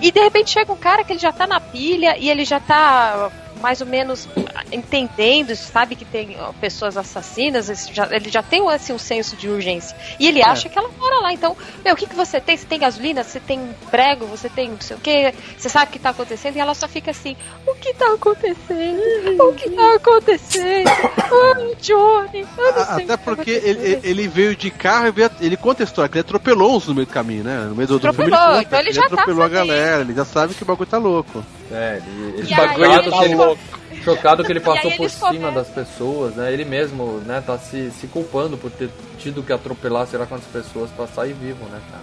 E 0.03 0.13
de 0.13 0.21
repente 0.21 0.51
chega 0.51 0.71
um 0.71 0.77
cara 0.77 1.03
que 1.03 1.13
ele 1.13 1.19
já 1.19 1.33
tá 1.33 1.47
na 1.47 1.59
pilha 1.59 2.17
e 2.19 2.29
ele 2.29 2.45
já 2.45 2.61
tá 2.61 3.31
mais 3.59 3.81
ou 3.81 3.87
menos 3.87 4.29
entendendo, 4.73 5.55
sabe 5.57 5.95
que 5.97 6.05
tem 6.05 6.37
ó, 6.41 6.53
pessoas 6.53 6.97
assassinas, 6.97 7.69
esse 7.69 7.93
já- 7.93 8.09
ele 8.11 8.29
já 8.31 8.43
tem 8.43 8.67
assim, 8.71 8.93
um 8.93 8.99
senso 8.99 9.37
de 9.37 9.49
urgência. 9.49 9.97
E 10.19 10.27
ele 10.29 10.43
acha 10.43 10.69
que 10.69 10.79
ela 10.79 10.89
mora 10.99 11.21
lá. 11.21 11.33
Então, 11.33 11.57
meu, 11.85 11.95
o 11.95 11.97
que, 11.97 12.07
que 12.07 12.15
você 12.15 12.41
tem? 12.41 12.57
Você 12.57 12.67
tem 12.67 12.79
gasolina? 12.79 13.23
Você 13.25 13.41
tem 13.41 13.61
prego? 13.91 14.27
Você 14.27 14.49
tem 14.49 14.71
não 14.71 14.81
sei 14.81 14.97
o 14.97 15.01
que? 15.01 15.35
Você 15.57 15.69
sabe 15.69 15.87
o 15.87 15.93
que 15.93 15.99
tá 15.99 16.11
acontecendo? 16.11 16.57
E 16.57 16.61
ela 16.61 16.75
só 16.75 16.87
fica 16.89 17.11
assim: 17.11 17.37
o 17.67 17.75
que 17.75 17.95
tá 17.95 18.13
acontecendo? 18.15 19.43
O 19.43 19.53
que 19.55 19.71
tá 19.71 19.95
acontecendo? 19.95 20.89
Ah, 20.89 21.75
Johnny, 21.81 22.47
eu 22.57 22.73
não 22.73 22.83
A- 22.83 22.87
sei 22.95 23.05
o 23.07 23.13
Até 23.13 23.17
que 23.17 23.25
porque 23.25 23.61
tá 23.61 23.67
ele, 23.69 23.81
ele- 23.81 24.01
ele 24.05 24.29
veio 24.29 24.57
de 24.57 24.71
carro 24.71 25.07
e 25.41 25.45
ele 25.47 25.57
conta 25.57 25.83
a 25.83 25.85
história, 25.85 26.09
que 26.09 26.17
ele 26.19 26.21
atropelou 26.23 26.77
uns 26.77 26.87
no 26.89 26.95
meio 26.95 27.07
do 27.07 27.13
caminho, 27.13 27.45
né? 27.45 27.65
No 27.69 27.75
meio 27.75 27.89
do, 27.89 27.99
do 27.99 28.13
filme 28.13 28.31
ele 28.31 28.37
conta 28.37 28.63
então 28.63 28.79
ele 28.81 28.89
que 28.89 28.95
já 28.95 29.01
tá 29.03 29.07
atropelou 29.09 29.43
a 29.43 29.49
sabendo. 29.49 29.67
galera, 29.69 30.01
ele 30.03 30.15
já 30.15 30.25
sabe 30.25 30.55
que 30.55 30.63
o 30.63 30.67
bagulho 30.67 30.89
tá 30.89 30.99
louco. 30.99 31.45
É, 31.71 32.01
ele, 32.07 32.39
ele 32.39 32.49
E 32.51 32.55
aí 32.55 32.75
ele 32.83 32.85
ele, 33.25 33.35
chocado 34.05 34.45
que 34.45 34.53
ele 34.53 34.61
passou 34.61 34.91
por 34.93 35.09
cima 35.11 35.29
começam- 35.29 35.55
das 35.55 35.69
pessoas, 35.69 36.35
né? 36.35 36.53
Ele 36.53 36.65
mesmo, 36.65 37.19
né, 37.27 37.43
tá 37.45 37.59
se, 37.59 37.91
se 37.93 38.07
culpando 38.07 38.57
por 38.59 38.71
ter 38.71 38.91
tido 39.19 39.43
que 39.43 39.53
atropelar 39.53 40.07
sei 40.07 40.19
lá 40.19 40.27
quantas 40.27 40.47
pessoas 40.49 40.91
pra 40.91 41.07
sair 41.07 41.33
vivo, 41.33 41.65
né, 41.67 41.81
cara? 41.91 42.03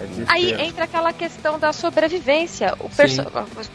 É. 0.00 0.24
Aí 0.28 0.52
entra 0.62 0.84
aquela 0.84 1.12
questão 1.12 1.58
da 1.58 1.72
sobrevivência. 1.74 2.74
O 2.80 2.88
perso- 2.88 3.20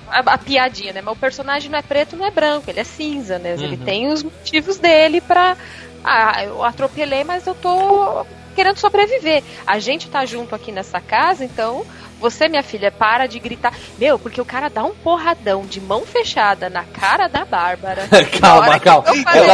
a, 0.10 0.20
a 0.34 0.38
piadinha, 0.40 0.92
né? 0.92 1.02
Mas 1.04 1.16
o 1.16 1.20
personagem 1.20 1.70
não 1.70 1.78
é 1.78 1.84
preto, 1.84 2.16
não 2.16 2.26
é 2.26 2.32
branco, 2.32 2.68
ele 2.70 2.80
é 2.80 2.84
cinza, 2.84 3.38
né? 3.38 3.54
Ele 3.54 3.76
Uhum. 3.76 3.84
tem 3.86 4.08
os 4.12 4.24
motivos 4.24 4.78
dele 4.80 5.22
pra. 5.22 5.56
Ah, 6.04 6.44
eu 6.44 6.64
atropelei, 6.64 7.24
mas 7.24 7.46
eu 7.46 7.54
tô 7.54 8.26
querendo 8.56 8.78
sobreviver. 8.78 9.44
A 9.68 9.78
gente 9.78 10.10
tá 10.10 10.26
junto 10.26 10.56
aqui 10.56 10.72
nessa 10.72 11.00
casa, 11.00 11.44
então. 11.46 11.86
Você, 12.20 12.48
minha 12.48 12.64
filha, 12.64 12.92
para 12.92 13.28
de 13.28 13.40
gritar. 13.40 13.74
Meu, 13.98 14.18
porque 14.18 14.40
o 14.40 14.46
cara 14.46 14.70
dá 14.70 14.84
um 14.84 14.96
porradão 14.96 15.66
de 15.66 15.80
mão 15.82 16.06
fechada 16.06 16.70
na 16.70 16.84
cara 16.84 17.28
da 17.28 17.46
Bárbara. 17.46 18.08
Calma, 18.40 18.80
calma. 18.80 19.06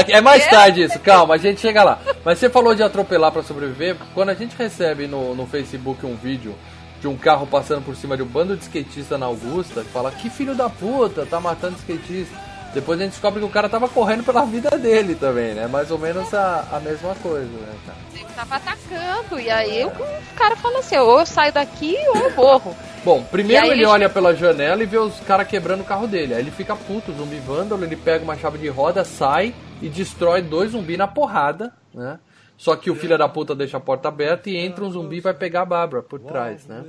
É, 0.08 0.18
é 0.18 0.22
mais 0.22 0.46
tarde 0.48 0.84
isso, 0.84 1.00
calma, 1.00 1.36
a 1.36 1.38
gente 1.38 1.60
chega 1.60 1.84
lá. 1.84 2.00
Mas 2.24 2.40
você 2.40 2.50
falou 2.50 2.74
de 2.74 2.84
atropelar 2.84 3.32
pra 3.32 3.44
sobreviver, 3.44 3.96
quando 4.14 4.30
a 4.30 4.34
gente 4.34 4.56
recebe 4.56 5.08
no, 5.08 5.36
no 5.36 5.46
Facebook 5.46 6.06
um 6.06 6.16
vídeo 6.16 6.56
de 7.00 7.08
um 7.08 7.18
carro 7.18 7.48
passando 7.48 7.84
por 7.84 7.96
cima 7.96 8.16
de 8.16 8.24
um 8.24 8.28
bando 8.28 8.56
de 8.56 8.64
skatista 8.64 9.18
na 9.18 9.26
Augusta, 9.26 9.82
que 9.84 9.90
fala, 9.90 10.12
que 10.12 10.30
filho 10.30 10.54
da 10.54 10.70
puta, 10.70 11.26
tá 11.26 11.40
matando 11.40 11.78
skatista. 11.78 12.51
Depois 12.74 13.00
a 13.00 13.04
gente 13.04 13.12
descobre 13.14 13.40
que 13.40 13.46
o 13.46 13.50
cara 13.50 13.68
tava 13.68 13.88
correndo 13.90 14.24
pela 14.24 14.46
vida 14.46 14.70
dele 14.78 15.16
também, 15.16 15.54
né? 15.54 15.68
Mais 15.68 15.92
ou 15.92 15.98
menos 16.00 16.34
a, 16.34 16.66
a 16.72 16.80
mesma 16.80 17.14
coisa, 17.16 17.46
né, 17.46 17.74
cara? 17.86 17.98
Ele 18.16 18.26
tava 18.36 18.56
atacando. 18.56 19.40
E 19.40 19.50
aí 19.50 19.86
o 19.86 20.36
cara 20.36 20.56
fala 20.56 20.80
assim: 20.80 20.96
ou 20.98 21.20
eu 21.20 21.26
saio 21.26 21.52
daqui 21.52 21.96
ou 22.10 22.16
eu 22.18 22.32
morro. 22.36 22.76
Bom, 23.04 23.24
primeiro 23.24 23.66
ele 23.66 23.74
ele- 23.82 23.86
olha 23.86 24.10
pela 24.10 24.34
janela 24.36 24.82
e 24.84 24.86
vê 24.86 24.98
os 24.98 25.20
caras 25.22 25.48
quebrando 25.48 25.82
o 25.82 25.86
carro 25.86 26.08
dele. 26.08 26.34
Aí 26.34 26.40
ele 26.42 26.52
fica 26.52 26.76
puto, 26.76 27.12
zumbi 27.14 27.38
vândalo, 27.40 27.84
ele 27.84 27.96
pega 27.96 28.24
uma 28.24 28.38
chave 28.38 28.58
de 28.58 28.68
roda, 28.70 29.04
sai 29.04 29.54
e 29.82 29.90
destrói 29.90 30.42
dois 30.42 30.72
zumbis 30.72 30.98
na 30.98 31.08
porrada, 31.08 31.74
né? 31.94 32.20
Só 32.62 32.76
que 32.76 32.92
o 32.92 32.96
filho 32.96 33.18
da 33.18 33.28
puta 33.28 33.56
deixa 33.56 33.78
a 33.78 33.80
porta 33.80 34.08
aberta 34.08 34.48
e 34.48 34.56
entra 34.56 34.86
um 34.86 34.92
zumbi 34.92 35.18
e 35.18 35.20
vai 35.20 35.34
pegar 35.34 35.64
a 35.64 35.66
Bárbara 35.66 36.04
por 36.04 36.20
trás, 36.20 36.68
né? 36.68 36.84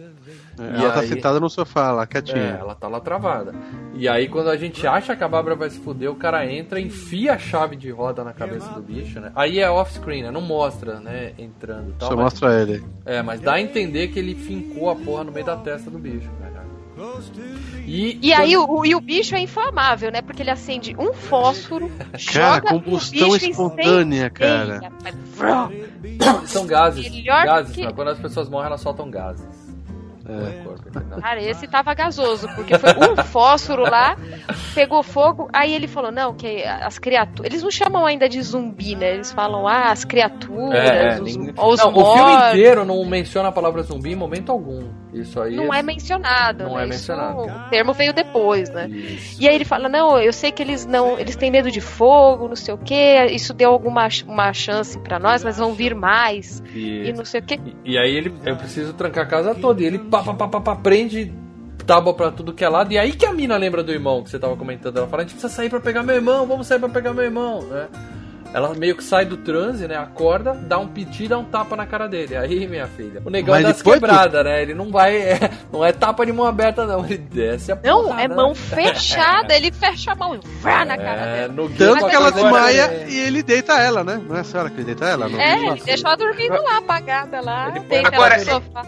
É, 0.59 0.63
E 0.79 0.85
ela 0.85 0.93
tá 0.93 1.01
aí- 1.01 1.09
sentada 1.09 1.41
no 1.41 1.49
sofá 1.49 1.91
lá, 1.93 2.03
É, 2.03 2.07
quietinha. 2.07 2.59
ela 2.61 2.75
tá 2.75 2.89
lá 2.89 3.01
travada. 3.01 3.55
E 3.95 4.07
aí 4.07 4.29
quando 4.29 4.51
a 4.51 4.57
gente 4.59 4.87
acha 4.87 5.17
que 5.17 5.25
a 5.25 5.29
Bárbara 5.29 5.57
vai 5.57 5.71
se 5.71 5.81
fuder, 5.81 6.11
o 6.11 6.15
cara 6.15 6.45
entra, 6.45 6.79
enfia 6.79 7.33
a 7.33 7.39
chave 7.39 7.75
de 7.75 7.91
roda 7.91 8.23
na 8.23 8.35
cabeça 8.35 8.69
do 8.73 8.83
bicho, 8.83 9.19
né? 9.19 9.33
Aí 9.35 9.61
é 9.61 9.71
off-screen, 9.71 10.25
né? 10.25 10.31
Não 10.31 10.43
mostra, 10.43 11.01
né? 11.01 11.33
Entrando 11.39 11.89
e 11.89 11.93
tal. 11.95 12.11
Só 12.11 12.17
mas- 12.17 12.25
mostra 12.25 12.61
ele. 12.61 12.85
É, 13.07 13.23
mas 13.23 13.41
dá 13.41 13.55
a 13.55 13.61
entender 13.63 14.09
que 14.09 14.19
ele 14.19 14.35
fincou 14.35 14.91
a 14.91 14.95
porra 14.97 15.25
no 15.25 15.33
meio 15.33 15.47
da 15.47 15.57
testa 15.57 15.91
do 15.91 15.99
bicho, 15.99 16.29
cara. 16.39 16.52
E, 17.87 18.19
E 18.23 18.33
aí 18.33 18.57
o, 18.57 18.85
e 18.85 18.95
o 18.95 19.01
bicho 19.01 19.35
é 19.35 19.41
inflamável, 19.41 20.11
né? 20.13 20.23
Porque 20.23 20.43
ele 20.43 20.51
acende 20.51 20.95
um 20.99 21.13
fósforo, 21.13 21.89
Cara, 21.89 22.19
joga 22.19 22.61
combustão 22.69 23.29
o 23.29 23.33
bicho 23.33 23.51
espontânea, 23.51 24.31
cara. 24.31 24.81
São 26.47 26.67
gases. 26.67 27.11
Melhor 27.11 27.45
gases, 27.45 27.75
que- 27.75 27.85
né? 27.85 27.93
Quando 27.93 28.09
as 28.09 28.19
pessoas 28.19 28.49
morrem, 28.49 28.67
elas 28.67 28.81
soltam 28.81 29.11
gases. 29.11 29.47
É. 30.29 31.21
Cara, 31.21 31.43
esse 31.43 31.67
tava 31.67 31.93
gasoso, 31.95 32.49
porque 32.55 32.79
foi 32.79 32.91
um 32.91 33.17
fósforo 33.25 33.83
lá, 33.83 34.17
pegou 34.75 35.03
fogo, 35.03 35.49
aí 35.53 35.75
ele 35.75 35.87
falou, 35.89 36.11
não, 36.13 36.35
que 36.35 36.63
as 36.65 36.99
criaturas. 36.99 37.51
Eles 37.51 37.63
não 37.63 37.71
chamam 37.71 38.07
ainda 38.07 38.29
de 38.29 38.41
zumbi, 38.43 38.95
né? 38.95 39.15
Eles 39.15 39.33
falam, 39.33 39.67
ah, 39.67 39.91
as 39.91 40.05
criaturas, 40.05 40.75
É, 40.75 41.21
os, 41.21 41.37
ninguém- 41.37 41.55
os 41.57 41.81
não, 41.81 41.91
o 41.91 41.95
filme 42.15 42.33
mortos. 42.33 42.49
inteiro 42.51 42.85
não 42.85 43.05
menciona 43.05 43.49
a 43.49 43.53
palavra 43.53 43.83
zumbi 43.83 44.13
em 44.13 44.17
momento 44.17 44.51
algum. 44.53 44.83
Isso 45.13 45.39
aí 45.43 45.55
Não 45.55 45.73
é 45.75 45.83
mencionado, 45.83 46.65
Não 46.65 46.75
né? 46.77 46.85
é 46.85 46.89
Isso- 46.89 47.13
mencionado. 47.13 47.43
o 47.43 47.69
termo 47.71 47.93
veio 47.93 48.15
depois, 48.15 48.71
né? 48.71 48.89
Isso. 48.89 49.43
E 49.43 49.47
aí 49.49 49.55
ele 49.55 49.65
fala, 49.65 49.87
não, 49.89 50.19
eu 50.19 50.33
sei 50.33 50.51
que 50.51 50.63
eles 50.63 50.87
não, 50.87 51.19
eles 51.19 51.37
têm 51.37 51.51
medo 51.51 51.71
de 51.71 51.81
fogo, 51.83 52.49
não 52.49 52.57
sei 52.57 52.73
o 52.73 52.79
quê, 52.79 53.27
isso 53.31 53.53
deu 53.53 53.71
alguma 53.71 54.09
uma 54.27 54.53
chance 54.55 54.99
pra 54.99 55.19
nós, 55.19 55.45
mas 55.45 55.59
vão 55.59 55.75
vir 55.75 55.95
mais, 55.95 56.63
e 56.75 57.09
E, 57.09 57.13
não 57.13 57.25
sei 57.27 57.41
o 57.41 57.43
quê. 57.43 57.61
e 57.85 57.99
aí 57.99 58.15
ele, 58.17 58.35
eu 58.47 58.57
preciso 58.57 58.95
trancar 58.95 59.25
a 59.25 59.29
casa 59.29 59.55
toda. 59.55 59.83
E 59.83 59.85
ele 59.85 59.99
pá, 60.13 60.23
pá, 60.23 60.35
pá, 60.35 60.49
pá, 60.49 60.61
pá, 60.61 60.77
prende 60.77 61.33
tábua 61.87 62.15
pra 62.15 62.31
tudo 62.31 62.53
que 62.53 62.65
é 62.65 62.69
lado. 62.69 62.93
E 62.93 62.99
aí 62.99 63.13
que 63.13 63.27
a 63.27 63.33
mina 63.33 63.57
lembra 63.57 63.83
do 63.83 63.91
irmão 63.93 64.23
que 64.23 64.31
você 64.31 64.39
tava 64.39 64.57
comentando. 64.57 64.97
Ela 64.99 65.07
fala, 65.09 65.23
a 65.23 65.25
gente 65.25 65.35
precisa 65.35 65.53
sair 65.53 65.69
pra 65.71 65.81
pegar 65.81 66.03
meu 66.03 66.15
irmão, 66.15 66.47
vamos 66.47 66.67
sair 66.67 66.79
pra 66.79 66.89
pegar 66.89 67.13
meu 67.13 67.25
irmão, 67.25 67.63
né? 67.63 67.89
Ela 68.55 68.75
meio 68.75 68.95
que 68.95 69.03
sai 69.03 69.25
do 69.25 69.39
transe, 69.39 69.89
né? 69.89 69.97
Acorda, 69.97 70.53
dá 70.53 70.79
um 70.79 70.87
piti, 70.87 71.27
dá 71.27 71.39
um 71.39 71.45
tapa 71.45 71.75
na 71.75 71.87
cara 71.87 72.07
dele. 72.07 72.37
Aí, 72.37 72.67
minha 72.69 72.87
filha. 72.87 73.23
O 73.25 73.31
negão 73.31 73.55
Mas 73.55 73.65
das 73.65 73.79
depois 73.79 73.99
quebradas, 73.99 74.45
né? 74.45 74.61
Ele 74.61 74.75
não 74.75 74.91
vai. 74.91 75.17
é, 75.17 75.51
não 75.73 75.83
é 75.83 75.91
tapa 75.91 76.27
de 76.27 76.33
mão 76.35 76.45
aberta, 76.47 76.85
não. 76.87 77.03
Ele 77.03 77.17
desce 77.17 77.73
a 77.73 77.79
Não, 77.83 78.03
porrada, 78.05 78.23
é 78.23 78.29
né? 78.29 78.35
mão 78.37 78.55
fechada, 78.55 79.57
ele 79.57 79.73
fecha 79.73 80.13
a 80.13 80.15
mão 80.15 80.35
e 80.35 80.41
vrá 80.61 80.85
na 80.85 80.99
cara 80.99 81.21
É, 81.23 81.35
dela. 81.49 81.53
no 81.55 81.71
Tanto 81.71 82.07
que 82.07 82.15
ela 82.15 82.31
desmaia 82.31 82.83
é- 82.83 83.07
e 83.09 83.19
ele 83.21 83.43
deita 83.43 83.73
ela, 83.81 84.05
né? 84.05 84.21
Não 84.29 84.37
é 84.37 84.41
a 84.41 84.45
senhora 84.45 84.69
que 84.69 84.77
ele 84.77 84.85
deita 84.85 85.07
ela? 85.07 85.29
Não. 85.31 85.41
É, 85.41 85.69
ele 85.69 85.81
deixou 85.81 86.09
ela 86.09 86.17
dormindo 86.19 86.63
lá, 86.63 86.77
apagada 86.77 87.41
lá, 87.41 87.69
Ele 87.71 87.81
deita 87.81 88.09
ela 88.09 88.17
agora- 88.17 88.37
no 88.39 88.45
sofá. 88.45 88.87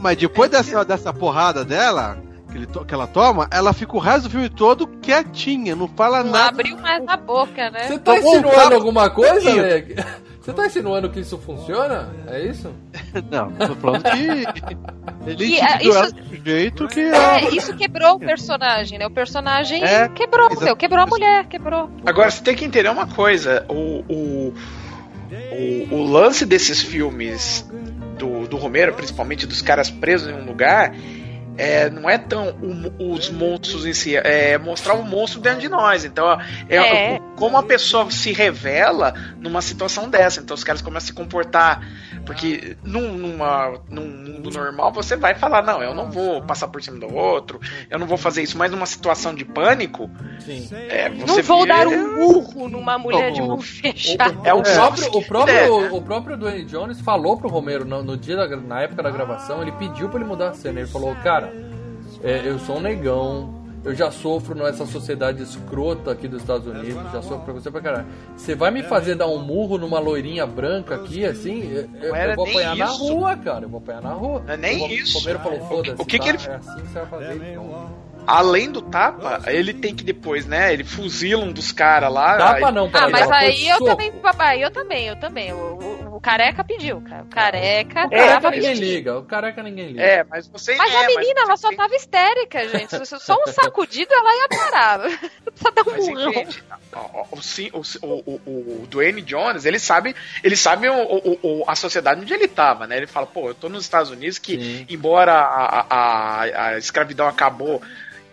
Mas 0.00 0.16
depois 0.16 0.50
dessa, 0.50 0.84
dessa 0.84 1.12
porrada 1.12 1.64
dela, 1.64 2.18
que, 2.50 2.56
ele 2.58 2.66
to- 2.66 2.84
que 2.84 2.94
ela 2.94 3.06
toma, 3.06 3.48
ela 3.50 3.72
fica 3.72 3.96
o 3.96 3.98
resto 4.00 4.24
do 4.24 4.30
filme 4.30 4.48
todo 4.48 4.86
quietinha, 4.86 5.74
não 5.76 5.88
fala 5.88 6.22
Não 6.22 6.30
nada. 6.32 6.48
abriu 6.50 6.76
mais 6.78 7.02
a 7.06 7.16
boca, 7.16 7.70
né? 7.70 7.88
Você 7.88 7.98
tá 7.98 8.14
Tomou 8.14 8.30
um 8.30 8.32
insinuando 8.38 8.56
tapa- 8.60 8.74
alguma 8.74 9.10
coisa. 9.10 9.52
Leg? 9.52 9.96
Você 10.40 10.52
tá 10.54 10.64
insinuando 10.66 11.10
que 11.10 11.20
isso 11.20 11.36
funciona? 11.36 12.08
É 12.26 12.40
isso? 12.46 12.72
Não, 13.30 13.50
tô 13.52 13.74
falando 13.74 14.02
que 14.04 15.30
ele 15.30 15.44
E, 15.44 15.60
é, 15.60 15.82
isso- 15.82 16.14
do 16.14 16.36
jeito 16.42 16.88
que 16.88 17.00
ela... 17.00 17.40
É, 17.40 17.48
isso 17.54 17.76
quebrou 17.76 18.14
o 18.14 18.18
personagem, 18.18 18.98
né? 18.98 19.06
O 19.06 19.10
personagem 19.10 19.84
É, 19.84 20.08
quebrou, 20.08 20.48
meu, 20.58 20.74
quebrou 20.74 21.02
a 21.02 21.06
mulher, 21.06 21.44
quebrou. 21.46 21.90
Agora 22.06 22.30
você 22.30 22.42
tem 22.42 22.54
que 22.56 22.64
entender 22.64 22.88
uma 22.88 23.06
coisa: 23.06 23.66
o, 23.68 24.02
o, 24.08 24.54
o, 25.90 25.94
o 25.96 26.02
lance 26.10 26.46
desses 26.46 26.80
filmes 26.80 27.68
do, 28.48 28.56
Romero, 28.56 28.94
principalmente 28.94 29.46
dos 29.46 29.62
caras 29.62 29.90
presos 29.90 30.28
em 30.28 30.34
um 30.34 30.44
lugar, 30.44 30.94
é, 31.58 31.90
não 31.90 32.08
é 32.08 32.16
tão 32.16 32.56
o- 32.98 33.12
os 33.12 33.28
monstros 33.30 33.84
em 33.84 33.92
si, 33.92 34.16
é 34.16 34.56
mostrar 34.56 34.94
o 34.94 35.02
monstro 35.02 35.40
dentro 35.40 35.60
de 35.60 35.68
nós. 35.68 36.04
Então, 36.04 36.24
ó, 36.24 36.38
é, 36.68 36.76
É. 36.76 37.20
como 37.36 37.56
a 37.58 37.62
pessoa 37.62 38.10
se 38.10 38.32
revela 38.32 39.12
numa 39.38 39.60
situação 39.60 40.08
dessa. 40.08 40.40
Então, 40.40 40.54
os 40.54 40.64
caras 40.64 40.80
começam 40.80 41.04
a 41.04 41.08
se 41.08 41.12
comportar. 41.12 41.86
Porque 42.24 42.76
num, 42.84 43.12
numa, 43.12 43.80
num 43.88 44.06
mundo 44.06 44.50
normal 44.50 44.92
você 44.92 45.16
vai 45.16 45.34
falar: 45.34 45.62
não, 45.62 45.82
eu 45.82 45.94
não 45.94 46.10
vou 46.10 46.42
passar 46.42 46.68
por 46.68 46.82
cima 46.82 46.98
do 46.98 47.14
outro, 47.14 47.58
eu 47.90 47.98
não 47.98 48.06
vou 48.06 48.18
fazer 48.18 48.42
isso. 48.42 48.56
Mas 48.58 48.70
numa 48.70 48.84
situação 48.86 49.34
de 49.34 49.44
pânico, 49.46 50.10
Sim. 50.40 50.68
é, 50.88 51.08
você 51.08 51.24
Não 51.26 51.42
vou 51.42 51.62
vira- 51.62 51.76
dar 51.78 51.86
um 51.88 52.16
murro 52.16 52.68
numa 52.68 52.98
mulher 52.98 53.32
de 53.32 53.40
O- 53.40 53.46
mão 53.48 53.60
fechada. 53.60 54.36
É 54.44 54.52
o 54.52 54.58
o, 54.58 54.62
próprio, 54.62 55.10
o, 55.14 55.20
É. 55.20 55.24
próprio, 55.24 55.94
o 55.96 56.02
próprio 56.02 56.36
Dwayne 56.36 56.64
Jones 56.66 57.00
falou 57.00 57.36
pro 57.38 57.48
Romero 57.48 57.84
no, 57.86 58.02
no 58.02 58.16
dia 58.16 58.36
da, 58.36 58.56
na 58.56 58.82
época 58.82 59.02
da 59.02 59.10
gravação, 59.10 59.62
ele 59.62 59.72
pediu 59.72 60.08
pra 60.10 60.20
ele 60.20 60.28
mudar 60.28 60.50
a 60.50 60.54
cena. 60.54 60.80
Ele 60.80 60.88
falou, 60.88 61.14
cara, 61.22 61.47
é, 62.22 62.42
eu 62.44 62.58
sou 62.58 62.76
um 62.76 62.80
negão, 62.80 63.54
eu 63.84 63.94
já 63.94 64.10
sofro 64.10 64.54
nessa 64.54 64.84
sociedade 64.86 65.42
escrota 65.42 66.10
aqui 66.12 66.26
dos 66.28 66.40
Estados 66.42 66.66
Unidos, 66.66 67.00
já 67.12 67.22
sofro 67.22 67.40
pra 67.44 67.52
você 67.54 67.70
pra 67.70 67.80
caralho. 67.80 68.06
Você 68.36 68.54
vai 68.54 68.70
me 68.70 68.82
fazer 68.82 69.14
dar 69.14 69.28
um 69.28 69.38
murro 69.38 69.78
numa 69.78 69.98
loirinha 70.00 70.44
branca 70.46 70.96
aqui, 70.96 71.24
assim? 71.24 71.70
Eu, 71.72 71.88
eu- 72.02 72.08
Não 72.10 72.16
era 72.16 72.32
eu 72.32 72.36
vou 72.36 72.46
nem 72.46 72.54
apanhar 72.56 72.76
na 72.76 72.86
rua, 72.86 73.36
cara. 73.36 73.64
Eu 73.64 73.68
vou 73.68 73.78
apanhar 73.78 74.02
na 74.02 74.12
rua. 74.12 74.42
Não 74.46 74.54
é 74.54 74.56
nem 74.56 74.82
o, 74.84 74.88
isso. 74.88 75.16
O 75.16 75.20
Romero 75.20 75.38
falou, 75.38 75.60
foda-se. 75.68 76.02
O 76.02 76.04
que 76.04 76.18
tá? 76.18 76.24
que 76.24 76.28
ele- 76.30 76.38
É 76.46 76.54
assim 76.56 76.74
que 76.80 76.86
você 76.88 76.98
vai 76.98 77.06
fazer, 77.06 77.34
então. 77.52 77.90
além 78.26 78.70
do 78.70 78.82
tapa, 78.82 79.40
ele 79.46 79.72
tem 79.72 79.94
que 79.94 80.04
depois, 80.04 80.44
né? 80.44 80.72
Ele 80.72 80.84
fuzila 80.84 81.44
um 81.44 81.52
dos 81.52 81.70
caras 81.72 82.12
lá. 82.12 82.36
Tapa 82.36 82.70
não, 82.72 82.86
Ah, 82.86 82.90
peraí, 82.90 83.10
mas 83.12 83.30
aí 83.30 83.68
eu 83.68 83.78
soco. 83.78 83.90
também, 83.90 84.12
papai, 84.12 84.62
eu 84.64 84.70
também, 84.70 85.06
eu 85.06 85.16
também. 85.16 85.52
O, 85.52 85.56
o- 85.56 86.07
o 86.18 86.20
careca 86.20 86.64
pediu, 86.64 87.00
cara. 87.00 87.22
O 87.22 87.26
careca 87.26 88.06
O 88.06 88.10
careca 88.10 88.32
tava 88.40 88.50
ninguém 88.50 88.68
pedindo. 88.70 88.84
liga, 88.84 89.18
o 89.18 89.22
careca 89.24 89.62
ninguém 89.62 89.86
liga. 89.88 90.02
É, 90.02 90.24
mas 90.24 90.48
você. 90.48 90.74
Mas 90.74 90.92
é, 90.92 91.04
a 91.04 91.06
menina, 91.06 91.40
ela 91.42 91.56
só 91.56 91.68
você- 91.68 91.76
tava 91.76 91.94
histérica, 91.94 92.68
gente. 92.68 93.06
Só 93.06 93.34
um 93.46 93.52
sacudido 93.52 94.12
ela 94.12 94.36
ia 94.36 94.48
parar. 94.48 95.00
Só 95.54 95.70
dar 95.70 95.82
um 95.82 95.90
Mas 95.92 96.06
murrão. 96.08 96.30
entende, 96.30 96.62
o, 97.72 98.06
o, 98.06 98.06
o, 98.06 98.40
o, 98.46 98.82
o 98.82 98.86
Dwayne 98.88 99.22
Jones, 99.22 99.64
ele 99.64 99.78
sabe, 99.78 100.14
ele 100.42 100.56
sabe 100.56 100.88
o, 100.88 100.94
o- 100.94 101.38
o- 101.42 101.64
a 101.66 101.74
sociedade 101.74 102.20
onde 102.20 102.32
ele 102.32 102.46
tava, 102.48 102.86
né? 102.86 102.96
Ele 102.96 103.06
fala, 103.06 103.26
pô, 103.26 103.48
eu 103.48 103.54
tô 103.54 103.68
nos 103.68 103.84
Estados 103.84 104.10
Unidos 104.10 104.38
que, 104.38 104.56
Sim. 104.60 104.86
embora 104.88 105.32
a, 105.32 105.86
a, 105.88 106.42
a 106.68 106.78
escravidão 106.78 107.26
acabou 107.26 107.80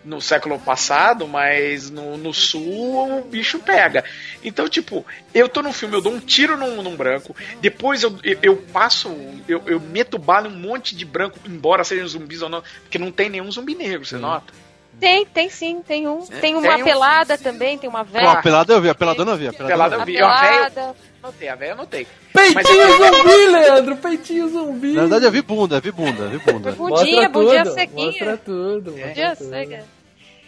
no 0.06 0.20
século 0.20 0.58
passado, 0.58 1.26
mas 1.26 1.90
no, 1.90 2.16
no 2.16 2.32
sul 2.32 3.18
o 3.18 3.22
bicho 3.22 3.58
pega. 3.58 4.04
Então, 4.42 4.68
tipo, 4.68 5.04
eu 5.34 5.48
tô 5.48 5.60
no 5.62 5.72
filme, 5.72 5.96
eu 5.96 6.00
dou 6.00 6.12
um 6.12 6.20
tiro 6.20 6.56
num, 6.56 6.80
num 6.82 6.96
branco, 6.96 7.34
depois 7.60 8.02
eu, 8.04 8.16
eu, 8.22 8.38
eu 8.40 8.56
passo, 8.72 9.08
eu, 9.48 9.60
eu 9.66 9.80
meto 9.80 10.16
bala 10.16 10.46
em 10.48 10.52
um 10.52 10.56
monte 10.56 10.94
de 10.94 11.04
branco, 11.04 11.38
embora 11.44 11.82
sejam 11.82 12.06
zumbis 12.06 12.40
ou 12.40 12.48
não, 12.48 12.62
porque 12.82 12.98
não 12.98 13.10
tem 13.10 13.28
nenhum 13.28 13.50
zumbi 13.50 13.74
negro, 13.74 14.06
você 14.06 14.14
Sim. 14.16 14.22
nota? 14.22 14.54
Tem, 14.98 15.26
tem 15.26 15.50
sim, 15.50 15.82
tem 15.86 16.08
um. 16.08 16.24
Tem 16.24 16.54
uma 16.54 16.62
tem 16.72 16.80
um- 16.82 16.84
pelada 16.86 17.36
também, 17.36 17.76
tem 17.76 17.86
uma 17.90 18.02
velha. 18.02 18.30
a 18.30 18.36
pelada 18.40 18.72
eu 18.72 18.80
vi, 18.80 18.88
a 18.88 18.94
peladona 18.94 19.32
eu 19.32 19.36
vi. 19.36 19.48
A 19.48 19.52
Pelada 19.52 19.96
eu 19.96 20.00
A 20.00 20.04
vi. 20.06 20.12
velho. 20.12 20.24
pelada. 20.24 20.94
Anotei, 21.22 21.48
a 21.50 21.54
velha 21.54 21.68
eu 21.70 21.74
anotei. 21.74 22.06
Peitinho 22.32 22.96
zumbi, 22.96 23.46
Leandro! 23.48 23.96
Peitinho 23.96 24.48
zumbi! 24.48 24.92
Na 24.92 25.00
verdade 25.02 25.24
eu 25.26 25.30
vi 25.30 25.42
bunda, 25.42 25.80
vi 25.80 25.92
bunda, 25.92 26.28
vi 26.28 26.38
bunda. 26.38 26.72
Bundinha, 26.72 27.28
Mostra 27.28 27.28
bundinha 27.28 27.64
tudo, 27.64 27.74
sequinha. 27.74 28.06
Mostra 28.06 28.36
tudo. 28.38 28.92
mostra 28.92 29.36
tudo. 29.36 29.50
ser, 29.50 29.66
cara. 29.68 29.84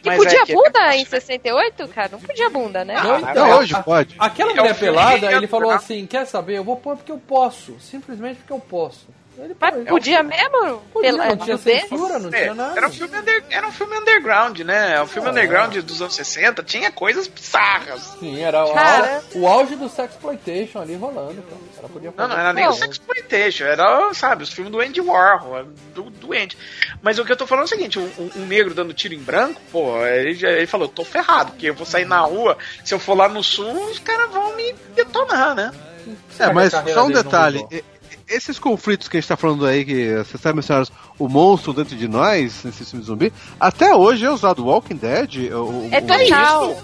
E 0.08 0.16
Mas 0.16 0.24
podia 0.24 0.42
é 0.42 0.46
que- 0.46 0.54
bunda 0.54 0.96
em 0.96 1.04
68, 1.04 1.88
cara? 1.88 2.08
Não 2.12 2.20
podia 2.20 2.48
bunda, 2.50 2.84
né? 2.84 2.94
Não, 3.02 3.14
Ah, 3.14 3.18
então, 3.20 3.44
Até 3.44 3.54
hoje 3.56 3.74
a- 3.74 3.82
pode. 3.82 4.16
Aquela 4.18 4.52
É 4.52 4.54
mulher 4.54 4.78
pelada, 4.78 5.32
ele 5.32 5.46
falou 5.46 5.70
assim: 5.70 6.06
quer 6.06 6.24
saber? 6.26 6.56
Eu 6.58 6.64
vou 6.64 6.76
pôr 6.76 6.96
porque 6.96 7.12
eu 7.12 7.18
posso. 7.18 7.76
Simplesmente 7.80 8.36
porque 8.38 8.52
eu 8.52 8.60
posso. 8.60 9.06
Ele 9.40 9.56
Mas 9.60 9.84
podia 9.88 10.22
mesmo? 10.22 10.80
Podia, 10.92 11.10
Pela- 11.12 11.26
não 11.28 11.36
tinha 11.36 11.56
censura, 11.58 12.18
não 12.18 12.28
É, 12.30 12.40
tinha 12.42 12.54
nada. 12.54 12.76
era, 12.76 12.88
um 12.88 12.92
filme 12.92 13.16
under- 13.18 13.44
era 13.50 13.66
um 13.68 13.72
filme 13.72 13.96
underground, 13.96 14.58
né? 14.60 15.00
O 15.00 15.06
filme 15.06 15.28
É. 15.28 15.30
underground 15.30 15.76
dos 15.76 16.02
anos 16.02 16.14
60 16.14 16.62
tinha 16.62 16.90
coisas 16.90 17.28
bizarras. 17.28 18.16
Sim, 18.18 18.40
era 18.42 18.64
o, 18.64 18.72
Cara. 18.74 19.22
o 19.34 19.46
auge 19.46 19.76
do 19.76 19.88
sexploitation 19.88 20.80
ali 20.80 20.96
rolando. 20.96 21.34
Então. 21.46 21.58
Cara 21.76 21.88
podia 21.88 22.12
Não, 22.16 22.28
não 22.28 22.36
era 22.38 22.52
nem 22.52 22.64
Não. 22.64 22.72
o 22.72 22.74
Sexploitation, 22.74 23.64
era, 23.64 24.12
sabe, 24.14 24.42
os 24.42 24.52
filmes 24.52 24.72
do 24.72 24.80
Andy 24.80 25.00
Warhol, 25.00 25.64
do, 25.94 26.02
do 26.10 26.32
Andy. 26.32 26.58
Mas 27.00 27.18
o 27.20 27.24
que 27.24 27.30
eu 27.30 27.36
tô 27.36 27.46
falando 27.46 27.62
é 27.62 27.66
o 27.66 27.68
seguinte, 27.68 27.98
um, 27.98 28.10
um- 28.18 28.30
um 28.42 28.46
negro 28.46 28.74
dando 28.74 28.92
tiro 28.92 29.14
em 29.14 29.18
branco, 29.20 29.60
pô, 29.70 30.04
ele, 30.04 30.34
já- 30.34 30.50
ele 30.50 30.66
falou, 30.66 30.88
tô 30.88 31.04
ferrado, 31.04 31.52
porque 31.52 31.70
eu 31.70 31.74
vou 31.74 31.86
sair 31.86 32.04
na 32.04 32.18
rua, 32.20 32.58
se 32.84 32.92
eu 32.92 32.98
for 32.98 33.16
lá 33.16 33.28
no 33.28 33.42
sul, 33.44 33.72
os 33.90 33.98
caras 34.00 34.30
vão 34.32 34.56
me 34.56 34.72
detonar, 34.96 35.54
né? 35.54 35.70
É, 36.38 36.52
mas 36.52 36.72
só 36.72 37.04
um 37.04 37.10
detalhe. 37.12 37.64
Esses 38.28 38.58
conflitos 38.58 39.08
que 39.08 39.16
a 39.16 39.20
gente 39.20 39.28
tá 39.28 39.36
falando 39.36 39.64
aí, 39.64 39.84
que 39.84 40.14
você 40.18 40.36
sabe 40.36 40.56
mencionar 40.56 40.86
o 41.18 41.28
monstro 41.28 41.72
dentro 41.72 41.96
de 41.96 42.06
nós, 42.06 42.62
nesse 42.62 42.84
filme 42.84 43.02
zumbi, 43.04 43.32
até 43.58 43.94
hoje 43.94 44.26
é 44.26 44.30
usado. 44.30 44.66
Walking 44.66 44.96
Dead. 44.96 45.50
O, 45.52 45.56
o- 45.64 45.88
É 45.90 45.98
o- 45.98 46.02
total. 46.02 46.74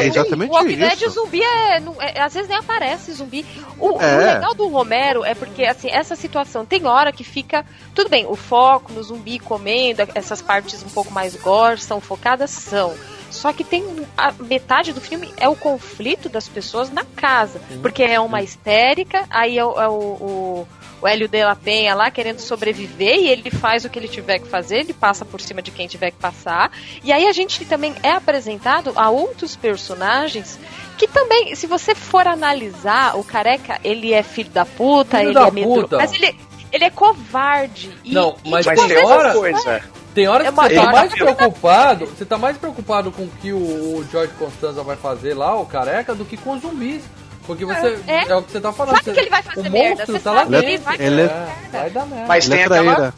É 0.00 0.04
exatamente 0.06 0.50
o 0.50 0.52
Walking 0.52 0.76
Dead, 0.76 0.92
isso. 0.92 1.06
o 1.06 1.10
zumbi 1.10 1.40
é, 1.42 1.80
não- 1.80 1.96
é- 2.02 2.20
Às 2.20 2.34
vezes 2.34 2.48
nem 2.50 2.58
aparece 2.58 3.12
zumbi. 3.12 3.46
O, 3.78 3.96
o 3.96 4.02
É. 4.02 4.34
legal 4.34 4.54
do 4.54 4.66
Romero 4.68 5.24
é 5.24 5.34
porque, 5.34 5.64
assim, 5.64 5.88
essa 5.88 6.14
situação 6.14 6.66
tem 6.66 6.84
hora 6.86 7.10
que 7.12 7.24
fica. 7.24 7.64
Tudo 7.94 8.10
bem, 8.10 8.26
o 8.28 8.36
foco 8.36 8.92
no 8.92 9.02
zumbi 9.02 9.38
comendo, 9.38 10.02
essas 10.14 10.42
partes 10.42 10.82
um 10.82 10.90
pouco 10.90 11.10
mais 11.14 11.34
gore 11.34 11.80
são 11.80 11.98
focadas, 11.98 12.50
são. 12.50 12.94
Só 13.34 13.52
que 13.52 13.64
tem 13.64 13.84
a 14.16 14.32
metade 14.32 14.92
do 14.92 15.00
filme 15.00 15.32
é 15.36 15.48
o 15.48 15.56
conflito 15.56 16.28
das 16.28 16.48
pessoas 16.48 16.90
na 16.90 17.04
casa. 17.04 17.60
Porque 17.82 18.02
é 18.02 18.18
uma 18.20 18.42
histérica, 18.42 19.24
aí 19.28 19.58
é 19.58 19.64
o, 19.64 19.80
é 19.80 19.88
o, 19.88 19.92
o, 19.92 20.68
o 21.02 21.08
Hélio 21.08 21.28
de 21.28 21.44
la 21.44 21.54
Penha 21.56 21.94
lá 21.94 22.10
querendo 22.10 22.38
sobreviver 22.38 23.16
e 23.16 23.28
ele 23.28 23.50
faz 23.50 23.84
o 23.84 23.90
que 23.90 23.98
ele 23.98 24.08
tiver 24.08 24.38
que 24.38 24.46
fazer, 24.48 24.78
ele 24.80 24.94
passa 24.94 25.24
por 25.24 25.40
cima 25.40 25.60
de 25.60 25.70
quem 25.70 25.86
tiver 25.86 26.10
que 26.12 26.16
passar. 26.18 26.70
E 27.02 27.12
aí 27.12 27.26
a 27.26 27.32
gente 27.32 27.64
também 27.64 27.94
é 28.02 28.12
apresentado 28.12 28.92
a 28.94 29.10
outros 29.10 29.56
personagens 29.56 30.58
que 30.96 31.08
também, 31.08 31.54
se 31.56 31.66
você 31.66 31.94
for 31.94 32.26
analisar, 32.26 33.16
o 33.18 33.24
careca, 33.24 33.80
ele 33.82 34.12
é 34.12 34.22
filho 34.22 34.50
da 34.50 34.64
puta, 34.64 35.18
Filho 35.18 35.30
ele 35.30 35.34
da 35.34 35.48
é 35.48 35.50
medroso, 35.50 35.88
mas 35.90 36.12
ele, 36.12 36.38
ele 36.72 36.84
é 36.84 36.90
covarde. 36.90 37.90
E, 38.04 38.14
Não, 38.14 38.36
e, 38.44 38.50
mas 38.50 38.64
tipo, 38.64 38.80
Mas 38.80 38.88
tem 38.88 39.04
hora- 39.04 39.32
coisa. 39.34 39.82
Tem 40.14 40.28
horas 40.28 40.46
É 40.46 40.50
que 40.50 40.56
você 40.56 40.74
tá 40.74 40.92
mais 40.92 41.12
preocupado, 41.12 42.06
você 42.06 42.24
tá 42.24 42.38
mais 42.38 42.56
preocupado 42.56 43.10
com 43.10 43.22
o 43.24 43.28
que 43.42 43.52
o, 43.52 44.04
George 44.12 44.32
Constanza 44.38 44.82
vai 44.82 44.96
fazer 44.96 45.34
lá, 45.34 45.56
o 45.58 45.66
careca, 45.66 46.14
do 46.14 46.24
que 46.24 46.36
com 46.36 46.52
os 46.52 46.62
zumbis. 46.62 47.02
Porque 47.46 47.64
você. 47.64 47.98
É, 48.06 48.28
É. 48.28 48.36
o 48.36 48.42
que 48.42 48.52
você 48.52 48.60
tá 48.60 48.72
falando. 48.72 48.94
Sabe 48.96 49.04
você- 49.04 49.12
que 49.12 49.20
ele 49.20 49.30
vai 49.30 49.42
fazer 49.42 49.60
o 49.60 49.70
merda, 49.70 49.88
monstro 49.88 50.12
você 50.14 50.18
tá 50.20 50.32
lá 50.32 50.46
que 50.46 50.54
ele 50.54 50.66
dentro. 50.66 50.84
vai 50.84 50.96
Ele 50.98 51.20
é- 51.20 51.24
É, 51.24 51.68
vai 51.72 51.90
dar 51.90 52.06
merda. 52.06 52.26
Mas 52.26 52.48
tem 52.48 52.60
é 52.60 52.64
aquela, 52.64 53.14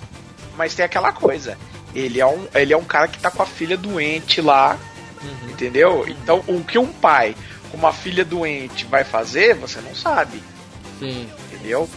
mas 0.56 0.74
tem 0.74 0.84
aquela 0.84 1.12
coisa. 1.12 1.58
Ele 1.94 2.20
é 2.20 2.26
um, 2.26 2.46
ele 2.54 2.72
é 2.72 2.76
um 2.76 2.84
cara 2.84 3.06
que 3.08 3.18
tá 3.18 3.30
com 3.30 3.42
a 3.42 3.46
filha 3.46 3.76
doente 3.76 4.40
lá, 4.40 4.76
Uhum. 5.22 5.50
entendeu? 5.50 6.04
Então, 6.08 6.42
o 6.48 6.64
que 6.64 6.78
um 6.78 6.86
pai 6.88 7.36
com 7.70 7.76
uma 7.76 7.92
filha 7.92 8.24
doente 8.24 8.84
vai 8.86 9.04
fazer, 9.04 9.54
você 9.54 9.80
não 9.80 9.94
sabe, 9.94 10.42
Sim. 10.98 11.28
entendeu? 11.52 11.88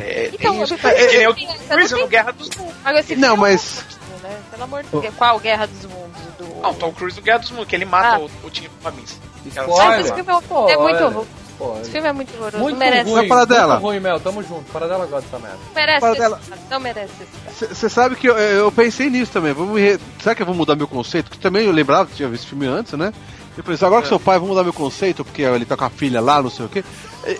É, 0.00 0.30
Então, 0.34 0.54
tem 0.54 0.62
isso. 0.64 0.74
É 0.74 1.18
nem 1.18 1.28
o 1.28 1.32
você 1.34 1.46
Tom 1.46 1.46
não 1.46 1.58
Cruise 1.68 1.94
tem- 1.94 2.02
no 2.02 2.08
Guerra 2.08 2.32
dos. 2.32 2.50
Agora, 2.84 3.00
esse 3.00 3.14
Não, 3.14 3.34
é 3.34 3.38
mas- 3.38 3.84
né? 4.28 4.38
Pelo 4.50 4.64
amor 4.64 4.82
de 4.82 4.88
Deus. 4.90 5.14
Qual 5.16 5.38
Guerra 5.40 5.66
dos 5.66 5.84
Mundos? 5.84 6.22
Do... 6.38 6.62
Não, 6.62 6.74
Tom 6.74 6.92
Cruise 6.92 7.16
no 7.16 7.22
Guerra 7.22 7.38
dos 7.38 7.50
Mundos, 7.50 7.68
que 7.68 7.76
ele 7.76 7.84
mata 7.84 8.16
Ah. 8.16 8.20
o, 8.20 8.30
o 8.46 8.50
Tim 8.50 8.68
Robbins. 8.82 9.18
Esse 9.46 10.14
filme 10.14 10.30
é, 10.30 10.72
é 10.72 10.76
muito 10.76 11.04
horroroso. 11.04 11.26
Spoiler. 11.58 11.80
Esse 11.80 11.90
filme 11.90 12.08
é 12.08 12.12
muito 12.12 12.34
horroroso. 12.34 12.58
Muito 12.58 12.72
não 12.74 12.78
merece, 12.78 13.10
ruim, 13.10 13.28
Para 13.28 13.44
dela. 13.44 13.74
muito 13.74 13.86
ruim, 13.86 14.00
Mel. 14.00 14.20
Tamo 14.20 14.42
junto. 14.42 14.70
Para 14.70 14.86
dela 14.86 15.06
gosta 15.06 15.22
dessa 15.22 15.38
merda. 15.38 15.58
merece 15.74 16.00
Para 16.00 16.10
esse 16.10 16.20
dela. 16.20 16.40
Não 16.70 16.80
merece 16.80 17.12
esse. 17.48 17.74
Você 17.74 17.88
sabe 17.88 18.16
que 18.16 18.28
eu, 18.28 18.36
eu 18.38 18.70
pensei 18.70 19.10
nisso 19.10 19.32
também. 19.32 19.52
Vamos 19.52 19.80
re... 19.80 19.98
Será 20.22 20.34
que 20.34 20.42
eu 20.42 20.46
vou 20.46 20.54
mudar 20.54 20.76
meu 20.76 20.86
conceito? 20.86 21.30
Que 21.30 21.38
também 21.38 21.66
eu 21.66 21.72
lembrava, 21.72 22.08
tinha 22.14 22.28
visto 22.28 22.46
filme 22.48 22.66
antes, 22.66 22.92
né? 22.92 23.12
Eu 23.56 23.64
pensei, 23.64 23.84
agora 23.84 24.02
que 24.02 24.08
sou 24.08 24.20
pai, 24.20 24.38
vou 24.38 24.48
mudar 24.48 24.62
meu 24.62 24.72
conceito, 24.72 25.24
porque 25.24 25.42
ele 25.42 25.64
tá 25.64 25.76
com 25.76 25.84
a 25.84 25.90
filha 25.90 26.20
lá, 26.20 26.40
não 26.40 26.50
sei 26.50 26.66
o 26.66 26.68
quê. 26.68 26.84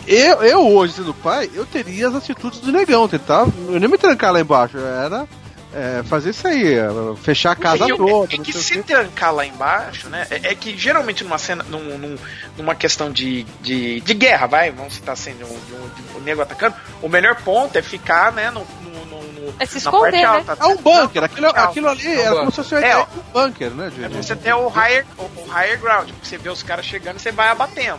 Eu, 0.04 0.42
eu 0.42 0.66
hoje, 0.66 0.94
sendo 0.94 1.14
pai, 1.14 1.48
eu 1.54 1.64
teria 1.64 2.08
as 2.08 2.14
atitudes 2.16 2.58
do 2.58 2.72
negão, 2.72 3.06
tentar. 3.06 3.46
Eu 3.68 3.78
nem 3.78 3.88
me 3.88 3.96
trancar 3.96 4.32
lá 4.32 4.40
embaixo, 4.40 4.76
era 4.78 5.28
é, 5.74 6.02
fazer 6.04 6.30
isso 6.30 6.46
aí, 6.48 6.74
é, 6.74 6.88
fechar 7.22 7.50
a 7.52 7.56
casa 7.56 7.84
o- 7.84 7.96
toda. 7.96 8.34
é 8.34 8.36
não 8.38 8.44
que 8.44 8.52
se 8.52 8.82
trancar 8.82 9.34
lá 9.34 9.44
embaixo, 9.44 10.08
né? 10.08 10.26
É, 10.30 10.52
é 10.52 10.54
que 10.54 10.76
geralmente 10.76 11.22
numa 11.24 11.38
cena, 11.38 11.62
num, 11.68 11.98
num- 11.98 12.18
numa 12.56 12.74
questão 12.74 13.10
de, 13.10 13.44
de, 13.60 14.00
de 14.00 14.14
guerra, 14.14 14.46
vai, 14.46 14.70
vamos 14.70 14.94
citar 14.94 15.12
assim, 15.12 15.34
de 15.36 15.44
um, 15.44 15.48
de 15.48 15.74
um- 15.74 15.88
de 15.88 16.16
um 16.16 16.20
nego 16.20 16.40
atacando, 16.42 16.74
o 17.02 17.08
melhor 17.08 17.36
ponto 17.42 17.76
é 17.76 17.82
ficar, 17.82 18.32
né, 18.32 18.50
no, 18.50 18.60
no, 18.82 19.04
no, 19.06 19.22
no- 19.32 19.54
É 19.58 19.66
se 19.66 19.74
na 19.74 19.78
esconder, 19.78 20.00
parte 20.00 20.16
né? 20.16 20.24
alta. 20.24 20.56
É 20.58 20.66
um 20.66 20.76
bunker, 20.76 21.20
Não, 21.20 21.26
aquilo, 21.26 21.46
alta. 21.48 21.60
aquilo 21.64 21.88
ali 21.88 22.06
É 22.06 22.08
um 22.08 22.20
era 22.22 22.36
como 22.36 22.50
se 22.50 22.56
fosse 22.56 22.74
uma 22.74 22.84
É, 22.86 22.94
de 22.94 23.00
um 23.02 23.22
bunker, 23.32 23.70
né, 23.72 23.86
É 23.86 23.90
gente? 23.90 24.16
você 24.16 24.36
ter 24.36 24.54
o 24.54 24.68
higher, 24.68 25.04
o, 25.18 25.22
o 25.22 25.44
higher 25.52 25.78
ground, 25.78 26.06
tipo, 26.08 26.24
você 26.26 26.38
vê 26.38 26.48
os 26.48 26.62
caras 26.62 26.86
chegando 26.86 27.16
e 27.16 27.20
você 27.20 27.30
vai 27.30 27.48
abatendo. 27.48 27.98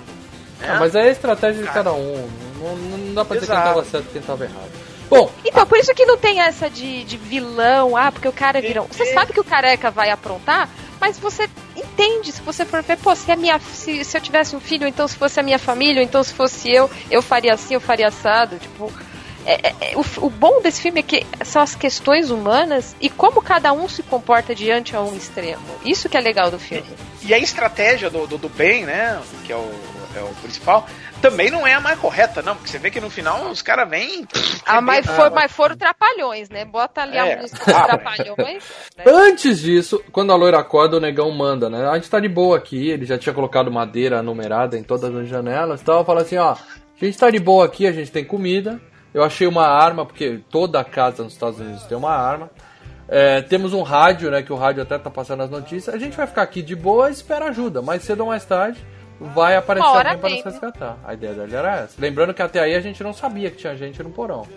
né? 0.59 0.69
Ah, 0.71 0.77
mas 0.79 0.95
é 0.95 1.01
a 1.03 1.07
estratégia 1.09 1.63
de 1.63 1.69
cada 1.69 1.93
um. 1.93 2.29
Não, 2.59 2.75
não- 2.75 2.97
não 2.97 3.13
dá 3.13 3.23
pra 3.23 3.37
dizer 3.39 3.45
Exato. 3.51 3.61
quem 3.63 3.73
tava 3.73 3.85
certo 3.85 4.05
e 4.09 4.11
quem 4.11 4.21
tava 4.21 4.43
errado. 4.43 4.78
Bom, 5.09 5.31
Então, 5.45 5.65
por 5.65 5.77
isso 5.77 5.93
que 5.93 6.05
não 6.05 6.17
tem 6.17 6.39
essa 6.41 6.69
de, 6.69 7.03
de 7.03 7.17
vilão, 7.17 7.97
ah, 7.97 8.11
porque 8.11 8.27
o 8.27 8.33
cara 8.33 8.59
é 8.59 8.61
vilão. 8.61 8.87
Você 8.89 9.05
sabe 9.13 9.33
que 9.33 9.39
o 9.39 9.43
careca 9.43 9.89
vai 9.89 10.09
aprontar, 10.11 10.69
mas 10.99 11.17
você 11.17 11.49
entende, 11.75 12.31
se 12.31 12.41
você 12.41 12.65
for 12.65 12.83
ver, 12.83 12.97
pô, 12.97 13.15
se, 13.15 13.31
é 13.31 13.35
minha, 13.35 13.59
se, 13.59 14.03
se 14.03 14.17
eu 14.17 14.21
tivesse 14.21 14.55
um 14.55 14.59
filho, 14.59 14.87
então 14.87 15.07
se 15.07 15.15
fosse 15.17 15.39
a 15.39 15.43
minha 15.43 15.57
família, 15.59 16.01
ou 16.01 16.03
então 16.05 16.23
se 16.23 16.33
fosse 16.33 16.69
eu, 16.71 16.89
eu 17.09 17.21
faria 17.21 17.53
assim, 17.53 17.73
eu 17.73 17.81
faria 17.81 18.07
assado, 18.09 18.57
tipo... 18.59 18.91
é- 19.45 19.69
é- 19.69 19.75
é- 19.91 19.97
o, 19.97 20.25
o 20.25 20.29
bom 20.29 20.61
desse 20.61 20.81
filme 20.81 20.99
é 20.99 21.03
que 21.03 21.25
são 21.45 21.61
as 21.61 21.73
questões 21.73 22.29
humanas 22.29 22.95
e 23.01 23.09
como 23.09 23.41
cada 23.41 23.71
um 23.73 23.87
se 23.89 24.03
comporta 24.03 24.53
diante 24.53 24.95
a 24.95 25.01
um 25.01 25.15
extremo. 25.15 25.61
Isso 25.85 26.07
que 26.09 26.17
é 26.17 26.21
legal 26.21 26.51
do 26.51 26.59
filme. 26.59 26.85
E 27.23 27.33
a 27.33 27.39
estratégia 27.39 28.09
do, 28.09 28.27
do, 28.27 28.37
do 28.37 28.49
bem, 28.49 28.85
né, 28.85 29.19
que 29.45 29.51
é 29.51 29.55
o, 29.55 29.71
é 30.15 30.21
o 30.21 30.33
principal, 30.41 30.85
também 31.19 31.49
não 31.51 31.65
é 31.67 31.73
a 31.73 31.79
mais 31.79 31.99
correta, 31.99 32.41
não, 32.41 32.55
porque 32.55 32.69
você 32.69 32.77
vê 32.79 32.89
que 32.89 32.99
no 32.99 33.09
final 33.09 33.49
os 33.49 33.61
caras 33.61 33.89
vêm... 33.89 34.27
Ah, 34.65 34.81
mas, 34.81 35.05
foi, 35.05 35.29
mas 35.29 35.51
foram 35.51 35.75
trapalhões, 35.75 36.49
né? 36.49 36.65
Bota 36.65 37.01
ali 37.01 37.17
É. 37.17 37.33
a 37.33 37.41
música 37.41 37.65
dos 37.65 37.73
Ah, 37.75 37.83
trapalhões. 37.83 38.63
né? 38.97 39.03
Antes 39.07 39.59
disso, 39.59 40.03
quando 40.11 40.31
a 40.31 40.35
loira 40.35 40.59
acorda, 40.59 40.97
o 40.97 40.99
negão 40.99 41.31
manda, 41.31 41.69
né? 41.69 41.87
A 41.87 41.95
gente 41.95 42.09
tá 42.09 42.19
de 42.19 42.29
boa 42.29 42.57
aqui, 42.57 42.89
ele 42.89 43.05
já 43.05 43.17
tinha 43.17 43.33
colocado 43.33 43.71
madeira 43.71 44.21
numerada 44.23 44.77
em 44.77 44.83
todas 44.83 45.13
as 45.15 45.27
janelas 45.27 45.81
e 45.81 45.83
tal. 45.83 46.03
Fala 46.05 46.21
assim, 46.21 46.37
ó, 46.37 46.51
a 46.53 47.05
gente 47.05 47.17
tá 47.17 47.29
de 47.29 47.39
boa 47.39 47.65
aqui, 47.65 47.85
a 47.87 47.91
gente 47.91 48.11
tem 48.11 48.23
comida. 48.23 48.79
Eu 49.13 49.23
achei 49.23 49.47
uma 49.47 49.65
arma, 49.67 50.05
porque 50.05 50.39
toda 50.51 50.83
casa 50.83 51.23
nos 51.23 51.33
Estados 51.33 51.59
Unidos 51.59 51.83
tem 51.83 51.97
uma 51.97 52.11
arma. 52.15 52.49
É, 53.07 53.41
temos 53.41 53.73
um 53.73 53.81
rádio, 53.81 54.29
né? 54.29 54.43
Que 54.43 54.53
o 54.53 54.55
rádio 54.55 54.83
até 54.83 54.97
tá 54.99 55.09
passando 55.09 55.41
as 55.41 55.49
notícias. 55.49 55.93
A 55.93 55.97
gente 55.97 56.15
vai 56.15 56.27
ficar 56.27 56.43
aqui 56.43 56.61
de 56.61 56.75
boa 56.75 57.09
e 57.09 57.13
espera 57.13 57.45
ajuda. 57.49 57.81
Mais 57.81 58.03
cedo 58.03 58.21
ou 58.21 58.27
mais 58.27 58.45
tarde 58.45 58.79
vai 59.19 59.55
aparecer 59.55 59.85
alguém 59.87 60.17
para 60.17 60.29
nos 60.29 60.43
resgatar. 60.43 60.97
A 61.05 61.13
ideia 61.13 61.33
dele 61.33 61.55
era 61.55 61.75
essa. 61.81 61.95
Lembrando 61.99 62.33
que 62.33 62.41
até 62.41 62.59
aí 62.59 62.75
a 62.75 62.81
gente 62.81 63.03
não 63.03 63.13
sabia 63.13 63.49
que 63.51 63.57
tinha 63.57 63.75
gente 63.75 64.01
no 64.01 64.09
porão. 64.09 64.47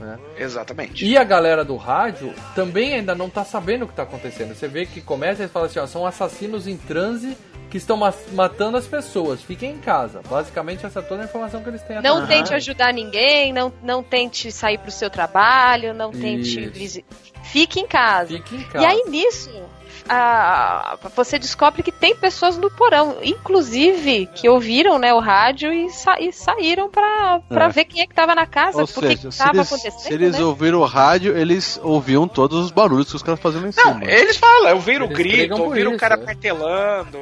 Né? 0.00 0.16
Exatamente. 0.36 1.04
E 1.04 1.16
a 1.16 1.24
galera 1.24 1.64
do 1.64 1.76
rádio 1.76 2.32
também 2.54 2.94
ainda 2.94 3.14
não 3.14 3.28
tá 3.28 3.44
sabendo 3.44 3.84
o 3.84 3.88
que 3.88 3.94
tá 3.94 4.04
acontecendo. 4.04 4.54
Você 4.54 4.68
vê 4.68 4.86
que 4.86 5.00
começa 5.00 5.42
e 5.42 5.48
fala 5.48 5.66
assim, 5.66 5.80
ó, 5.80 5.86
são 5.86 6.06
assassinos 6.06 6.68
em 6.68 6.76
transe 6.76 7.36
que 7.68 7.76
estão 7.76 7.96
ma- 7.96 8.14
matando 8.32 8.76
as 8.76 8.86
pessoas. 8.86 9.42
Fiquem 9.42 9.72
em 9.72 9.78
casa. 9.78 10.20
Basicamente 10.28 10.86
essa 10.86 11.00
é 11.00 11.02
toda 11.02 11.22
a 11.22 11.24
informação 11.24 11.62
que 11.62 11.68
eles 11.68 11.82
têm 11.82 12.00
Não 12.00 12.26
tente 12.26 12.54
ajudar 12.54 12.94
ninguém, 12.94 13.52
não, 13.52 13.72
não 13.82 14.02
tente 14.02 14.50
sair 14.52 14.78
pro 14.78 14.90
seu 14.90 15.10
trabalho, 15.10 15.92
não 15.92 16.12
tente. 16.12 16.60
Isso. 16.74 17.00
Fique 17.42 17.80
em 17.80 17.86
casa. 17.86 18.28
Fique 18.36 18.56
em 18.56 18.62
casa. 18.64 18.84
E 18.84 18.86
aí 18.86 19.04
nisso, 19.08 19.50
a- 20.08 20.98
você 21.14 21.38
descobre 21.38 21.82
que 21.82 21.92
tem 21.92 22.14
pessoas 22.16 22.56
no 22.56 22.70
porão, 22.70 23.16
inclusive 23.22 24.26
que 24.34 24.48
ouviram 24.48 24.98
né, 24.98 25.12
o 25.12 25.18
rádio 25.20 25.72
e, 25.72 25.90
sa- 25.90 26.18
e 26.20 26.32
saíram 26.32 26.88
pra, 26.90 27.40
pra 27.48 27.64
É. 27.66 27.68
ver 27.68 27.84
quem 27.84 28.02
é 28.02 28.06
que 28.06 28.14
tava 28.14 28.34
na 28.34 28.46
casa, 28.46 28.78
Ou 28.78 28.84
o 28.84 28.86
que 28.86 28.92
seja, 28.94 29.28
que 29.28 29.32
se 29.32 29.38
tava 29.38 29.56
eles, 29.56 29.72
acontecendo. 29.72 30.00
se 30.00 30.12
eles 30.14 30.38
né? 30.38 30.44
ouviram 30.44 30.80
o 30.80 30.84
rádio, 30.84 31.36
eles 31.36 31.78
ouviam 31.82 32.26
todos 32.28 32.64
os 32.66 32.70
barulhos 32.70 33.10
que 33.10 33.16
os 33.16 33.22
caras 33.22 33.40
faziam 33.40 33.62
lá 33.62 33.68
em 33.68 33.72
Não, 33.76 33.92
cima. 34.00 34.04
eles 34.10 34.36
falam, 34.36 34.74
ouviram 34.74 35.06
o 35.06 35.08
Eles 35.08 35.16
grito, 35.18 35.36
brigam 35.36 35.56
por 35.58 35.64
ouviram 35.66 35.90
o 35.90 35.94
isso, 35.94 36.00
cara 36.00 36.16
né? 36.16 36.24
martelando. 36.26 37.18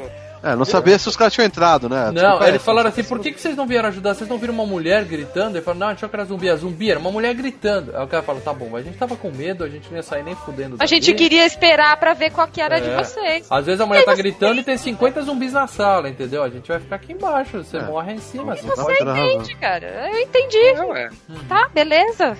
É, 0.53 0.57
não 0.57 0.65
sabia 0.65 0.99
se 0.99 1.09
os 1.09 1.17
caras 1.17 1.33
tinham 1.33 1.47
entrado, 1.47 1.89
né? 1.89 2.07
Não, 2.07 2.13
Desculpa, 2.15 2.49
eles 2.49 2.63
falaram 2.63 2.89
assim, 2.89 3.03
por 3.05 3.19
que, 3.19 3.33
que 3.33 3.41
vocês 3.41 3.57
não 3.57 3.67
vieram 3.67 3.89
ajudar? 3.89 4.15
Vocês 4.15 4.29
não 4.31 4.39
viram 4.39 4.55
uma 4.55 4.65
mulher 4.67 5.05
gritando? 5.05 5.57
Ele 5.57 5.65
falou, 5.65 5.81
não, 5.81 5.89
achou 5.89 6.09
que 6.09 6.15
era 6.17 6.25
zumbi. 6.25 6.49
A 6.49 6.57
zumbi 6.57 6.91
era 6.91 7.01
uma 7.01 7.11
mulher 7.11 7.35
gritando. 7.35 7.97
Aí 7.97 8.05
o 8.05 8.07
cara 8.07 8.23
falou, 8.23 8.41
tá 8.41 8.53
bom, 8.53 8.69
mas 8.71 8.83
a 8.83 8.85
gente 8.85 8.99
tava 8.99 9.17
com 9.17 9.31
medo, 9.31 9.65
a 9.65 9.69
gente 9.69 9.89
não 9.91 9.97
ia 9.97 10.03
sair 10.03 10.23
nem 10.23 10.35
fudendo 10.37 10.77
A 10.79 10.87
gente 10.87 11.13
queria 11.15 11.45
esperar 11.47 11.97
pra 11.99 12.15
ver 12.15 12.31
qual 12.31 12.47
que 12.47 12.61
era 12.61 12.81
de 12.81 12.89
É. 12.91 12.97
vocês. 12.97 13.47
Às 13.51 13.67
vezes 13.67 13.81
a 13.81 13.87
mulher 13.87 14.05
tá 14.05 14.15
gritando 14.15 14.61
e 14.61 14.65
tem 14.65 14.77
50 14.77 15.23
zumbis 15.23 15.53
na 15.53 15.67
sala, 15.67 16.09
entendeu? 16.09 16.43
A 16.45 16.49
gente 16.49 16.69
vai 16.69 16.79
ficar 16.79 16.97
aqui 16.97 17.13
embaixo, 17.13 17.65
você 17.65 17.79
É. 17.79 17.83
morre 17.83 18.13
em 18.15 18.19
cima. 18.19 18.55
Você 18.57 18.67
não, 19.05 19.05
não. 19.15 19.17
Entende, 19.17 19.55
cara? 19.57 20.11
Eu 20.13 20.21
entendi. 20.21 20.73
Não, 20.75 20.95
é. 20.97 21.09
Tá, 21.49 21.69
beleza. 21.75 22.37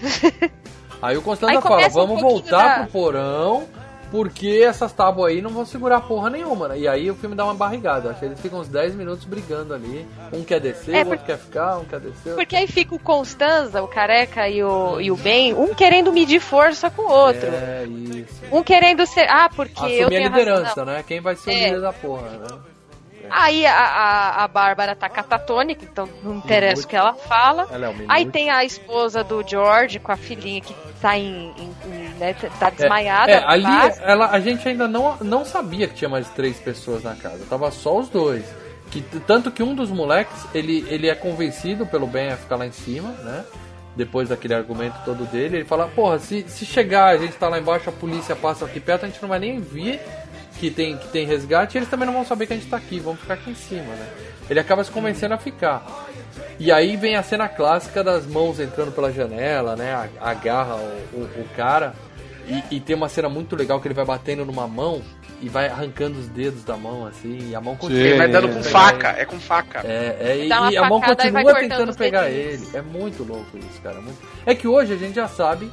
Aí 1.03 1.17
o 1.17 1.23
Constanza 1.23 1.53
Aí 1.53 1.61
fala, 1.61 1.87
um 1.87 1.91
vamos 1.91 2.21
voltar 2.23 2.69
da- 2.69 2.75
pro 2.85 2.93
porão, 2.93 3.65
porque 4.11 4.63
essas 4.67 4.93
tábuas 4.93 5.33
aí 5.33 5.43
não 5.43 5.51
vão 5.51 5.65
segurar 5.67 6.01
porra 6.03 6.31
nenhuma, 6.31 6.69
né? 6.69 6.79
E 6.79 6.89
aí 6.89 7.11
o 7.11 7.15
filme 7.15 7.35
dá 7.35 7.45
uma 7.45 7.55
barrigada. 7.55 8.11
Acho 8.11 8.21
que 8.21 8.25
eles 8.27 8.41
ficam 8.41 8.61
uns 8.61 8.69
10 8.69 8.95
minutos 8.95 9.25
brigando 9.25 9.75
ali. 9.75 10.07
Um 10.33 10.43
quer 10.45 10.61
descer, 10.61 10.95
É, 10.95 11.03
o 11.05 11.09
outro 11.11 11.25
quer 11.27 11.39
ficar, 11.39 11.79
um 11.79 11.85
quer 11.85 12.01
descer. 12.01 12.35
Porque 12.35 12.57
aí 12.57 12.67
fica 12.67 12.95
o 12.95 12.99
Constanza, 12.99 13.83
o 13.83 13.89
careca 13.89 14.49
e 14.49 14.63
o, 14.63 15.01
e 15.01 15.11
o 15.11 15.17
Ben, 15.17 15.55
um 15.55 15.75
querendo 15.75 16.13
medir 16.13 16.41
força 16.41 16.89
com 16.91 17.03
o 17.03 17.11
outro. 17.13 17.47
É, 17.49 17.85
isso. 17.87 18.43
Um 18.53 18.63
querendo 18.63 19.07
ser. 19.07 19.27
Ah, 19.29 19.49
porque 19.55 19.81
eu 19.83 19.85
Assumir 19.87 20.05
a 20.05 20.09
tenho 20.09 20.23
razão. 20.31 20.39
liderança, 20.39 20.85
né? 20.85 21.05
Quem 21.07 21.21
vai 21.21 21.37
ser 21.37 21.51
o 21.51 21.53
É. 21.53 21.65
líder 21.67 21.81
da 21.81 21.93
porra, 21.93 22.29
né? 22.31 22.47
Aí 23.31 23.67
a, 23.67 23.75
a, 23.79 24.45
a 24.45 24.49
Bárbara 24.49 24.95
tá 24.95 25.09
catatônica, 25.09 25.85
então 25.85 26.09
não 26.23 26.37
interessa 26.37 26.85
o 26.85 26.87
que 26.87 26.97
ela 26.97 27.15
fala. 27.15 27.67
Ela 27.71 27.87
é 27.87 27.93
minuto. 27.93 28.11
Aí 28.11 28.27
tem 28.27 28.51
a 28.51 28.65
esposa 28.65 29.23
do 29.25 29.43
George 29.47 29.99
com 29.99 30.13
a 30.13 30.17
filhinha 30.17 30.61
que 30.61 30.75
tá 31.01 31.17
em. 31.17 31.53
em- 31.59 31.75
em, 31.87 32.09
né, 32.19 32.35
tá 32.59 32.71
desmaiada. 32.71 33.31
É, 33.33 33.45
ali 33.47 33.63
mas- 33.65 34.01
ela, 34.01 34.31
a 34.31 34.41
gente 34.41 34.67
ainda 34.69 34.89
não, 34.89 35.17
não 35.21 35.45
sabia 35.45 35.87
que 35.89 35.95
tinha 35.95 36.09
mais 36.09 36.29
três 36.31 36.59
pessoas 36.59 37.03
na 37.03 37.15
casa. 37.15 37.45
Tava 37.49 37.71
só 37.71 37.99
os 37.99 38.09
dois. 38.09 38.45
Que, 38.91 39.01
tanto 39.27 39.51
que 39.51 39.63
um 39.63 39.75
dos 39.75 39.91
moleques, 39.91 40.47
ele, 40.55 40.87
ele 40.89 41.09
é 41.09 41.15
convencido 41.15 41.85
pelo 41.87 42.07
Ben 42.07 42.29
a 42.33 42.37
ficar 42.37 42.57
lá 42.57 42.67
em 42.67 42.73
cima, 42.73 43.09
né? 43.25 43.45
Depois 43.97 44.29
daquele 44.29 44.55
argumento 44.55 44.95
todo 45.05 45.25
dele, 45.25 45.57
ele 45.57 45.65
fala, 45.65 45.89
porra, 45.89 46.19
se, 46.19 46.45
se 46.49 46.65
chegar, 46.67 47.07
a 47.07 47.17
gente 47.17 47.33
tá 47.33 47.49
lá 47.49 47.59
embaixo, 47.59 47.89
a 47.89 47.93
polícia 47.93 48.37
passa 48.37 48.65
aqui 48.67 48.79
perto, 48.79 49.05
a 49.05 49.09
gente 49.09 49.21
não 49.23 49.29
vai 49.29 49.39
nem 49.39 49.59
ver 49.59 50.01
que 50.59 50.71
tem, 50.71 50.97
que 50.97 51.09
tem 51.09 51.27
resgate, 51.27 51.77
e 51.77 51.79
eles 51.79 51.89
também 51.89 52.07
não 52.07 52.13
vão 52.15 52.25
saber 52.25 52.47
que 52.47 52.53
a 52.53 52.57
gente 52.57 52.69
tá 52.69 52.77
aqui, 52.77 52.99
vamos 53.01 53.21
ficar 53.21 53.35
aqui 53.35 53.51
em 53.51 53.55
cima, 53.55 53.83
né? 53.95 54.07
Ele 54.49 54.61
acaba 54.61 54.83
se 54.85 54.91
convencendo 54.91 55.35
a 55.35 55.39
ficar. 55.39 56.07
E 56.59 56.71
aí 56.73 56.97
vem 56.97 57.17
a 57.17 57.23
cena 57.23 57.49
clássica 57.49 58.03
das 58.05 58.27
mãos 58.27 58.61
entrando 58.61 58.93
pela 58.93 59.13
janela, 59.13 59.75
né? 59.77 59.93
A- 59.95 60.31
Agarra 60.31 60.77
o, 60.77 61.17
o, 61.17 61.23
o 61.43 61.49
cara. 61.57 61.95
E, 62.47 62.77
e 62.77 62.81
tem 62.81 62.95
uma 62.95 63.09
cena 63.09 63.29
muito 63.29 63.57
legal 63.57 63.81
que 63.81 63.89
ele 63.89 63.95
vai 63.95 64.05
batendo 64.05 64.45
numa 64.45 64.69
mão 64.69 65.03
e 65.43 65.49
vai 65.49 65.67
arrancando 65.67 66.19
os 66.19 66.29
dedos 66.29 66.63
da 66.65 66.77
mão, 66.77 67.05
assim, 67.07 67.51
e 67.51 67.55
a 67.57 67.61
mão 67.61 67.75
continua. 67.77 68.01
Ele 68.03 68.17
vai 68.17 68.29
dando 68.29 68.49
com 68.49 68.63
faca, 68.63 69.09
é 69.19 69.25
com 69.25 69.39
faca. 69.41 69.81
É, 69.85 70.17
é, 70.21 70.39
e, 70.39 70.49
e 70.71 70.77
a 70.77 70.89
mão 70.89 71.01
continua 71.01 71.43
tentando 71.69 71.95
pegar 71.97 72.23
dedinhos. 72.23 72.69
ele. 72.69 72.77
É 72.79 72.83
muito 72.83 73.25
louco 73.25 73.59
isso, 73.59 73.81
cara. 73.83 74.01
muito- 74.01 74.19
É 74.47 74.55
que 74.55 74.67
hoje 74.69 74.95
a 74.95 74.97
gente 74.97 75.15
já 75.17 75.27
sabe 75.29 75.71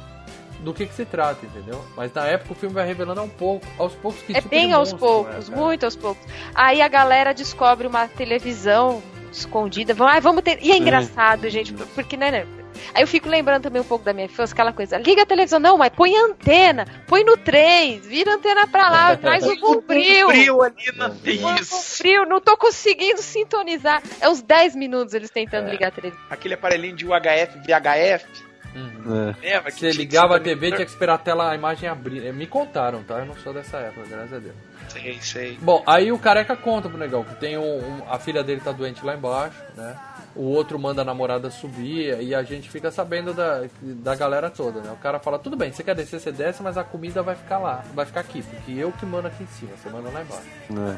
do 0.64 0.74
que, 0.74 0.86
que 0.86 0.94
se 0.94 1.04
trata, 1.04 1.44
entendeu? 1.46 1.84
Mas 1.96 2.12
na 2.12 2.26
época 2.26 2.52
o 2.52 2.56
filme 2.56 2.74
vai 2.74 2.86
revelando 2.86 3.22
um 3.22 3.28
pouco, 3.28 3.66
aos 3.78 3.94
poucos 3.94 4.20
que 4.22 4.32
É 4.32 4.36
tipo 4.36 4.48
bem 4.48 4.72
aos 4.72 4.92
monstro 4.92 4.98
poucos, 4.98 5.48
é, 5.50 5.54
muito 5.54 5.84
aos 5.84 5.94
poucos. 5.96 6.24
Aí 6.54 6.80
a 6.82 6.88
galera 6.88 7.32
descobre 7.32 7.86
uma 7.86 8.08
televisão 8.08 9.02
escondida. 9.32 9.94
Vão, 9.94 10.06
ah, 10.08 10.18
vamos 10.20 10.42
ter. 10.42 10.58
E 10.62 10.70
é 10.72 10.76
engraçado, 10.76 11.48
gente, 11.50 11.72
porque, 11.72 12.16
né, 12.16 12.30
né? 12.30 12.46
Aí 12.92 13.02
eu 13.02 13.06
fico 13.06 13.28
lembrando 13.28 13.62
também 13.62 13.80
um 13.80 13.84
pouco 13.84 14.04
da 14.04 14.12
minha 14.12 14.26
infância, 14.26 14.52
aquela 14.52 14.72
coisa, 14.72 14.98
liga 14.98 15.22
a 15.22 15.26
televisão, 15.26 15.58
não, 15.60 15.78
mas 15.78 15.90
põe 15.90 16.14
a 16.16 16.24
antena, 16.26 16.84
põe 17.06 17.22
no 17.24 17.36
3, 17.36 18.04
vira 18.06 18.32
a 18.32 18.34
antena 18.34 18.66
pra 18.66 18.90
lá, 18.90 19.16
traz 19.16 19.46
o 19.46 19.56
bombril. 19.56 20.28
Frio 20.28 20.62
ali 20.62 20.92
na 20.96 21.08
Põe 21.08 21.44
o 21.44 21.54
isso. 21.60 21.70
bombril, 21.98 22.26
não 22.26 22.40
tô 22.40 22.56
conseguindo 22.56 23.22
sintonizar. 23.22 24.02
É 24.20 24.28
uns 24.28 24.42
10 24.42 24.74
minutos 24.74 25.14
eles 25.14 25.30
tentando 25.30 25.68
É. 25.68 25.70
ligar 25.70 25.88
a 25.88 25.90
televisão. 25.92 26.24
Aquele 26.28 26.54
aparelhinho 26.54 26.96
de 26.96 27.06
UHF, 27.06 27.58
VHF. 27.64 28.26
É. 28.74 29.46
Lembra 29.54 29.70
que 29.70 29.78
Você 29.78 29.90
tinha 29.90 29.92
ligava 29.92 30.36
a 30.36 30.40
TV, 30.40 30.72
tinha 30.72 30.84
que 30.84 30.90
esperar 30.90 31.14
a 31.14 31.18
tela, 31.18 31.50
a 31.50 31.54
imagem 31.54 31.88
abrir. 31.88 32.32
Me 32.32 32.46
contaram, 32.46 33.02
tá? 33.04 33.18
Eu 33.20 33.26
não 33.26 33.36
sou 33.36 33.52
dessa 33.52 33.76
época, 33.78 34.06
graças 34.08 34.32
a 34.32 34.38
Deus. 34.38 34.54
Sei, 34.88 35.18
sei. 35.20 35.58
Bom, 35.60 35.82
aí 35.86 36.10
o 36.12 36.18
careca 36.18 36.56
conta 36.56 36.88
pro 36.88 36.98
negão 36.98 37.24
que 37.24 37.34
tem 37.36 37.56
um, 37.56 37.78
um- 37.78 38.02
a 38.10 38.18
filha 38.18 38.42
dele 38.42 38.60
tá 38.60 38.72
doente 38.72 39.04
lá 39.04 39.14
embaixo, 39.14 39.56
né? 39.76 39.96
O 40.36 40.42
outro 40.42 40.78
manda 40.80 41.02
a 41.02 41.04
namorada 41.04 41.48
subir 41.48 42.20
e 42.20 42.34
a 42.34 42.42
gente 42.42 42.68
fica 42.68 42.90
sabendo 42.90 43.32
da, 43.32 43.62
da 43.80 44.16
galera 44.16 44.50
toda, 44.50 44.80
né? 44.80 44.90
O 44.90 44.96
cara 44.96 45.20
fala, 45.20 45.38
tudo 45.38 45.56
bem, 45.56 45.70
você 45.72 45.84
quer 45.84 45.94
descer, 45.94 46.18
você 46.18 46.32
desce, 46.32 46.60
mas 46.62 46.76
a 46.76 46.82
comida 46.82 47.22
vai 47.22 47.36
ficar 47.36 47.58
lá, 47.58 47.84
vai 47.94 48.04
ficar 48.04 48.20
aqui, 48.20 48.42
porque 48.42 48.72
eu 48.72 48.90
que 48.90 49.06
mando 49.06 49.28
aqui 49.28 49.44
em 49.44 49.46
cima, 49.46 49.70
você 49.76 49.88
manda 49.88 50.10
lá 50.10 50.22
embaixo. 50.22 50.46
É. 50.72 50.96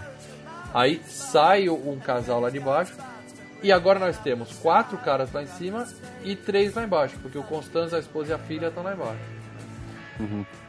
Aí 0.73 1.01
sai 1.07 1.69
um 1.69 1.99
casal 1.99 2.41
lá 2.41 2.49
de 2.51 2.59
baixo. 2.61 2.95
E 3.63 3.73
agora 3.73 3.99
nós 3.99 4.19
temos 4.19 4.53
quatro 4.59 4.97
caras 4.99 5.33
lá 5.33 5.43
em 5.43 5.47
cima 5.47 5.87
e 6.23 6.37
três 6.37 6.75
lá 6.75 6.85
embaixo, 6.85 7.17
porque 7.23 7.39
o 7.39 7.43
Constanzo, 7.43 7.97
a 7.97 7.99
esposa 7.99 8.31
e 8.31 8.35
a 8.35 8.39
filha 8.39 8.67
estão 8.69 8.83
lá 8.83 8.93
embaixo. 8.95 9.19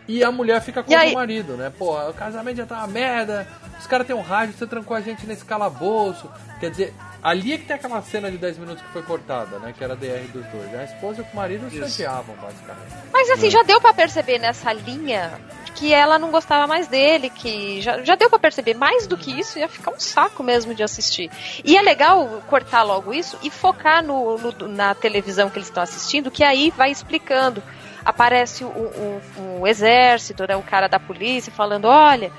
E 0.08 0.24
a 0.24 0.32
mulher 0.32 0.62
fica 0.62 0.82
contra 0.84 1.00
aí- 1.00 1.12
o 1.12 1.16
marido, 1.16 1.56
né? 1.58 1.72
Pô, 1.78 1.98
o 2.10 2.14
casamento 2.14 2.58
já 2.58 2.66
tá 2.66 2.78
uma 2.80 2.88
merda, 2.88 3.48
os 3.80 3.88
caras 3.88 4.08
têm 4.08 4.16
um 4.16 4.22
rádio, 4.22 4.56
você 4.58 4.66
trancou 4.66 4.96
a 4.96 5.02
gente 5.02 5.26
nesse 5.28 5.44
calabouço. 5.46 6.30
Quer 6.60 6.72
dizer, 6.72 6.94
ali 7.30 7.54
é 7.54 7.58
que 7.58 7.66
tem 7.66 7.76
aquela 7.76 8.02
cena 8.02 8.32
de 8.32 8.38
10 8.38 8.58
minutos 8.58 8.82
que 8.84 8.90
foi 8.94 9.02
cortada, 9.04 9.60
né? 9.60 9.74
Que 9.78 9.84
era 9.84 9.94
a 9.94 9.96
DR 9.96 10.28
dos 10.34 10.46
dois. 10.48 10.74
A 10.76 10.84
esposa 10.84 11.22
e 11.22 11.34
o 11.34 11.36
marido 11.36 11.70
se 11.70 11.82
odiavam, 11.82 12.36
basicamente. 12.36 12.94
Mas 13.12 13.30
assim, 13.32 13.50
já 13.50 13.64
deu 13.64 13.82
pra 13.82 13.94
perceber 13.94 14.40
nessa 14.40 14.72
linha 14.74 15.40
que 15.76 15.94
ela 15.94 16.18
não 16.18 16.32
gostava 16.32 16.66
mais 16.66 16.88
dele, 16.88 17.30
que 17.30 17.82
já, 17.82 18.02
já 18.04 18.16
deu 18.16 18.30
pra 18.30 18.40
perceber 18.40 18.74
mais 18.74 19.06
do 19.06 19.16
que 19.16 19.38
isso, 19.40 19.60
ia 19.60 19.68
ficar 19.70 19.92
um 19.92 20.00
saco 20.00 20.42
mesmo 20.42 20.74
de 20.74 20.82
assistir. 20.82 21.30
E 21.64 21.78
é 21.78 21.82
legal 21.82 22.42
cortar 22.48 22.82
logo 22.84 23.14
isso 23.14 23.38
e 23.44 23.50
focar 23.52 24.04
no, 24.04 24.38
no- 24.40 24.68
na 24.70 24.96
televisão 24.96 25.50
que 25.52 25.58
eles 25.60 25.68
estão 25.68 25.84
assistindo, 25.84 26.32
que 26.32 26.44
aí 26.44 26.72
vai 26.76 26.90
explicando. 26.92 27.62
Aparece 28.04 28.64
o, 28.64 28.68
o- 28.70 29.22
o 29.62 29.68
exército, 29.68 30.46
né, 30.48 30.56
o 30.56 30.64
cara 30.64 30.88
da 30.88 31.00
polícia 31.00 31.52
falando, 31.52 31.86
olha. 31.86 32.32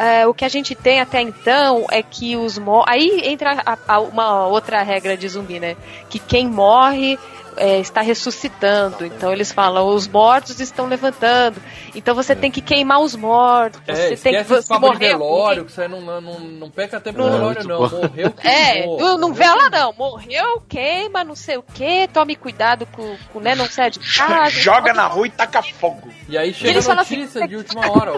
É, 0.00 0.26
o 0.26 0.32
que 0.34 0.44
a 0.44 0.48
gente 0.48 0.74
tem 0.74 1.00
até 1.00 1.20
então 1.20 1.86
é 1.90 2.02
que 2.02 2.36
os 2.36 2.58
mo 2.58 2.82
aí 2.88 3.20
entra 3.24 3.62
a- 3.64 3.78
a- 3.86 4.00
uma 4.00 4.46
outra 4.46 4.82
regra 4.82 5.16
de 5.16 5.28
zumbi, 5.28 5.60
né? 5.60 5.76
Que 6.08 6.18
quem 6.18 6.48
morre 6.48 7.18
é, 7.56 7.78
está 7.80 8.00
ressuscitando. 8.00 9.04
Então 9.04 9.32
eles 9.32 9.52
falam, 9.52 9.86
os 9.88 10.06
mortos 10.06 10.60
estão 10.60 10.86
levantando. 10.86 11.60
Então 11.94 12.14
você 12.14 12.34
tem 12.34 12.50
que 12.50 12.60
queimar 12.62 13.00
os 13.00 13.14
mortos. 13.16 13.80
É, 13.86 14.16
Você 14.16 14.16
tem 14.32 14.44
que 14.44 14.62
se 14.62 14.68
papo 14.68 14.86
de 14.86 14.92
morrer. 14.92 15.08
velório, 15.08 15.64
que 15.66 15.80
aí 15.80 15.88
não, 15.88 16.00
não, 16.00 16.20
não, 16.40 16.70
peca 16.70 17.00
tempo 17.00 17.18
no 17.18 17.24
Não, 17.24 17.32
velório, 17.32 17.66
muito 17.66 17.68
não. 17.68 18.00
Morreu, 18.00 18.32
É, 18.44 18.72
queimou. 18.74 18.98
não, 19.00 19.18
não 19.18 19.34
vela 19.34 19.68
não. 19.68 19.92
Morreu, 19.92 20.62
queima, 20.68 21.22
não 21.24 21.34
sei 21.34 21.58
o 21.58 21.62
que. 21.62 22.08
Tome 22.08 22.36
cuidado 22.36 22.86
com, 22.86 23.16
com 23.32 23.40
né, 23.40 23.54
não 23.54 23.66
sai 23.66 23.90
de 23.90 23.98
casa. 24.16 24.50
Joga 24.50 24.94
na 24.94 25.06
rua 25.08 25.26
e 25.26 25.30
taca 25.30 25.60
fogo. 25.60 26.08
E 26.28 26.38
aí 26.38 26.50
E 26.50 26.54
chega 26.54 26.70
eles 26.70 26.88
a 26.88 27.00
assim, 27.00 27.16
notícia 27.16 27.46
de 27.48 27.56
última 27.56 27.90
hora. 27.90 28.12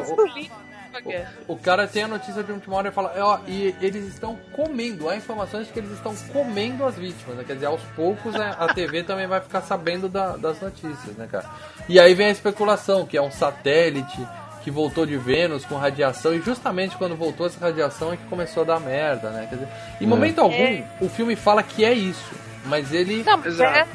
O, 1.05 1.11
É. 1.11 1.27
o 1.49 1.57
cara 1.57 1.87
tem 1.87 2.03
a 2.05 2.09
notícia 2.09 2.43
de 2.43 2.53
última 2.53 2.77
hora 2.77 2.89
e 2.89 2.93
fala, 2.93 3.13
ó, 3.19 3.39
e 3.47 3.75
eles 3.81 4.07
estão 4.07 4.37
comendo, 4.53 5.09
há 5.09 5.17
informações 5.17 5.67
de 5.67 5.73
que 5.73 5.79
eles 5.79 5.93
estão 5.93 6.15
comendo 6.33 6.85
as 6.85 6.97
vítimas, 6.97 7.37
né? 7.37 7.45
Quer 7.47 7.55
dizer, 7.55 7.67
aos 7.67 7.81
poucos 7.97 8.35
a, 8.37 8.51
a 8.51 8.75
TV 8.75 9.03
também 9.05 9.27
vai 9.27 9.41
ficar 9.41 9.63
sabendo 9.63 10.09
da- 10.09 10.37
das 10.37 10.61
notícias, 10.61 11.17
né, 11.17 11.27
cara? 11.31 11.47
E 11.89 11.99
aí 11.99 12.15
vem 12.15 12.27
a 12.27 12.31
especulação, 12.31 13.07
que 13.07 13.17
é 13.17 13.23
um 13.23 13.31
satélite 13.31 14.19
que 14.63 14.71
voltou 14.71 15.05
de 15.05 15.17
Vênus 15.17 15.65
com 15.65 15.75
radiação, 15.77 16.33
e 16.35 16.41
justamente 16.41 16.97
quando 16.97 17.17
voltou 17.17 17.47
essa 17.47 17.59
radiação 17.59 18.13
é 18.13 18.17
que 18.17 18.25
começou 18.27 18.63
a 18.63 18.67
dar 18.67 18.81
merda, 18.81 19.31
né? 19.31 19.47
Quer 19.49 19.57
dizer, 19.57 19.69
em 20.01 20.07
momento 20.07 20.41
algum, 20.41 20.55
É. 20.55 20.85
o 21.01 21.09
filme 21.09 21.35
fala 21.35 21.63
que 21.65 21.85
é 21.85 21.93
isso, 21.93 22.33
mas 22.67 22.93
ele... 22.93 23.25
Não, 23.25 23.39
mas 23.39 23.59
é- 23.59 23.87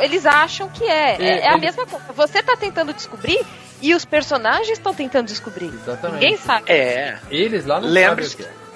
eles 0.00 0.26
acham 0.26 0.68
que 0.68 0.84
é. 0.84 1.16
É, 1.16 1.22
É, 1.22 1.38
é 1.42 1.48
a 1.54 1.56
mesma 1.56 1.86
coisa. 1.86 2.04
Você 2.12 2.42
tá 2.42 2.56
tentando 2.56 2.92
descobrir 2.92 3.40
e 3.80 3.94
os 3.94 4.04
personagens 4.04 4.70
estão 4.78 4.94
tentando 4.94 5.26
descobrir. 5.26 5.66
Exatamente. 5.72 6.20
Ninguém 6.20 6.36
sabe. 6.36 6.70
É. 6.70 7.18
Eles 7.30 7.64
lá 7.66 7.80
não 7.80 7.88
Lembre-se 7.88 8.36
sabem 8.36 8.46
que. 8.46 8.66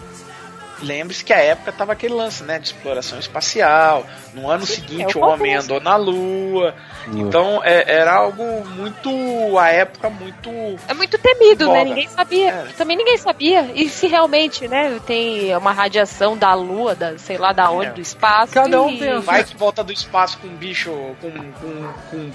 Lembre-se 0.82 1.22
que 1.22 1.32
a 1.35 1.39
época 1.39 1.72
tava 1.72 1.93
aquele 1.93 2.14
lance, 2.14 2.43
né? 2.43 2.59
De 2.59 2.68
exploração 2.68 3.18
espacial. 3.18 4.06
No 4.32 4.48
ano 4.48 4.64
seguinte, 4.64 5.14
é 5.14 5.20
o 5.20 5.22
o 5.22 5.28
homem 5.28 5.55
andou 5.55 5.78
na 5.78 5.94
Lua. 5.97 6.74
Então 7.12 7.60
é- 7.62 7.85
era 7.86 8.14
algo 8.14 8.43
muito. 8.66 9.10
A 9.59 9.68
época 9.68 10.09
muito. 10.09 10.51
É 10.89 10.94
muito 10.94 11.18
temido, 11.18 11.66
né? 11.66 11.81
Voga. 11.81 11.85
Ninguém 11.85 12.09
sabia. 12.09 12.48
É. 12.51 12.64
Também 12.78 12.97
ninguém 12.97 13.18
sabia. 13.18 13.70
E 13.74 13.90
se 13.90 14.06
realmente, 14.06 14.66
né, 14.68 14.98
tem 15.06 15.55
uma 15.55 15.72
radiação 15.72 16.35
da 16.35 16.55
lua, 16.55 16.94
da, 16.94 17.18
sei 17.18 17.36
lá 17.36 17.52
da 17.52 17.70
onde, 17.70 17.89
É. 17.89 17.93
do 17.93 18.01
espaço. 18.01 18.55
Cada 18.55 18.81
um 18.81 18.89
e... 18.90 18.98
tem 18.98 19.20
Vai 19.20 19.44
que 19.44 19.55
volta 19.59 19.85
do 19.85 19.93
espaço 19.93 20.39
com 20.39 20.48
um 20.48 20.56
bicho. 20.56 20.90
com, 21.20 21.31
com, 21.31 21.93
com 22.10 22.31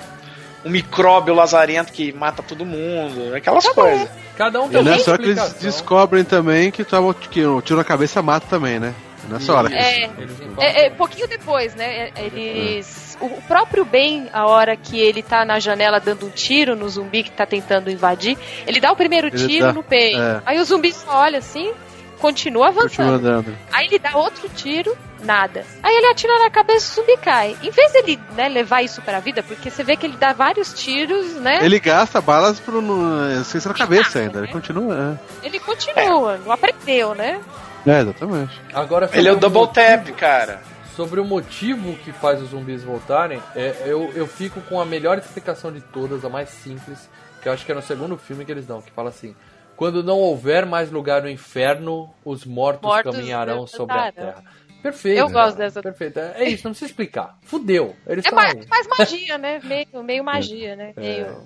um 0.66 0.70
micróbio 0.70 1.34
lazarento 1.34 1.94
que 1.94 2.12
mata 2.12 2.42
todo 2.44 2.66
mundo. 2.66 3.34
Aquelas 3.36 3.68
coisas. 3.70 4.10
Cada 4.36 4.62
um 4.62 4.68
tem 4.68 4.82
uma 4.82 4.92
nessa 4.92 5.12
hora 5.12 5.20
que 5.22 5.30
eles 5.30 5.38
explicação. 5.38 5.70
descobrem 5.70 6.24
também 6.24 6.72
que, 6.72 6.84
tava, 6.84 7.14
que 7.14 7.46
o 7.46 7.62
tiro 7.62 7.78
na 7.78 7.84
cabeça 7.86 8.22
mata 8.22 8.48
também, 8.50 8.80
né? 8.80 8.94
Nessa 9.30 9.54
hora. 9.56 9.70
que- 9.70 9.76
É, 9.76 10.04
Eles 10.18 10.32
informam. 10.40 10.64
é, 10.64 10.86
é, 10.86 10.90
pouquinho 10.92 11.28
depois, 11.28 11.74
né? 11.74 12.10
Eles. 12.16 13.18
O 13.22 13.30
próprio 13.48 13.84
Ben, 13.86 14.28
a 14.34 14.46
hora 14.46 14.76
que 14.76 15.00
ele 15.00 15.24
tá 15.24 15.44
na 15.46 15.60
janela 15.60 16.00
dando 16.00 16.26
um 16.28 16.30
tiro 16.30 16.76
no 16.76 16.88
zumbi 16.90 17.24
que 17.24 17.32
tá 17.32 17.46
tentando 17.46 17.90
invadir, 17.90 18.38
ele 18.68 18.80
dá 18.80 18.92
o 18.92 18.96
primeiro 18.96 19.28
Ele 19.28 19.48
tiro 19.48 19.68
dá- 19.68 19.74
no 19.74 19.82
peito. 19.82 20.20
é. 20.20 20.42
Aí 20.46 20.60
o 20.60 20.66
zumbi 20.66 20.92
só 20.94 21.22
olha 21.22 21.40
assim, 21.40 21.72
continua 22.20 22.68
avançando. 22.68 23.14
Continua 23.14 23.38
andando. 23.38 23.58
Aí 23.72 23.88
ele 23.88 24.00
dá 24.00 24.16
outro 24.18 24.50
tiro, 24.50 24.96
nada. 25.24 25.66
Aí 25.84 25.96
ele 25.96 26.08
atira 26.08 26.38
na 26.40 26.50
cabeça 26.50 26.88
e 26.88 26.92
o 26.92 27.06
zumbi 27.06 27.18
cai. 27.18 27.56
Em 27.62 27.70
vez 27.70 27.92
dele 27.92 28.20
né, 28.36 28.50
levar 28.50 28.82
isso 28.82 29.02
pra 29.02 29.20
vida, 29.20 29.44
porque 29.44 29.70
você 29.70 29.84
vê 29.84 29.96
que 29.96 30.06
ele 30.06 30.18
dá 30.18 30.34
vários 30.34 30.74
tiros, 30.74 31.34
né? 31.36 31.60
Ele 31.64 31.80
gasta 31.80 32.22
balas 32.22 32.60
pro, 32.60 32.82
no, 32.82 33.44
sem 33.44 33.60
ser 33.60 33.70
na 33.70 33.76
cabeça 33.76 34.20
ainda. 34.20 34.40
Ele 34.40 34.48
continua. 34.48 35.20
Ele 35.44 35.60
continua, 35.60 36.38
não 36.38 36.52
aprendeu, 36.52 37.14
né? 37.14 37.42
É, 37.86 37.92
é 37.92 38.02
exatamente. 38.02 38.62
Agora, 38.74 39.10
Ele 39.14 39.28
é 39.28 39.32
o 39.32 39.38
double 39.38 39.68
tap, 39.68 40.08
cara. 40.14 40.62
Sobre 40.96 41.20
o 41.20 41.26
motivo 41.26 41.94
que 41.98 42.12
faz 42.12 42.42
os 42.42 42.50
zumbis 42.52 42.82
voltarem, 42.82 43.42
é, 43.54 43.84
eu, 43.86 44.12
eu 44.16 44.26
fico 44.26 44.62
com 44.62 44.80
a 44.80 44.86
melhor 44.86 45.18
explicação 45.18 45.72
de 45.72 45.82
todas, 45.82 46.24
a 46.24 46.30
mais 46.30 46.50
simples, 46.50 47.10
que 47.42 47.50
eu 47.50 47.54
acho 47.54 47.66
que 47.66 47.72
é 47.72 47.76
no 47.76 47.82
segundo 47.82 48.18
filme 48.18 48.46
que 48.46 48.52
eles 48.52 48.66
dão, 48.66 48.82
que 48.82 48.92
fala 48.92 49.10
assim: 49.10 49.36
quando 49.76 50.04
não 50.04 50.20
houver 50.20 50.66
mais 50.66 50.92
lugar 50.92 51.22
no 51.22 51.30
inferno, 51.30 52.10
os 52.24 52.46
mortos, 52.46 52.90
Mortos 52.90 53.16
caminharão 53.16 53.66
sobre 53.68 53.96
a 53.98 54.12
terra. 54.12 54.44
Perfeito. 54.82 55.18
Eu 55.18 55.30
gosto 55.30 55.58
dessa- 55.58 55.82
Perfeito. 55.82 56.20
É 56.20 56.34
é 56.44 56.50
isso, 56.50 56.64
não 56.66 56.72
precisa 56.72 56.92
explicar. 56.92 57.40
Fudeu. 57.42 57.96
Eles 58.06 58.24
É 58.24 58.32
mais, 58.32 58.68
mais 58.68 58.88
magia, 58.88 59.36
né? 59.40 59.60
Meio, 59.64 60.04
meio 60.04 60.22
magia, 60.24 60.76
né? 60.76 60.94
Meio. 60.96 61.42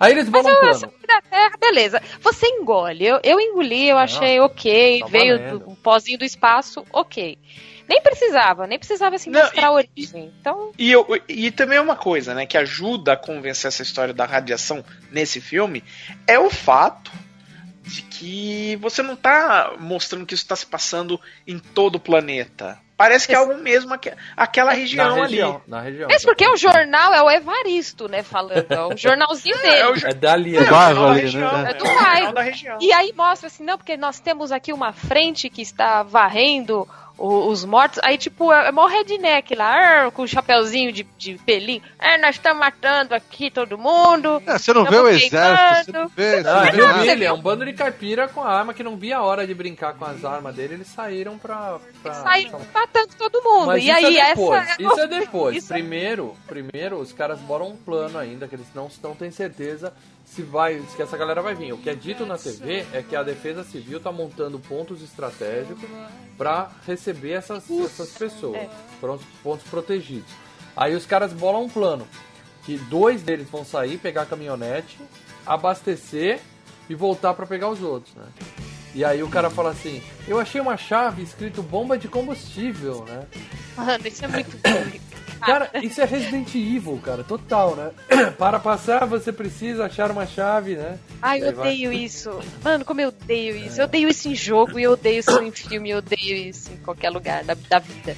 Aí 0.00 0.10
eles 0.12 0.28
Mas 0.28 0.42
bolam 0.42 0.50
um 0.60 0.66
eu 0.66 0.78
plano. 0.78 0.92
da 1.06 1.22
terra, 1.22 1.52
beleza. 1.60 2.02
Você 2.20 2.46
engole. 2.48 3.06
Eu, 3.06 3.20
eu 3.22 3.38
engoli, 3.38 3.88
eu 3.88 3.96
achei 3.96 4.40
ok. 4.40 4.98
tá 5.00 5.06
veio 5.06 5.58
do 5.60 5.70
um 5.70 5.74
pozinho 5.76 6.18
do 6.18 6.24
espaço, 6.24 6.84
ok. 6.92 7.38
Nem 7.88 8.00
precisava, 8.02 8.66
nem 8.66 8.78
precisava 8.78 9.16
assim 9.16 9.30
Não, 9.30 9.40
mostrar 9.40 9.66
a 9.66 9.72
origem. 9.72 10.32
Então, 10.40 10.72
E, 10.78 10.90
eu, 10.90 11.06
e 11.28 11.50
também 11.50 11.78
uma 11.78 11.96
coisa, 11.96 12.34
né, 12.34 12.46
que 12.46 12.56
ajuda 12.56 13.12
a 13.12 13.16
convencer 13.16 13.68
essa 13.68 13.82
história 13.82 14.14
da 14.14 14.24
radiação 14.24 14.84
nesse 15.10 15.40
filme 15.40 15.84
é 16.26 16.38
o 16.38 16.48
fato 16.50 17.10
de 17.82 18.00
que 18.02 18.76
você 18.80 19.02
não 19.02 19.14
tá 19.14 19.74
mostrando 19.78 20.24
que 20.24 20.32
isso 20.34 20.44
está 20.44 20.56
se 20.56 20.64
passando 20.66 21.20
em 21.46 21.58
todo 21.58 21.96
o 21.96 22.00
planeta. 22.00 22.78
Parece 22.96 23.26
que 23.26 23.34
é 23.34 23.36
algo 23.36 23.56
mesmo 23.56 23.92
aque- 23.92 24.14
aquela 24.36 24.72
região, 24.72 25.16
na 25.16 25.24
ali. 25.24 25.34
região, 25.36 25.60
na 25.66 25.80
região. 25.80 26.08
mas 26.08 26.24
porque 26.24 26.46
o 26.48 26.56
jornal 26.56 27.12
é 27.12 27.20
o 27.20 27.28
Evaristo, 27.30 28.08
né, 28.08 28.22
falando. 28.22 28.70
É 28.70 28.80
o 28.86 28.96
jornalzinho 28.96 29.56
dele. 29.60 29.76
É 29.76 29.88
o 29.90 29.94
É 30.08 30.14
dali. 30.14 30.56
É, 30.56 30.60
Do 30.60 30.66
o 30.68 30.70
bairro 30.70 31.06
ali, 31.08 31.20
região, 31.22 31.62
né? 31.62 31.70
É 31.72 31.74
do 31.74 31.84
bairro. 31.84 32.32
da 32.32 32.40
região. 32.42 32.78
E 32.80 32.92
aí 32.92 33.12
mostra 33.12 33.48
assim, 33.48 33.64
não, 33.64 33.76
porque 33.76 33.96
nós 33.96 34.20
temos 34.20 34.52
aqui 34.52 34.72
uma 34.72 34.92
frente 34.92 35.50
que 35.50 35.60
está 35.60 36.02
varrendo 36.04 36.88
os 37.16 37.64
mortos. 37.64 38.00
Aí, 38.02 38.18
tipo, 38.18 38.52
é, 38.52 38.68
é 38.68 38.72
mó 38.72 38.86
redneck 38.86 39.54
lá, 39.54 40.04
"Arr", 40.04 40.10
com 40.10 40.22
o 40.22 40.28
chapeuzinho 40.28 40.92
de, 40.92 41.04
de 41.16 41.34
pelinho. 41.38 41.82
É, 41.98 42.18
nós 42.18 42.36
estamos 42.36 42.58
matando 42.58 43.14
aqui 43.14 43.50
todo 43.50 43.78
mundo. 43.78 44.42
É, 44.46 44.58
você 44.58 44.72
não 44.72 44.84
vê 44.84 44.96
o 44.96 45.08
exército, 45.08 45.92
você 45.92 45.92
não 45.92 46.08
vê. 46.08 46.42
Não, 46.42 46.98
você 46.98 47.10
é 47.10 47.24
é 47.24 47.32
um 47.32 47.40
bando 47.40 47.64
de 47.64 47.72
caipira 47.72 48.28
com 48.28 48.42
a 48.42 48.48
arma 48.52 48.74
que 48.74 48.82
não 48.82 48.96
via 48.96 49.18
a 49.18 49.22
hora 49.22 49.46
de 49.46 49.54
brincar 49.54 49.94
com 49.94 50.04
as 50.04 50.24
armas 50.24 50.54
dele, 50.54 50.74
eles 50.74 50.88
saíram 50.88 51.38
pra. 51.38 51.78
pra 52.02 52.14
Sai 52.14 52.50
matando 52.72 53.14
todo 53.16 53.42
mundo. 53.42 53.66
Mas 53.66 53.82
e 53.82 53.86
isso 53.88 54.06
aí, 54.06 54.18
é 54.18 54.28
depois. 54.34 54.62
essa. 54.68 54.82
Isso 54.82 55.00
é 55.00 55.06
depois. 55.06 55.56
Isso 55.56 55.72
é- 55.72 55.76
Primeiro, 55.76 56.36
primeiro, 56.46 56.98
os 56.98 57.12
caras 57.12 57.38
bolam 57.40 57.68
um 57.68 57.76
plano 57.76 58.18
ainda, 58.18 58.48
que 58.48 58.54
eles 58.54 58.66
não, 58.74 58.90
não 59.02 59.14
têm 59.14 59.30
certeza 59.30 59.92
se 60.34 60.42
vai. 60.42 60.82
se 60.94 61.00
essa 61.00 61.16
galera 61.16 61.40
vai 61.40 61.54
vir. 61.54 61.72
O 61.72 61.78
que 61.78 61.88
é 61.88 61.94
dito 61.94 62.26
na 62.26 62.36
TV 62.36 62.84
é 62.92 63.02
que 63.02 63.14
a 63.14 63.22
defesa 63.22 63.62
civil 63.62 64.00
tá 64.00 64.10
montando 64.10 64.58
pontos 64.58 65.02
estratégicos 65.02 65.88
pra 66.36 66.70
receber 66.86 67.32
essas, 67.32 67.70
essas 67.70 68.10
pessoas. 68.10 68.56
É. 68.56 68.70
Pontos, 69.00 69.26
pontos 69.42 69.66
protegidos. 69.68 70.30
Aí 70.76 70.94
os 70.94 71.06
caras 71.06 71.32
bolam 71.32 71.64
um 71.64 71.68
plano. 71.68 72.06
Que 72.64 72.78
dois 72.78 73.22
deles 73.22 73.48
vão 73.50 73.64
sair, 73.64 73.98
pegar 73.98 74.22
a 74.22 74.26
caminhonete, 74.26 74.98
abastecer 75.46 76.40
e 76.88 76.94
voltar 76.94 77.34
pra 77.34 77.46
pegar 77.46 77.68
os 77.68 77.82
outros, 77.82 78.14
né? 78.14 78.26
E 78.94 79.04
aí 79.04 79.22
o 79.22 79.28
cara 79.28 79.50
fala 79.50 79.70
assim, 79.70 80.02
eu 80.26 80.38
achei 80.38 80.60
uma 80.60 80.76
chave 80.76 81.22
escrito 81.22 81.62
bomba 81.62 81.98
de 81.98 82.08
combustível, 82.08 83.04
né? 83.04 83.26
Mano, 83.76 84.06
isso 84.06 84.24
é 84.24 84.28
muito. 84.28 84.56
Cara, 85.46 85.70
isso 85.82 86.00
é 86.00 86.04
Resident 86.04 86.54
Evil, 86.54 87.00
cara, 87.04 87.22
total, 87.24 87.74
né? 87.76 87.90
Para 88.38 88.58
passar, 88.58 89.04
você 89.06 89.32
precisa 89.32 89.86
achar 89.86 90.10
uma 90.10 90.26
chave, 90.26 90.76
né? 90.76 90.98
Ai, 91.20 91.40
eu 91.42 91.46
Aí 91.48 91.52
vai. 91.52 91.66
odeio 91.68 91.92
isso. 91.92 92.38
Mano, 92.62 92.84
como 92.84 93.00
eu 93.00 93.08
odeio 93.08 93.56
isso. 93.56 93.80
Eu 93.80 93.84
odeio 93.84 94.08
isso 94.08 94.28
em 94.28 94.34
jogo 94.34 94.78
e 94.78 94.82
eu 94.84 94.92
odeio 94.92 95.20
isso 95.20 95.42
em 95.42 95.50
filme, 95.50 95.90
eu 95.90 95.98
odeio 95.98 96.36
isso 96.36 96.70
em 96.72 96.76
qualquer 96.78 97.10
lugar 97.10 97.44
da, 97.44 97.54
da 97.68 97.78
vida. 97.78 98.16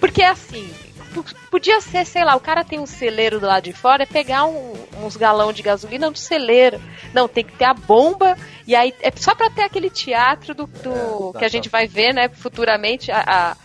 Porque 0.00 0.22
assim, 0.22 0.68
p- 1.14 1.34
podia 1.50 1.80
ser, 1.80 2.04
sei 2.04 2.24
lá, 2.24 2.34
o 2.36 2.40
cara 2.40 2.64
tem 2.64 2.78
um 2.78 2.86
celeiro 2.86 3.40
do 3.40 3.46
lado 3.46 3.64
de 3.64 3.72
fora, 3.72 4.02
é 4.02 4.06
pegar 4.06 4.44
um- 4.44 4.74
uns 5.02 5.16
galão 5.16 5.52
de 5.52 5.62
gasolina 5.62 6.08
no 6.10 6.16
celeiro. 6.16 6.80
Não, 7.14 7.26
tem 7.28 7.44
que 7.44 7.52
ter 7.52 7.64
a 7.64 7.74
bomba, 7.74 8.36
e 8.66 8.74
aí 8.74 8.92
é 9.00 9.10
só 9.16 9.34
pra 9.34 9.48
ter 9.50 9.62
aquele 9.62 9.88
teatro 9.90 10.54
do, 10.54 10.66
do- 10.66 11.32
É, 11.34 11.38
que 11.38 11.44
a 11.44 11.48
gente 11.48 11.68
vai 11.68 11.86
ver, 11.86 12.12
né, 12.12 12.28
futuramente, 12.28 13.10
a. 13.10 13.22
a 13.26 13.56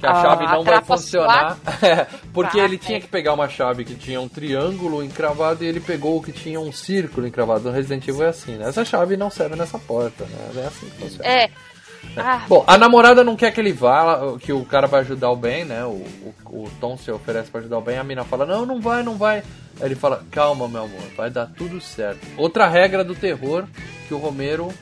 Que 0.00 0.06
a 0.06 0.14
chave 0.22 0.44
não 0.46 0.64
vai 0.64 0.82
funcionar. 0.82 1.56
É, 1.82 2.06
porque 2.32 2.60
Ah, 2.60 2.64
ele 2.64 2.76
tinha 2.78 3.00
que 3.00 3.06
pegar 3.06 3.32
uma 3.32 3.48
chave 3.48 3.84
que 3.84 3.94
tinha 3.94 4.20
um 4.20 4.28
triângulo 4.28 5.02
encravado 5.02 5.62
e 5.64 5.66
ele 5.66 5.80
pegou 5.80 6.16
o 6.18 6.22
que 6.22 6.32
tinha 6.32 6.58
um 6.60 6.72
círculo 6.72 7.26
encravado. 7.26 7.64
No 7.64 7.70
Resident 7.74 8.06
Evil 8.08 8.24
é 8.24 8.28
assim, 8.28 8.56
né? 8.56 8.68
Essa 8.68 8.84
chave 8.84 9.16
não 9.16 9.30
serve 9.30 9.56
nessa 9.56 9.78
porta, 9.78 10.24
né? 10.24 10.62
É 10.62 10.66
assim 10.66 10.86
que 10.86 10.96
funciona. 11.02 11.26
É. 11.28 11.50
Ah, 12.16 12.42
Bom, 12.48 12.64
a 12.66 12.78
namorada 12.78 13.22
não 13.22 13.36
quer 13.36 13.52
que 13.52 13.60
ele 13.60 13.72
vá, 13.72 14.18
que 14.40 14.52
o 14.52 14.64
cara 14.64 14.86
vai 14.86 15.00
ajudar 15.00 15.30
o 15.30 15.36
Ben, 15.36 15.64
né? 15.66 15.84
O, 15.84 15.88
o, 15.90 16.34
o 16.64 16.70
Tom 16.80 16.96
se 16.96 17.10
oferece 17.10 17.50
pra 17.50 17.60
ajudar 17.60 17.78
o 17.78 17.82
Ben, 17.82 17.98
a 17.98 18.04
mina 18.04 18.24
fala, 18.24 18.46
não, 18.46 18.64
não 18.64 18.80
vai, 18.80 19.02
não 19.02 19.16
vai. 19.16 19.38
Aí 19.80 19.86
ele 19.86 19.94
fala, 19.94 20.24
calma, 20.30 20.66
meu 20.66 20.84
amor, 20.84 21.00
vai 21.16 21.30
dar 21.30 21.46
tudo 21.46 21.80
certo. 21.80 22.26
Outra 22.38 22.66
regra 22.66 23.04
do 23.04 23.14
terror 23.14 23.64
que 24.08 24.14
o 24.14 24.18
Romero 24.18 24.72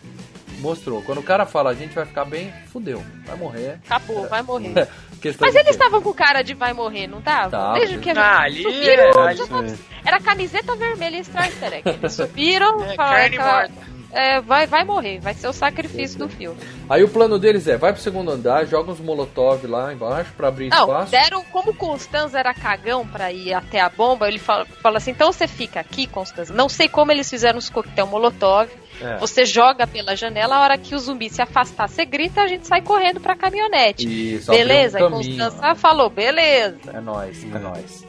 mostrou. 0.61 1.03
Quando 1.03 1.19
o 1.19 1.23
cara 1.23 1.45
fala, 1.45 1.70
a 1.70 1.74
gente 1.74 1.95
vai 1.95 2.05
ficar 2.07 2.24
bem, 2.24 2.53
fudeu, 2.73 3.03
vai 3.27 3.36
morrer. 3.36 3.78
acabou, 3.85 4.27
vai 4.28 4.43
morrer. 4.43 4.89
Questão 5.19 5.47
Mas 5.47 5.55
eles 5.55 5.70
estavam 5.70 6.01
com 6.01 6.12
cara 6.15 6.43
de 6.43 6.55
vai 6.55 6.73
morrer, 6.73 7.07
não 7.07 7.20
tava? 7.20 7.51
Tava. 7.51 7.78
Desde 7.78 7.99
que 7.99 8.11
Ah, 8.11 8.40
ali- 8.43 8.62
subiram, 8.62 9.20
ali- 9.27 9.36
já 9.36 9.47
tava- 9.47 9.74
era 10.05 10.20
camiseta 10.20 10.77
vermelha 10.77 11.16
e 11.19 11.24
Star 11.24 11.51
Trek. 11.53 11.82
Eles 11.89 12.12
subiram, 12.15 12.82
É, 12.85 12.95
falaram 12.95 13.69
é, 14.11 14.40
vai, 14.40 14.66
vai 14.66 14.85
morrer, 14.85 15.20
vai 15.20 15.35
ser 15.35 15.49
o 15.49 15.53
sacrifício 15.53 16.19
do 16.19 16.28
filme. 16.31 16.59
Aí 16.89 17.05
o 17.05 17.09
plano 17.11 17.39
deles 17.39 17.69
é, 17.69 17.77
vai 17.77 17.93
pro 17.93 18.01
segundo 18.01 18.31
andar, 18.31 18.65
joga 18.66 18.90
uns 18.90 18.99
molotov 19.01 19.66
lá 19.66 19.93
embaixo 19.93 20.32
pra 20.35 20.49
abrir 20.49 20.70
Não, 20.70 20.81
espaço. 20.81 21.11
deram 21.11 21.45
como 21.45 21.74
Constanza 21.74 22.39
era 22.39 22.55
cagão 22.55 23.07
pra 23.07 23.31
ir 23.31 23.53
até 23.53 23.81
a 23.81 23.90
bomba, 23.90 24.27
ele 24.27 24.39
fala, 24.39 24.65
fala 24.82 24.97
assim: 24.97 25.11
então 25.11 25.31
você 25.31 25.47
fica 25.47 25.78
aqui, 25.78 26.07
Constanza. 26.07 26.55
Não 26.55 26.70
sei 26.70 26.89
como 26.89 27.12
eles 27.12 27.28
fizeram 27.28 27.59
os 27.59 27.69
coquetel 27.69 28.07
molotov. 28.07 28.70
É. 29.01 29.16
Você 29.19 29.45
joga 29.45 29.87
pela 29.87 30.16
janela, 30.16 30.57
a 30.57 30.61
hora 30.61 30.79
que 30.79 30.95
o 30.95 30.99
zumbi 30.99 31.31
se 31.31 31.41
afastar, 31.41 31.89
você 31.89 32.05
grita, 32.05 32.43
a 32.43 32.49
gente 32.49 32.66
sai 32.66 32.83
correndo 32.83 33.20
pra 33.20 33.37
caminhonete. 33.37 34.35
Isso, 34.37 34.51
beleza? 34.51 34.99
um 34.99 35.01
e 35.01 35.11
caminho. 35.11 35.39
Constanza 35.45 35.75
falou, 35.75 36.11
beleza. 36.11 36.79
É 36.93 37.01
nóis, 37.01 37.45
é 37.45 37.59
nóis. 37.59 38.05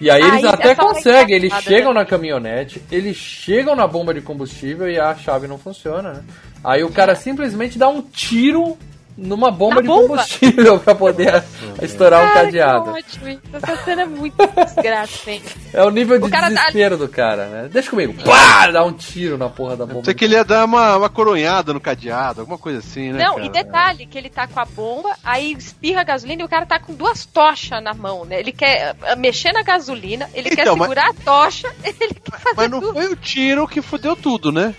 E 0.00 0.10
aí 0.10 0.20
eles 0.20 0.44
Aí, 0.44 0.46
até 0.46 0.74
conseguem, 0.74 1.36
eles 1.36 1.52
engraçada, 1.52 1.76
chegam 1.76 1.94
né? 1.94 2.00
na 2.00 2.06
caminhonete, 2.06 2.82
eles 2.90 3.16
chegam 3.16 3.76
na 3.76 3.86
bomba 3.86 4.12
de 4.12 4.20
combustível 4.20 4.90
e 4.90 4.98
a 4.98 5.14
chave 5.14 5.46
não 5.46 5.56
funciona, 5.56 6.14
né? 6.14 6.24
Aí 6.64 6.82
o 6.82 6.90
cara 6.90 7.14
simplesmente 7.14 7.78
dá 7.78 7.88
um 7.88 8.02
tiro 8.02 8.76
numa 9.16 9.50
bomba 9.50 9.76
Na 9.76 9.80
de 9.82 9.86
bomba? 9.88 10.08
combustível 10.08 10.78
pra 10.80 10.94
poder 10.94 11.42
estourar 11.82 12.24
um 12.24 12.28
Cara, 12.32 12.44
cadeado. 12.46 12.84
que 12.84 12.98
ótimo. 12.98 13.28
isso. 13.28 13.40
Essa 13.52 13.76
cena 13.84 14.02
é 14.02 14.06
muito 14.06 14.34
desgraça, 14.54 15.30
hein? 15.30 15.42
É 15.72 15.82
o 15.82 15.90
nível 15.90 16.18
de 16.18 16.26
O 16.26 16.30
cara 16.30 16.48
tá- 16.50 16.54
desespero 16.54 16.96
do 16.98 17.08
cara, 17.08 17.46
né? 17.46 17.68
Deixa 17.72 17.88
comigo. 17.90 18.14
Pá! 18.24 18.70
Dá 18.70 18.84
um 18.84 18.92
tiro 18.92 19.38
na 19.38 19.48
porra 19.48 19.74
da 19.76 19.86
bomba. 19.86 20.04
Sei 20.04 20.12
que 20.14 20.24
ele 20.26 20.34
ia 20.34 20.44
dar 20.44 20.64
uma, 20.66 20.96
uma 20.98 21.08
coronhada 21.08 21.72
no 21.72 21.80
cadeado, 21.80 22.40
alguma 22.42 22.58
coisa 22.58 22.78
assim, 22.80 23.10
né? 23.12 23.24
Não, 23.24 23.34
cara? 23.36 23.46
e 23.46 23.48
detalhe, 23.48 24.06
que 24.06 24.18
ele 24.18 24.28
tá 24.28 24.46
com 24.46 24.60
a 24.60 24.64
bomba, 24.66 25.10
aí 25.24 25.52
espirra 25.52 26.02
a 26.02 26.04
gasolina 26.04 26.42
e 26.42 26.44
o 26.44 26.48
cara 26.48 26.66
tá 26.66 26.78
com 26.78 26.92
duas 26.94 27.24
tochas 27.24 27.82
na 27.82 27.94
mão, 27.94 28.24
né? 28.26 28.38
Ele 28.40 28.52
quer 28.52 28.94
eh, 29.02 29.16
mexer 29.16 29.52
na 29.52 29.62
gasolina, 29.62 30.28
ele 30.34 30.50
quer 30.50 30.62
Então, 30.62 30.76
mas- 30.76 30.88
segurar 30.88 31.10
a 31.10 31.14
tocha, 31.14 31.72
ele 31.82 32.14
quer 32.14 32.38
fazer 32.38 32.56
Mas 32.56 32.70
não 32.70 32.80
tudo. 32.80 32.92
foi 32.92 33.06
o 33.06 33.16
tiro 33.16 33.66
que 33.66 33.80
fudeu 33.80 34.14
tudo, 34.14 34.52
né? 34.52 34.74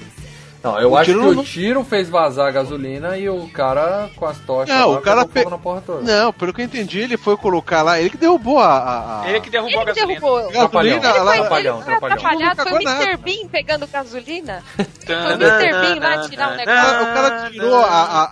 Não, 0.64 0.80
eu 0.80 0.92
O 0.92 0.98
acho 0.98 1.12
que 1.12 1.18
tiro 1.18 1.30
o 1.30 1.36
não- 1.36 1.44
tiro 1.44 1.84
fez 1.84 2.10
vazar 2.10 2.48
a 2.48 2.52
gasolina 2.52 3.18
e 3.18 3.28
o 3.30 3.50
cara 3.50 4.10
com 4.16 4.26
as 4.26 4.40
tochas 4.40 4.74
Não, 4.74 4.92
lá 4.92 4.98
o 4.98 5.02
cara 5.02 5.26
pe- 5.28 5.44
na 5.44 5.58
porra 5.58 5.82
toda. 5.86 6.02
Não, 6.02 6.32
pelo 6.32 6.54
que 6.54 6.62
eu 6.62 6.66
entendi, 6.66 7.00
ele 7.02 7.18
foi 7.18 7.36
colocar 7.36 7.82
lá, 7.82 8.00
ele 8.00 8.10
que 8.10 8.16
derrubou 8.18 8.60
a. 8.60 9.22
a, 9.24 9.30
Ele 9.30 9.42
que 9.42 9.50
derrubou 9.50 9.82
Ele 9.82 9.90
a 9.92 9.94
que 9.94 10.00
gasolina. 10.00 10.20
derrubou. 10.22 10.38
a 10.48 10.52
Trapalhão. 10.52 11.00
gasolina 11.02 11.10
Ele 11.10 11.24
lá. 11.26 11.32
foi, 11.34 11.40
Trapalhão, 11.42 11.76
ele 11.76 11.84
foi 11.84 11.94
trapalhão. 11.94 12.16
atrapalhado, 12.18 12.70
foi 12.70 12.72
o 12.72 12.84
Não 12.84 13.02
Mr. 13.02 13.18
Bean 13.18 13.48
pegando 13.50 13.88
gasolina. 13.88 14.64
Foi 15.06 15.16
o 15.16 15.30
Mr. 15.34 15.72
Bean 15.82 16.00
lá 16.00 16.30
tirar 16.30 16.50
um 16.50 16.54
O 16.54 16.56
negócio. 16.58 16.82
cara, 16.82 17.02
o 17.04 17.14
cara 17.14 17.50
tirou 17.52 17.76
a, 17.76 17.88
a, 17.88 18.24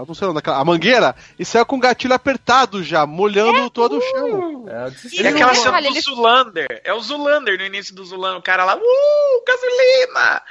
a- 0.00 0.04
não 0.08 0.14
sei 0.14 0.24
o 0.24 0.28
nome 0.28 0.38
daquela, 0.40 0.56
a 0.60 0.64
mangueira 0.64 1.14
e 1.38 1.44
saiu 1.44 1.66
com 1.66 1.76
o 1.76 1.80
gatilho 1.80 2.14
apertado 2.14 2.82
já, 2.82 3.04
molhando 3.04 3.68
todo 3.68 3.98
o 3.98 4.00
chão. 4.00 4.64
É, 4.66 4.84
o 4.84 4.88
É. 4.88 4.92
Ele 5.12 5.28
aquela 5.28 5.52
não- 5.52 5.62
cena 5.62 5.76
Olha, 5.76 5.88
do 5.90 5.94
ele- 5.94 6.00
Zulander. 6.00 6.80
É 6.84 6.94
o 6.94 7.00
Zulander 7.00 7.58
no 7.58 7.64
início 7.66 7.94
do 7.94 8.02
Zulander. 8.02 8.38
O 8.38 8.42
cara 8.42 8.64
lá, 8.64 8.76
uh, 8.76 9.44
gasolina! 9.46 10.42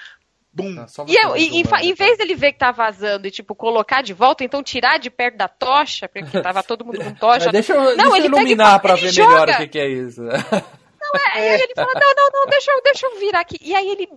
Bum. 0.52 0.86
Só 0.88 1.06
E, 1.08 1.16
eu, 1.16 1.38
e- 1.38 1.60
em, 1.60 1.64
não 1.64 1.80
em 1.80 1.94
vez 1.94 2.18
dele 2.18 2.36
ver 2.36 2.54
que 2.54 2.60
tá 2.60 2.72
vazando 2.72 3.28
e, 3.28 3.32
tipo, 3.32 3.54
colocar 3.56 4.02
de 4.02 4.14
volta, 4.14 4.44
então 4.44 4.64
tirar 4.64 4.98
de 4.98 5.10
perto 5.10 5.38
da 5.38 5.48
tocha, 5.48 6.10
porque 6.10 6.22
tava 6.42 6.64
todo 6.64 6.84
mundo 6.84 7.00
com 7.04 7.14
tocha. 7.14 7.50
É, 7.50 7.52
deixa 7.52 7.74
eu, 7.74 7.96
Não, 7.96 8.12
deixa 8.12 8.18
ele 8.18 8.28
iluminar 8.28 8.82
ele 8.84 8.96
ver 8.96 9.12
joga. 9.12 9.30
melhor 9.30 9.50
o 9.50 9.58
que, 9.58 9.68
que 9.68 9.80
é 9.80 9.88
isso. 9.88 10.22
É, 11.36 11.40
e 11.40 11.50
aí 11.56 11.62
ele 11.62 11.74
fala, 11.76 11.94
não, 11.94 12.14
não, 12.16 12.30
não, 12.34 12.46
deixa 12.50 12.72
eu, 12.72 12.82
deixa 12.84 13.06
eu 13.08 13.20
virar 13.20 13.40
aqui. 13.40 13.58
E 13.62 13.74
aí 13.76 13.90
ele 13.90 14.08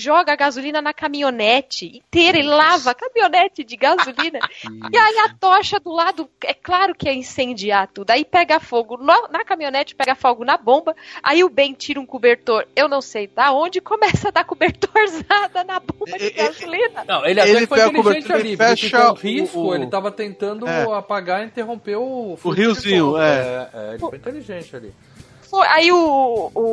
joga 0.00 0.32
a 0.32 0.36
gasolina 0.36 0.80
na 0.80 0.92
caminhonete 0.92 1.98
inteira, 1.98 2.38
ele 2.38 2.48
lava 2.48 2.90
a 2.90 2.94
caminhonete 2.94 3.62
de 3.64 3.76
gasolina. 3.76 4.38
e 4.92 4.96
aí 4.96 5.18
a 5.18 5.34
tocha 5.38 5.78
do 5.80 5.90
lado, 5.92 6.28
é 6.44 6.54
claro 6.54 6.94
que 6.94 7.08
é 7.08 7.14
incendiar 7.14 7.88
tudo. 7.88 8.10
Aí 8.10 8.24
pega 8.24 8.58
fogo 8.60 8.96
no- 8.96 9.28
na 9.30 9.44
caminhonete, 9.44 9.94
pega 9.94 10.14
fogo 10.14 10.44
na 10.44 10.56
bomba. 10.56 10.94
Aí 11.22 11.42
o 11.44 11.48
Ben 11.50 11.72
tira 11.74 12.00
um 12.00 12.06
cobertor, 12.06 12.66
eu 12.74 12.88
não 12.88 13.00
sei 13.00 13.26
da 13.26 13.52
onde, 13.52 13.78
e 13.78 13.80
começa 13.82 14.28
a 14.28 14.30
dar 14.30 14.44
cobertorzada 14.44 15.64
na 15.64 15.80
bomba 15.80 16.18
de 16.18 16.24
E- 16.24 16.28
e- 16.28 16.30
gasolina. 16.32 17.04
Não, 17.06 17.26
ele 17.26 17.40
até 17.40 17.50
Ele 17.50 17.66
foi 17.66 17.78
o 17.78 17.88
inteligente 17.88 18.02
cobertor, 18.26 18.36
ali, 18.36 18.56
fecha 18.56 19.08
um 19.08 19.10
o- 19.10 19.14
risco, 19.14 19.58
o- 19.60 19.74
ele 19.74 19.86
tava 19.86 20.10
tentando 20.10 20.66
É. 20.66 20.84
apagar 20.96 21.42
e 21.42 21.46
interromper 21.46 21.96
o 21.96 22.36
fluxo 22.40 22.60
riozinho, 22.60 23.04
fogo. 23.06 23.18
é. 23.18 23.68
é. 23.72 23.88
Ele 23.90 23.98
foi 23.98 24.16
inteligente 24.18 24.74
ali. 24.76 24.92
Aí 25.68 25.92
o. 25.92 26.50
o 26.54 26.71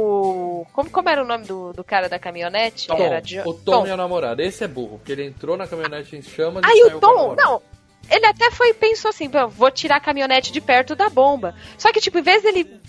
como, 0.80 0.89
como 0.89 1.10
era 1.10 1.22
o 1.22 1.26
nome 1.26 1.45
do, 1.45 1.73
do 1.73 1.84
cara 1.84 2.07
da 2.07 2.18
caminhonete? 2.18 2.88
Tom, 2.88 2.97
era 2.97 3.22
Jo- 3.22 3.43
o 3.45 3.53
Tom, 3.53 3.85
e 3.85 3.91
a 3.91 3.97
namorada. 3.97 4.41
Esse 4.43 4.64
é 4.64 4.68
burro, 4.68 4.97
porque 4.97 5.11
ele 5.11 5.26
entrou 5.26 5.57
na 5.57 5.68
caminhonete 5.68 6.15
em 6.15 6.22
chamas 6.22 6.64
Aí 6.64 6.77
e 6.77 6.84
o 6.84 6.85
saiu 6.85 6.97
a 6.97 7.01
Tom, 7.01 7.35
não. 7.35 7.61
Ele 8.10 8.26
até 8.26 8.49
foi 8.51 8.73
pensou 8.73 9.10
assim, 9.10 9.30
"Pô, 9.30 9.47
vou 9.47 9.69
tirar 9.69 9.97
a 9.97 9.99
caminhonete 9.99 10.51
de 10.51 10.60
perto 10.61 10.95
da 10.95 11.10
bomba. 11.10 11.53
Só 11.77 11.91
que, 11.91 11.99
tipo, 12.01 12.18
em 12.18 12.23
vez 12.23 12.41
dele 12.41 12.80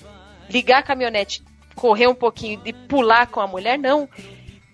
ligar 0.48 0.78
a 0.78 0.82
caminhonete, 0.82 1.42
correr 1.74 2.06
um 2.06 2.14
pouquinho 2.14 2.60
e 2.64 2.72
pular 2.72 3.26
com 3.26 3.40
a 3.40 3.46
mulher, 3.46 3.78
não. 3.78 4.08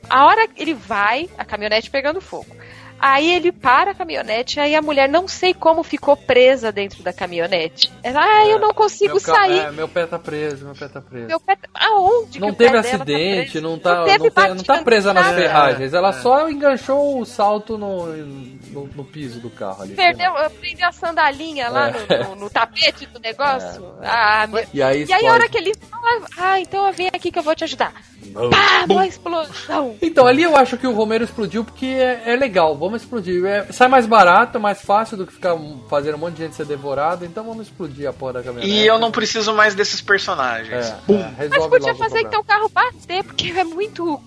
A 0.08 0.24
hora 0.24 0.48
ele 0.56 0.72
vai, 0.72 1.28
a 1.36 1.44
caminhonete 1.44 1.90
pegando 1.90 2.20
fogo. 2.20 2.55
Aí 2.98 3.30
ele 3.30 3.52
para 3.52 3.90
a 3.90 3.94
caminhonete, 3.94 4.58
aí 4.58 4.74
a 4.74 4.80
mulher 4.82 5.08
não 5.08 5.28
sei 5.28 5.52
como 5.52 5.82
ficou 5.82 6.16
presa 6.16 6.72
dentro 6.72 7.02
da 7.02 7.12
caminhonete. 7.12 7.92
Ela, 8.02 8.20
ah, 8.24 8.46
eu 8.46 8.58
não 8.58 8.72
consigo 8.72 9.14
meu 9.14 9.22
ca- 9.22 9.34
sair. 9.34 9.58
é, 9.58 9.70
meu 9.70 9.86
pé 9.86 10.06
tá 10.06 10.18
preso, 10.18 10.64
meu 10.64 10.74
pé 10.74 10.88
tá 10.88 11.00
preso. 11.00 11.26
Meu 11.26 11.38
pé, 11.38 11.56
aonde 11.74 12.40
não 12.40 12.48
que 12.48 12.54
o 12.54 12.56
teve 12.56 12.72
tá 12.72 12.80
acidente, 12.80 13.50
preso? 13.52 13.60
não, 13.60 13.78
tá, 13.78 13.96
não, 13.96 14.04
teve 14.06 14.30
tá, 14.30 14.48
não 14.54 14.64
tá 14.64 14.82
presa 14.82 15.12
nas 15.12 15.34
ferragens. 15.34 15.92
Ela 15.92 16.12
só 16.14 16.48
enganchou 16.48 17.20
o 17.20 17.24
salto 17.26 17.76
no, 17.76 18.06
no, 18.06 18.86
no 18.94 19.04
piso 19.04 19.40
do 19.40 19.50
carro 19.50 19.82
ali. 19.82 19.94
Perdeu, 19.94 20.32
prendeu 20.58 20.88
a 20.88 20.92
sandalinha 20.92 21.68
lá 21.68 21.90
É. 21.90 21.92
no, 22.24 22.28
no- 22.30 22.36
no 22.36 22.50
tapete 22.50 23.06
do 23.06 23.20
negócio. 23.20 23.94
Ah, 24.02 24.46
meu... 24.46 24.64
E 24.72 24.82
aí, 24.82 25.04
E 25.04 25.12
aí 25.12 25.26
a 25.26 25.32
hora 25.32 25.48
que 25.48 25.58
ele 25.58 25.74
fala, 25.74 26.26
ah, 26.38 26.58
então 26.60 26.90
vem 26.92 27.08
aqui 27.08 27.30
que 27.30 27.38
eu 27.38 27.42
vou 27.42 27.54
te 27.54 27.64
ajudar. 27.64 27.92
Pá, 28.32 28.84
uma 28.88 29.06
explosão. 29.06 29.96
Então, 30.00 30.26
ali 30.26 30.42
eu 30.42 30.56
acho 30.56 30.76
que 30.76 30.86
o 30.86 30.92
Romero 30.92 31.24
explodiu 31.24 31.64
porque 31.64 31.86
é, 31.86 32.22
é 32.26 32.36
legal, 32.36 32.76
vamos 32.76 33.02
explodir. 33.02 33.44
É- 33.44 33.66
sai 33.72 33.88
mais 33.88 34.06
barato, 34.06 34.60
mais 34.60 34.80
fácil 34.82 35.16
do 35.16 35.26
que 35.26 35.32
ficar 35.32 35.56
fazendo 35.88 36.16
um 36.16 36.18
monte 36.18 36.34
de 36.34 36.44
gente 36.44 36.54
ser 36.54 36.66
devorado, 36.66 37.24
então 37.24 37.44
vamos 37.44 37.66
explodir 37.66 38.08
a 38.08 38.12
porra 38.12 38.34
da 38.34 38.42
caminhonete. 38.42 38.72
E 38.72 38.86
eu 38.86 38.98
não 38.98 39.10
preciso 39.10 39.52
mais 39.52 39.74
desses 39.74 40.00
personagens. 40.00 40.86
É, 41.08 41.44
é, 41.44 41.48
Mas 41.48 41.66
podia 41.66 41.94
fazer 41.94 42.20
então 42.20 42.40
o 42.40 42.44
carro 42.44 42.68
bater, 42.68 43.24
porque 43.24 43.50
é 43.50 43.64
muito, 43.64 44.20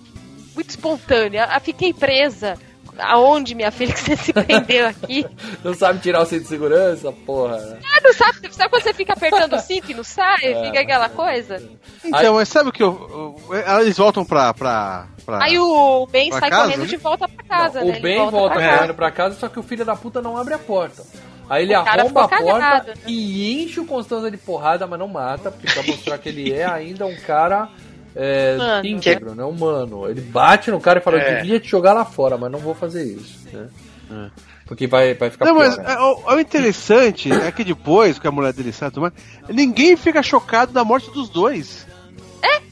muito 0.54 0.70
espontâneo. 0.70 1.40
Eu 1.40 1.60
fiquei 1.60 1.92
presa. 1.92 2.58
Aonde, 2.98 3.54
minha 3.54 3.70
filha, 3.70 3.92
que 3.92 4.00
você 4.00 4.16
se 4.16 4.32
prendeu 4.32 4.86
aqui? 4.88 5.24
Não 5.64 5.72
sabe 5.74 6.00
tirar 6.00 6.20
o 6.22 6.26
cinto 6.26 6.42
de 6.42 6.48
segurança, 6.48 7.12
porra. 7.24 7.56
né? 7.58 7.78
Ah, 7.84 8.00
não 8.02 8.12
sabe, 8.12 8.54
sabe 8.54 8.70
quando 8.70 8.82
você 8.82 8.92
fica 8.94 9.12
apertando 9.12 9.54
o 9.54 9.58
cinto 9.58 9.90
e 9.90 9.94
não 9.94 10.04
sai? 10.04 10.44
É, 10.44 10.64
fica 10.66 10.80
aquela 10.80 11.08
coisa? 11.08 11.62
Então, 12.04 12.34
mas 12.34 12.48
sabe 12.48 12.68
o 12.68 12.72
que 12.72 12.82
eu. 12.82 13.38
eu- 13.50 13.80
Eles 13.80 13.96
voltam 13.96 14.24
pra. 14.24 14.52
pra, 14.54 15.06
pra... 15.24 15.44
Aí 15.44 15.58
o 15.58 16.06
Ben 16.10 16.30
Pra 16.30 16.40
sai 16.40 16.50
casa, 16.50 16.62
correndo 16.64 16.80
né? 16.82 16.86
de 16.86 16.96
volta 16.96 17.28
pra 17.28 17.44
casa, 17.44 17.80
Não, 17.80 17.86
né? 17.86 17.92
o 17.92 17.94
Ele 17.96 18.02
Ben 18.02 18.30
volta, 18.30 18.54
pra 18.54 18.60
casa. 18.62 18.76
correndo 18.78 18.94
pra 18.94 19.10
casa, 19.10 19.34
só 19.38 19.48
que 19.48 19.58
o 19.58 19.62
filho 19.62 19.84
da 19.84 19.96
puta 19.96 20.20
não 20.22 20.36
abre 20.36 20.54
a 20.54 20.58
porta. 20.58 21.02
Aí 21.48 21.64
ele 21.64 21.74
arromba 21.74 22.24
a 22.24 22.28
porta 22.28 22.36
cagado, 22.44 22.88
né? 22.88 22.94
e 23.08 23.62
enche 23.64 23.80
o 23.80 23.84
Constanza 23.84 24.30
de 24.30 24.36
porrada, 24.36 24.86
mas 24.86 24.98
não 24.98 25.08
mata, 25.08 25.50
porque 25.50 25.66
pra 25.72 25.82
mostrar 25.82 26.16
que 26.18 26.28
ele 26.28 26.52
é 26.52 26.64
ainda 26.64 27.06
um 27.06 27.16
cara 27.16 27.68
é, 28.14 28.56
Mano. 28.56 28.86
íntegro, 28.88 29.34
né? 29.34 29.44
Humano. 29.44 30.08
Ele 30.08 30.20
bate 30.20 30.70
no 30.70 30.80
cara 30.80 30.98
e 30.98 31.02
fala, 31.02 31.16
eu 31.18 31.22
É. 31.22 31.40
devia 31.42 31.60
te 31.60 31.68
jogar 31.68 31.92
lá 31.92 32.04
fora, 32.04 32.36
mas 32.36 32.50
não 32.50 32.58
vou 32.58 32.74
fazer 32.74 33.04
isso. 33.04 33.38
Né? 33.52 34.30
Porque 34.66 34.86
vai, 34.86 35.14
vai 35.14 35.30
ficar 35.30 35.44
Não, 35.46 35.54
pior. 35.56 35.66
mas 35.66 35.76
né? 35.78 35.84
é, 35.94 35.98
o, 36.00 36.34
o 36.34 36.40
interessante 36.40 37.30
é 37.32 37.50
que 37.52 37.64
depois 37.64 38.18
que 38.18 38.26
a 38.26 38.30
mulher 38.30 38.52
dele 38.52 38.72
sai 38.72 38.90
tomar, 38.90 39.12
ninguém 39.48 39.96
fica 39.96 40.22
chocado 40.22 40.72
da 40.72 40.84
morte 40.84 41.10
dos 41.10 41.28
dois. 41.28 41.86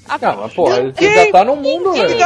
A- 0.08 0.16
Não, 0.20 0.40
mas 0.42 0.52
pô, 0.54 0.72
ele 0.72 0.92
já 1.26 1.30
tá 1.32 1.44
no 1.44 1.54
mundo, 1.56 1.92
velho. 1.92 2.18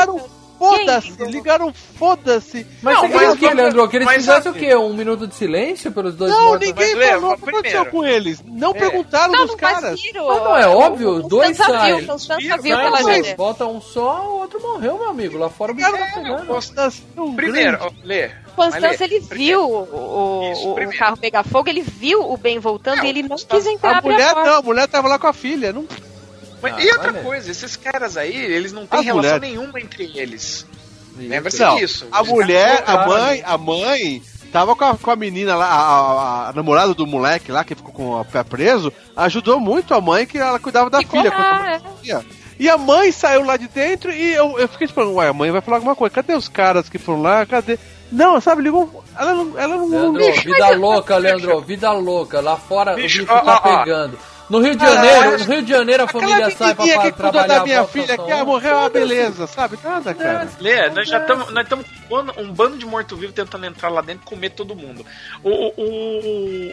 Ligaram 0.63 1.01
foda-se, 1.03 1.25
ligaram 1.33 1.75
foda-se. 1.99 2.67
Mas 2.83 2.95
Não, 2.95 3.01
você 3.03 3.09
queria 3.13 3.27
mas 3.29 3.35
o 3.35 3.39
quê, 3.39 3.47
vamos- 3.47 3.63
Leandro? 3.63 3.89
Que 3.89 3.97
eles 3.97 4.07
mas 4.07 4.17
fizessem 4.17 4.53
o 4.53 4.55
quê? 4.55 4.75
Um 4.77 4.93
minuto 4.95 5.27
de 5.27 5.35
silêncio 5.35 5.91
pelos 5.93 6.15
dois 6.15 6.31
Não, 6.31 6.45
mortos? 6.47 6.69
ninguém 6.69 6.95
Lê, 6.95 7.07
falou 7.13 7.33
o 7.33 7.37
que 7.37 7.43
primeiro. 7.43 7.69
aconteceu 7.69 7.87
com 7.93 8.05
eles. 8.07 8.43
Não 8.47 8.71
É. 8.71 8.75
perguntaram 8.75 9.33
Não, 9.33 9.41
dos 9.43 9.51
não 9.51 9.57
caras. 9.57 10.01
tiro. 10.01 10.27
Mas 10.27 10.43
não 10.43 10.57
é 10.57 10.67
óbvio, 10.69 11.11
os 11.17 11.29
dois 11.29 11.57
saem. 11.57 12.07
Constança 12.07 12.41
Viram, 12.41 12.59
viu 12.63 12.77
pela 12.77 12.91
mas- 12.91 13.07
janela. 13.07 13.35
Bota 13.37 13.67
um 13.67 13.81
só, 13.81 14.25
o 14.27 14.39
outro 14.41 14.61
morreu, 14.61 14.99
meu 14.99 15.09
amigo. 15.09 15.39
Lá 15.39 15.49
fora 15.51 15.73
o 15.73 15.75
bicho 15.75 15.91
tá 15.91 15.99
pegando. 16.15 16.47
Constância 16.47 17.03
Primeiro, 17.37 17.79
Lê. 18.05 18.31
Constança, 18.55 18.81
mas 18.81 19.01
Lê, 19.01 19.07
ele 19.07 19.21
primeiro, 19.21 19.61
viu 19.61 19.71
o, 19.71 20.41
o- 20.45 20.53
Isso, 20.53 20.71
o 20.73 20.99
carro 20.99 21.17
pegar 21.17 21.43
fogo, 21.43 21.69
ele 21.71 21.81
viu 21.81 22.21
o 22.31 22.37
Ben 22.37 22.59
voltando 22.59 22.99
Não, 22.99 23.05
e 23.05 23.09
ele 23.09 23.23
não 23.23 23.37
quis 23.37 23.67
entrar 23.67 23.99
A 23.99 24.03
mulher 24.03 24.35
porta. 24.35 24.51
não, 24.51 24.59
a 24.59 24.63
mulher 24.63 24.87
tava 24.89 25.09
lá 25.09 25.19
com 25.19 25.27
a 25.27 25.33
filha. 25.33 25.73
Não... 25.73 25.87
Mas, 26.63 26.75
Ah, 26.75 26.83
e 26.83 26.91
outra 26.93 27.13
né? 27.13 27.23
coisa, 27.23 27.51
esses 27.51 27.75
caras 27.77 28.17
aí, 28.17 28.35
eles 28.37 28.73
não 28.73 28.87
têm 28.87 29.01
As 29.01 29.05
relação 29.05 29.33
mulheres- 29.35 29.41
nenhuma 29.59 29.81
entre 29.81 30.13
eles. 30.17 30.65
Lembra-se 31.17 31.59
disso. 31.77 32.07
a 32.11 32.21
Eles 32.21 32.31
mulher, 32.31 32.85
a 32.87 33.07
mãe, 33.07 33.37
né? 33.39 33.43
a 33.45 33.59
mãe 33.59 34.23
tava 34.51 34.75
com 34.77 34.85
a, 34.85 34.97
com 34.97 35.11
a 35.11 35.17
menina 35.17 35.55
lá, 35.55 35.67
a, 35.67 35.81
a- 36.47 36.49
a 36.49 36.53
namorada 36.55 36.95
do 36.95 37.07
moleque 37.07 37.53
lá, 37.53 37.65
que 37.65 37.75
ficou 37.75 37.93
com 37.93 38.21
o 38.21 38.25
pé 38.25 38.43
preso, 38.45 38.93
ajudou 39.17 39.59
muito 39.61 39.93
a 39.93 40.01
mãe 40.01 40.27
que 40.27 40.39
ela 40.39 40.59
cuidava 40.59 40.89
da 40.89 40.99
Ficou 41.01 41.21
filha. 41.21 41.31
lá, 41.37 41.81
é. 42.07 42.21
E 42.59 42.69
a 42.71 42.79
mãe 42.79 43.11
saiu 43.11 43.45
lá 43.45 43.57
de 43.57 43.67
dentro 43.67 44.13
e 44.13 44.33
eu, 44.35 44.59
eu 44.59 44.69
fiquei 44.69 44.87
esperando, 44.87 45.15
ué, 45.15 45.29
a 45.29 45.33
mãe 45.33 45.51
vai 45.51 45.61
falar 45.61 45.79
alguma 45.79 45.97
coisa. 45.97 46.15
Cadê 46.15 46.35
os 46.35 46.49
caras 46.49 46.89
que 46.89 46.97
foram 46.99 47.21
lá? 47.23 47.45
Cadê? 47.45 47.79
Não, 48.11 48.41
sabe, 48.41 48.63
ligou. 48.63 49.03
Ela 49.19 49.33
não. 49.35 49.59
Ela 49.59 49.77
não. 49.77 50.13
Leandro, 50.13 50.41
vida 50.43 50.69
louca, 50.77 51.17
Leandro, 51.19 51.61
vida 51.63 51.91
louca. 51.93 52.41
Lá 52.41 52.57
fora 52.57 52.95
Bicho, 52.95 53.23
o 53.23 53.27
bicho 53.27 53.33
ó, 53.35 53.41
tá 53.41 53.63
ó, 53.65 53.71
ó. 53.81 54.09
No 54.53 54.61
Rio 54.61 54.77
de 54.77 54.85
Ah, 54.85 54.89
Janeiro, 54.95 55.35
é. 55.35 55.39
no 55.39 55.45
Rio 55.45 55.63
de 55.63 55.71
Janeiro 55.71 56.03
a 56.03 56.07
família 56.09 56.51
sai 56.51 56.75
pra, 56.75 56.85
que 56.85 57.13
trabalhar. 57.13 57.47
da 57.59 57.65
minha 57.65 57.85
filha 57.85 58.19
que 58.19 58.31
ah, 58.31 58.45
morreu, 58.45 58.79
ah, 58.79 58.89
beleza, 58.91 59.47
sabe? 59.47 59.79
Nada, 59.83 60.13
cara. 60.15 60.47
Lê, 60.61 60.91
nós 60.91 61.09
já 61.09 61.19
estamos 61.21 61.51
nós 61.51 61.65
estamos 61.65 61.87
com 61.87 62.05
um 62.05 62.09
bando- 62.25 62.35
um 62.41 62.53
bando 62.53 62.77
de 62.77 62.85
morto-vivo 62.85 63.33
tentando 63.33 63.65
entrar 63.65 63.89
lá 63.89 64.03
dentro 64.03 64.25
e 64.27 64.29
comer 64.29 64.51
todo 64.51 64.77
mundo. 64.77 65.07
O, 65.43 65.49
o- 65.51 65.73
o- 65.79 66.73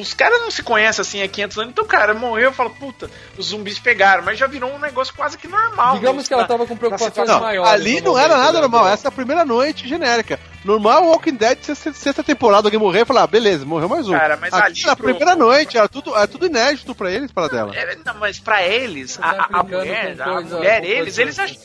os 0.00 0.14
caras 0.14 0.40
não 0.40 0.50
se 0.50 0.62
conhecem 0.62 1.02
assim 1.02 1.22
há 1.22 1.28
500 1.28 1.58
anos, 1.58 1.70
então, 1.72 1.84
cara, 1.86 2.14
morreu 2.14 2.50
e 2.50 2.54
fala, 2.54 2.70
puta, 2.70 3.10
os 3.36 3.46
zumbis 3.46 3.78
pegaram, 3.78 4.22
mas 4.22 4.38
já 4.38 4.46
virou 4.46 4.70
um 4.72 4.78
negócio 4.78 5.14
quase 5.14 5.36
que 5.38 5.46
normal. 5.48 5.94
Digamos 5.96 6.24
né? 6.24 6.28
que 6.28 6.32
ela 6.34 6.42
Na- 6.42 6.48
tava 6.48 6.66
com 6.66 6.76
preocupações 6.76 7.28
Não, 7.28 7.40
maiores. 7.40 7.70
ali 7.72 8.00
não 8.00 8.18
era 8.18 8.28
momento, 8.28 8.44
nada 8.46 8.60
normal. 8.60 8.88
Essa 8.88 9.06
é 9.06 9.10
a 9.10 9.12
primeira 9.12 9.44
noite 9.44 9.86
genérica. 9.88 10.38
Normal, 10.64 11.04
Walking 11.06 11.34
Dead, 11.36 11.58
sexta, 11.62 11.92
sexta 11.92 12.22
temporada, 12.24 12.66
alguém 12.66 12.80
morrer 12.80 13.02
e 13.02 13.04
falar, 13.04 13.22
ah, 13.22 13.26
beleza, 13.26 13.64
morreu 13.64 13.88
mais 13.88 14.08
um. 14.08 14.12
Cara, 14.12 14.36
mas 14.36 14.52
Aqui, 14.52 14.64
ali 14.66 14.82
na 14.86 14.96
pro- 14.96 15.04
primeira 15.06 15.36
noite, 15.36 15.78
era 15.78 15.88
tudo, 15.88 16.14
era 16.16 16.26
tudo 16.26 16.46
inédito 16.46 16.94
pra 16.94 17.10
eles, 17.10 17.30
para 17.30 17.48
dela. 17.48 17.74
É, 17.76 17.96
não, 18.04 18.14
mas 18.14 18.38
pra 18.40 18.62
eles, 18.62 19.16
tá 19.16 19.48
a, 19.52 19.60
a- 19.60 19.62
mulher, 19.62 20.16
a 20.20 20.40
mulher, 20.40 20.84
eles, 20.84 21.16
eles 21.16 21.38
acham. 21.38 21.56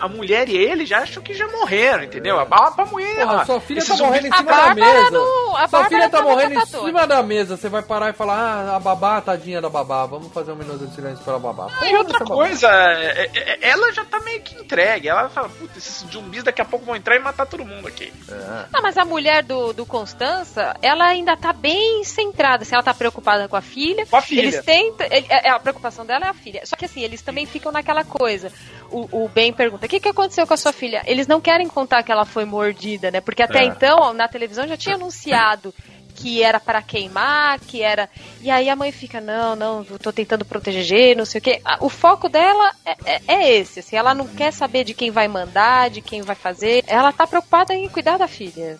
A 0.00 0.08
mulher 0.08 0.48
e 0.48 0.56
ele 0.56 0.86
já 0.86 1.00
acham 1.00 1.22
que 1.22 1.34
já 1.34 1.46
morreram, 1.48 2.04
entendeu? 2.04 2.38
A 2.38 2.44
bala 2.44 2.70
pra 2.70 2.84
mulher. 2.86 3.16
Porra, 3.26 3.44
sua 3.44 3.60
filha 3.60 3.84
tá 3.84 3.96
morrendo 3.96 4.26
em 4.26 4.32
A 4.32 4.36
cima 4.36 4.52
da 4.52 4.74
mesa. 4.74 5.18
a 5.58 5.68
Sua 5.68 5.84
filha 5.86 6.02
tá 6.02 6.18
tava 6.18 6.28
morrendo 6.30 6.54
em 6.54 6.66
cima 6.66 7.06
da 7.06 7.22
mesa. 7.22 7.56
Você 7.56 7.68
vai 7.68 7.82
parar 7.82 8.10
e 8.10 8.12
falar, 8.12 8.36
ah, 8.38 8.76
a 8.76 8.80
babá, 8.80 9.20
tadinha 9.20 9.60
da 9.60 9.68
babá. 9.68 10.06
Vamos 10.06 10.32
fazer 10.32 10.52
um 10.52 10.56
minuto 10.56 10.86
de 10.86 10.94
silêncio 10.94 11.24
para 11.24 11.34
a 11.34 11.38
babá. 11.38 11.68
E 11.82 11.96
outra 11.96 12.18
Porra, 12.20 12.34
coisa, 12.34 12.68
é- 12.70 13.30
é- 13.34 13.58
ela 13.70 13.92
já 13.92 14.04
tá 14.04 14.20
meio 14.20 14.40
que 14.40 14.54
entregue. 14.54 15.08
Ela 15.08 15.28
fala, 15.28 15.48
puta, 15.48 15.78
esses 15.78 16.06
zumbis 16.10 16.42
daqui 16.44 16.62
a 16.62 16.64
pouco 16.64 16.84
vão 16.84 16.94
entrar 16.96 17.16
e 17.16 17.18
matar 17.18 17.46
todo 17.46 17.64
mundo 17.64 17.88
aqui. 17.88 18.12
É. 18.30 18.64
Não, 18.72 18.80
mas 18.82 18.96
a 18.96 19.04
mulher 19.04 19.42
do, 19.42 19.72
do 19.72 19.84
Constança, 19.84 20.76
ela 20.80 21.06
ainda 21.06 21.36
tá 21.36 21.52
bem 21.52 22.02
centrada. 22.04 22.62
Assim, 22.62 22.74
ela 22.74 22.82
tá 22.84 22.94
preocupada 22.94 23.48
com 23.48 23.56
a 23.56 23.60
filha. 23.60 24.06
Com 24.06 24.16
a 24.16 24.20
filha. 24.22 24.40
Eles 24.42 24.64
tentam. 24.64 25.06
ele- 25.10 25.26
é- 25.28 25.50
a 25.50 25.58
preocupação 25.58 26.06
dela 26.06 26.26
é 26.26 26.28
a 26.28 26.34
filha. 26.34 26.64
Só 26.64 26.76
que 26.76 26.84
assim, 26.84 27.02
eles 27.02 27.20
também 27.22 27.46
ficam 27.46 27.72
naquela 27.72 28.04
coisa. 28.04 28.52
O, 28.90 29.24
o 29.24 29.28
Ben 29.28 29.52
pergunta: 29.52 29.86
o 29.86 29.88
que, 29.88 30.00
que 30.00 30.08
aconteceu 30.08 30.46
com 30.46 30.54
a 30.54 30.56
sua 30.56 30.72
filha? 30.72 31.02
Eles 31.06 31.26
não 31.26 31.40
querem 31.40 31.68
contar 31.68 32.02
que 32.02 32.10
ela 32.10 32.24
foi 32.24 32.44
mordida, 32.44 33.10
né? 33.10 33.20
Porque 33.20 33.42
até 33.42 33.60
É. 33.60 33.64
então, 33.64 34.12
na 34.12 34.28
televisão 34.28 34.66
já 34.66 34.76
tinha 34.76 34.94
anunciado 34.94 35.74
que 36.14 36.42
era 36.42 36.58
para 36.58 36.82
queimar, 36.82 37.60
que 37.60 37.82
era. 37.82 38.08
E 38.40 38.50
aí 38.50 38.68
a 38.68 38.74
mãe 38.76 38.90
fica, 38.90 39.20
não, 39.20 39.54
não, 39.54 39.86
eu 39.88 39.98
tô 39.98 40.12
tentando 40.12 40.44
proteger, 40.44 41.16
não 41.16 41.24
sei 41.24 41.38
o 41.38 41.42
quê. 41.42 41.60
O 41.80 41.88
foco 41.88 42.28
dela 42.28 42.72
é, 42.84 42.96
é- 43.04 43.20
é 43.28 43.52
esse, 43.58 43.80
assim, 43.80 43.96
ela 43.96 44.14
não 44.14 44.26
quer 44.26 44.52
saber 44.52 44.84
de 44.84 44.94
quem 44.94 45.10
vai 45.10 45.28
mandar, 45.28 45.90
de 45.90 46.00
quem 46.00 46.22
vai 46.22 46.34
fazer. 46.34 46.82
Ela 46.86 47.12
tá 47.12 47.26
preocupada 47.26 47.72
em 47.74 47.88
cuidar 47.88 48.16
da 48.18 48.26
filha. 48.26 48.76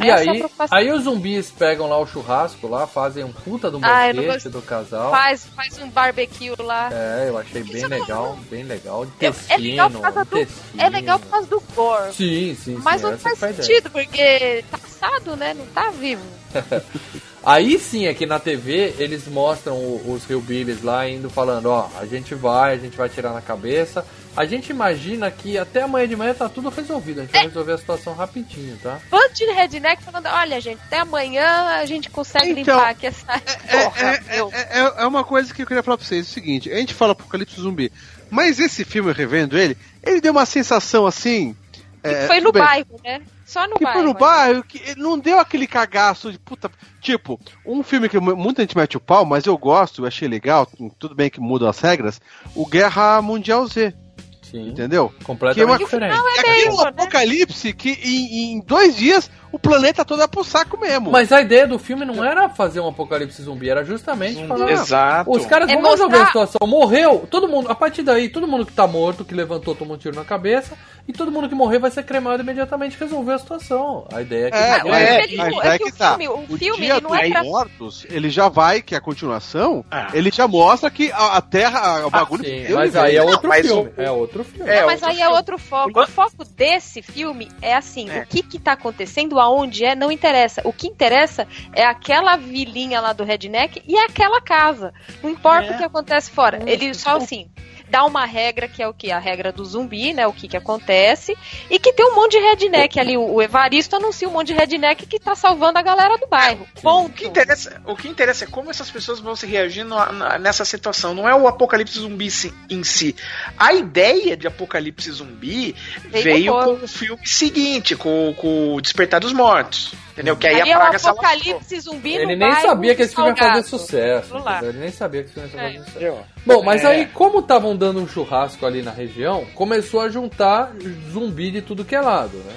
E 0.00 0.08
Essa 0.10 0.24
é 0.24 0.30
aí, 0.30 0.38
preocupação. 0.38 0.78
aí 0.78 0.90
os 0.90 1.02
zumbis 1.04 1.50
pegam 1.50 1.88
lá 1.88 1.98
o 1.98 2.06
churrasco 2.06 2.66
lá, 2.66 2.86
fazem 2.86 3.22
um 3.24 3.32
puta 3.32 3.70
do 3.70 3.78
Ah, 3.82 4.12
não 4.12 4.22
banquete 4.24 4.48
do 4.48 4.62
casal. 4.62 5.10
Faz, 5.10 5.44
faz 5.54 5.78
um 5.78 5.88
barbecue 5.90 6.52
lá. 6.58 6.88
É, 6.92 7.26
eu 7.28 7.36
achei 7.38 7.62
bem 7.62 7.76
Isso 7.76 7.88
não- 7.88 7.98
legal, 7.98 8.38
bem 8.50 8.62
legal. 8.64 9.06
É- 9.20 9.54
é 9.54 9.56
legal 9.58 9.90
por 9.90 10.00
causa 10.00 10.24
do. 10.24 10.48
É 10.78 10.88
legal 10.88 11.18
por 11.18 11.28
causa 11.28 11.46
do 11.48 11.60
gore. 11.74 12.12
Sim, 12.14 12.56
sim, 12.62 12.78
Mas 12.82 13.00
sim, 13.00 13.06
não 13.06 13.12
essa 13.14 13.36
faz 13.36 13.56
sentido, 13.56 13.90
porque 13.90 14.64
tá 14.70 14.78
assado, 14.82 15.36
né? 15.36 15.52
Não 15.54 15.66
tá 15.66 15.90
vivo. 15.90 16.22
Aí 17.44 17.78
sim 17.78 18.06
é 18.06 18.12
que 18.14 18.26
na 18.26 18.38
TV 18.38 18.94
eles 18.98 19.26
mostram 19.26 19.76
os 20.06 20.28
Hillbillies 20.28 20.82
lá 20.82 21.08
indo 21.08 21.30
falando, 21.30 21.66
ó, 21.66 21.88
a 21.98 22.04
gente 22.04 22.34
vai, 22.34 22.74
a 22.74 22.76
gente 22.76 22.96
vai 22.96 23.08
tirar 23.08 23.32
na 23.32 23.40
cabeça. 23.40 24.04
A 24.36 24.44
gente 24.44 24.70
imagina 24.70 25.30
que 25.30 25.56
até 25.58 25.82
amanhã 25.82 26.06
de 26.06 26.14
manhã 26.14 26.34
tá 26.34 26.48
tudo 26.48 26.68
resolvido, 26.68 27.20
a 27.20 27.22
gente 27.22 27.32
vai 27.32 27.46
resolver 27.46 27.72
a 27.72 27.78
situação 27.78 28.12
rapidinho, 28.14 28.76
tá? 28.82 29.00
Bando 29.10 29.32
de 29.34 29.44
redneck 29.46 30.02
falando: 30.04 30.26
olha, 30.26 30.60
gente, 30.60 30.80
até 30.86 30.98
amanhã 31.00 31.46
a 31.80 31.84
gente 31.86 32.10
consegue 32.10 32.50
Então, 32.50 32.76
limpar 32.76 32.90
aqui 32.90 33.06
essa. 33.06 33.24
É, 33.32 33.38
Porra, 33.84 34.00
é, 34.00 34.38
é, 34.38 34.80
é- 34.80 34.94
é 35.02 35.06
uma 35.06 35.24
coisa 35.24 35.52
que 35.52 35.62
eu 35.62 35.66
queria 35.66 35.82
falar 35.82 35.96
pra 35.96 36.06
vocês: 36.06 36.26
é 36.26 36.30
o 36.30 36.32
seguinte, 36.32 36.70
a 36.70 36.76
gente 36.76 36.94
fala 36.94 37.12
Apocalipse 37.12 37.60
Zumbi, 37.60 37.90
mas 38.30 38.60
esse 38.60 38.84
filme, 38.84 39.12
revendo 39.12 39.56
ele, 39.58 39.76
ele 40.04 40.20
deu 40.20 40.32
uma 40.32 40.46
sensação 40.46 41.04
assim. 41.06 41.56
é, 42.04 42.26
foi 42.28 42.40
no 42.40 42.52
bem, 42.52 42.62
bairro, 42.62 43.00
né? 43.02 43.20
Só 43.48 43.66
no 43.66 43.76
Que 43.76 43.84
bairro. 43.84 43.98
foi 44.00 44.06
no 44.06 44.12
né? 44.12 44.20
bairro, 44.20 44.62
que 44.62 44.94
não 44.98 45.18
deu 45.18 45.40
aquele 45.40 45.66
cagaço 45.66 46.30
de 46.30 46.38
puta. 46.38 46.70
Tipo, 47.00 47.40
um 47.64 47.82
filme 47.82 48.06
que 48.06 48.20
mu- 48.20 48.36
muita 48.36 48.60
gente 48.62 48.76
mete 48.76 48.98
o 48.98 49.00
pau, 49.00 49.24
mas 49.24 49.46
eu 49.46 49.56
gosto, 49.56 50.02
eu 50.02 50.06
achei 50.06 50.28
legal, 50.28 50.68
tudo 50.98 51.14
bem 51.14 51.30
que 51.30 51.40
mudam 51.40 51.66
as 51.66 51.80
regras, 51.80 52.20
o 52.54 52.66
Guerra 52.66 53.22
Mundial 53.22 53.66
Z, 53.66 53.94
Sim. 54.42 54.68
entendeu? 54.68 55.10
Completamente 55.24 55.54
Que 55.54 55.62
é 55.62 55.64
uma- 55.64 55.78
diferente. 55.78 56.12
É 56.44 56.66
é 56.66 56.70
um 56.70 56.76
né? 56.76 56.88
apocalipse 56.88 57.72
que 57.72 57.92
em, 58.02 58.52
em 58.52 58.60
dois 58.60 58.94
dias 58.94 59.30
o 59.52 59.58
planeta 59.58 60.04
todo 60.04 60.22
é 60.22 60.26
pro 60.26 60.44
saco 60.44 60.78
mesmo. 60.78 61.10
Mas 61.10 61.32
a 61.32 61.40
ideia 61.40 61.66
do 61.66 61.78
filme 61.78 62.04
não 62.04 62.24
era 62.24 62.48
fazer 62.48 62.80
um 62.80 62.88
apocalipse 62.88 63.42
zumbi, 63.42 63.68
era 63.70 63.84
justamente 63.84 64.46
falar. 64.46 64.70
Exato. 64.70 65.30
Os 65.30 65.46
caras 65.46 65.68
É 65.70 65.74
vão 65.74 65.90
resolver 65.90 66.16
a 66.16 66.20
mostrar- 66.20 66.46
situação. 66.46 66.66
Morreu, 66.68 67.26
todo 67.30 67.48
mundo. 67.48 67.70
A 67.70 67.74
partir 67.74 68.02
daí, 68.02 68.28
todo 68.28 68.46
mundo 68.46 68.66
que 68.66 68.72
tá 68.72 68.86
morto, 68.86 69.24
que 69.24 69.34
levantou, 69.34 69.74
tomou 69.74 69.94
um 69.94 69.98
tiro 69.98 70.14
na 70.16 70.24
cabeça. 70.24 70.76
E 71.06 71.12
todo 71.12 71.32
mundo 71.32 71.48
que 71.48 71.54
morrer 71.54 71.78
vai 71.78 71.90
ser 71.90 72.02
cremado 72.02 72.42
imediatamente 72.42 72.98
resolver 73.00 73.32
a 73.32 73.38
situação. 73.38 74.06
A 74.12 74.20
ideia 74.20 74.48
é 74.48 74.50
que. 74.50 74.56
É, 74.58 74.72
Ah, 74.80 74.84
o 74.84 74.88
é, 74.94 75.22
filme, 75.22 75.36
mas 75.38 75.64
é 75.64 75.68
é 75.74 75.78
que 75.78 75.84
que 75.84 75.90
o 75.90 75.96
tá. 75.96 76.08
filme- 76.10 76.28
o 76.28 76.32
o 76.54 76.58
filme, 76.58 76.80
dia 76.84 76.92
ele 76.96 77.00
não 77.00 77.14
é 77.14 77.30
pra- 77.30 77.42
mortos, 77.44 78.06
ele 78.10 78.28
já 78.28 78.50
vai, 78.50 78.82
que 78.82 78.94
é 78.94 78.98
a 78.98 79.00
continuação, 79.00 79.82
Ah. 79.90 80.08
ele 80.12 80.30
já 80.30 80.46
mostra 80.46 80.90
que 80.90 81.10
a, 81.10 81.36
a 81.38 81.40
Terra, 81.40 82.06
o 82.06 82.10
bagulho... 82.10 82.44
Sim, 82.44 82.64
deu 82.66 82.76
mas 82.76 82.94
aí 82.94 83.16
é 83.16 83.22
outro 83.22 83.48
mas 83.48 83.66
filme. 83.66 83.90
o- 83.96 84.02
É 84.02 84.10
outro 84.10 84.44
filme. 84.44 84.70
É, 84.70 84.80
Não, 84.80 84.86
mas 84.86 84.94
outro 85.02 85.08
aí 85.08 85.16
é 85.16 85.24
filme. 85.24 85.36
outro 85.36 85.58
foco. 85.58 85.98
O 86.02 86.06
foco 86.06 86.44
desse 86.44 87.00
filme 87.00 87.48
é 87.62 87.74
assim: 87.74 88.10
É. 88.10 88.20
o 88.20 88.26
que 88.26 88.42
que 88.42 88.58
tá 88.58 88.72
acontecendo, 88.72 89.37
aonde 89.40 89.84
é, 89.84 89.94
não 89.94 90.10
interessa. 90.12 90.60
O 90.64 90.72
que 90.72 90.86
interessa 90.86 91.46
é 91.74 91.84
aquela 91.84 92.36
vilinha 92.36 93.00
lá 93.00 93.12
do 93.12 93.24
Redneck 93.24 93.82
e 93.86 93.96
aquela 93.96 94.40
casa. 94.40 94.92
Não 95.22 95.30
importa 95.30 95.66
É. 95.72 95.74
o 95.74 95.78
que 95.78 95.84
acontece 95.84 96.30
fora. 96.30 96.62
Ele 96.66 96.94
só 96.94 97.16
assim. 97.16 97.48
Dá 97.90 98.04
uma 98.04 98.24
regra 98.24 98.68
que 98.68 98.82
é 98.82 98.88
o 98.88 98.92
que? 98.92 99.10
A 99.10 99.18
regra 99.18 99.50
do 99.52 99.64
zumbi, 99.64 100.12
né? 100.12 100.26
O 100.26 100.32
que 100.32 100.46
que 100.48 100.56
acontece. 100.56 101.36
E 101.70 101.78
que 101.78 101.92
tem 101.92 102.04
um 102.06 102.14
monte 102.14 102.32
de 102.32 102.38
redneck 102.38 102.98
ali. 103.00 103.16
O 103.16 103.38
o 103.38 103.42
Evaristo 103.42 103.94
anuncia 103.96 104.28
um 104.28 104.32
monte 104.32 104.48
de 104.48 104.54
redneck 104.54 105.06
que 105.06 105.18
tá 105.20 105.34
salvando 105.36 105.78
a 105.78 105.82
galera 105.82 106.16
do 106.18 106.26
bairro. 106.26 106.66
O 106.78 106.80
Ponto. 106.82 107.12
que, 107.12 107.26
interessa, 107.26 107.80
o 107.86 107.94
que 107.94 108.08
interessa 108.08 108.44
é 108.44 108.48
como 108.48 108.68
essas 108.70 108.90
pessoas 108.90 109.20
vão 109.20 109.36
se 109.36 109.46
reagir 109.46 109.84
na- 109.84 110.10
na- 110.12 110.38
nessa 110.38 110.64
situação. 110.64 111.14
Não 111.14 111.28
é 111.28 111.34
o 111.34 111.46
apocalipse 111.46 111.98
zumbi 112.00 112.28
em 112.68 112.82
si. 112.82 113.14
A 113.56 113.72
ideia 113.74 114.36
de 114.36 114.46
apocalipse 114.48 115.10
zumbi 115.12 115.74
Veio 116.06 116.24
veio 116.24 116.52
com 116.52 116.84
o 116.84 116.88
filme 116.88 117.26
seguinte, 117.26 117.94
com, 117.94 118.34
com 118.36 118.74
o 118.74 118.80
Despertar 118.80 119.20
dos 119.20 119.32
Mortos. 119.32 119.92
Entendeu? 120.18 120.36
Que 120.36 120.46
aí 120.48 120.60
Ali 120.60 120.70
a 120.70 120.74
é 120.74 120.76
praga 120.76 120.88
alastrou. 120.90 121.12
apocalipse 121.12 121.80
zumbi 121.80 122.14
Ele 122.16 122.36
nem 122.36 122.54
sabia 122.56 122.94
que 122.94 123.02
esse 123.02 123.14
filme 123.14 123.30
ia 123.30 123.36
fazer 123.36 123.62
Salgado. 123.62 123.68
sucesso. 123.68 124.34
Ele 124.64 124.78
nem 124.78 124.90
sabia 124.90 125.22
que 125.22 125.26
esse 125.30 125.34
filme 125.34 125.48
ia 125.48 125.56
fazer 125.58 125.76
É. 125.76 125.84
sucesso. 126.10 126.24
Bom, 126.44 126.62
mas 126.62 126.82
É. 126.84 126.86
aí, 126.88 127.06
como 127.06 127.38
estavam 127.40 127.76
dando 127.76 128.00
um 128.00 128.08
churrasco 128.08 128.66
ali 128.66 128.82
na 128.82 128.90
região, 128.90 129.44
começou 129.54 130.00
a 130.00 130.08
juntar 130.08 130.72
zumbi 131.12 131.50
de 131.50 131.62
tudo 131.62 131.84
que 131.84 131.94
é 131.94 132.00
lado, 132.00 132.36
né? 132.38 132.54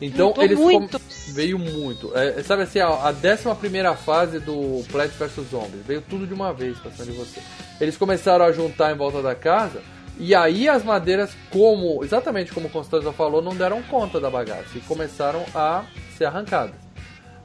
Então 0.00 0.28
Juntou 0.28 0.44
eles 0.44 0.58
com- 0.58 0.64
muito. 0.64 1.00
veio 1.28 1.58
muito. 1.58 2.12
É, 2.14 2.42
sabe 2.42 2.64
assim, 2.64 2.80
a, 2.80 2.86
a 2.88 3.10
11 3.12 3.96
fase 4.04 4.38
do 4.40 4.84
Plant 4.92 5.10
vs 5.12 5.32
Zombies 5.50 5.86
veio 5.86 6.02
tudo 6.02 6.26
de 6.26 6.34
uma 6.34 6.52
vez 6.52 6.76
pra 6.78 6.90
cima 6.90 7.06
de 7.06 7.12
você. 7.12 7.40
Eles 7.80 7.96
começaram 7.96 8.44
a 8.44 8.52
juntar 8.52 8.92
em 8.92 8.96
volta 8.96 9.22
da 9.22 9.34
casa. 9.34 9.80
E 10.18 10.34
aí 10.34 10.66
as 10.68 10.82
madeiras, 10.82 11.30
como 11.50 12.02
exatamente 12.04 12.52
como 12.52 12.68
Constanza 12.70 13.12
falou, 13.12 13.40
não 13.42 13.54
deram 13.54 13.82
conta 13.82 14.18
da 14.20 14.28
bagaça 14.30 14.66
e 14.76 14.80
começaram 14.80 15.44
a 15.54 15.84
ser 16.16 16.24
arrancadas. 16.26 16.85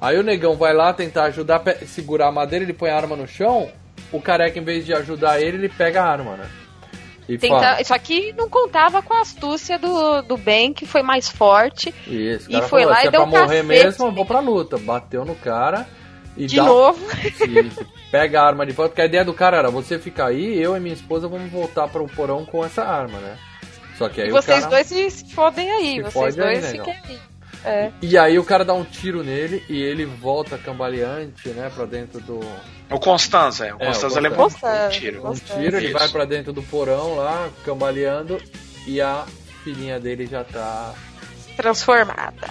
Aí 0.02 0.18
o 0.18 0.23
negão 0.23 0.56
vai 0.56 0.73
lá 0.73 0.91
tentar 0.94 1.26
ajudar, 1.26 1.61
segurar 1.86 2.28
a 2.28 2.32
madeira, 2.32 2.65
ele 2.65 2.73
põe 2.73 2.90
a 2.90 2.98
arma 2.98 3.15
no 3.15 3.28
chão. 3.28 3.69
O 4.11 4.19
careca, 4.19 4.57
em 4.60 4.64
vez 4.64 4.84
de 4.86 4.94
ajudar 4.94 5.40
ele, 5.40 5.57
ele 5.57 5.69
pega 5.69 6.02
a 6.02 6.07
arma, 6.11 6.36
né? 6.36 6.49
E 7.30 7.38
fala, 7.38 7.76
Tenta... 7.78 7.84
Só 7.86 7.98
que 7.99 8.34
não 8.34 8.49
contava 8.49 9.02
com 9.02 9.14
a 9.14 9.22
astúcia 9.22 9.78
do, 9.78 10.22
do 10.23 10.36
Ben, 10.38 10.73
que 10.73 10.86
foi 10.88 11.03
mais 11.03 11.30
forte. 11.30 11.94
Isso, 12.07 12.52
E 12.52 12.60
foi 12.64 12.82
falou, 12.82 12.90
lá 12.90 13.03
e 13.03 13.07
é 13.07 13.11
deu 13.11 13.22
pra 13.22 13.28
um 13.28 13.32
morrer 13.32 13.61
cacete. 13.64 13.68
mesmo, 13.68 14.06
eu 14.07 14.11
vou 14.11 14.26
pra 14.26 14.40
luta. 14.40 14.78
Bateu 14.78 15.23
no 15.23 15.36
cara 15.36 15.88
e 16.36 16.48
De 16.48 16.56
dá 16.57 16.64
novo. 16.64 16.99
Isso, 17.23 17.86
pega 18.10 18.41
a 18.41 18.48
arma 18.48 18.65
de 18.65 18.72
volta, 18.73 18.90
porque 18.90 19.02
a 19.03 19.06
ideia 19.06 19.23
do 19.23 19.34
cara 19.34 19.57
era 19.57 19.69
você 19.69 19.99
ficar 19.99 20.28
aí, 20.28 20.60
eu 20.60 20.76
e 20.76 20.80
minha 20.80 20.95
esposa 20.95 21.28
vamos 21.28 21.49
voltar 21.52 21.88
para 21.88 22.02
o 22.02 22.10
porão 22.10 22.44
com 22.44 22.65
essa 22.65 22.84
arma, 22.84 23.19
né? 23.19 23.38
Só 23.98 24.10
que 24.10 24.19
aí 24.22 24.30
E 24.30 24.32
vocês 24.32 24.65
cara... 24.65 24.72
dois 24.72 24.88
se, 24.88 25.34
fodem 25.34 25.69
aí. 25.72 25.95
Se 25.98 26.02
vocês 26.02 26.40
aí, 26.40 26.60
dois 26.60 26.72
negão. 26.72 26.86
fiquem 26.86 27.02
aí. 27.07 27.19
É. 27.64 27.92
E 28.02 28.18
aí 28.18 28.40
o 28.40 28.44
cara 28.44 28.66
dá 28.66 28.74
um 28.74 28.84
tiro 28.84 29.24
nele 29.24 29.64
e 29.70 29.82
ele 29.82 30.06
volta 30.06 30.58
cambaleante, 30.58 31.50
né, 31.50 31.72
pra 31.74 31.86
dentro 31.86 32.20
do... 32.22 32.40
O 32.90 33.00
Constanza, 33.00 33.68
é. 33.68 33.74
O 33.74 33.78
É, 33.80 33.86
Constanza 33.88 34.20
o 34.20 34.24
levou 34.24 34.48
um 34.48 34.90
tiro. 34.90 35.30
Um 35.30 35.34
tiro, 35.34 35.78
ele 35.78 35.88
Isso. 35.88 35.98
vai 35.98 36.10
pra 36.10 36.26
dentro 36.26 36.52
do 36.52 36.64
porão 36.64 37.16
lá, 37.16 37.50
cambaleando, 37.64 38.42
e 38.88 39.00
a 39.00 39.26
filhinha 39.64 40.00
dele 40.00 40.26
já 40.26 40.44
tá... 40.44 40.94
Transformada. 41.56 42.50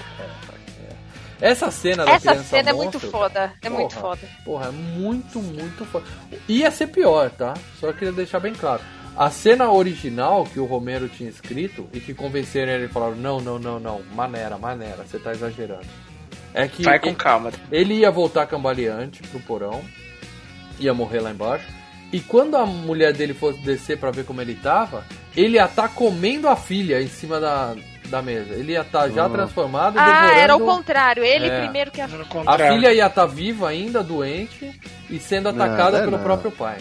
Essa 1.40 1.70
cena 1.70 2.04
da 2.04 2.12
Essa 2.12 2.30
criança 2.32 2.48
cena 2.48 2.70
é 2.70 2.72
monstro, 2.72 3.00
muito 3.00 3.10
foda. 3.10 3.52
É 3.62 3.70
muito 3.70 3.94
Porra. 3.94 4.16
foda. 4.16 4.28
Porra, 4.44 4.66
é 4.66 4.70
muito, 4.70 5.40
muito 5.40 5.84
foda. 5.86 6.04
Ia 6.46 6.70
ser 6.70 6.88
pior, 6.88 7.30
tá? 7.30 7.54
Só 7.80 7.92
queria 7.92 8.12
deixar 8.12 8.40
bem 8.40 8.52
claro. 8.52 8.82
A 9.16 9.28
cena 9.30 9.70
original 9.70 10.44
que 10.44 10.58
o 10.60 10.64
Romero 10.64 11.08
tinha 11.08 11.28
escrito 11.28 11.88
e 11.92 12.00
que 12.00 12.14
convenceram 12.14 12.72
ele 12.72 12.84
e 12.86 12.88
falaram: 12.88 13.16
não, 13.16 13.40
não, 13.40 13.58
não, 13.58 13.78
não, 13.78 14.02
maneira, 14.14 14.56
maneira, 14.56 14.98
você 15.06 15.18
tá 15.18 15.32
exagerando. 15.32 15.86
É 16.54 16.66
que 16.66 16.82
Vai 16.82 16.98
com 16.98 17.08
ele, 17.08 17.16
calma. 17.16 17.52
ele 17.70 17.94
ia 17.94 18.10
voltar 18.10 18.46
cambaleante 18.46 19.22
pro 19.24 19.38
porão, 19.40 19.82
ia 20.78 20.92
morrer 20.94 21.20
lá 21.20 21.30
embaixo. 21.30 21.66
E 22.12 22.18
quando 22.18 22.56
a 22.56 22.66
mulher 22.66 23.12
dele 23.12 23.34
fosse 23.34 23.60
descer 23.60 23.98
pra 23.98 24.10
ver 24.10 24.24
como 24.24 24.40
ele 24.40 24.56
tava, 24.56 25.04
ele 25.36 25.56
ia 25.56 25.64
estar 25.66 25.88
comendo 25.90 26.48
a 26.48 26.56
filha 26.56 27.00
em 27.00 27.06
cima 27.06 27.38
da, 27.38 27.76
da 28.08 28.20
mesa. 28.20 28.52
Ele 28.54 28.72
ia 28.72 28.80
estar 28.80 29.08
já 29.10 29.26
Hum. 29.26 29.30
transformado, 29.30 29.96
Ah, 29.96 30.04
devorando... 30.22 30.40
era 30.40 30.56
o 30.56 30.60
contrário. 30.60 31.22
Ele 31.22 31.46
É. 31.46 31.60
primeiro 31.60 31.92
que 31.92 32.00
a. 32.00 32.08
No 32.08 32.24
A 32.46 32.58
filha 32.58 32.92
ia 32.92 33.06
estar 33.06 33.26
viva 33.26 33.68
ainda, 33.68 34.02
doente, 34.02 34.80
e 35.08 35.20
sendo 35.20 35.48
atacada 35.50 35.98
é 35.98 36.00
pelo 36.00 36.16
não. 36.16 36.24
próprio 36.24 36.50
pai. 36.50 36.78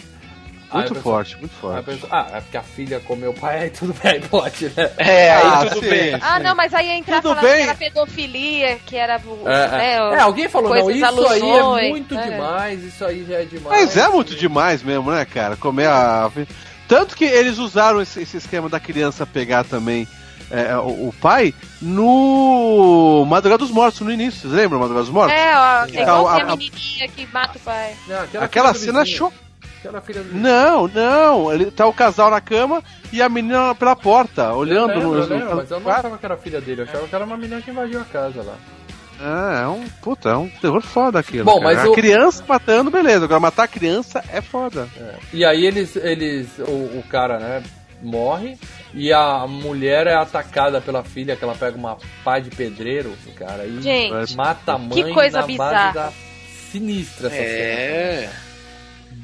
Aí 0.72 0.78
Muito 0.82 0.94
pessoa- 0.94 1.16
forte, 1.16 1.38
muito 1.38 1.52
aí 1.52 1.60
forte. 1.62 1.86
pessoa- 1.86 2.10
ah, 2.12 2.38
é 2.38 2.42
porque 2.42 2.58
a 2.58 2.62
filha 2.62 3.00
comeu 3.00 3.32
o 3.32 3.34
pai, 3.34 3.60
aí 3.64 3.70
tudo 3.72 3.96
bem, 4.04 4.22
pode, 4.22 4.66
né? 4.66 4.92
É, 4.98 5.32
aí 5.32 5.42
Ah, 5.48 5.66
tudo 5.66 5.84
sim. 5.84 5.90
bem. 5.90 6.18
Ah, 6.22 6.40
não, 6.40 6.56
mas 6.56 6.74
aí 6.74 6.88
ia 6.88 6.96
entrar 6.96 7.22
Tudo 7.22 7.36
falando 7.36 7.52
bem. 7.52 7.64
que 7.64 7.70
era 7.70 7.76
pedofilia, 7.76 8.80
que 8.86 8.96
era. 8.96 9.20
o- 9.26 9.50
É, 9.50 9.68
né, 9.68 9.86
é. 9.88 9.96
É, 9.96 10.20
alguém 10.20 10.48
falou, 10.48 10.70
não, 10.70 10.90
isso 10.90 10.90
aí 10.92 11.02
é 11.02 11.06
alusões, 11.06 11.90
muito 11.90 12.14
né? 12.16 12.30
demais, 12.30 12.84
isso 12.84 13.04
aí 13.04 13.26
já 13.28 13.36
é 13.42 13.46
demais. 13.46 13.82
Mas 13.82 13.98
é 13.98 14.08
muito 14.10 14.36
demais 14.36 14.84
mesmo, 14.84 15.10
né, 15.12 15.26
cara? 15.26 15.56
Comer 15.58 15.88
a. 15.88 16.32
Tanto 16.88 17.16
que 17.16 17.26
eles 17.26 17.58
usaram 17.58 18.02
esse, 18.02 18.22
esse 18.22 18.38
esquema 18.38 18.68
da 18.70 18.80
criança 18.80 19.26
pegar 19.26 19.64
também 19.64 20.08
é, 20.52 20.76
o, 20.78 21.10
o 21.10 21.16
pai 21.22 21.54
no 21.82 23.26
Madrugada 23.28 23.60
dos 23.64 23.72
Mortos, 23.72 24.02
no 24.02 24.12
início. 24.12 24.42
Vocês 24.42 24.54
lembram 24.54 24.80
Madrugada 24.80 25.06
dos 25.06 25.14
Mortos? 25.14 25.36
É, 25.38 25.56
ó, 25.56 25.86
é 25.86 26.02
igual 26.02 26.28
a- 26.28 26.34
a, 26.34 26.42
a- 26.42 26.46
menininha 26.56 27.08
que 27.08 27.28
mata 27.28 27.58
o 27.58 27.62
pai. 27.62 27.94
Não, 28.08 28.22
aquela 28.24 28.46
Aquela 28.46 28.74
cena 28.74 29.06
show. 29.82 29.90
Aquela 29.90 30.02
filha 30.02 30.24
do. 30.24 30.34
Não, 30.36 30.88
não. 30.88 31.54
Ele 31.54 31.72
tá 31.72 31.86
o 31.88 31.94
casal 31.94 32.30
na 32.32 32.42
cama 32.42 32.84
e 33.12 33.22
a 33.22 33.30
menina 33.30 33.74
pela 33.76 33.96
porta, 33.96 34.44
Eu 34.44 34.56
olhando 34.58 34.88
lembro, 34.94 35.08
no. 35.10 35.16
eu 35.18 35.26
lembro, 35.28 35.56
mas 35.56 35.72
eu 35.72 35.80
não 35.80 35.92
achava 35.92 36.18
que 36.18 36.26
era 36.26 36.38
filha 36.38 36.62
dele, 36.62 36.82
eu 36.82 36.86
achava 36.86 37.08
que 37.08 37.16
era 37.16 37.26
uma 37.26 37.38
menina 37.38 37.62
que 37.62 37.72
invadiu 37.72 38.02
a 38.02 38.06
casa 38.06 38.42
lá. 38.44 38.56
Ah, 39.22 39.62
é 39.64 39.68
um. 39.68 39.86
Puta, 40.02 40.30
é 40.30 40.36
um 40.38 40.48
terror 40.48 40.82
foda 40.82 41.20
aquilo. 41.20 41.44
Bom, 41.44 41.60
cara. 41.60 41.64
mas 41.76 41.80
a 41.86 41.90
o- 41.90 41.94
criança 41.94 42.44
matando, 42.48 42.90
beleza. 42.90 43.26
Agora 43.26 43.40
matar 43.40 43.64
a 43.64 43.68
criança 43.68 44.24
é 44.32 44.42
foda. 44.42 44.88
E 45.34 45.44
aí 45.44 45.66
eles, 45.66 45.96
eles 45.98 46.48
o, 46.60 46.72
o 47.00 47.04
cara, 47.10 47.38
né, 47.38 47.64
morre 48.02 48.58
e 48.94 49.12
a 49.12 49.46
mulher 49.46 50.08
é 50.08 50.16
atacada 50.16 50.80
pela 50.80 51.04
filha, 51.04 51.36
que 51.36 51.44
ela 51.44 51.54
pega 51.54 51.78
uma 51.78 51.98
pá 52.24 52.40
de 52.40 52.50
pedreiro, 52.50 53.14
cara, 53.36 53.66
e 53.66 53.82
Gente, 53.82 54.36
mata 54.38 54.74
a 54.74 54.78
mãe 54.78 55.04
que 55.04 55.14
coisa 55.14 55.42
na 55.42 55.48
bizarra. 55.48 55.72
base 55.74 55.94
da 55.96 56.12
sinistra 56.72 57.28
essa 57.28 57.36
É. 57.36 58.18
cena. 58.22 58.49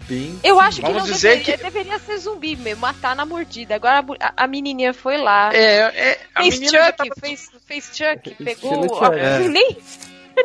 Bem 0.07 0.40
Eu 0.44 0.60
acho 0.60 0.77
que 0.77 0.82
Vamos 0.84 1.03
não 1.03 1.06
dizer 1.11 1.38
deveria, 1.40 1.57
que- 1.57 1.64
deveria 1.64 1.99
ser 1.99 2.18
zumbi 2.18 2.56
mesmo, 2.56 2.82
matar 2.82 3.15
na 3.15 3.26
mordida. 3.26 3.76
Agora 3.76 4.06
a 4.19 4.44
a, 4.44 4.48
menininha 4.48 4.94
foi 4.94 5.18
lá. 5.18 5.49
É, 5.53 5.77
é, 6.11 6.19
a 6.36 6.41
fez 6.44 6.60
menina 6.60 6.86
Chuck, 6.86 6.98
tava... 6.98 7.10
fez, 7.19 7.49
fez 7.65 7.91
Chuck, 7.94 8.36
pegou. 8.44 9.14
É. 9.14 9.40
Nem, 9.48 9.77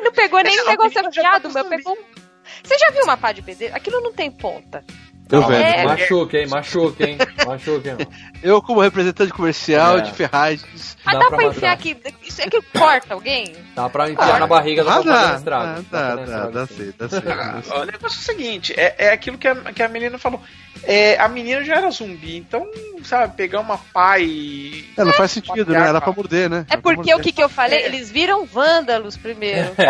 não 0.02 0.12
pegou 0.12 0.40
nem 0.42 0.56
É, 0.56 0.62
um 0.62 0.66
a 0.66 0.70
negócio 0.70 1.06
afiado, 1.06 1.50
meu. 1.52 1.62
zumbi. 1.64 1.76
Pegou 1.76 1.92
um. 1.92 2.20
Você 2.62 2.78
já 2.78 2.90
viu 2.90 3.02
uma 3.04 3.16
pá 3.16 3.32
de 3.32 3.42
pedreiro? 3.42 3.76
Aquilo 3.76 4.00
não 4.00 4.12
tem 4.12 4.30
ponta. 4.30 4.84
Ah, 5.32 5.40
velho. 5.46 5.64
É. 5.64 5.84
Machuca, 5.84 6.38
hein? 6.38 6.46
Machuca, 6.48 7.06
hein? 7.08 7.18
Machuca, 7.46 7.88
hein? 8.00 8.08
Eu, 8.42 8.60
como 8.62 8.80
representante 8.80 9.32
comercial 9.32 9.98
É. 9.98 10.00
de 10.02 10.12
Ferragens. 10.12 10.96
Mas 11.04 11.14
Dá 11.14 11.20
dá, 11.20 11.28
pra 11.28 11.36
pra 11.38 11.46
enfiar 11.48 11.72
aqui. 11.72 11.96
Isso 12.22 12.42
é 12.42 12.48
que 12.48 12.60
corta 12.76 13.14
alguém? 13.14 13.54
Dá 13.74 13.88
pra 13.88 14.10
enfiar 14.10 14.38
na 14.40 14.46
barriga 14.46 14.84
da 14.84 14.94
Ah, 14.96 15.02
dá, 15.02 15.28
no 15.30 15.36
estrago. 15.36 15.82
dá, 15.90 16.14
Dá 16.14 16.16
dá, 16.16 16.24
pra 16.26 16.50
dá, 16.50 16.66
sim. 16.66 16.92
dá 16.98 17.08
sim. 17.08 17.16
Ah, 17.26 17.60
O 17.80 17.84
negócio 17.84 18.06
é 18.18 18.20
o 18.20 18.24
seguinte, 18.24 18.74
é, 18.76 18.94
é 18.98 19.12
aquilo 19.12 19.38
que 19.38 19.48
a, 19.48 19.54
que 19.72 19.82
a 19.82 19.88
menina 19.88 20.18
falou. 20.18 20.40
É, 20.82 21.18
a 21.18 21.28
menina 21.28 21.62
já 21.64 21.76
era 21.76 21.90
zumbi, 21.90 22.36
então, 22.38 22.66
sabe, 23.04 23.36
pegar 23.36 23.60
uma 23.60 23.76
pá 23.78 24.18
e. 24.18 24.88
É, 24.96 25.04
não 25.04 25.12
faz 25.12 25.30
sentido, 25.32 25.72
né? 25.72 25.88
Era 25.88 26.00
pra 26.00 26.12
morder, 26.12 26.48
né? 26.48 26.64
É 26.70 26.76
porque 26.76 27.12
o 27.14 27.18
que, 27.20 27.32
que 27.32 27.42
eu 27.42 27.48
falei? 27.48 27.80
É. 27.80 27.86
Eles 27.86 28.10
viram 28.10 28.44
vândalos 28.46 29.16
primeiro. 29.16 29.70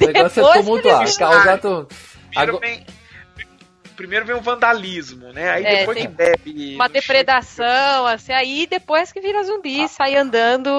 O 0.00 0.06
negócio 0.06 0.46
é 0.48 0.52
tumultuar, 0.54 1.16
causar 1.16 1.58
tu... 1.58 1.86
Primeiro 2.30 2.56
Agora- 2.56 2.66
vem, 2.66 2.86
primeiro 3.92 4.24
vem 4.26 4.34
o 4.36 4.40
vandalismo, 4.40 5.32
né? 5.32 5.50
Aí 5.50 5.64
É, 5.64 5.76
depois 5.80 5.98
que 5.98 6.08
bebe. 6.08 6.74
Uma 6.74 6.88
depredação, 6.88 8.06
assim, 8.06 8.32
aí 8.32 8.66
depois 8.66 9.12
que 9.12 9.20
vira 9.20 9.42
zumbi, 9.44 9.88
sai 9.88 10.16
andando 10.16 10.70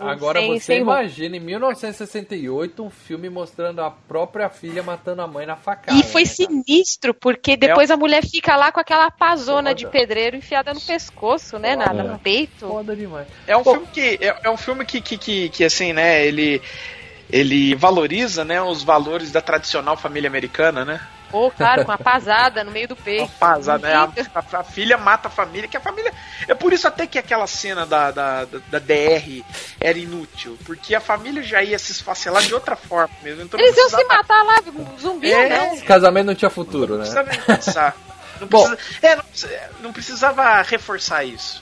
Agora 0.00 0.40
sem, 0.40 0.52
você 0.54 0.60
sem 0.60 0.82
roupa. 0.82 1.00
imagina 1.02 1.36
em 1.36 1.40
1968 1.40 2.82
um 2.82 2.90
filme 2.90 3.28
mostrando 3.28 3.80
a 3.80 3.90
própria 3.90 4.48
filha 4.48 4.82
matando 4.82 5.22
a 5.22 5.26
mãe 5.26 5.46
na 5.46 5.56
facada. 5.56 5.96
E 5.98 6.02
foi 6.02 6.22
né, 6.22 6.28
cara? 6.28 6.36
sinistro, 6.50 7.14
porque 7.14 7.56
depois 7.56 7.90
a 7.90 7.96
mulher 7.96 8.24
fica 8.24 8.56
lá 8.56 8.70
com 8.72 8.80
aquela 8.80 9.10
pazona 9.10 9.70
Foda. 9.70 9.74
de 9.74 9.86
pedreiro 9.88 10.36
enfiada 10.36 10.72
no 10.74 10.80
pescoço, 10.80 11.58
né? 11.58 11.76
Na, 11.76 11.86
Foda. 11.88 12.02
no 12.04 12.18
peito. 12.18 12.66
Foda 12.68 12.94
demais. 12.96 13.26
É 13.46 13.56
um 13.56 13.62
Bom. 13.62 13.72
filme 13.72 13.86
que 13.92 14.18
é, 14.20 14.36
é 14.44 14.50
um 14.50 14.56
filme 14.56 14.84
que, 14.84 15.00
que, 15.00 15.16
que, 15.18 15.48
que, 15.48 15.64
assim, 15.64 15.92
né, 15.92 16.24
ele 16.26 16.60
ele 17.28 17.74
valoriza, 17.74 18.44
né, 18.44 18.62
os 18.62 18.84
valores 18.84 19.32
da 19.32 19.40
tradicional 19.40 19.96
família 19.96 20.28
americana, 20.28 20.84
né? 20.84 21.00
Pô, 21.30 21.50
claro, 21.50 21.84
com 21.84 21.90
a 21.92 21.98
pasada 21.98 22.62
no 22.62 22.70
meio 22.70 22.86
do 22.88 22.94
peito. 22.96 23.24
Rapaz, 23.24 23.66
né, 23.66 23.94
a, 23.94 24.04
a- 24.04 24.60
a 24.60 24.64
filha 24.64 24.96
mata 24.96 25.28
a 25.28 25.30
família, 25.30 25.68
que 25.68 25.76
a 25.76 25.80
família 25.80 26.12
é 26.46 26.54
por 26.54 26.72
isso 26.72 26.86
até 26.86 27.06
que 27.06 27.18
aquela 27.18 27.46
cena 27.46 27.84
da, 27.84 28.10
da, 28.12 28.44
da, 28.44 28.58
da 28.70 28.78
DR 28.78 29.42
era 29.80 29.98
inútil, 29.98 30.56
porque 30.64 30.94
a 30.94 31.00
família 31.00 31.42
já 31.42 31.62
ia 31.62 31.78
se 31.78 31.90
esfacelar 31.92 32.42
de 32.42 32.54
outra 32.54 32.76
forma 32.76 33.10
mesmo. 33.22 33.42
Então 33.42 33.58
não 33.58 33.66
Eles 33.66 33.76
iam 33.76 33.88
se 33.90 33.96
precisava- 33.96 34.18
matar 34.22 34.42
lá, 34.44 34.62
zumbi 35.00 35.32
É. 35.32 35.42
ou 35.42 35.48
não. 35.50 35.74
Esse 35.74 35.84
casamento 35.84 36.26
não 36.26 36.34
tinha 36.34 36.50
futuro, 36.50 36.96
Não 36.96 36.98
né? 36.98 37.04
precisava 37.04 37.30
nem 37.30 37.40
pensar. 37.40 37.96
Não 38.40 38.46
Bom. 38.48 38.68
precisa- 38.68 38.98
é, 39.06 39.16
não, 39.16 39.24
precisa- 39.24 39.70
não 39.80 39.92
precisava 39.94 40.62
reforçar 40.62 41.24
isso. 41.24 41.60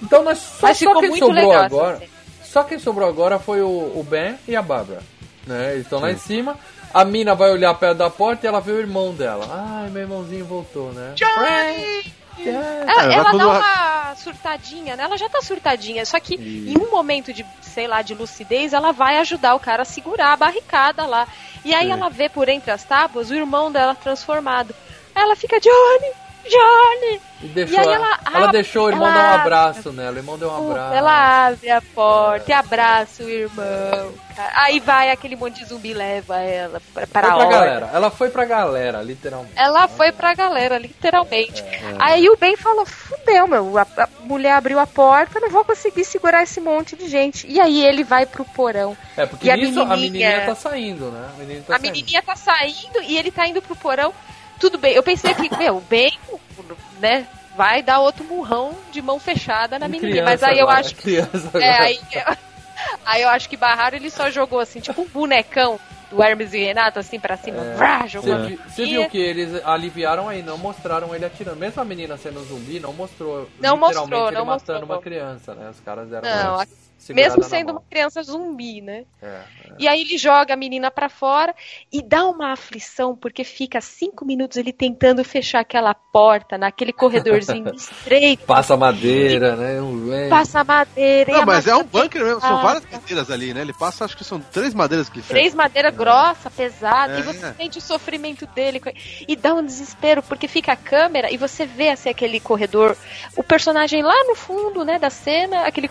Então 0.00 0.22
nós 0.22 0.38
só, 0.38 0.68
Mas 0.68 0.78
só 0.78 1.00
quem 1.00 1.10
muito 1.10 1.18
sobrou 1.26 1.48
legal 1.48 1.64
agora. 1.64 1.98
cena. 1.98 2.10
Só 2.44 2.62
quem 2.62 2.78
sobrou 2.78 3.08
agora 3.08 3.38
foi 3.40 3.60
o, 3.60 3.66
o 3.68 4.06
Ben 4.08 4.38
e 4.46 4.54
a 4.54 4.62
Bárbara. 4.62 5.02
Né? 5.46 5.72
Eles 5.72 5.82
estão 5.84 5.98
lá 5.98 6.12
em 6.12 6.16
cima. 6.18 6.56
A 6.94 7.04
mina 7.04 7.34
vai 7.34 7.50
olhar 7.50 7.72
perto 7.74 7.98
da 7.98 8.10
porta 8.10 8.46
e 8.46 8.48
ela 8.48 8.60
vê 8.60 8.72
o 8.72 8.78
irmão 8.80 9.14
dela. 9.14 9.46
Ai, 9.50 9.88
meu 9.90 10.02
irmãozinho 10.02 10.44
voltou, 10.44 10.92
né? 10.92 11.14
Johnny! 11.16 12.12
Ela, 12.44 12.50
É, 12.50 12.84
vai 12.84 13.14
ela 13.14 13.24
quando 13.30 13.38
dá 13.38 13.44
ela- 13.44 13.58
uma 13.58 14.14
surtadinha, 14.16 14.96
né? 14.96 15.04
Ela 15.04 15.16
já 15.18 15.28
tá 15.28 15.40
surtadinha, 15.42 16.04
só 16.04 16.18
que 16.18 16.34
Isso. 16.34 16.76
em 16.78 16.82
um 16.82 16.90
momento 16.90 17.32
de, 17.32 17.44
sei 17.60 17.86
lá, 17.86 18.02
de 18.02 18.14
lucidez, 18.14 18.72
ela 18.72 18.90
vai 18.92 19.18
ajudar 19.18 19.54
o 19.54 19.60
cara 19.60 19.82
a 19.82 19.86
segurar 19.86 20.32
a 20.32 20.36
barricada 20.36 21.06
lá. 21.06 21.26
E 21.64 21.74
aí 21.74 21.86
Sim. 21.86 21.92
ela 21.92 22.08
vê 22.08 22.28
por 22.28 22.48
entre 22.48 22.70
as 22.70 22.82
tábuas 22.84 23.30
o 23.30 23.34
irmão 23.34 23.70
dela 23.70 23.94
transformado. 23.94 24.74
Aí 25.14 25.22
ela 25.22 25.36
fica, 25.36 25.60
Johnny, 25.60 26.12
Johnny! 26.44 27.20
E 27.42 27.46
deixou, 27.48 27.76
E 27.76 27.80
aí 27.80 27.94
ela, 27.94 28.18
ela 28.26 28.36
ela 28.38 28.46
deixou 28.52 28.86
o 28.86 28.88
irmão 28.90 29.08
ela 29.08 29.16
dar 29.20 29.30
um 29.32 29.40
abraço 29.40 29.92
nela. 29.92 30.14
O 30.14 30.18
irmão 30.18 30.38
deu 30.38 30.48
um 30.48 30.70
abraço. 30.70 30.94
Ela 30.94 31.46
abre 31.48 31.70
a 31.70 31.82
porta 31.82 32.50
e 32.50 32.52
abraça 32.52 33.24
o 33.24 33.28
irmão. 33.28 34.12
cara. 34.36 34.52
Aí 34.54 34.78
vai 34.78 35.10
aquele 35.10 35.34
monte 35.34 35.58
de 35.58 35.64
zumbi 35.66 35.92
leva 35.92 36.38
ela 36.38 36.80
pra, 36.94 37.02
Foi 37.02 37.06
pra 37.06 37.22
pra 37.22 37.36
hora. 37.36 37.48
galera. 37.48 37.90
Ela 37.92 38.10
foi 38.10 38.30
pra 38.30 38.44
galera, 38.44 39.02
literalmente. 39.02 39.52
Ela 39.56 39.88
foi 39.88 40.12
pra 40.12 40.34
galera, 40.34 40.78
literalmente. 40.78 41.62
É. 41.62 41.96
Aí 41.98 42.28
o 42.30 42.36
Ben 42.36 42.56
falou: 42.56 42.86
fudeu, 42.86 43.48
meu. 43.48 43.76
A, 43.78 43.82
a 43.82 44.08
mulher 44.20 44.52
abriu 44.52 44.78
a 44.78 44.86
porta, 44.86 45.40
não 45.40 45.50
vou 45.50 45.64
conseguir 45.64 46.04
segurar 46.04 46.44
esse 46.44 46.60
monte 46.60 46.94
de 46.94 47.08
gente. 47.08 47.44
E 47.48 47.60
aí 47.60 47.84
ele 47.84 48.04
vai 48.04 48.24
pro 48.24 48.44
porão. 48.44 48.96
É, 49.16 49.26
porque 49.26 49.48
E 49.48 49.50
a 49.50 49.56
nisso 49.56 49.80
a 49.80 49.84
menininha? 49.86 50.28
menininha 50.28 50.46
tá 50.46 50.54
saindo, 50.54 51.10
né? 51.10 51.28
A 51.34 51.38
menininha 51.38 51.64
tá 51.66 51.74
a 51.74 51.78
saindo. 51.78 51.92
menininha 51.92 52.22
tá 52.22 52.36
saindo 52.36 53.02
e 53.02 53.18
ele 53.18 53.30
tá 53.32 53.48
indo 53.48 53.60
pro 53.60 53.74
porão. 53.74 54.12
Tudo 54.62 54.78
bem. 54.78 54.94
Eu 54.94 55.02
pensei 55.02 55.34
que, 55.34 55.54
meu, 55.56 55.78
o 55.78 55.80
Ben, 55.80 56.16
né, 57.00 57.26
vai 57.56 57.82
dar 57.82 57.98
outro 57.98 58.22
murrão 58.24 58.76
de 58.92 59.02
mão 59.02 59.18
fechada 59.18 59.76
na 59.76 59.88
menininha. 59.88 60.22
criança 60.22 60.30
Mas 60.30 60.42
aí 60.44 60.58
eu 60.60 60.66
agora, 60.68 60.78
acho 60.80 60.94
que. 60.94 61.16
É, 61.60 61.78
aí, 61.80 62.00
aí 63.04 63.22
eu 63.22 63.28
acho 63.28 63.48
que 63.48 63.56
Barraro 63.56 63.96
ele 63.96 64.08
só 64.08 64.30
jogou 64.30 64.60
assim, 64.60 64.78
tipo 64.78 65.02
um 65.02 65.06
bonecão 65.08 65.80
do 66.08 66.22
Hermes 66.22 66.52
e 66.54 66.58
Renato, 66.62 67.00
assim, 67.00 67.18
pra 67.18 67.36
cima, 67.36 67.60
vrá, 67.74 68.02
Você, 68.02 68.08
jogando. 68.10 68.46
vi- 68.46 68.60
você 68.68 68.84
viu 68.86 69.08
que 69.08 69.18
eles 69.18 69.64
aliviaram 69.64 70.28
aí, 70.28 70.42
não 70.44 70.56
mostraram 70.58 71.12
ele 71.12 71.24
atirando. 71.24 71.56
Mesmo 71.56 71.82
a 71.82 71.84
menina 71.84 72.16
sendo 72.16 72.44
zumbi, 72.44 72.78
não 72.78 72.92
mostrou 72.92 73.48
Não 73.58 73.74
literalmente 73.74 74.00
mostrou, 74.00 74.26
ele 74.28 74.36
não 74.36 74.44
matando 74.44 74.78
mostrou. 74.86 74.96
uma 74.96 75.02
criança, 75.02 75.54
né? 75.56 75.70
Os 75.70 75.80
caras 75.80 76.08
deram 76.08 76.22
Não, 76.28 76.58
segurada 76.58 76.70
Mesmo 77.10 77.42
sendo 77.42 77.66
mão. 77.68 77.76
uma 77.76 77.82
criança 77.90 78.22
zumbi, 78.22 78.80
né? 78.80 79.04
É, 79.22 79.26
é. 79.26 79.44
E 79.78 79.88
aí 79.88 80.02
ele 80.02 80.18
joga 80.18 80.54
a 80.54 80.56
menina 80.56 80.90
pra 80.90 81.08
fora 81.08 81.54
e 81.92 82.02
dá 82.02 82.26
uma 82.26 82.52
aflição, 82.52 83.16
porque 83.16 83.44
fica 83.44 83.80
cinco 83.80 84.24
minutos 84.24 84.56
ele 84.56 84.72
tentando 84.72 85.24
fechar 85.24 85.60
aquela 85.60 85.94
porta 85.94 86.56
naquele 86.58 86.92
corredorzinho 86.92 87.72
estreito. 87.74 88.44
Passa 88.44 88.76
madeira, 88.76 89.56
né? 89.56 89.80
Um- 89.80 90.12
é. 90.12 90.28
Passa 90.28 90.62
madeira. 90.62 91.30
e 91.30 91.34
Não, 91.34 91.42
a 91.42 91.46
mas 91.46 91.66
é 91.66 91.74
um 91.74 91.84
bunker 91.84 92.22
mesmo, 92.24 92.40
são 92.40 92.62
várias 92.62 92.84
madeiras 92.90 93.30
ali, 93.30 93.54
né? 93.54 93.60
Ele 93.62 93.72
passa, 93.72 94.04
acho 94.04 94.16
que 94.16 94.24
são 94.24 94.40
três 94.40 94.74
madeiras 94.74 95.08
que 95.08 95.18
ele. 95.18 95.26
Três 95.26 95.54
madeira 95.54 95.90
grossa, 95.90 96.50
pesada, 96.50 97.16
É. 97.16 97.20
e 97.20 97.22
você 97.22 97.54
sente 97.54 97.78
o 97.78 97.80
sofrimento 97.82 98.46
dele. 98.46 98.80
E 99.26 99.34
dá 99.36 99.54
um 99.54 99.64
desespero, 99.64 100.22
porque 100.22 100.46
fica 100.46 100.72
a 100.72 100.76
câmera 100.76 101.30
e 101.32 101.36
você 101.36 101.64
vê 101.64 101.88
assim, 101.90 102.08
aquele 102.10 102.38
corredor, 102.40 102.96
o 103.36 103.42
personagem 103.42 104.02
lá 104.02 104.24
no 104.24 104.34
fundo, 104.34 104.84
né, 104.84 104.98
da 104.98 105.10
cena, 105.10 105.62
aquele 105.66 105.88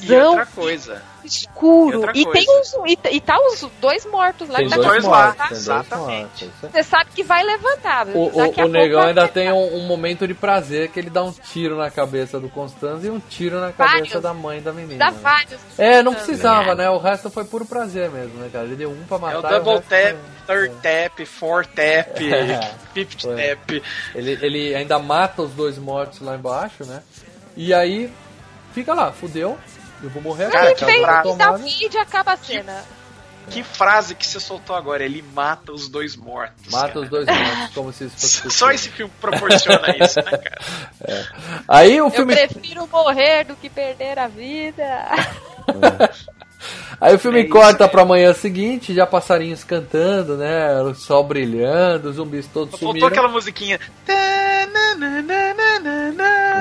E 0.00 0.12
outra 0.14 0.44
coisa. 0.46 1.02
escuro. 1.24 1.92
e 1.92 1.96
outra 1.96 2.12
E, 2.14 2.32
tem 2.32 2.46
uns. 2.60 2.74
E, 2.86 2.98
e 3.16 3.20
tá 3.20 3.36
os 3.38 3.66
dois 3.80 4.04
mortos 4.06 4.48
lá 4.48 4.56
Tem 4.58 4.68
que 4.68 4.76
tá 4.76 4.82
dois 4.82 5.04
lá, 5.04 5.30
dois 5.38 5.50
exatamente. 5.52 6.50
é- 6.62 6.68
Você 6.68 6.82
sabe 6.82 7.10
que 7.14 7.22
vai 7.22 7.42
levantar. 7.42 8.06
O, 8.08 8.28
o, 8.28 8.64
o 8.64 8.68
negão 8.68 9.00
ainda 9.02 9.26
tem 9.26 9.50
um, 9.52 9.76
um 9.76 9.86
momento 9.86 10.26
de 10.28 10.34
prazer 10.34 10.90
que 10.90 11.00
ele 11.00 11.08
dá 11.10 11.22
um 11.22 11.32
tiro 11.32 11.76
na 11.78 11.90
cabeça 11.90 12.38
do 12.38 12.48
Constanzo 12.48 13.06
e 13.06 13.10
um 13.10 13.18
tiro 13.18 13.58
na 13.60 13.72
cabeça 13.72 13.96
Vários. 13.96 14.22
da 14.22 14.34
mãe 14.34 14.60
da 14.60 14.72
menina. 14.72 14.98
Dá 14.98 15.10
né? 15.10 15.18
vários. 15.22 15.60
É, 15.78 16.02
não 16.02 16.14
precisava, 16.14 16.74
né? 16.74 16.88
O 16.90 16.98
resto 16.98 17.30
foi 17.30 17.44
puro 17.44 17.64
prazer 17.64 18.10
mesmo, 18.10 18.38
né, 18.38 18.50
cara? 18.52 18.64
Ele 18.66 18.76
deu 18.76 18.90
um 18.90 19.02
pra 19.08 19.16
É 19.16 19.20
matar. 19.20 19.36
o 19.36 19.46
e 19.46 19.50
double 19.60 19.74
resto 19.74 19.88
tap, 19.88 20.16
foi- 20.46 20.56
third 20.68 20.74
tap, 20.82 21.26
fourth 21.26 21.68
tap, 21.74 22.20
É. 22.22 22.70
fifth 22.92 23.22
Foi. 23.22 23.34
tap. 23.34 23.70
Ele, 24.14 24.38
ele 24.42 24.74
ainda 24.74 24.98
mata 24.98 25.42
os 25.42 25.52
dois 25.52 25.78
mortos 25.78 26.20
lá 26.20 26.36
embaixo, 26.36 26.84
né? 26.84 27.02
E 27.56 27.72
aí 27.72 28.12
fica 28.74 28.92
lá, 28.94 29.10
fudeu. 29.10 29.58
Eu 30.02 30.10
vou 30.10 30.22
morrer 30.22 30.50
Cara, 30.50 30.70
aqui. 30.70 30.78
que 30.80 30.84
Vem 30.84 31.02
e 31.02 31.22
tomada. 31.22 31.58
vídeo 31.58 31.90
e 31.94 31.98
acaba 31.98 32.32
a 32.32 32.36
cena. 32.36 32.84
Que 33.48 33.62
frase 33.62 34.14
que 34.16 34.26
você 34.26 34.40
soltou 34.40 34.74
agora? 34.74 35.04
Ele 35.04 35.22
mata 35.32 35.70
os 35.72 35.88
dois 35.88 36.16
mortos. 36.16 36.72
Mata 36.72 36.88
cara. 36.88 37.00
os 37.00 37.08
dois 37.08 37.26
mortos, 37.26 37.74
como 37.74 37.92
se 37.92 38.04
isso 38.06 38.16
fosse 38.42 38.50
Só 38.58 38.70
esse 38.72 38.88
filme 38.88 39.12
proporciona 39.20 39.96
isso, 40.04 40.16
né, 40.20 40.36
cara? 40.36 40.58
Aí 41.68 42.00
o 42.00 42.06
Eu 42.06 42.10
filme. 42.10 42.34
prefiro 42.34 42.88
morrer 42.88 43.44
do 43.44 43.54
que 43.54 43.70
perder 43.70 44.18
a 44.18 44.26
vida. 44.26 44.82
Aí 47.00 47.14
o 47.14 47.18
filme 47.20 47.38
É 47.38 47.42
isso 47.44 47.52
corta 47.52 47.78
mesmo. 47.84 47.88
pra 47.90 48.04
manhã 48.04 48.32
seguinte, 48.34 48.92
já 48.92 49.06
passarinhos 49.06 49.62
cantando, 49.62 50.36
né? 50.36 50.80
O 50.82 50.92
sol 50.94 51.22
brilhando, 51.22 52.08
os 52.10 52.16
zumbis 52.16 52.46
todos 52.48 52.70
Faltou 52.72 52.88
sumiram. 52.88 53.06
aquela 53.08 53.28
musiquinha. 53.28 53.78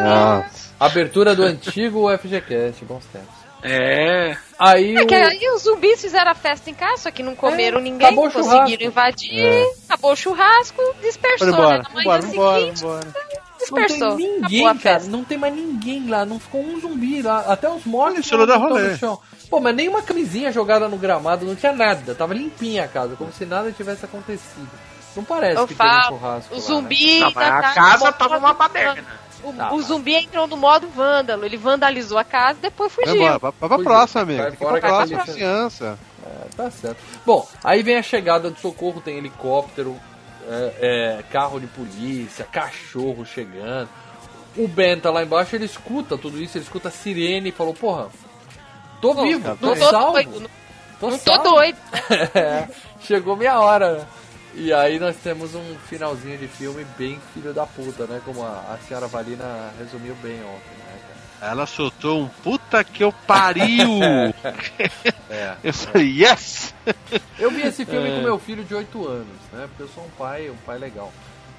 Nossa. 0.04 0.65
Abertura 0.80 1.36
do 1.36 1.44
antigo 1.44 2.08
FGCast, 2.18 2.84
bons 2.86 3.06
tempos. 3.06 3.46
É. 3.64 4.38
Aí 4.60 4.96
É 4.96 5.02
o... 5.02 5.08
que 5.08 5.16
aí 5.16 5.50
os 5.56 5.64
zumbis 5.64 6.00
fizeram 6.00 6.30
a 6.32 6.36
festa 6.36 6.70
em 6.70 6.74
casa, 6.74 6.98
só 7.04 7.12
que 7.12 7.24
não 7.24 7.36
comeram 7.36 7.80
É, 7.80 7.82
ninguém, 7.82 8.08
o 8.14 8.30
churrasco. 8.30 8.40
conseguiram 8.44 8.86
invadir, 8.86 9.40
É. 9.40 9.66
acabou 9.90 10.12
o 10.12 10.16
churrasco, 10.16 10.82
dispersou, 11.02 11.48
embora, 11.50 11.78
né? 11.80 11.84
Na 11.84 11.90
manhã 11.96 12.04
embora, 12.06 12.22
seguinte, 12.22 12.38
vamos 12.38 12.82
embora. 12.82 13.06
Não 13.72 13.78
dispersou. 13.80 14.18
tem 14.18 14.40
ninguém, 14.42 14.68
a 14.68 14.76
cara. 14.76 15.04
Não 15.06 15.24
tem 15.24 15.38
mais 15.40 15.56
ninguém 15.56 16.08
lá. 16.08 16.24
Não 16.26 16.40
ficou 16.40 16.62
um 16.62 16.80
zumbi 16.80 17.22
lá. 17.24 17.40
Até 17.48 17.68
os 17.68 17.84
mortos 17.86 18.30
não 18.30 18.60
rolê. 18.60 18.90
no 18.90 18.98
chão. 18.98 19.20
Pô, 19.50 19.60
mas 19.60 19.76
nem 19.76 19.88
uma 19.88 20.04
camisinha 20.04 20.52
jogada 20.52 20.88
no 20.88 20.98
gramado, 20.98 21.46
não 21.46 21.56
tinha 21.56 21.72
nada. 21.74 22.14
Tava 22.14 22.34
limpinha 22.36 22.84
a 22.84 22.88
casa, 22.88 23.16
como 23.16 23.32
se 23.34 23.46
nada 23.46 23.72
tivesse 23.72 24.06
acontecido. 24.06 24.70
Não 25.16 25.24
parece 25.24 25.58
Eu 25.60 25.68
que 25.68 25.74
teve 25.74 25.90
um 25.90 25.94
falo, 25.94 26.18
churrasco. 26.20 26.54
O 26.54 26.58
lá, 26.58 26.62
né? 26.62 26.68
zumbi. 26.68 27.20
Não, 27.22 27.32
mas 27.34 27.38
ainda 27.48 27.58
a 27.58 27.62
tá 27.62 27.70
no 27.70 27.74
casa 27.76 28.12
tava 28.12 28.38
uma 28.38 28.54
baderna. 28.54 29.04
O, 29.46 29.54
Tá, 29.54 29.72
o 29.72 29.78
mas- 29.78 29.86
zumbi 29.86 30.16
entrou 30.16 30.48
no 30.48 30.58
modo 30.58 30.88
vândalo. 30.90 31.46
Ele 31.46 31.58
vandalizou 31.58 32.18
a 32.18 32.24
casa 32.24 32.58
e 32.60 32.62
depois 32.64 32.92
Vai 32.96 33.06
fugiu. 33.06 33.22
embora, 33.22 33.38
vai, 33.40 33.52
vai 33.52 33.60
pra 33.70 33.78
Fugiu. 33.78 33.84
próxima, 33.92 34.22
amigo. 34.22 34.42
Vai 34.42 34.52
fora 34.54 34.80
pra 34.80 34.90
próxima 34.90 35.20
aquele- 35.22 35.34
vizinhança. 35.38 36.00
É, 36.26 36.46
tá 36.56 36.72
certo. 36.72 36.98
Bom, 37.26 37.48
aí 37.64 37.84
vem 37.84 37.98
a 37.98 38.02
chegada 38.02 38.50
do 38.50 38.60
socorro, 38.60 39.00
tem 39.00 39.18
helicóptero, 39.18 39.96
é, 40.50 41.18
é, 41.20 41.24
carro 41.32 41.60
de 41.60 41.68
polícia, 41.68 42.46
cachorro 42.52 43.24
chegando. 43.26 43.90
O 44.58 44.68
Ben 44.68 45.00
tá 45.00 45.12
lá 45.12 45.22
embaixo, 45.24 45.56
ele 45.56 45.66
escuta 45.66 46.18
tudo 46.18 46.42
isso, 46.42 46.58
ele 46.58 46.64
escuta 46.64 46.88
a 46.88 46.92
sirene 46.92 47.50
e 47.50 47.52
falou, 47.52 47.74
porra, 47.74 48.08
tô 49.02 49.14
Pô, 49.14 49.24
vivo, 49.24 49.44
cara, 49.44 49.58
tô 49.60 49.68
Não 49.68 49.76
tô 49.76 49.90
salvo. 49.90 50.12
doido, 50.14 50.40
não, 50.40 50.50
Tô 51.00 51.10
não 51.12 51.18
tô 51.20 51.32
salvo. 51.36 51.50
doido. 51.52 51.78
É, 52.34 52.68
chegou 53.02 53.36
minha 53.36 53.60
hora. 53.60 54.08
E 54.56 54.72
aí 54.74 54.98
nós 55.00 55.16
temos 55.18 55.54
um 55.54 55.76
finalzinho 55.88 56.38
de 56.38 56.48
filme 56.48 56.86
bem 56.98 57.20
filho 57.34 57.54
da 57.54 57.66
puta, 57.66 58.06
né? 58.08 58.22
Como 58.24 58.42
a, 58.44 58.74
a 58.74 58.78
senhora 58.88 59.08
Valina 59.08 59.72
resumiu 59.78 60.16
bem 60.24 60.36
ontem, 60.36 60.78
né, 60.80 61.00
cara? 61.40 61.52
Ela 61.52 61.66
soltou 61.66 62.22
um 62.22 62.28
puta 62.28 62.84
que 62.84 63.04
eu 63.04 63.12
pariu. 63.28 64.00
É. 65.30 65.56
Eu 65.64 65.74
falei, 65.74 66.22
yes! 66.22 66.74
Eu 67.40 67.50
vi 67.50 67.62
esse 67.64 67.84
filme 67.84 68.08
É. 68.14 68.16
com 68.16 68.22
meu 68.22 68.38
filho 68.40 68.64
de 68.64 68.76
8 68.76 69.08
anos, 69.08 69.28
né? 69.52 69.68
Porque 69.68 69.84
eu 69.84 69.88
sou 69.90 70.06
um 70.06 70.10
pai, 70.12 70.50
um 70.50 70.56
pai 70.58 70.78
legal. 70.78 71.12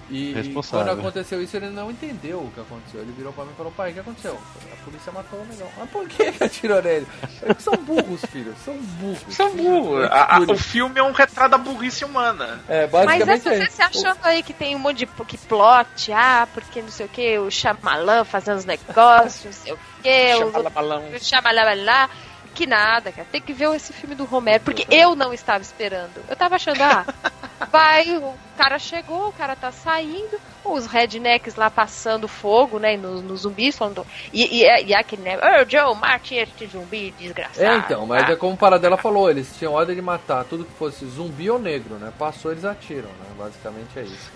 E, 0.08 0.30
e 0.30 0.34
Responsável. 0.34 0.86
quando 0.86 1.00
aconteceu 1.00 1.42
isso, 1.42 1.56
ele 1.56 1.68
não 1.70 1.90
entendeu 1.90 2.38
o 2.38 2.50
que 2.52 2.60
aconteceu. 2.60 3.00
Ele 3.00 3.12
virou 3.16 3.32
pra 3.32 3.44
mim 3.44 3.50
e 3.52 3.56
falou, 3.56 3.72
pai, 3.72 3.90
o 3.90 3.94
que 3.94 4.00
aconteceu? 4.00 4.38
A 4.72 4.84
polícia 4.84 5.10
matou 5.12 5.40
o 5.40 5.44
negão. 5.46 5.68
Mas 5.76 5.90
por 5.90 6.08
que 6.08 6.30
que 6.32 6.44
atirou 6.44 6.80
nele? 6.82 7.06
Eles 7.42 7.62
são 7.62 7.74
burros, 7.76 8.20
filho. 8.30 8.54
São 8.64 8.76
burros. 8.76 9.34
São 9.34 9.50
burros. 9.56 10.04
A- 10.10 10.36
a- 10.36 10.40
o 10.40 10.56
filme 10.56 11.00
é 11.00 11.02
um 11.02 11.12
retrato 11.12 11.50
da 11.50 11.58
burrice 11.58 12.04
humana. 12.04 12.60
É, 12.68 12.86
Mas 12.86 13.04
basicamente 13.24 13.48
essa 13.48 13.48
é 13.50 13.58
você 13.58 13.64
isso. 13.98 14.06
achando 14.06 14.18
aí 14.22 14.42
que 14.42 14.52
tem 14.52 14.76
um 14.76 14.78
monte 14.78 14.98
de 14.98 15.06
que 15.06 15.36
plot, 15.38 16.12
ah, 16.12 16.46
porque 16.54 16.80
não 16.82 16.90
sei 16.90 17.06
o 17.06 17.08
que, 17.08 17.38
o 17.38 17.50
Xamalã 17.50 18.24
fazendo 18.24 18.58
os 18.58 18.64
negócios, 18.64 19.44
não 19.44 19.52
sei 19.52 19.72
o 19.72 19.78
que, 20.02 20.34
o 20.44 21.18
Xamalá, 21.24 22.08
que 22.54 22.66
nada, 22.66 23.12
cara. 23.12 23.26
Tem 23.30 23.40
que 23.40 23.52
ver 23.52 23.68
esse 23.74 23.92
filme 23.92 24.14
do 24.14 24.24
Romero, 24.24 24.62
porque 24.64 24.86
eu 24.90 25.14
não 25.14 25.34
estava 25.34 25.62
esperando. 25.62 26.22
Eu 26.28 26.34
tava 26.36 26.54
achando, 26.54 26.80
ah, 26.80 27.04
vai, 27.72 28.16
o 28.16 28.34
cara 28.56 28.78
chegou, 28.78 29.28
o 29.28 29.32
cara 29.32 29.56
tá 29.56 29.72
saindo, 29.72 30.38
os 30.64 30.86
rednecks 30.86 31.54
lá 31.56 31.70
passando 31.70 32.26
fogo, 32.28 32.78
né, 32.78 32.96
nos 32.96 33.22
nos 33.22 33.40
zumbis, 33.40 33.76
falando. 33.76 34.06
E, 34.32 34.62
e, 34.62 34.84
e 34.86 34.94
aquele, 34.94 35.22
né, 35.22 35.36
ô 35.38 35.68
Joe, 35.68 35.94
mate 35.96 36.34
este 36.34 36.66
zumbi 36.66 37.12
desgraçado. 37.18 37.62
É, 37.64 37.76
então, 37.78 38.06
mas 38.06 38.24
Ah, 38.28 38.32
é 38.32 38.36
como 38.36 38.54
o 38.54 38.56
Paradela 38.56 38.96
falou, 38.96 39.30
eles 39.30 39.54
tinham 39.56 39.72
ordem 39.72 39.96
de 39.96 40.02
matar 40.02 40.44
tudo 40.44 40.64
que 40.64 40.72
fosse 40.72 41.06
zumbi 41.06 41.50
ou 41.50 41.58
negro, 41.58 41.94
né? 41.96 42.12
Passou, 42.18 42.50
eles 42.52 42.64
atiram, 42.64 43.08
né? 43.08 43.26
Basicamente 43.38 43.98
é 43.98 44.02
isso. 44.02 44.30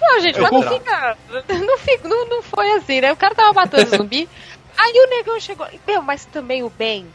Não, 0.00 0.20
gente, 0.20 0.40
mas 0.40 0.50
não 0.50 0.62
fica. 0.62 1.16
Não, 1.30 1.78
fica 1.78 2.08
não, 2.08 2.28
não 2.28 2.42
foi 2.42 2.72
assim, 2.72 3.00
né? 3.00 3.12
O 3.12 3.16
cara 3.16 3.34
tava 3.34 3.52
matando 3.52 3.96
zumbi. 3.96 4.28
Aí 4.76 4.92
o 4.96 5.10
negão 5.10 5.38
chegou. 5.38 5.66
Meu, 5.86 6.02
mas 6.02 6.24
também 6.24 6.62
o 6.62 6.70
Ben. 6.70 7.06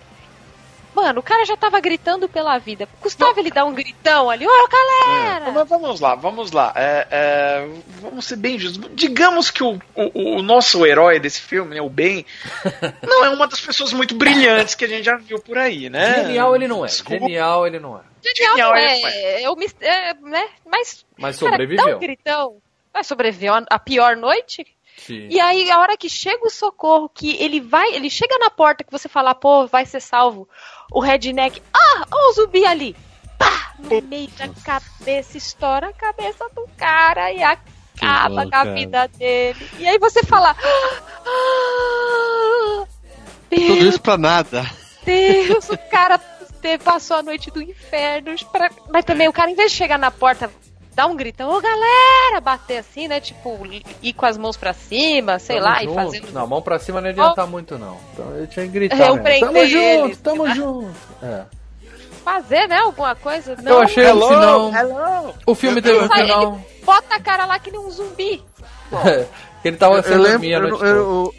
Mano, 0.97 1.19
o 1.19 1.23
cara 1.23 1.45
já 1.45 1.55
tava 1.55 1.79
gritando 1.79 2.27
pela 2.27 2.57
vida. 2.57 2.89
Custava 2.99 3.39
ele 3.39 3.51
dar 3.51 3.65
um 3.65 3.73
gritão 3.75 4.31
ali. 4.31 4.47
Ô, 4.47 4.67
galera! 4.67 5.51
Mas 5.51 5.69
vamos 5.69 5.99
lá, 5.99 6.15
vamos 6.15 6.51
lá. 6.51 6.73
É, 6.75 7.07
é, 7.11 7.67
vamos 8.01 8.25
ser 8.25 8.35
bem 8.35 8.57
justos. 8.57 8.89
Digamos 8.95 9.51
que 9.51 9.63
o, 9.63 9.79
o, 9.93 10.37
o 10.37 10.41
nosso 10.41 10.83
herói 10.87 11.19
desse 11.19 11.39
filme, 11.39 11.75
né, 11.75 11.81
o 11.81 11.87
Ben, 11.87 12.25
não 13.05 13.23
é 13.23 13.29
uma 13.29 13.45
das 13.47 13.61
pessoas 13.61 13.93
muito 13.93 14.15
brilhantes 14.15 14.73
que 14.73 14.85
a 14.85 14.87
gente 14.87 15.03
já 15.03 15.17
viu 15.17 15.39
por 15.39 15.55
aí, 15.59 15.87
né? 15.87 16.23
Genial 16.23 16.55
ele 16.55 16.67
não 16.67 16.83
é. 16.83 16.87
Desculpa. 16.87 17.19
Genial 17.27 17.67
ele 17.67 17.79
não 17.79 17.95
é. 17.95 18.01
Genial, 18.23 18.55
genial, 18.55 18.71
não 18.71 18.77
ele 18.79 19.05
é, 19.05 19.43
é, 19.43 19.49
o 19.51 19.55
mis- 19.55 19.75
é, 19.79 20.15
né? 20.15 20.47
Mas, 20.65 21.05
Mas 21.15 21.37
cara, 21.37 21.51
dá 21.51 21.57
sobreviveu. 21.57 21.95
um 21.95 21.99
gritão. 21.99 22.57
Mas 22.91 23.05
sobreviveu 23.05 23.53
a, 23.53 23.63
a 23.69 23.77
pior 23.77 24.15
noite? 24.15 24.65
Sim. 24.97 25.27
E 25.29 25.39
aí, 25.39 25.69
a 25.69 25.79
hora 25.79 25.95
que 25.95 26.09
chega 26.09 26.43
o 26.45 26.49
socorro, 26.49 27.07
que 27.07 27.37
ele 27.41 27.61
vai, 27.61 27.93
ele 27.93 28.09
chega 28.09 28.35
na 28.39 28.49
porta 28.49 28.83
que 28.83 28.91
você 28.91 29.07
fala, 29.07 29.35
pô, 29.35 29.67
vai 29.67 29.85
ser 29.85 29.99
salvo. 30.01 30.49
O 30.91 30.99
redneck, 30.99 31.61
ah, 31.73 32.05
ó 32.11 32.29
o 32.29 32.33
zumbi 32.33 32.65
ali. 32.65 32.95
Pá! 33.37 33.73
No 33.79 34.01
meio 34.01 34.29
da 34.31 34.49
cabeça, 34.63 35.37
estoura 35.37 35.89
a 35.89 35.93
cabeça 35.93 36.45
do 36.55 36.67
cara 36.77 37.31
e 37.31 37.43
acaba 37.43 38.29
bom, 38.29 38.35
com 38.35 38.41
a 38.47 38.49
cara. 38.51 38.73
vida 38.73 39.07
dele. 39.09 39.69
E 39.77 39.87
aí 39.87 39.99
você 39.99 40.23
fala, 40.23 40.55
ah, 41.25 42.85
Tudo 43.49 43.65
Deus, 43.67 43.79
isso 43.81 44.01
pra 44.01 44.17
nada. 44.17 44.65
Deus, 45.05 45.69
o 45.69 45.77
cara 45.89 46.19
passou 46.83 47.17
a 47.17 47.23
noite 47.23 47.49
do 47.51 47.61
inferno. 47.61 48.33
pra- 48.51 48.71
Mas 48.91 49.05
também 49.05 49.27
o 49.27 49.33
cara, 49.33 49.49
em 49.51 49.55
vez 49.55 49.71
de 49.71 49.77
chegar 49.77 49.97
na 49.99 50.11
porta, 50.11 50.49
dar 50.97 51.05
um 51.05 51.15
gritão, 51.15 51.51
ô 51.51 51.61
galera, 51.61 52.41
bater 52.41 52.79
assim, 52.79 53.07
né? 53.07 53.21
Tipo, 53.21 53.55
ir 54.01 54.13
com 54.13 54.25
as 54.25 54.35
mãos 54.35 54.57
pra 54.57 54.73
cima, 54.73 55.37
sei 55.37 55.57
Tamo 55.57 55.67
lá, 55.69 55.79
junto. 55.79 55.91
e 55.91 55.93
fazendo. 55.95 56.31
Não, 56.33 56.47
mão 56.47 56.59
pra 56.59 56.79
cima 56.79 56.99
não 56.99 57.07
ia 57.07 57.13
adiantar 57.13 57.45
muito, 57.45 57.77
não. 57.77 57.99
Então 58.13 58.35
eu 58.35 58.47
tinha 58.47 58.65
que 58.65 58.71
gritar. 58.71 58.97
Eu 59.07 59.15
mesmo. 59.21 59.45
Tamo 59.45 59.67
junto, 59.67 60.05
eles. 60.05 60.17
tamo 60.17 60.49
junto. 60.55 60.95
É. 61.21 61.43
Fazer, 62.25 62.67
né? 62.67 62.79
Alguma 62.79 63.13
coisa. 63.15 63.55
Não, 63.61 63.73
Eu 63.73 63.81
achei 63.83 64.03
Hello, 64.05 64.25
o 64.25 64.27
final. 64.27 64.73
hello. 64.73 65.33
O 65.45 65.53
filme 65.55 65.81
teve 65.83 65.99
um 66.03 66.09
final. 66.09 66.59
Bota 66.83 67.15
a 67.15 67.19
cara 67.21 67.45
lá 67.45 67.59
que 67.59 67.69
nem 67.69 67.79
um 67.79 67.91
zumbi. 67.91 68.43
que 69.61 69.67
ele 69.67 69.77
tava 69.77 69.97
Eu, 69.97 70.03
sendo 70.03 70.23
lembro, 70.23 70.47
eu, 70.47 70.61
não- 70.61 70.69
toda. 70.71 70.85
eu, 70.89 71.33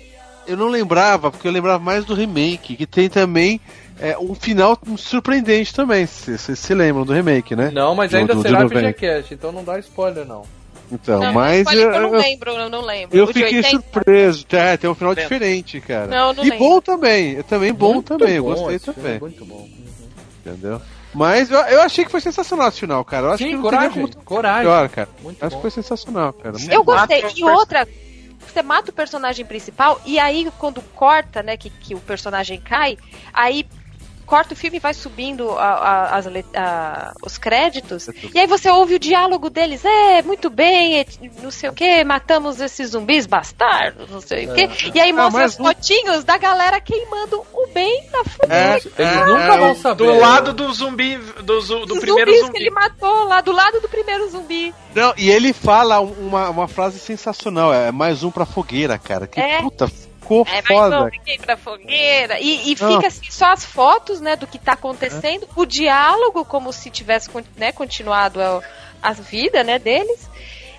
eu 0.47 0.57
não 0.57 0.69
lembrava, 0.69 1.33
porque 1.33 1.49
eu 1.49 1.53
lembrava 1.53 1.83
mais 1.83 2.05
do 2.05 2.15
remake, 2.15 2.77
que 2.77 2.87
tem 2.87 3.09
também 3.09 3.61
é 4.01 4.19
um 4.19 4.35
final 4.35 4.79
surpreendente 4.97 5.75
também. 5.75 6.07
Vocês 6.07 6.59
se 6.59 6.75
lembram 6.75 7.05
do 7.05 7.13
remake, 7.13 7.55
né? 7.57 7.71
Não, 7.73 7.95
mas 7.95 8.15
ainda 8.15 8.35
do- 8.35 8.43
será 8.43 8.63
90. 8.63 8.89
FGCast, 8.91 9.35
então 9.35 9.53
não 9.53 9.65
dá 9.65 9.79
spoiler, 9.79 10.25
não. 10.27 10.45
Então, 10.91 11.21
Não, 11.21 11.33
mas 11.35 11.69
que 11.69 11.77
eu 11.77 11.91
não 11.91 12.01
eu, 12.01 12.11
lembro, 12.13 12.51
eu 12.53 12.71
não 12.71 12.81
lembro. 12.81 13.15
eu 13.19 13.25
O 13.25 13.27
fiquei 13.27 13.57
80? 13.59 13.69
surpreso. 13.69 14.47
É, 14.51 14.75
tem 14.79 14.89
um 14.89 14.95
final 14.95 15.11
Lembro. 15.13 15.23
diferente, 15.23 15.81
cara. 15.83 16.07
Não, 16.07 16.33
não 16.33 16.43
e 16.43 16.49
lembro. 16.49 16.65
bom 16.65 16.81
também. 16.81 17.33
Eu 17.35 17.45
também 17.45 17.75
bom 17.75 17.95
Muito 17.95 18.07
também. 18.19 18.37
Eu 18.37 18.45
bom 18.45 18.55
gostei 18.55 18.77
esse 18.77 18.85
filme, 18.87 19.01
também. 19.03 19.21
Muito 19.21 19.45
bom. 19.45 19.69
Entendeu? 20.47 20.81
Mas 21.13 21.51
eu, 21.51 21.59
eu 21.61 21.83
achei 21.83 22.05
que 22.07 22.11
foi 22.11 22.21
sensacional 22.23 22.69
esse 22.69 22.81
final, 22.81 23.05
cara. 23.05 23.27
Eu 23.27 23.31
acho 23.33 23.45
que 23.45 23.51
Sim, 23.51 23.57
não 23.57 23.63
coragem, 23.63 23.91
como 23.91 24.25
coragem. 24.25 24.59
melhor, 24.61 24.89
cara. 24.89 25.09
Muito 25.23 25.43
Acho 25.45 25.51
bom. 25.51 25.57
que 25.57 25.63
foi 25.63 25.71
sensacional, 25.71 26.33
cara. 26.33 26.53
Muito 26.59 26.73
Eu 26.73 26.83
gostei. 26.85 27.23
E 27.37 27.45
outra, 27.45 27.87
você 28.47 28.63
mata 28.63 28.91
o 28.91 28.95
personagem 28.95 29.45
principal 29.45 30.01
e 30.07 30.19
aí 30.19 30.51
quando 30.59 30.81
corta, 30.95 31.43
né, 31.43 31.57
que, 31.59 31.69
que 31.69 31.95
o 31.95 32.01
personagem 32.01 32.59
cai, 32.61 32.97
aí 33.33 33.67
corta 34.29 34.53
o 34.53 34.57
filme 34.57 34.77
e 34.77 34.81
vai 34.81 34.93
subindo 34.95 35.51
a- 35.53 35.65
a- 35.65 36.17
as 36.17 36.27
a- 36.55 37.13
os 37.25 37.39
créditos. 37.39 38.09
E 38.35 38.39
aí 38.39 38.47
você 38.47 38.69
ouve 38.71 38.95
o 38.97 38.99
diálogo 38.99 39.49
deles. 39.49 39.85
É, 39.85 40.23
muito 40.23 40.51
bem, 40.51 41.01
é, 41.01 41.07
não 41.43 41.51
sei 41.51 41.71
o 41.71 41.73
que, 41.73 42.05
matamos 42.05 42.61
esses 42.61 42.91
zumbis 42.91 43.27
bastardos, 43.27 44.11
não 44.11 44.21
sei 44.21 44.47
o 44.49 44.55
quê. 44.55 44.69
E 44.95 45.01
aí 45.01 45.13
mostra 45.13 45.41
mas 45.43 45.53
as 45.53 45.57
fotinhos 45.57 46.25
da 46.25 46.37
galera 46.37 46.81
queimando 46.81 47.43
o 47.53 47.67
bem 47.73 48.07
na 48.13 48.25
fogueira. 48.25 48.55
É, 48.55 48.73
Eles 48.75 48.93
é, 48.99 49.25
nunca 49.25 49.55
é, 49.55 49.59
vão 49.59 49.75
saber. 49.75 50.05
Do 50.05 50.19
lado 50.19 50.53
do 50.53 50.73
zumbi, 50.73 51.17
do, 51.17 51.61
do 51.87 51.95
Os 51.95 51.99
primeiro 52.01 52.31
zumbis 52.31 52.41
zumbi. 52.47 52.53
que 52.53 52.59
ele 52.65 52.71
matou 52.71 53.25
lá, 53.25 53.41
do 53.41 53.53
lado 53.53 53.81
do 53.81 53.89
primeiro 53.89 54.29
zumbi. 54.31 54.75
Não, 54.95 55.15
e 55.17 55.31
ele 55.31 55.53
fala 55.53 56.01
uma, 56.01 56.51
uma 56.51 56.69
frase 56.69 56.99
sensacional, 56.99 57.73
é 57.73 57.91
mais 57.91 58.23
um 58.23 58.31
pra 58.31 58.45
fogueira, 58.45 58.99
cara. 58.99 59.27
Que 59.27 59.41
É. 59.41 59.63
puta, 59.63 59.91
ficou 60.29 60.47
É, 60.49 60.57
mas 60.57 60.67
foda. 60.67 61.01
não, 61.01 61.09
ninguém 61.09 61.39
pra 61.39 61.57
fogueira. 61.57 62.39
E, 62.39 62.73
e 62.73 62.77
fica 62.77 63.07
assim, 63.07 63.31
só 63.31 63.53
as 63.53 63.65
fotos, 63.65 64.21
né, 64.21 64.37
do 64.37 64.47
que 64.47 64.59
tá 64.59 64.73
acontecendo, 64.73 65.49
o 65.57 65.65
diálogo, 65.65 66.45
como 66.45 66.73
se 66.73 66.91
tivesse 66.91 67.31
né, 67.57 67.73
continuado 67.73 68.41
a, 68.41 68.61
a 69.03 69.13
vida, 69.13 69.65
né, 69.65 69.79
deles. 69.79 70.29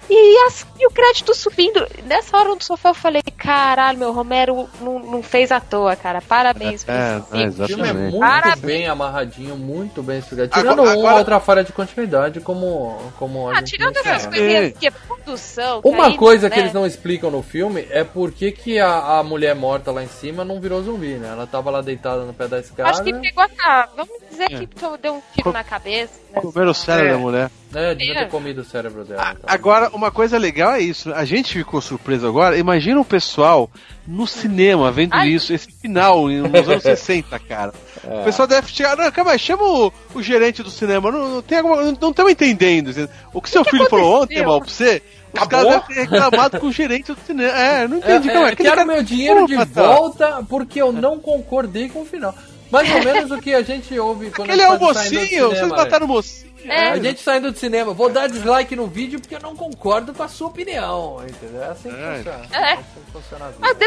E, 0.10 0.46
as- 0.48 0.66
e 0.80 0.88
o 0.88 0.92
crédito 0.92 1.36
subindo. 1.36 1.86
Nessa 2.06 2.36
hora 2.38 2.50
no 2.50 2.62
sofá 2.64 2.90
eu 2.90 2.94
falei, 2.96 3.22
caralho, 3.38 4.00
meu 4.00 4.12
Romero 4.12 4.68
não, 4.82 4.98
não 5.00 5.22
fez 5.24 5.52
à 5.52 5.60
toa, 5.60 5.96
cara. 5.96 6.20
Parabéns 6.22 6.84
por 6.84 6.92
É, 6.94 7.18
esse 7.18 7.18
é, 7.18 7.22
filme. 7.22 7.48
O 7.50 7.68
filme 7.68 7.84
é 7.84 7.86
Exatamente. 7.86 8.12
muito 8.12 8.20
Parabéns. 8.20 8.60
bem 8.66 8.88
amarradinho, 8.88 9.56
muito 9.56 10.02
bem 10.02 10.18
explicado. 10.20 10.50
Agora- 10.52 10.62
Tirando 10.74 10.84
uma 10.88 10.92
agora- 10.94 11.16
outra 11.20 11.40
falha 11.40 11.64
de 11.64 11.72
continuidade, 11.72 12.40
como, 12.40 12.98
como 13.20 13.50
a 13.50 13.52
Ah, 13.52 13.56
gente 13.58 13.72
tirando 13.78 13.98
essas 13.98 14.26
coisinhas 14.26 14.74
que 14.80 14.88
é 14.88 14.92
produção. 14.92 15.82
Uma 15.84 16.04
caída, 16.06 16.18
coisa 16.18 16.50
que 16.50 16.56
né? 16.56 16.62
eles 16.64 16.74
não 16.74 16.86
explicam 16.88 17.30
no 17.30 17.44
filme 17.44 17.88
é 17.92 18.04
por 18.04 18.32
que, 18.32 18.52
que 18.52 18.80
a, 18.80 19.20
a 19.20 19.24
mulher 19.24 19.54
morta 19.56 19.92
lá 19.92 20.04
em 20.04 20.08
cima 20.08 20.44
não 20.44 20.60
virou 20.60 20.82
zumbi, 20.82 21.16
né? 21.16 21.30
Ela 21.30 21.46
tava 21.46 21.70
lá 21.70 21.82
deitada 21.82 22.24
no 22.24 22.34
pé 22.34 22.48
da 22.48 22.60
escada. 22.60 22.90
Acho 22.90 23.04
que 23.04 23.14
pegou 23.14 23.44
a. 23.64 23.88
Vamos 23.96 24.12
dizer 24.48 24.56
É. 24.56 24.60
que 24.60 24.68
to- 24.68 24.98
deu 25.02 25.16
um 25.16 25.22
tiro 25.36 25.52
na 25.52 25.64
cabeça. 25.64 26.14
né? 26.34 26.42
Comeram 26.42 26.72
o 26.72 26.74
cérebro 26.74 27.10
É. 27.10 27.12
da 27.14 27.18
mulher. 27.18 27.52
É, 27.76 27.94
devia 27.96 28.14
É. 28.14 28.24
ter 28.26 28.30
comido 28.32 28.62
o 28.62 28.66
cérebro 28.66 29.04
dela. 29.06 29.32
então. 29.38 29.44
Agora, 29.46 29.90
uma 29.94 30.10
coisa 30.12 30.38
legal 30.38 30.72
é 30.74 30.80
isso. 30.82 31.14
A 31.14 31.24
gente 31.26 31.54
ficou 31.54 31.80
surpreso 31.82 32.28
agora. 32.28 32.58
Imagina 32.58 33.00
o 33.00 33.06
pessoal 33.06 33.70
no 34.08 34.26
cinema 34.26 34.92
vendo 34.92 35.14
Ai. 35.14 35.30
isso, 35.30 35.54
esse 35.54 35.72
final 35.72 36.28
nos 36.28 36.68
anos 36.70 36.82
60, 36.84 37.38
cara. 37.40 37.74
É. 38.04 38.22
O 38.22 38.24
pessoal 38.24 38.48
deve 38.48 38.68
chegar. 38.72 38.96
Não, 38.98 39.12
calma 39.12 39.32
aí, 39.32 39.40
chama 39.40 39.64
o, 39.64 39.94
o 40.16 40.22
gerente 40.24 40.64
do 40.64 40.70
cinema. 40.72 41.12
Não, 41.12 41.30
não 41.36 41.42
tem 41.42 41.58
alguma. 41.60 41.78
Não 41.84 42.10
estamos 42.10 42.32
entendendo. 42.32 43.10
O 43.34 43.42
que 43.42 43.50
seu 43.50 43.64
filho 43.66 43.88
falou 43.90 44.24
ontem, 44.24 44.44
mal, 44.44 44.60
pra 44.62 44.70
você? 44.70 45.02
Os 45.32 45.44
Acabou? 45.44 45.70
caras 45.72 45.88
devem 45.88 46.06
ter 46.08 46.12
reclamado 46.12 46.60
com 46.60 46.68
o 46.68 46.72
gerente 46.72 47.14
do 47.14 47.20
cinema. 47.22 47.52
É, 47.52 47.88
não 47.88 47.98
É, 47.98 48.00
entendi. 48.00 48.28
calma 48.30 48.42
é, 48.42 48.46
aí, 48.48 48.54
aquele 48.54 48.70
quero 48.70 48.82
cara- 48.82 48.86
meu 48.96 49.04
dinheiro 49.04 49.46
de 49.46 49.54
Opa, 49.56 49.66
tá. 49.68 49.84
volta 49.84 50.46
porque 50.50 50.82
eu 50.82 50.92
não 50.92 51.20
concordei 51.20 51.88
com 51.88 52.02
o 52.02 52.06
final. 52.06 52.34
Mais 52.72 52.92
ou 52.92 53.04
menos 53.04 53.32
o 53.32 53.40
que 53.42 53.54
a 53.54 53.62
gente 53.64 53.98
ouve 54.00 54.30
quando 54.32 54.50
Aquele 54.50 54.64
a 54.64 54.68
é 54.68 54.72
gente 54.72 54.84
o 54.84 54.94
saindo 54.94 55.10
do 55.10 55.20
mocinho, 55.22 55.50
vocês 55.50 55.68
mataram 55.70 56.06
o 56.06 56.10
mocinho. 56.10 56.50
É. 56.66 56.90
A 56.90 57.00
gente 57.00 57.22
saindo 57.22 57.52
do 57.52 57.58
cinema, 57.58 57.94
vou 57.94 58.10
dar 58.10 58.28
dislike 58.28 58.76
no 58.76 58.86
vídeo 58.86 59.20
porque 59.20 59.34
eu 59.36 59.40
não 59.40 59.56
concordo 59.56 60.14
com 60.14 60.22
a 60.22 60.28
sua 60.28 60.48
opinião, 60.50 61.24
entendeu? 61.28 61.64
É 61.64 61.68
assim 61.70 61.90
que 61.90 61.96
É. 61.96 62.16
funciona. 62.18 62.48
É. 62.52 62.74
assim 62.74 62.84
que 63.06 63.12
funciona. 63.12 63.54
Mas, 63.60 63.78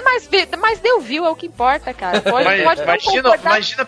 deu 0.80 1.00
view, 1.00 1.24
é 1.26 1.30
o 1.30 1.36
que 1.36 1.46
importa, 1.46 1.92
cara. 1.94 2.20
Pode, 2.22 2.44
Mas- 2.44 2.62
pode 2.64 2.82
imagina, 2.82 3.36
imagina, 3.36 3.86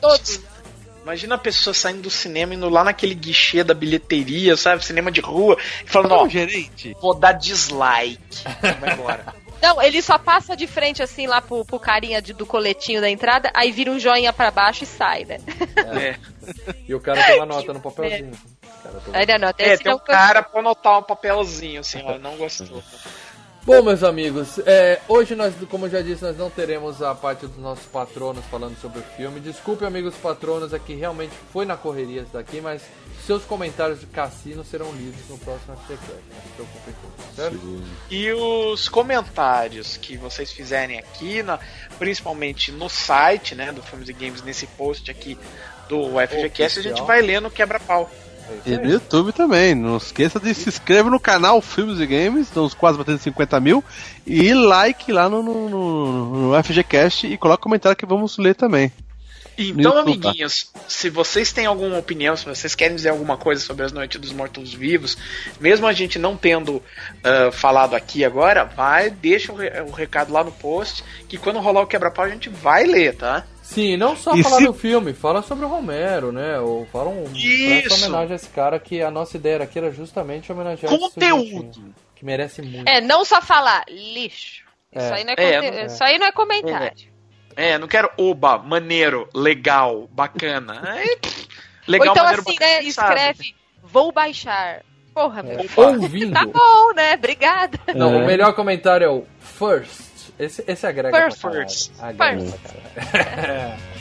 imagina 1.03 1.35
a 1.35 1.39
pessoa 1.39 1.73
saindo 1.75 2.03
do 2.03 2.11
cinema, 2.11 2.55
indo 2.55 2.69
lá 2.69 2.85
naquele 2.85 3.15
guichê 3.15 3.65
da 3.65 3.75
bilheteria, 3.75 4.57
sabe? 4.57 4.85
Cinema 4.85 5.11
de 5.11 5.21
rua, 5.21 5.57
e 5.85 5.91
falando, 5.91 6.11
Não, 6.11 6.25
ó, 6.25 6.29
gerente. 6.29 6.95
vou 7.01 7.15
dar 7.15 7.33
dislike. 7.33 8.45
Vai 8.81 8.93
embora. 8.93 9.35
Não, 9.65 9.81
ele 9.83 10.03
só 10.03 10.19
passa 10.19 10.55
de 10.57 10.67
frente 10.67 11.03
assim 11.03 11.27
lá 11.27 11.41
pro, 11.41 11.65
pro 11.65 11.79
carinha 11.81 12.21
de- 12.21 12.35
do 12.35 12.45
coletinho 12.45 13.01
da 13.01 13.09
entrada, 13.09 13.51
aí 13.55 13.73
vira 13.73 13.91
um 13.91 13.99
joinha 13.99 14.33
pra 14.33 14.51
baixo 14.51 14.85
e 14.85 14.87
sai, 14.87 15.25
né? 15.25 15.39
É, 16.01 16.17
E 16.87 16.95
o 16.95 17.01
cara 17.01 17.23
tem 17.25 17.37
uma 17.37 17.47
nota 17.47 17.73
no 17.73 17.81
papelzinho. 17.81 18.33
O 18.33 18.83
cara 18.83 18.99
uma- 19.09 19.17
Aí 19.19 19.39
não, 19.39 19.49
é 19.49 19.53
tem 19.55 19.87
não 19.87 19.97
um 19.97 19.99
cara 19.99 20.43
pra 20.43 20.61
anotar 20.61 20.99
um 20.99 21.03
papelzinho, 21.03 21.81
assim, 21.81 22.03
ó, 22.05 22.19
não 22.19 22.37
gostou. 22.37 22.83
Bom, 23.67 23.83
meus 23.83 24.03
amigos, 24.03 24.59
é, 24.67 25.01
hoje 25.09 25.35
nós, 25.35 25.55
como 25.71 25.87
eu 25.87 25.91
já 25.91 26.03
disse, 26.03 26.23
nós 26.23 26.37
não 26.37 26.51
teremos 26.51 27.01
a 27.03 27.15
parte 27.15 27.47
dos 27.47 27.57
nossos 27.57 27.87
patronos 27.87 28.45
falando 28.51 28.79
sobre 28.79 28.99
o 28.99 29.03
filme. 29.17 29.41
Desculpe, 29.41 29.87
amigos 29.87 30.15
patronos, 30.17 30.75
é 30.75 30.79
que 30.79 30.93
realmente 30.95 31.33
foi 31.51 31.65
na 31.65 31.75
correria 31.75 32.21
isso 32.23 32.33
daqui, 32.35 32.61
mas 32.61 32.83
seus 33.27 33.43
comentários 33.45 34.01
de 34.01 34.07
cassino 34.07 34.63
serão 34.63 34.93
lidos 34.93 35.27
no 35.31 35.39
próximo 35.39 35.75
FTCast. 35.79 36.03
Não 36.29 36.43
se 36.43 36.49
preocupem 36.57 36.95
com 37.01 37.23
isso, 37.23 37.35
certo? 37.37 37.59
E 38.11 38.33
os 38.33 38.87
comentários 38.91 39.97
que 39.97 40.19
vocês 40.19 40.53
fizerem 40.53 40.99
aqui, 40.99 41.43
na- 41.43 41.59
principalmente 41.99 42.71
no 42.71 42.91
site, 42.91 43.55
né, 43.55 43.73
do 43.73 43.81
Filmes 43.83 44.11
e 44.11 44.13
Games, 44.13 44.43
nesse 44.43 44.67
post 44.67 45.11
aqui 45.11 45.39
do 45.89 46.21
FGCast, 46.21 46.81
a 46.81 46.83
gente 46.83 47.01
vai 47.07 47.23
ler 47.23 47.41
no 47.41 47.51
quebra-pau. 47.51 48.11
E 48.67 48.77
no 48.77 48.91
YouTube 48.91 49.33
também. 49.33 49.75
Não 49.75 49.97
esqueça 49.97 50.39
de 50.39 50.55
se 50.55 50.69
inscrever 50.69 51.11
no 51.11 51.21
canal 51.21 51.61
Filmes 51.61 52.01
e 52.01 52.07
Games, 52.07 52.49
estamos 52.49 52.75
quase 52.75 52.99
batendo 52.99 53.19
50 53.19 53.61
mil. 53.61 53.83
E 54.27 54.53
like 54.53 55.11
lá 55.13 55.29
no, 55.29 55.43
no, 55.43 56.51
no- 56.51 56.63
FGCast 56.63 57.27
e 57.27 57.37
coloca 57.37 57.63
comentário 57.63 57.97
que 57.97 58.07
vamos 58.07 58.39
ler 58.39 58.55
também. 58.55 58.93
Então, 59.57 59.97
YouTube, 59.97 60.19
tá? 60.21 60.29
amiguinhos, 60.29 60.73
se 60.89 61.09
vocês 61.09 61.53
têm 61.53 61.67
alguma 61.67 61.97
opinião, 61.97 62.37
se 62.37 62.45
vocês 62.45 62.75
querem 62.75 62.97
dizer 62.97 63.11
alguma 63.11 63.37
coisa 63.37 63.63
sobre 63.63 63.85
as 63.85 63.93
Noites 63.93 64.21
dos 64.21 64.33
Mortos-Vivos, 64.33 65.17
mesmo 65.61 65.87
a 65.87 65.93
gente 65.93 66.19
não 66.19 66.37
tendo 66.37 66.83
ah, 67.23 67.51
falado 67.53 67.95
aqui 67.95 68.25
agora, 68.25 68.65
vai, 68.65 69.11
deixa 69.11 69.53
o 69.53 69.93
recado 69.93 70.33
lá 70.33 70.43
no 70.43 70.51
post, 70.51 71.05
que 71.29 71.39
quando 71.39 71.61
rolar 71.61 71.83
o 71.83 71.87
quebra-pau 71.87 72.25
a 72.25 72.29
gente 72.29 72.49
vai 72.49 72.85
ler, 72.85 73.15
tá? 73.15 73.47
Sim, 73.75 73.97
não 73.97 74.17
só 74.17 74.35
E 74.35 74.43
falar 74.43 74.59
se- 74.59 74.65
do 74.67 74.73
filme, 74.73 75.13
fala 75.13 75.43
sobre 75.43 75.65
o 75.65 75.69
Romero, 75.69 76.31
né? 76.33 76.59
Ou 76.61 76.87
fala 76.87 77.11
um 77.11 77.25
Isso. 77.35 77.89
presta 77.89 78.07
homenagem 78.07 78.33
a 78.33 78.37
esse 78.37 78.49
cara 78.49 78.79
que 78.79 79.03
a 79.03 79.11
nossa 79.11 79.37
ideia 79.37 79.63
aqui 79.63 79.79
era 79.79 79.91
justamente 79.91 80.51
homenagear 80.53 80.93
esse 80.93 81.01
Conteúdo. 81.03 81.95
Que 82.15 82.25
merece 82.25 82.63
muito. 82.63 82.89
É, 82.89 83.01
não 83.01 83.25
só 83.25 83.41
falar 83.43 83.85
lixo. 83.89 84.63
É. 84.93 84.99
Isso, 85.05 85.13
aí 85.15 85.25
não 85.25 85.31
é 85.31 85.35
É, 85.39 85.61
conte- 85.61 85.77
não- 85.77 85.87
isso 85.87 86.05
aí 86.05 86.19
não 86.19 86.27
é 86.27 86.33
comentário. 86.33 87.09
É, 87.57 87.79
não 87.79 87.87
quero 87.89 88.11
oba, 88.17 88.59
maneiro, 88.59 89.29
legal, 89.35 90.09
bacana. 90.13 90.97
Pff, 91.21 91.49
legal, 91.87 92.07
Ou 92.09 92.13
então 92.13 92.25
maneiro, 92.25 92.43
assim, 92.43 92.53
bacana, 92.55 92.71
né, 92.73 92.81
quem 92.83 92.91
sabe? 92.93 93.09
escreve, 93.15 93.55
vou 93.83 94.13
baixar. 94.13 94.83
Porra, 95.15 95.43
meu. 95.45 95.61
É, 95.61 95.65
ouvindo. 95.81 96.33
Tá 96.33 96.45
bom, 96.45 96.93
né? 96.97 97.15
Obrigada. 97.15 97.79
Não, 97.95 98.17
o 98.17 98.27
melhor 98.27 98.53
comentário 98.55 99.05
é 99.05 99.09
o 99.09 99.25
first. 99.39 100.14
Esse, 100.39 100.65
esse 100.67 100.87
agrega 100.87 101.31
First. 101.31 101.41
pra 101.93 102.13
caralho. 102.13 102.43
Agrega 102.43 102.59
pra 102.59 103.05
caralho. 103.05 103.75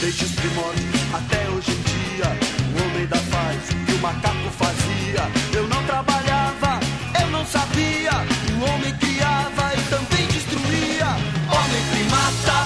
Desde 0.00 0.24
os 0.24 0.32
primórdios 0.32 0.86
até 1.12 1.48
hoje 1.50 1.70
em 1.72 1.82
dia, 1.82 2.24
o 2.24 2.84
homem 2.84 3.06
da 3.06 3.16
faz 3.16 3.68
o 3.70 3.84
que 3.84 3.92
o 3.92 3.98
macaco 3.98 4.50
fazia. 4.58 5.22
Eu 5.54 5.68
não 5.68 5.82
trabalhava, 5.84 6.80
eu 7.20 7.26
não 7.30 7.44
sabia. 7.44 8.12
O 8.58 8.64
homem 8.74 8.94
criava 8.96 9.72
e 9.76 9.80
também 9.90 10.26
destruía. 10.28 11.06
Homem 11.52 11.82
primata, 11.92 12.64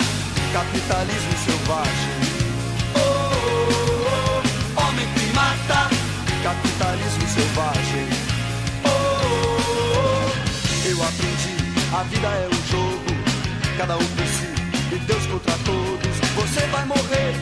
capitalismo 0.53 1.24
selvagem. 7.35 8.07
Oh, 8.85 8.89
oh, 8.89 9.59
oh. 9.99 10.89
Eu 10.89 11.03
aprendi, 11.03 11.57
a 11.93 12.03
vida 12.05 12.29
é 12.29 12.49
um 12.49 12.63
jogo, 12.71 13.05
cada 13.77 13.97
um 13.97 14.07
por 14.17 14.27
si 14.27 14.49
e 14.95 14.99
Deus 15.01 15.27
contra 15.27 15.55
todos. 15.65 16.15
Você 16.37 16.61
vai 16.69 16.85
morrer 16.85 17.35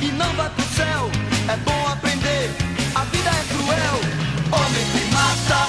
e 0.00 0.06
não 0.12 0.32
vai 0.34 0.48
pro 0.50 0.64
céu. 0.76 1.10
É 1.48 1.56
bom 1.56 1.88
aprender, 1.88 2.50
a 2.94 3.04
vida 3.04 3.30
é 3.30 3.44
cruel. 3.52 3.96
Homem 4.52 4.86
primata, 4.92 5.66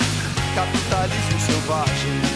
capitalismo 0.56 1.40
selvagem. 1.40 2.31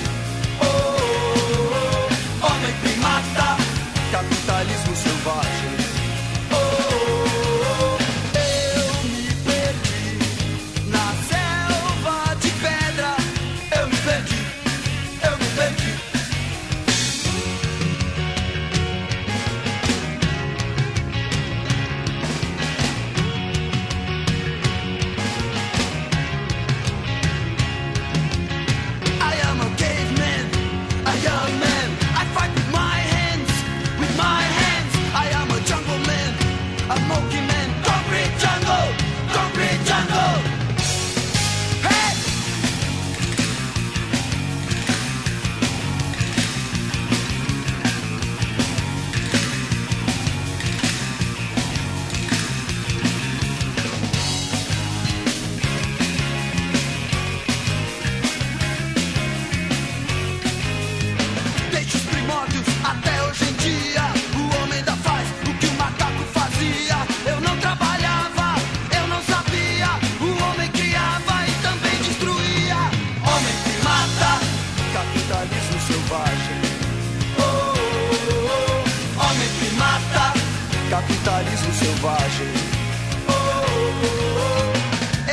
Capitalismo 81.25 81.73
selvagem. 81.73 82.47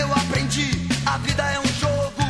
Eu 0.00 0.12
aprendi, 0.14 0.70
a 1.04 1.18
vida 1.18 1.42
é 1.42 1.58
um 1.58 1.66
jogo, 1.78 2.24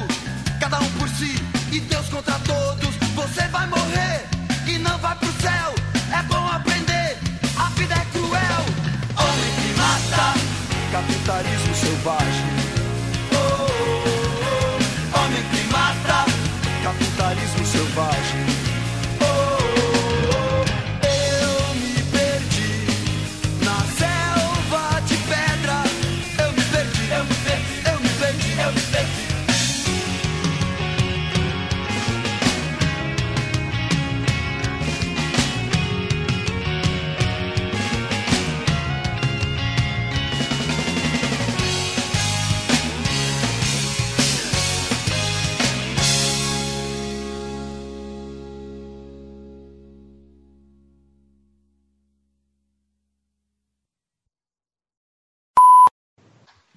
cada 0.59 0.81
um 0.81 0.89
por 0.99 1.09
si 1.09 1.37
e 1.71 1.79
Deus 1.79 2.09
contra 2.09 2.35
todos. 2.41 2.97
Você 3.15 3.43
vai 3.49 3.67
morrer 3.69 4.25
e 4.67 4.79
não 4.79 4.99
vai 4.99 5.15
pro 5.15 5.29
céu. 5.41 5.75
É 6.13 6.23
bom 6.25 6.45
aprender, 6.49 7.17
a 7.57 7.69
vida 7.71 7.95
é 7.95 8.05
cruel. 8.11 8.65
Homem 9.17 9.53
que 9.61 9.79
mata, 9.79 10.35
capitalismo 10.91 11.75
selvagem. 11.77 12.51
Homem 15.15 15.43
que 15.53 15.73
mata, 15.73 16.25
capitalismo 16.83 17.65
selvagem. 17.67 18.42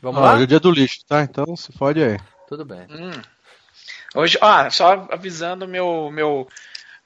Vamos 0.06 0.22
Ah, 0.22 0.26
lá? 0.26 0.34
hoje 0.34 0.42
é 0.42 0.44
o 0.44 0.48
dia 0.48 0.60
do 0.60 0.70
lixo, 0.72 1.00
tá? 1.08 1.24
Então 1.24 1.56
se 1.56 1.72
fode 1.74 2.04
aí. 2.04 2.20
Tudo 2.48 2.64
bem. 2.64 2.86
Hum. 2.92 3.12
Hoje, 4.14 4.38
ó, 4.40 4.70
só 4.70 5.08
avisando 5.10 5.68
meu 5.68 6.12
meu 6.12 6.48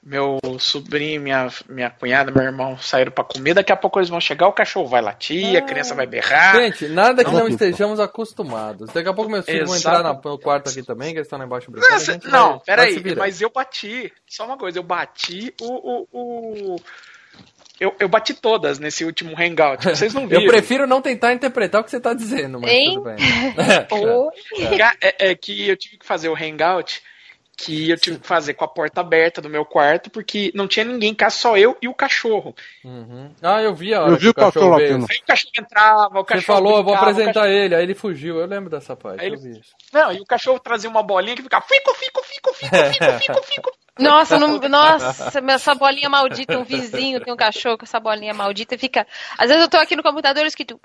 meu 0.02 0.38
sobrinho, 0.58 1.20
minha, 1.20 1.48
minha 1.68 1.90
cunhada, 1.90 2.30
meu 2.30 2.42
irmão 2.42 2.76
saíram 2.78 3.10
pra 3.12 3.24
comer. 3.24 3.54
Daqui 3.54 3.70
a 3.72 3.76
pouco 3.76 3.98
eles 3.98 4.08
vão 4.10 4.20
chegar, 4.20 4.48
o 4.48 4.52
cachorro 4.52 4.86
vai 4.86 5.00
latir, 5.02 5.56
a 5.56 5.62
criança 5.62 5.94
vai 5.94 6.06
berrar. 6.06 6.56
Gente, 6.56 6.88
nada 6.88 7.22
que 7.24 7.30
Não, 7.30 7.40
não, 7.40 7.48
estejamos 7.48 7.98
acostumados. 8.00 8.90
Daqui 8.90 9.08
a 9.08 9.12
pouco 9.14 9.30
meus 9.30 9.44
filhos 9.46 9.66
vão 9.68 9.76
entrar 9.78 10.02
na- 10.02 10.12
no 10.14 10.38
quarto 10.38 10.68
aqui 10.70 10.82
também, 10.82 11.12
que 11.12 11.18
eles 11.18 11.26
estão 11.26 11.38
lá 11.38 11.44
embaixo 11.46 11.70
brincando. 11.70 11.94
Não, 12.24 12.30
não 12.30 12.50
vai- 12.52 12.60
peraí, 12.60 13.14
mas 13.16 13.40
eu 13.42 13.50
bati. 13.50 14.12
Só 14.26 14.44
uma 14.44 14.56
coisa, 14.58 14.78
eu 14.78 14.82
bati 14.82 15.54
o. 15.60 15.66
o, 15.66 16.08
o- 16.74 16.80
eu, 17.80 17.96
eu 17.98 18.08
bati 18.08 18.34
todas 18.34 18.78
nesse 18.78 19.04
último 19.04 19.34
hangout. 19.34 19.82
Vocês 19.88 20.12
não 20.12 20.28
viram. 20.28 20.42
Eu 20.42 20.48
prefiro 20.48 20.86
não 20.86 21.00
tentar 21.00 21.32
interpretar 21.32 21.80
o 21.80 21.84
que 21.84 21.90
você 21.90 21.98
tá 21.98 22.12
dizendo, 22.12 22.60
mas 22.60 22.70
Hein? 22.70 22.90
tudo 22.94 23.04
bem. 23.04 23.16
É, 25.00 25.30
é 25.30 25.34
que 25.34 25.68
eu 25.68 25.76
tive 25.76 25.96
que 25.96 26.06
fazer 26.06 26.28
o 26.28 26.34
hangout 26.34 27.02
que 27.64 27.90
eu 27.90 27.98
tive 27.98 28.18
que 28.18 28.26
fazer 28.26 28.54
com 28.54 28.64
a 28.64 28.68
porta 28.68 29.00
aberta 29.00 29.40
do 29.40 29.48
meu 29.48 29.64
quarto, 29.64 30.10
porque 30.10 30.50
não 30.54 30.66
tinha 30.66 30.84
ninguém 30.84 31.10
em 31.10 31.14
casa, 31.14 31.36
só 31.36 31.56
eu 31.56 31.76
e 31.82 31.88
o 31.88 31.94
cachorro. 31.94 32.54
Uhum. 32.84 33.30
Ah, 33.42 33.60
eu 33.62 33.74
vi 33.74 33.92
a 33.94 34.00
hora 34.02 34.12
Eu 34.12 34.16
que 34.16 34.22
vi 34.22 34.28
o 34.30 34.34
cachorro 34.34 34.76
cachorro. 34.78 35.06
Aí 35.10 35.18
o 35.22 35.26
cachorro 35.26 35.52
entrava, 35.58 36.06
o 36.20 36.22
Você 36.22 36.24
cachorro. 36.24 36.42
falou, 36.58 36.76
eu 36.78 36.84
vou 36.84 36.94
apresentar 36.94 37.32
cachorro- 37.34 37.52
ele, 37.52 37.74
aí 37.74 37.82
ele 37.82 37.94
fugiu. 37.94 38.38
Eu 38.40 38.46
lembro 38.46 38.70
dessa 38.70 38.96
parte. 38.96 39.20
Aí 39.20 39.28
eu 39.28 39.34
ele- 39.34 39.42
vi 39.42 39.60
isso. 39.60 39.74
Não, 39.92 40.12
e 40.12 40.20
o 40.20 40.24
cachorro 40.24 40.58
trazia 40.58 40.88
uma 40.88 41.02
bolinha 41.02 41.36
que 41.36 41.42
ficava 41.42 41.64
fico, 41.68 41.94
fico, 41.94 42.22
fico, 42.22 42.54
fico, 42.54 42.76
fico, 42.76 43.18
fico, 43.20 43.42
fico. 43.42 43.70
Nossa, 43.98 44.38
não, 44.38 44.58
nossa, 44.60 45.42
essa 45.50 45.74
bolinha 45.74 46.08
maldita, 46.08 46.58
um 46.58 46.64
vizinho 46.64 47.20
tem 47.22 47.32
um 47.32 47.36
cachorro 47.36 47.76
com 47.76 47.84
essa 47.84 48.00
bolinha 48.00 48.32
maldita 48.32 48.74
e 48.74 48.78
fica. 48.78 49.06
Às 49.36 49.48
vezes 49.48 49.62
eu 49.62 49.68
tô 49.68 49.76
aqui 49.76 49.94
no 49.94 50.02
computador 50.02 50.46
escrito. 50.46 50.80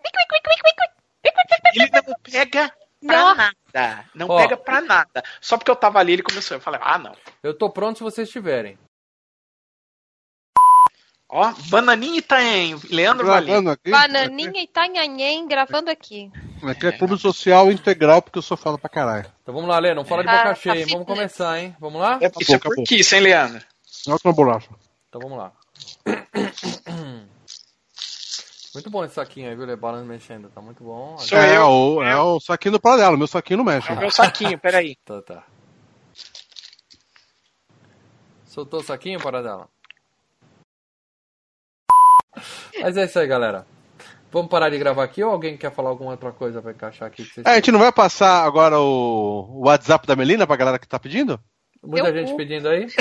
Ele 1.73 1.89
não 1.93 2.15
pega 2.23 2.71
pra 3.05 3.21
Nossa. 3.21 3.35
nada. 3.73 4.05
Não 4.13 4.27
Ó. 4.29 4.37
pega 4.41 4.57
pra 4.57 4.81
nada. 4.81 5.23
Só 5.41 5.57
porque 5.57 5.71
eu 5.71 5.75
tava 5.75 5.99
ali, 5.99 6.13
ele 6.13 6.23
começou. 6.23 6.57
Eu 6.57 6.61
falei, 6.61 6.79
ah, 6.83 6.97
não. 6.97 7.15
Eu 7.43 7.57
tô 7.57 7.69
pronto 7.69 7.97
se 7.97 8.03
vocês 8.03 8.27
estiverem. 8.27 8.77
Ó, 11.27 11.51
Bananinha 11.69 12.19
Itaém, 12.19 12.79
Leandro 12.89 13.25
Valim. 13.25 13.47
Gravando 13.47 13.69
aqui. 13.71 13.89
Bananinha 13.91 14.61
e 14.63 14.67
Tanhanhen 14.67 15.47
gravando 15.47 15.89
aqui. 15.89 16.31
Aqui 16.63 16.85
é 16.87 16.91
clube 16.91 17.17
social 17.19 17.71
integral, 17.71 18.21
porque 18.21 18.37
eu 18.37 18.43
só 18.43 18.55
falo 18.55 18.77
pra 18.77 18.87
caralho. 18.89 19.25
Então 19.41 19.53
vamos 19.53 19.67
lá, 19.69 19.79
Lê, 19.79 19.93
não 19.93 20.05
fala 20.05 20.21
de 20.21 20.27
Tá, 20.27 20.37
boca 20.37 20.49
tá 20.49 20.55
cheia, 20.55 20.73
hein? 20.73 20.79
fitness. 20.83 20.93
Vamos 20.93 21.07
começar, 21.07 21.59
hein? 21.59 21.75
Vamos 21.79 21.99
lá? 21.99 22.19
É, 22.21 22.31
isso 22.39 22.53
é 22.53 22.55
acabou. 22.55 22.83
por 22.85 22.93
isso, 22.95 23.15
hein, 23.15 23.21
Leandro? 23.21 23.61
Ótima 24.07 24.33
bolacha. 24.33 24.69
Então 25.09 25.19
vamos 25.19 25.37
lá. 25.39 25.51
Muito 28.75 28.89
bom 28.89 29.05
esse 29.05 29.15
saquinho 29.15 29.49
aí, 29.49 29.55
viu? 29.55 29.65
Lê? 29.65 29.75
Balando 29.75 30.05
mexendo, 30.05 30.49
tá 30.49 30.61
muito 30.61 30.83
bom. 30.83 31.17
Sou 31.17 31.37
é, 31.37 31.57
eu. 31.57 31.69
O, 31.69 32.03
é 32.03 32.17
o 32.17 32.39
saquinho 32.41 32.73
do 32.73 32.79
paradelo, 32.79 33.17
meu 33.17 33.25
saquinho 33.25 33.57
não 33.57 33.63
mexe. 33.63 33.89
É 33.89 33.95
o 33.95 33.99
meu 33.99 34.11
saquinho, 34.11 34.59
peraí. 34.59 34.95
Tá, 35.05 35.21
tá. 35.21 35.43
Soltou 38.45 38.79
o 38.79 38.83
saquinho, 38.83 39.19
para 39.19 39.41
dela? 39.41 39.69
Mas 42.81 42.97
é 42.97 43.05
isso 43.05 43.19
aí, 43.19 43.27
galera. 43.27 43.65
Vamos 44.31 44.49
parar 44.49 44.69
de 44.69 44.77
gravar 44.77 45.03
aqui 45.03 45.23
ou 45.23 45.31
alguém 45.31 45.55
quer 45.55 45.71
falar 45.71 45.89
alguma 45.89 46.11
outra 46.11 46.31
coisa 46.31 46.61
pra 46.61 46.71
encaixar 46.71 47.07
aqui? 47.07 47.23
Que 47.23 47.33
vocês... 47.33 47.45
É, 47.45 47.51
a 47.51 47.55
gente 47.55 47.71
não 47.71 47.79
vai 47.79 47.91
passar 47.91 48.43
agora 48.43 48.77
o, 48.79 49.47
o 49.49 49.65
WhatsApp 49.67 50.05
da 50.05 50.15
Melina 50.15 50.45
pra 50.45 50.57
galera 50.57 50.79
que 50.79 50.87
tá 50.87 50.99
pedindo? 50.99 51.39
Muita 51.85 52.13
gente 52.13 52.27
vou. 52.29 52.37
pedindo 52.37 52.67
aí? 52.69 52.87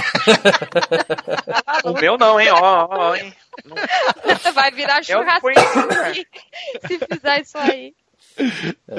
O 1.84 1.92
meu 1.92 2.16
não, 2.16 2.40
hein? 2.40 2.48
Ó, 2.50 2.58
ó, 2.60 2.88
ó, 2.90 3.14
hein? 3.14 3.34
Não- 3.64 3.76
Vai 4.54 4.70
virar 4.70 4.98
É 4.98 5.02
churrasco 5.02 5.48
se 6.86 6.98
fizer 6.98 7.40
isso 7.42 7.58
aí. 7.58 7.94
É. 8.88 8.94